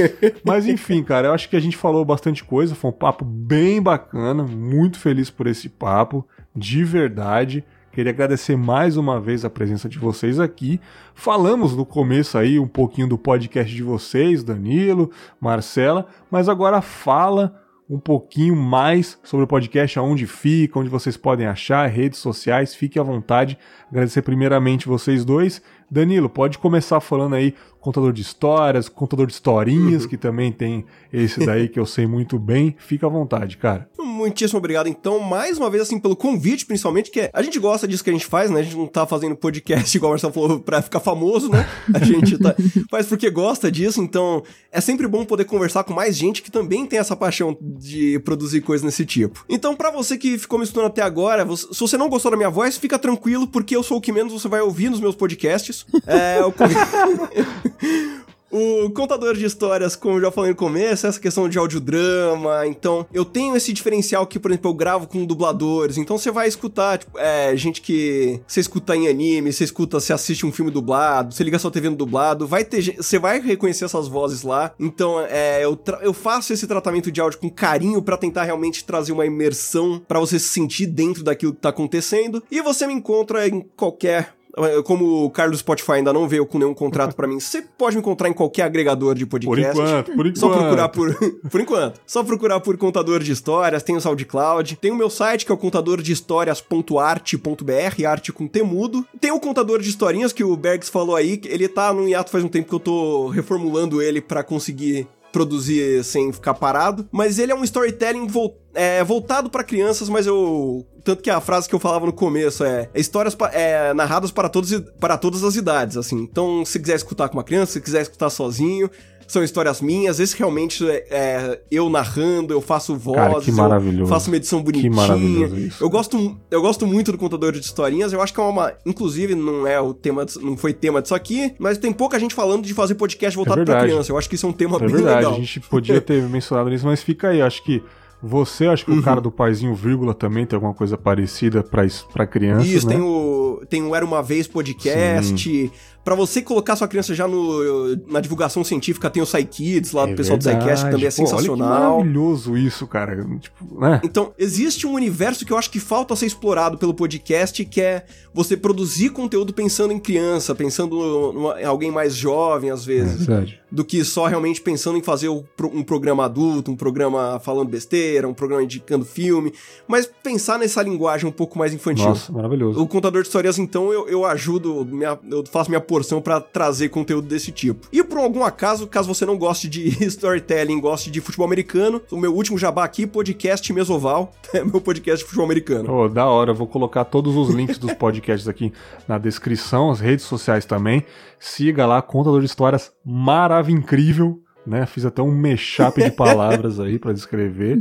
Mas 0.45 0.67
enfim, 0.67 1.03
cara, 1.03 1.29
eu 1.29 1.33
acho 1.33 1.49
que 1.49 1.57
a 1.57 1.61
gente 1.61 1.77
falou 1.77 2.05
bastante 2.05 2.45
coisa. 2.45 2.75
Foi 2.75 2.91
um 2.91 2.95
papo 2.95 3.25
bem 3.25 3.83
bacana. 3.83 4.43
Muito 4.43 4.99
feliz 4.99 5.31
por 5.31 5.47
esse 5.47 5.69
papo, 5.69 6.27
de 6.55 6.85
verdade. 6.85 7.65
Queria 7.99 8.13
agradecer 8.13 8.57
mais 8.57 8.97
uma 8.97 9.19
vez 9.19 9.45
a 9.45 9.51
presença 9.51 9.89
de 9.89 9.99
vocês 9.99 10.39
aqui. 10.39 10.81
Falamos 11.15 11.75
no 11.75 11.85
começo 11.85 12.39
aí 12.39 12.59
um 12.59 12.69
pouquinho 12.69 13.09
do 13.09 13.19
podcast 13.19 13.75
de 13.75 13.83
vocês, 13.83 14.45
Danilo, 14.45 15.11
Marcela, 15.41 16.07
mas 16.31 16.49
agora 16.49 16.81
fala 16.81 17.61
um 17.89 17.99
pouquinho 17.99 18.55
mais 18.55 19.19
sobre 19.23 19.45
o 19.45 19.49
podcast, 19.49 19.99
aonde 19.99 20.27
fica, 20.27 20.79
onde 20.79 20.91
vocês 20.91 21.17
podem 21.17 21.47
achar, 21.47 21.87
redes 21.87 22.19
sociais, 22.19 22.75
fique 22.75 22.99
à 22.99 23.03
vontade. 23.03 23.57
Agradecer 23.91 24.23
primeiramente 24.23 24.87
vocês 24.87 25.25
dois. 25.25 25.63
Danilo, 25.91 26.29
pode 26.29 26.59
começar 26.59 27.01
falando 27.01 27.35
aí 27.35 27.55
contador 27.81 28.13
de 28.13 28.23
histórias, 28.23 28.89
contador 28.89 29.27
de 29.27 29.33
historinhas, 29.33 30.03
uhum. 30.03 30.09
que 30.09 30.17
também 30.17 30.53
tem 30.53 30.85
esse 31.13 31.45
daí 31.45 31.69
que 31.69 31.79
eu 31.79 31.87
sei 31.87 32.07
muito 32.07 32.39
bem. 32.39 32.75
Fica 32.79 33.07
à 33.07 33.09
vontade, 33.09 33.57
cara. 33.57 33.89
Muitíssimo 33.99 34.59
obrigado, 34.59 34.89
então, 34.89 35.21
mais 35.21 35.59
uma 35.59 35.71
vez, 35.71 35.85
assim, 35.85 35.99
pelo 35.99 36.17
convite, 36.17 36.67
principalmente, 36.67 37.11
que 37.11 37.31
a 37.33 37.43
gente 37.43 37.59
gosta 37.59 37.87
disso 37.87 38.03
que 38.03 38.11
a 38.11 38.13
gente 38.13 38.27
faz, 38.27 38.51
né? 38.51 38.61
A 38.61 38.63
gente 38.63 38.77
não 38.77 38.87
tá 38.87 39.07
fazendo 39.07 39.37
podcast, 39.37 39.95
igual 39.97 40.11
o 40.11 40.13
Marcelo 40.13 40.33
falou, 40.33 40.61
pra 40.61 40.83
ficar 40.83 41.01
famoso, 41.01 41.49
né? 41.49 41.67
A 41.95 42.01
gente 42.01 42.37
tá, 42.37 42.55
faz 42.91 43.07
porque 43.07 43.31
gosta 43.31 43.71
disso, 43.71 44.03
então 44.03 44.43
é 44.73 44.81
sempre 44.81 45.07
bom 45.07 45.25
poder 45.25 45.45
conversar 45.45 45.85
com 45.85 45.95
mais 45.95 46.17
gente 46.17 46.43
que 46.43 46.51
também 46.51 46.85
tem 46.85 46.99
essa 46.99 47.15
paixão 47.15 47.57
de 47.61 48.19
produzir 48.21 48.61
coisas 48.61 48.85
nesse 48.85 49.07
tipo. 49.07 49.45
Então, 49.49 49.77
para 49.77 49.91
você 49.91 50.19
que 50.19 50.37
ficou 50.37 50.59
me 50.59 50.65
estudando 50.65 50.89
até 50.89 51.01
agora, 51.01 51.47
se 51.57 51.79
você 51.79 51.97
não 51.97 52.09
gostou 52.09 52.33
da 52.33 52.37
minha 52.37 52.51
voz, 52.51 52.77
fica 52.77 52.99
tranquilo, 52.99 53.47
porque 53.47 53.77
eu 53.77 53.85
sou 53.85 53.99
o 53.99 54.01
que 54.01 54.13
menos 54.13 54.33
você 54.33 54.49
vai 54.49 54.61
ouvir 54.61 54.91
nos 54.91 55.01
meus 55.01 55.15
podcasts. 55.15 55.78
É, 56.07 56.41
eu... 56.41 56.55
O 58.51 58.89
contador 58.91 59.35
de 59.35 59.45
histórias, 59.45 59.95
como 59.95 60.17
eu 60.17 60.23
já 60.23 60.31
falei 60.31 60.51
no 60.51 60.57
começo, 60.57 61.07
essa 61.07 61.21
questão 61.21 61.49
de 61.49 61.59
audiodrama, 61.59 62.67
então 62.67 63.07
eu 63.13 63.25
tenho 63.25 63.55
esse 63.55 63.75
diferencial 63.75 64.27
que, 64.27 64.39
por 64.39 64.51
exemplo, 64.51 64.71
eu 64.71 64.75
gravo 64.75 65.07
com 65.07 65.27
dubladores, 65.27 65.99
então 65.99 66.17
você 66.17 66.31
vai 66.31 66.49
escutar, 66.49 66.99
tipo, 66.99 67.19
é, 67.19 67.55
gente 67.57 67.83
que 67.83 68.41
você 68.47 68.61
escuta 68.61 68.97
em 68.97 69.07
anime, 69.07 69.53
você 69.53 69.65
escuta, 69.65 70.01
você 70.01 70.15
assiste 70.15 70.47
um 70.47 70.53
filme 70.53 70.71
dublado, 70.71 71.35
você 71.35 71.45
liga 71.45 71.59
sua 71.59 71.71
TV 71.71 71.91
no 71.91 71.97
dublado, 71.97 72.47
vai 72.47 72.65
ter, 72.65 72.97
você 72.97 73.19
vai 73.19 73.39
reconhecer 73.39 73.85
essas 73.85 74.09
vozes 74.09 74.43
lá, 74.43 74.73
então 74.81 75.21
é, 75.21 75.63
eu, 75.63 75.79
eu 76.01 76.15
faço 76.15 76.53
esse 76.53 76.67
tratamento 76.67 77.13
de 77.13 77.21
áudio 77.21 77.39
com 77.39 77.51
carinho 77.51 78.01
para 78.01 78.17
tentar 78.17 78.45
realmente 78.45 78.83
trazer 78.83 79.13
uma 79.13 79.27
imersão 79.27 80.03
para 80.09 80.21
você 80.21 80.39
se 80.39 80.49
sentir 80.49 80.87
dentro 80.87 81.23
daquilo 81.23 81.53
que 81.53 81.61
tá 81.61 81.69
acontecendo, 81.69 82.43
e 82.51 82.63
você 82.63 82.87
me 82.87 82.95
encontra 82.95 83.47
em 83.47 83.61
qualquer 83.77 84.38
como 84.85 85.25
o 85.25 85.31
Carlos 85.31 85.61
Spotify 85.61 85.93
ainda 85.93 86.13
não 86.13 86.29
veio 86.29 86.45
com 86.47 86.59
nenhum 86.59 86.75
contrato 86.75 87.15
para 87.15 87.27
mim, 87.29 87.41
você 87.41 87.63
pode 87.63 87.97
me 87.97 88.01
encontrar 88.01 88.29
em 88.29 88.33
qualquer 88.33 88.63
agregador 88.63 89.15
de 89.15 89.27
podcast. 89.27 89.75
Por 89.75 89.85
enquanto, 89.85 90.13
por 90.13 90.27
enquanto. 90.27 90.39
Só 90.39 90.49
procurar 90.51 90.89
por. 90.89 91.15
por 91.51 91.61
enquanto. 91.61 92.01
Só 92.07 92.25
procurar 92.25 92.61
por 92.61 92.77
contador 92.77 93.23
de 93.23 93.33
histórias, 93.33 93.83
tem 93.83 93.97
o 93.97 94.01
SoundCloud, 94.01 94.77
tem 94.77 94.91
o 94.91 94.97
meu 94.97 95.11
site 95.11 95.47
que 95.47 95.53
é 95.53 95.55
o 95.55 95.59
contadordehistórias.arte.br, 95.59 98.07
arte 98.07 98.33
com 98.33 98.47
temudo. 98.47 99.07
Tem 99.21 99.31
o 99.31 99.41
contador 99.41 99.81
de 99.81 99.89
historinhas 99.89 100.33
que 100.33 100.45
o 100.45 100.57
Bergs 100.57 100.91
falou 100.91 101.17
aí, 101.17 101.41
ele 101.45 101.69
tá 101.69 101.93
no 101.93 102.09
hiato 102.09 102.31
faz 102.31 102.45
um 102.45 102.49
tempo 102.49 102.69
que 102.69 102.75
eu 102.75 102.81
tô 102.81 103.29
reformulando 103.29 104.03
ele 104.03 104.21
para 104.21 104.43
conseguir 104.43 105.07
produzir 105.33 106.05
sem 106.05 106.33
ficar 106.33 106.55
parado, 106.55 107.09
mas 107.13 107.39
ele 107.39 107.53
é 107.53 107.55
um 107.55 107.65
storytelling 107.65 108.27
voltado 108.27 108.69
é, 108.79 109.03
voltado 109.03 109.51
para 109.51 109.65
crianças, 109.65 110.09
mas 110.09 110.25
eu. 110.25 110.87
Tanto 111.03 111.21
que 111.21 111.31
a 111.31 111.41
frase 111.41 111.69
que 111.69 111.75
eu 111.75 111.81
falava 111.81 112.07
no 112.07 112.13
começo 112.13 112.63
é, 112.63 112.89
é 112.95 113.01
histórias 113.01 113.37
é, 113.53 113.93
narradas 113.93 114.31
para, 114.31 114.49
todos, 114.49 114.71
para 115.01 115.19
todas 115.19 115.43
as 115.43 115.57
idades, 115.57 115.97
assim. 115.97 116.17
Então, 116.19 116.65
se 116.65 116.79
quiser 116.79 116.95
escutar 116.95 117.29
com 117.29 117.39
uma 117.39 117.43
criança, 117.43 117.73
se 117.73 117.81
quiser 117.81 118.03
escutar 118.03 118.31
sozinho, 118.31 118.89
são 119.29 119.45
histórias 119.45 119.81
minhas. 119.83 120.19
Esse 120.19 120.37
realmente 120.37 120.89
é, 120.89 121.07
é 121.11 121.61
eu 121.71 121.89
narrando, 121.91 122.53
eu 122.53 122.61
faço 122.61 122.99
que 122.99 123.53
maravilhoso. 123.53 124.03
eu 124.03 124.07
faço 124.07 124.31
uma 124.31 124.37
edição 124.37 124.63
bonitinha. 124.63 124.91
Que 124.91 124.97
maravilhoso 124.97 125.59
isso. 125.59 125.85
Eu 125.85 125.91
gosto, 125.91 126.37
eu 126.51 126.63
gosto 126.63 126.87
muito 126.87 127.13
do 127.13 127.19
contador 127.19 127.53
de 127.53 127.61
historinhas. 127.61 128.13
Eu 128.13 128.23
acho 128.23 128.33
que 128.33 128.41
é 128.41 128.43
uma, 128.43 128.73
inclusive 128.87 129.35
não 129.35 129.67
é 129.67 129.79
o 129.79 129.93
tema, 129.93 130.25
não 130.41 130.57
foi 130.57 130.73
tema 130.73 131.03
disso 131.03 131.15
aqui, 131.15 131.55
mas 131.59 131.77
tem 131.77 131.93
pouca 131.93 132.19
gente 132.19 132.35
falando 132.35 132.65
de 132.65 132.73
fazer 132.73 132.95
podcast 132.95 133.37
voltado 133.37 133.61
é 133.61 133.65
para 133.65 133.81
criança. 133.81 134.11
Eu 134.11 134.17
acho 134.17 134.29
que 134.29 134.35
isso 134.35 134.47
é 134.47 134.49
um 134.49 134.53
tema 134.53 134.77
é 134.77 134.81
bem 134.81 134.89
verdade. 134.89 135.17
legal. 135.17 135.33
A 135.35 135.37
gente 135.37 135.61
podia 135.61 136.01
ter 136.01 136.23
mencionado 136.23 136.73
isso, 136.73 136.87
mas 136.87 137.03
fica 137.03 137.29
aí. 137.29 137.43
Acho 137.43 137.63
que 137.63 137.83
você, 138.23 138.67
acho 138.67 138.87
que 138.87 138.91
uhum. 138.91 138.99
o 138.99 139.03
cara 139.03 139.21
do 139.21 139.31
Paizinho 139.31 139.75
Vírgula 139.75 140.15
também 140.15 140.47
tem 140.47 140.57
alguma 140.57 140.75
coisa 140.75 140.97
parecida 140.97 141.63
pra, 141.63 141.87
pra 142.13 142.27
crianças, 142.27 142.67
Isso, 142.67 142.87
né? 142.89 142.95
tem 142.95 143.03
o, 143.03 143.63
tem 143.69 143.83
o 143.83 143.95
Era 143.95 144.05
Uma 144.05 144.23
Vez 144.23 144.47
podcast. 144.49 145.39
Sim 145.39 145.71
para 146.05 146.15
você 146.15 146.41
colocar 146.41 146.77
sua 146.77 146.89
criança 146.89 147.15
já 147.15 147.29
no, 147.29 147.97
na 148.07 148.21
divulgação 148.21 148.65
científica, 148.65 149.11
tem 149.11 149.23
o 149.23 149.27
SciKids 149.27 149.93
lá 149.93 150.07
do 150.07 150.13
é 150.13 150.17
pessoal 150.17 150.39
verdade. 150.39 150.57
do 150.57 150.63
SciCast, 150.63 150.85
que 150.87 150.91
também 150.91 151.07
é 151.07 151.11
Pô, 151.11 151.17
sensacional. 151.17 151.99
Maravilhoso 151.99 152.57
isso, 152.57 152.87
cara. 152.87 153.17
Tipo, 153.39 153.81
né? 153.81 154.01
Então, 154.03 154.33
existe 154.39 154.87
um 154.87 154.93
universo 154.93 155.45
que 155.45 155.53
eu 155.53 155.59
acho 155.59 155.71
que 155.71 155.79
falta 155.79 156.17
ser 156.17 156.27
explorado 156.27 156.79
pelo 156.79 156.95
podcast, 156.95 157.65
que 157.65 157.81
é 157.81 158.07
você 158.33 158.57
produzir 158.57 159.11
conteúdo 159.11 159.53
pensando 159.53 159.93
em 159.93 159.99
criança, 159.99 160.55
pensando 160.55 161.55
em 161.59 161.65
alguém 161.65 161.91
mais 161.91 162.15
jovem, 162.15 162.71
às 162.71 162.85
vezes. 162.85 163.29
É 163.29 163.59
do 163.71 163.85
que 163.85 164.03
só 164.05 164.27
realmente 164.27 164.61
pensando 164.61 164.97
em 164.97 165.03
fazer 165.03 165.29
um 165.29 165.83
programa 165.85 166.25
adulto, 166.25 166.71
um 166.71 166.77
programa 166.77 167.39
falando 167.41 167.69
besteira, 167.69 168.27
um 168.27 168.33
programa 168.33 168.63
indicando 168.63 169.05
filme, 169.05 169.53
mas 169.87 170.11
pensar 170.23 170.59
nessa 170.59 170.83
linguagem 170.83 171.29
um 171.29 171.33
pouco 171.33 171.59
mais 171.59 171.75
infantil. 171.75 172.07
Nossa, 172.07 172.33
maravilhoso. 172.33 172.81
O 172.81 172.87
contador 172.87 173.23
de 173.23 173.29
histórias, 173.29 173.59
então, 173.59 173.93
eu, 173.93 174.09
eu 174.09 174.25
ajudo, 174.25 174.87
minha, 174.87 175.19
eu 175.31 175.45
faço 175.47 175.71
minha 175.71 175.81
porção 175.89 176.21
para 176.21 176.41
trazer 176.41 176.91
conteúdo 176.91 177.27
desse 177.27 177.51
tipo. 177.51 177.89
E 177.91 178.05
por 178.05 178.19
algum 178.19 178.45
acaso, 178.45 178.87
caso 178.87 179.09
você 179.13 179.25
não 179.25 179.39
goste 179.39 179.69
de 179.69 179.89
storytelling, 180.05 180.79
goste 180.79 181.11
de 181.11 181.21
futebol 181.21 181.47
americano, 181.47 182.03
o 182.13 182.17
meu 182.17 182.35
último 182.35 182.59
jabá 182.59 182.85
aqui, 182.85 183.07
podcast 183.07 183.73
Mesoval, 183.73 184.33
é 184.53 184.63
meu 184.63 184.81
podcast 184.81 185.19
de 185.19 185.25
futebol 185.25 185.47
americano. 185.47 185.93
Oh, 185.93 186.09
da 186.09 186.27
hora, 186.27 186.51
eu 186.51 186.55
vou 186.55 186.67
colocar 186.67 187.05
todos 187.07 187.35
os 187.35 187.49
links 187.49 187.79
dos 187.79 187.95
podcasts 187.99 188.47
aqui 188.47 188.73
na 189.09 189.17
descrição, 189.17 189.91
as 189.91 189.99
redes 189.99 190.27
sociais 190.27 190.67
também. 190.67 191.05
Siga 191.41 191.87
lá, 191.87 192.03
contador 192.03 192.41
de 192.41 192.47
histórias 192.47 192.93
maravilhoso, 193.05 193.79
incrível 193.79 194.43
né? 194.69 194.87
Fiz 194.87 195.05
até 195.05 195.23
um 195.23 195.35
mashup 195.35 196.03
de 196.03 196.11
palavras 196.11 196.79
aí 196.79 196.99
para 196.99 197.13
descrever. 197.13 197.79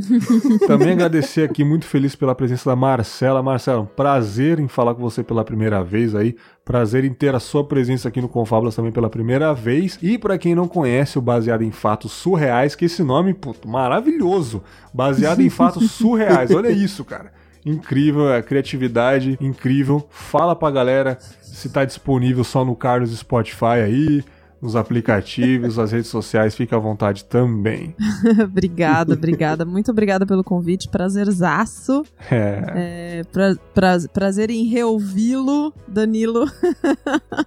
Também 0.66 0.92
agradecer 0.92 1.42
aqui, 1.42 1.62
muito 1.62 1.84
feliz 1.84 2.16
pela 2.16 2.34
presença 2.34 2.70
da 2.70 2.76
Marcela. 2.76 3.42
Marcela, 3.42 3.82
um 3.82 3.86
prazer 3.86 4.58
em 4.58 4.68
falar 4.68 4.94
com 4.94 5.02
você 5.02 5.22
pela 5.22 5.44
primeira 5.44 5.82
vez 5.84 6.14
aí. 6.14 6.34
Prazer 6.64 7.04
em 7.04 7.12
ter 7.12 7.34
a 7.34 7.40
sua 7.40 7.64
presença 7.64 8.08
aqui 8.08 8.20
no 8.20 8.28
Confábulas 8.28 8.74
também 8.74 8.92
pela 8.92 9.08
primeira 9.08 9.52
vez. 9.54 9.98
E 10.02 10.18
para 10.18 10.38
quem 10.38 10.54
não 10.54 10.66
conhece 10.66 11.18
o 11.18 11.22
Baseado 11.22 11.62
em 11.62 11.70
Fatos 11.70 12.12
Surreais, 12.12 12.74
que 12.74 12.86
esse 12.86 13.02
nome, 13.02 13.34
puto, 13.34 13.68
maravilhoso. 13.68 14.62
Baseado 14.92 15.40
em 15.40 15.50
Fatos 15.50 15.90
Surreais. 15.92 16.50
Olha 16.50 16.70
isso, 16.70 17.04
cara. 17.04 17.32
Incrível, 17.64 18.32
a 18.32 18.42
criatividade 18.42 19.36
incrível. 19.40 20.06
Fala 20.10 20.56
pra 20.56 20.70
galera 20.70 21.18
se 21.42 21.68
tá 21.68 21.84
disponível 21.84 22.44
só 22.44 22.64
no 22.64 22.74
Carlos 22.74 23.16
Spotify 23.16 23.82
aí 23.84 24.24
nos 24.60 24.74
aplicativos, 24.74 25.78
as 25.78 25.92
redes 25.92 26.10
sociais, 26.10 26.54
fica 26.54 26.76
à 26.76 26.78
vontade 26.78 27.24
também. 27.24 27.94
obrigada, 28.42 29.14
obrigada. 29.14 29.64
Muito 29.64 29.90
obrigada 29.90 30.26
pelo 30.26 30.42
convite, 30.42 30.88
prazerzaço. 30.88 32.02
É. 32.30 32.62
é 32.74 33.22
pra, 33.32 33.54
pra, 33.72 33.96
prazer 34.12 34.50
em 34.50 34.64
reouvi-lo, 34.64 35.72
Danilo. 35.86 36.46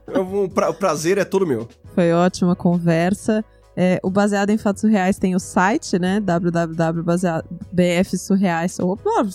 o 0.08 0.50
pra, 0.50 0.74
prazer 0.74 1.18
é 1.18 1.26
todo 1.26 1.46
meu. 1.46 1.68
Foi 1.94 2.14
ótima 2.14 2.56
conversa. 2.56 3.44
É, 3.76 4.00
o 4.04 4.10
Baseado 4.10 4.50
em 4.50 4.58
Fatos 4.58 4.84
Reais 4.84 5.18
tem 5.18 5.34
o 5.34 5.40
site, 5.40 5.98
né? 5.98 6.20
www.bfsurreais. 6.20 8.78
Opa, 8.80 9.26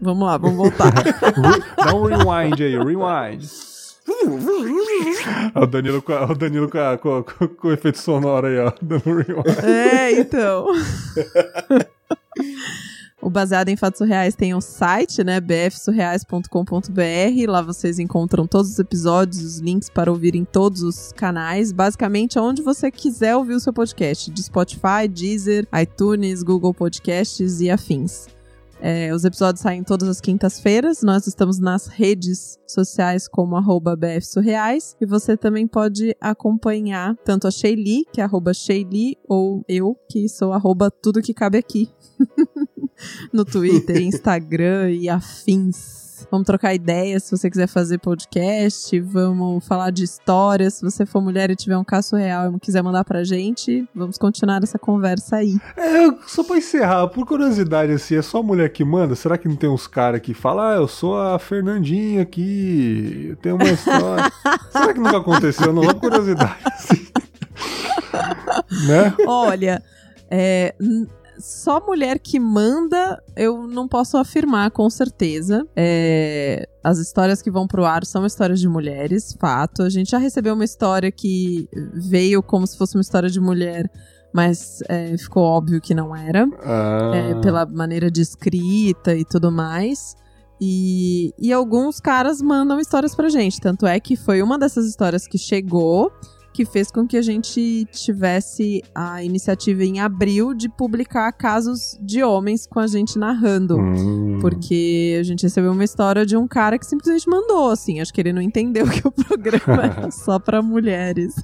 vamos 0.00 0.26
lá, 0.26 0.36
vamos 0.36 0.56
voltar. 0.56 0.92
Dá 1.76 1.94
um 1.94 2.02
rewind 2.04 2.60
aí, 2.60 2.76
rewind. 2.76 3.46
O 5.54 5.66
Danilo, 5.66 6.02
com, 6.02 6.12
o 6.12 6.34
Danilo 6.34 6.68
com, 6.68 6.98
com, 6.98 7.22
com, 7.22 7.48
com 7.48 7.68
o 7.68 7.72
efeito 7.72 7.98
sonoro 7.98 8.46
aí, 8.46 8.58
ó. 8.58 8.72
É, 9.66 10.12
então. 10.12 10.66
O 13.22 13.28
Baseado 13.28 13.68
em 13.68 13.76
Fatos 13.76 14.00
Reais 14.00 14.34
tem 14.34 14.54
um 14.54 14.62
site, 14.62 15.22
né? 15.22 15.38
bfsurreais.com.br. 15.40 17.50
Lá 17.50 17.60
vocês 17.60 17.98
encontram 17.98 18.46
todos 18.46 18.70
os 18.70 18.78
episódios, 18.78 19.42
os 19.42 19.58
links 19.58 19.90
para 19.90 20.10
ouvir 20.10 20.34
em 20.34 20.44
todos 20.44 20.82
os 20.82 21.12
canais. 21.12 21.70
Basicamente, 21.70 22.38
onde 22.38 22.62
você 22.62 22.90
quiser 22.90 23.36
ouvir 23.36 23.54
o 23.54 23.60
seu 23.60 23.74
podcast: 23.74 24.30
de 24.30 24.42
Spotify, 24.42 25.06
Deezer, 25.08 25.68
iTunes, 25.78 26.42
Google 26.42 26.72
Podcasts 26.72 27.60
e 27.60 27.70
afins. 27.70 28.26
É, 28.82 29.14
os 29.14 29.24
episódios 29.24 29.60
saem 29.60 29.84
todas 29.84 30.08
as 30.08 30.20
quintas-feiras. 30.20 31.02
Nós 31.02 31.26
estamos 31.26 31.58
nas 31.58 31.86
redes 31.86 32.58
sociais 32.66 33.28
como 33.28 33.56
arroba 33.56 33.94
bfsurreais. 33.94 34.96
E 35.00 35.06
você 35.06 35.36
também 35.36 35.66
pode 35.66 36.16
acompanhar 36.20 37.16
tanto 37.24 37.46
a 37.46 37.50
Sheili, 37.50 38.04
que 38.12 38.20
é 38.20 38.24
arroba 38.24 38.54
Sheili, 38.54 39.16
ou 39.28 39.64
eu, 39.68 39.96
que 40.08 40.28
sou 40.28 40.52
arroba 40.52 40.90
tudo 40.90 41.22
que 41.22 41.34
cabe 41.34 41.58
aqui. 41.58 41.90
no 43.32 43.44
Twitter, 43.44 44.00
Instagram 44.00 44.90
e 44.90 45.08
afins. 45.08 46.09
Vamos 46.30 46.46
trocar 46.46 46.72
ideias 46.72 47.24
se 47.24 47.36
você 47.36 47.50
quiser 47.50 47.66
fazer 47.66 47.98
podcast. 47.98 48.98
Vamos 49.00 49.66
falar 49.66 49.90
de 49.90 50.04
histórias. 50.04 50.74
Se 50.74 50.82
você 50.82 51.04
for 51.04 51.20
mulher 51.20 51.50
e 51.50 51.56
tiver 51.56 51.76
um 51.76 51.82
caso 51.82 52.14
real 52.14 52.54
e 52.54 52.60
quiser 52.60 52.82
mandar 52.82 53.04
pra 53.04 53.24
gente, 53.24 53.88
vamos 53.92 54.16
continuar 54.16 54.62
essa 54.62 54.78
conversa 54.78 55.36
aí. 55.36 55.58
É, 55.76 56.08
só 56.28 56.44
pra 56.44 56.56
encerrar, 56.56 57.08
por 57.08 57.26
curiosidade, 57.26 57.92
assim, 57.92 58.16
é 58.16 58.22
só 58.22 58.42
mulher 58.44 58.68
que 58.70 58.84
manda? 58.84 59.16
Será 59.16 59.36
que 59.36 59.48
não 59.48 59.56
tem 59.56 59.68
uns 59.68 59.88
caras 59.88 60.20
que 60.20 60.32
falam, 60.32 60.64
ah, 60.64 60.74
eu 60.76 60.86
sou 60.86 61.20
a 61.20 61.36
Fernandinha 61.38 62.22
aqui, 62.22 63.26
eu 63.30 63.36
tenho 63.36 63.56
uma 63.56 63.68
história. 63.68 64.30
Será 64.70 64.94
que 64.94 65.00
nunca 65.00 65.18
aconteceu? 65.18 65.72
Não, 65.72 65.82
só 65.82 65.94
curiosidade, 65.94 66.58
assim. 66.64 67.08
né? 68.86 69.14
Olha, 69.26 69.82
é, 70.30 70.74
só 71.40 71.84
mulher 71.84 72.18
que 72.18 72.38
manda, 72.38 73.22
eu 73.36 73.66
não 73.66 73.88
posso 73.88 74.16
afirmar 74.16 74.70
com 74.70 74.88
certeza. 74.88 75.66
É, 75.74 76.68
as 76.84 76.98
histórias 76.98 77.42
que 77.42 77.50
vão 77.50 77.66
pro 77.66 77.84
ar 77.84 78.04
são 78.04 78.24
histórias 78.24 78.60
de 78.60 78.68
mulheres, 78.68 79.36
fato. 79.40 79.82
A 79.82 79.90
gente 79.90 80.10
já 80.10 80.18
recebeu 80.18 80.54
uma 80.54 80.64
história 80.64 81.10
que 81.10 81.68
veio 81.94 82.42
como 82.42 82.66
se 82.66 82.76
fosse 82.76 82.96
uma 82.96 83.02
história 83.02 83.28
de 83.28 83.40
mulher, 83.40 83.90
mas 84.32 84.78
é, 84.88 85.16
ficou 85.16 85.42
óbvio 85.42 85.80
que 85.80 85.94
não 85.94 86.14
era. 86.14 86.48
Ah. 86.62 87.12
É, 87.14 87.34
pela 87.40 87.66
maneira 87.66 88.10
de 88.10 88.20
escrita 88.20 89.14
e 89.14 89.24
tudo 89.24 89.50
mais. 89.50 90.14
E, 90.60 91.32
e 91.38 91.52
alguns 91.52 92.00
caras 92.00 92.42
mandam 92.42 92.78
histórias 92.78 93.14
pra 93.14 93.28
gente. 93.28 93.60
Tanto 93.60 93.86
é 93.86 93.98
que 93.98 94.14
foi 94.14 94.42
uma 94.42 94.58
dessas 94.58 94.86
histórias 94.86 95.26
que 95.26 95.38
chegou 95.38 96.12
que 96.52 96.64
fez 96.64 96.90
com 96.90 97.06
que 97.06 97.16
a 97.16 97.22
gente 97.22 97.86
tivesse 97.92 98.82
a 98.94 99.22
iniciativa 99.22 99.84
em 99.84 100.00
abril 100.00 100.52
de 100.52 100.68
publicar 100.68 101.30
casos 101.32 101.96
de 102.00 102.22
homens 102.22 102.66
com 102.66 102.80
a 102.80 102.86
gente 102.86 103.18
narrando. 103.18 103.78
Hum. 103.78 104.38
Porque 104.40 105.16
a 105.20 105.22
gente 105.22 105.42
recebeu 105.42 105.72
uma 105.72 105.84
história 105.84 106.26
de 106.26 106.36
um 106.36 106.48
cara 106.48 106.78
que 106.78 106.86
simplesmente 106.86 107.28
mandou, 107.28 107.70
assim. 107.70 108.00
Acho 108.00 108.12
que 108.12 108.20
ele 108.20 108.32
não 108.32 108.42
entendeu 108.42 108.86
que 108.88 109.06
o 109.06 109.12
programa 109.12 109.84
era 109.84 110.10
só 110.12 110.38
para 110.38 110.60
mulheres. 110.60 111.34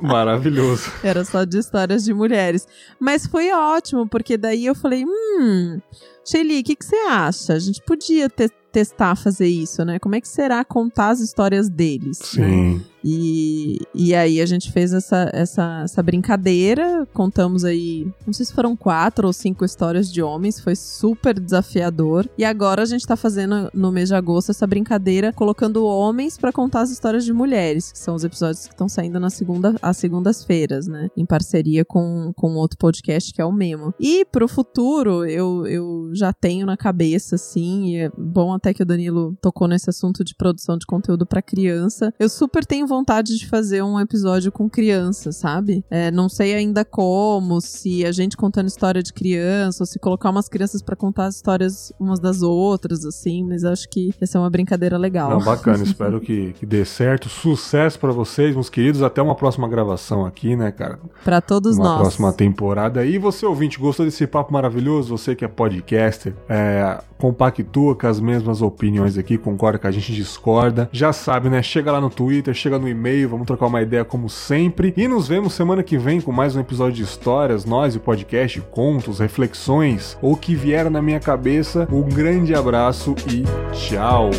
Maravilhoso. 0.00 0.90
era 1.02 1.24
só 1.24 1.44
de 1.44 1.58
histórias 1.58 2.04
de 2.04 2.14
mulheres. 2.14 2.66
Mas 3.00 3.26
foi 3.26 3.52
ótimo, 3.52 4.06
porque 4.06 4.36
daí 4.36 4.66
eu 4.66 4.74
falei: 4.74 5.04
hum. 5.04 5.80
Shelly, 6.24 6.60
o 6.60 6.64
que, 6.64 6.76
que 6.76 6.84
você 6.84 6.96
acha? 7.08 7.52
A 7.52 7.58
gente 7.58 7.82
podia 7.82 8.30
ter, 8.30 8.50
testar 8.72 9.14
fazer 9.14 9.46
isso, 9.46 9.84
né? 9.84 9.98
Como 9.98 10.14
é 10.14 10.20
que 10.20 10.28
será 10.28 10.64
contar 10.64 11.10
as 11.10 11.20
histórias 11.20 11.68
deles? 11.68 12.18
Sim. 12.18 12.76
Né? 12.76 12.80
E, 13.04 13.80
e 13.94 14.14
aí 14.14 14.40
a 14.40 14.46
gente 14.46 14.72
fez 14.72 14.94
essa, 14.94 15.30
essa, 15.34 15.82
essa 15.84 16.02
brincadeira, 16.02 17.06
contamos 17.12 17.64
aí, 17.64 18.10
não 18.26 18.32
sei 18.32 18.46
se 18.46 18.52
foram 18.54 18.74
quatro 18.74 19.26
ou 19.26 19.32
cinco 19.32 19.64
histórias 19.64 20.10
de 20.10 20.22
homens, 20.22 20.58
foi 20.58 20.74
super 20.74 21.38
desafiador. 21.38 22.26
E 22.38 22.44
agora 22.44 22.82
a 22.82 22.86
gente 22.86 23.06
tá 23.06 23.14
fazendo 23.14 23.70
no 23.74 23.92
mês 23.92 24.08
de 24.08 24.14
agosto 24.14 24.50
essa 24.50 24.66
brincadeira, 24.66 25.32
colocando 25.32 25.84
homens 25.84 26.38
para 26.38 26.52
contar 26.52 26.80
as 26.80 26.90
histórias 26.90 27.24
de 27.24 27.32
mulheres, 27.32 27.92
que 27.92 27.98
são 27.98 28.14
os 28.14 28.24
episódios 28.24 28.66
que 28.66 28.72
estão 28.72 28.88
saindo 28.88 29.20
na 29.20 29.28
segunda, 29.28 29.74
às 29.82 29.98
segundas-feiras, 29.98 30.86
né? 30.86 31.10
Em 31.14 31.26
parceria 31.26 31.84
com, 31.84 32.32
com 32.34 32.54
outro 32.54 32.78
podcast 32.78 33.32
que 33.32 33.42
é 33.42 33.44
o 33.44 33.52
Memo. 33.52 33.92
E 34.00 34.24
pro 34.24 34.48
futuro, 34.48 35.26
eu, 35.26 35.66
eu 35.66 36.10
já 36.14 36.32
tenho 36.32 36.64
na 36.64 36.76
cabeça, 36.76 37.34
assim, 37.34 37.86
e 37.88 37.96
é 37.96 38.10
bom 38.16 38.54
até 38.54 38.72
que 38.72 38.82
o 38.82 38.86
Danilo 38.86 39.36
tocou 39.42 39.68
nesse 39.68 39.90
assunto 39.90 40.24
de 40.24 40.34
produção 40.34 40.78
de 40.78 40.86
conteúdo 40.86 41.26
para 41.26 41.42
criança. 41.42 42.12
Eu 42.18 42.28
super 42.28 42.64
tenho 42.64 42.86
vontade 42.94 43.36
de 43.36 43.46
fazer 43.46 43.82
um 43.82 43.98
episódio 43.98 44.52
com 44.52 44.68
criança, 44.68 45.32
sabe? 45.32 45.84
É, 45.90 46.10
não 46.10 46.28
sei 46.28 46.54
ainda 46.54 46.84
como, 46.84 47.60
se 47.60 48.04
a 48.04 48.12
gente 48.12 48.36
contando 48.36 48.68
história 48.68 49.02
de 49.02 49.12
criança, 49.12 49.82
ou 49.82 49.86
se 49.86 49.98
colocar 49.98 50.30
umas 50.30 50.48
crianças 50.48 50.82
para 50.82 50.94
contar 50.94 51.26
as 51.26 51.36
histórias 51.36 51.92
umas 51.98 52.20
das 52.20 52.42
outras, 52.42 53.04
assim, 53.04 53.44
mas 53.44 53.64
acho 53.64 53.88
que 53.88 54.10
ia 54.20 54.26
ser 54.26 54.38
uma 54.38 54.50
brincadeira 54.50 54.96
legal. 54.96 55.30
Não, 55.30 55.44
bacana, 55.44 55.82
espero 55.84 56.20
que, 56.20 56.52
que 56.52 56.64
dê 56.64 56.84
certo. 56.84 57.28
Sucesso 57.28 57.98
para 57.98 58.12
vocês, 58.12 58.54
meus 58.54 58.70
queridos. 58.70 59.02
Até 59.02 59.20
uma 59.20 59.34
próxima 59.34 59.68
gravação 59.68 60.24
aqui, 60.24 60.56
né, 60.56 60.70
cara? 60.70 60.98
Para 61.24 61.40
todos 61.40 61.76
uma 61.76 61.84
nós. 61.84 61.94
Uma 61.94 62.00
próxima 62.02 62.32
temporada. 62.32 63.04
E 63.04 63.18
você, 63.18 63.44
ouvinte, 63.44 63.78
gostou 63.78 64.06
desse 64.06 64.26
papo 64.26 64.52
maravilhoso? 64.52 65.16
Você 65.16 65.34
que 65.34 65.44
é 65.44 65.48
podcaster, 65.48 66.34
é, 66.48 67.00
compactua 67.18 67.94
com 67.94 68.06
as 68.06 68.20
mesmas 68.20 68.62
opiniões 68.62 69.16
aqui, 69.16 69.38
concorda 69.38 69.78
que 69.78 69.86
a 69.86 69.90
gente 69.90 70.12
discorda. 70.12 70.88
Já 70.92 71.12
sabe, 71.12 71.48
né? 71.48 71.62
Chega 71.62 71.92
lá 71.92 72.00
no 72.00 72.10
Twitter, 72.10 72.54
chega 72.54 72.78
no 72.78 72.88
e-mail, 72.88 73.28
vamos 73.28 73.46
trocar 73.46 73.66
uma 73.66 73.82
ideia 73.82 74.04
como 74.04 74.28
sempre. 74.28 74.92
E 74.96 75.08
nos 75.08 75.28
vemos 75.28 75.54
semana 75.54 75.82
que 75.82 75.96
vem 75.96 76.20
com 76.20 76.32
mais 76.32 76.56
um 76.56 76.60
episódio 76.60 76.94
de 76.94 77.02
histórias, 77.02 77.64
nós 77.64 77.94
e 77.94 77.98
podcast, 77.98 78.60
contos, 78.70 79.18
reflexões 79.18 80.18
ou 80.20 80.36
que 80.36 80.54
vieram 80.54 80.90
na 80.90 81.02
minha 81.02 81.20
cabeça. 81.20 81.88
Um 81.90 82.02
grande 82.02 82.54
abraço 82.54 83.14
e 83.30 83.44
tchau! 83.72 84.30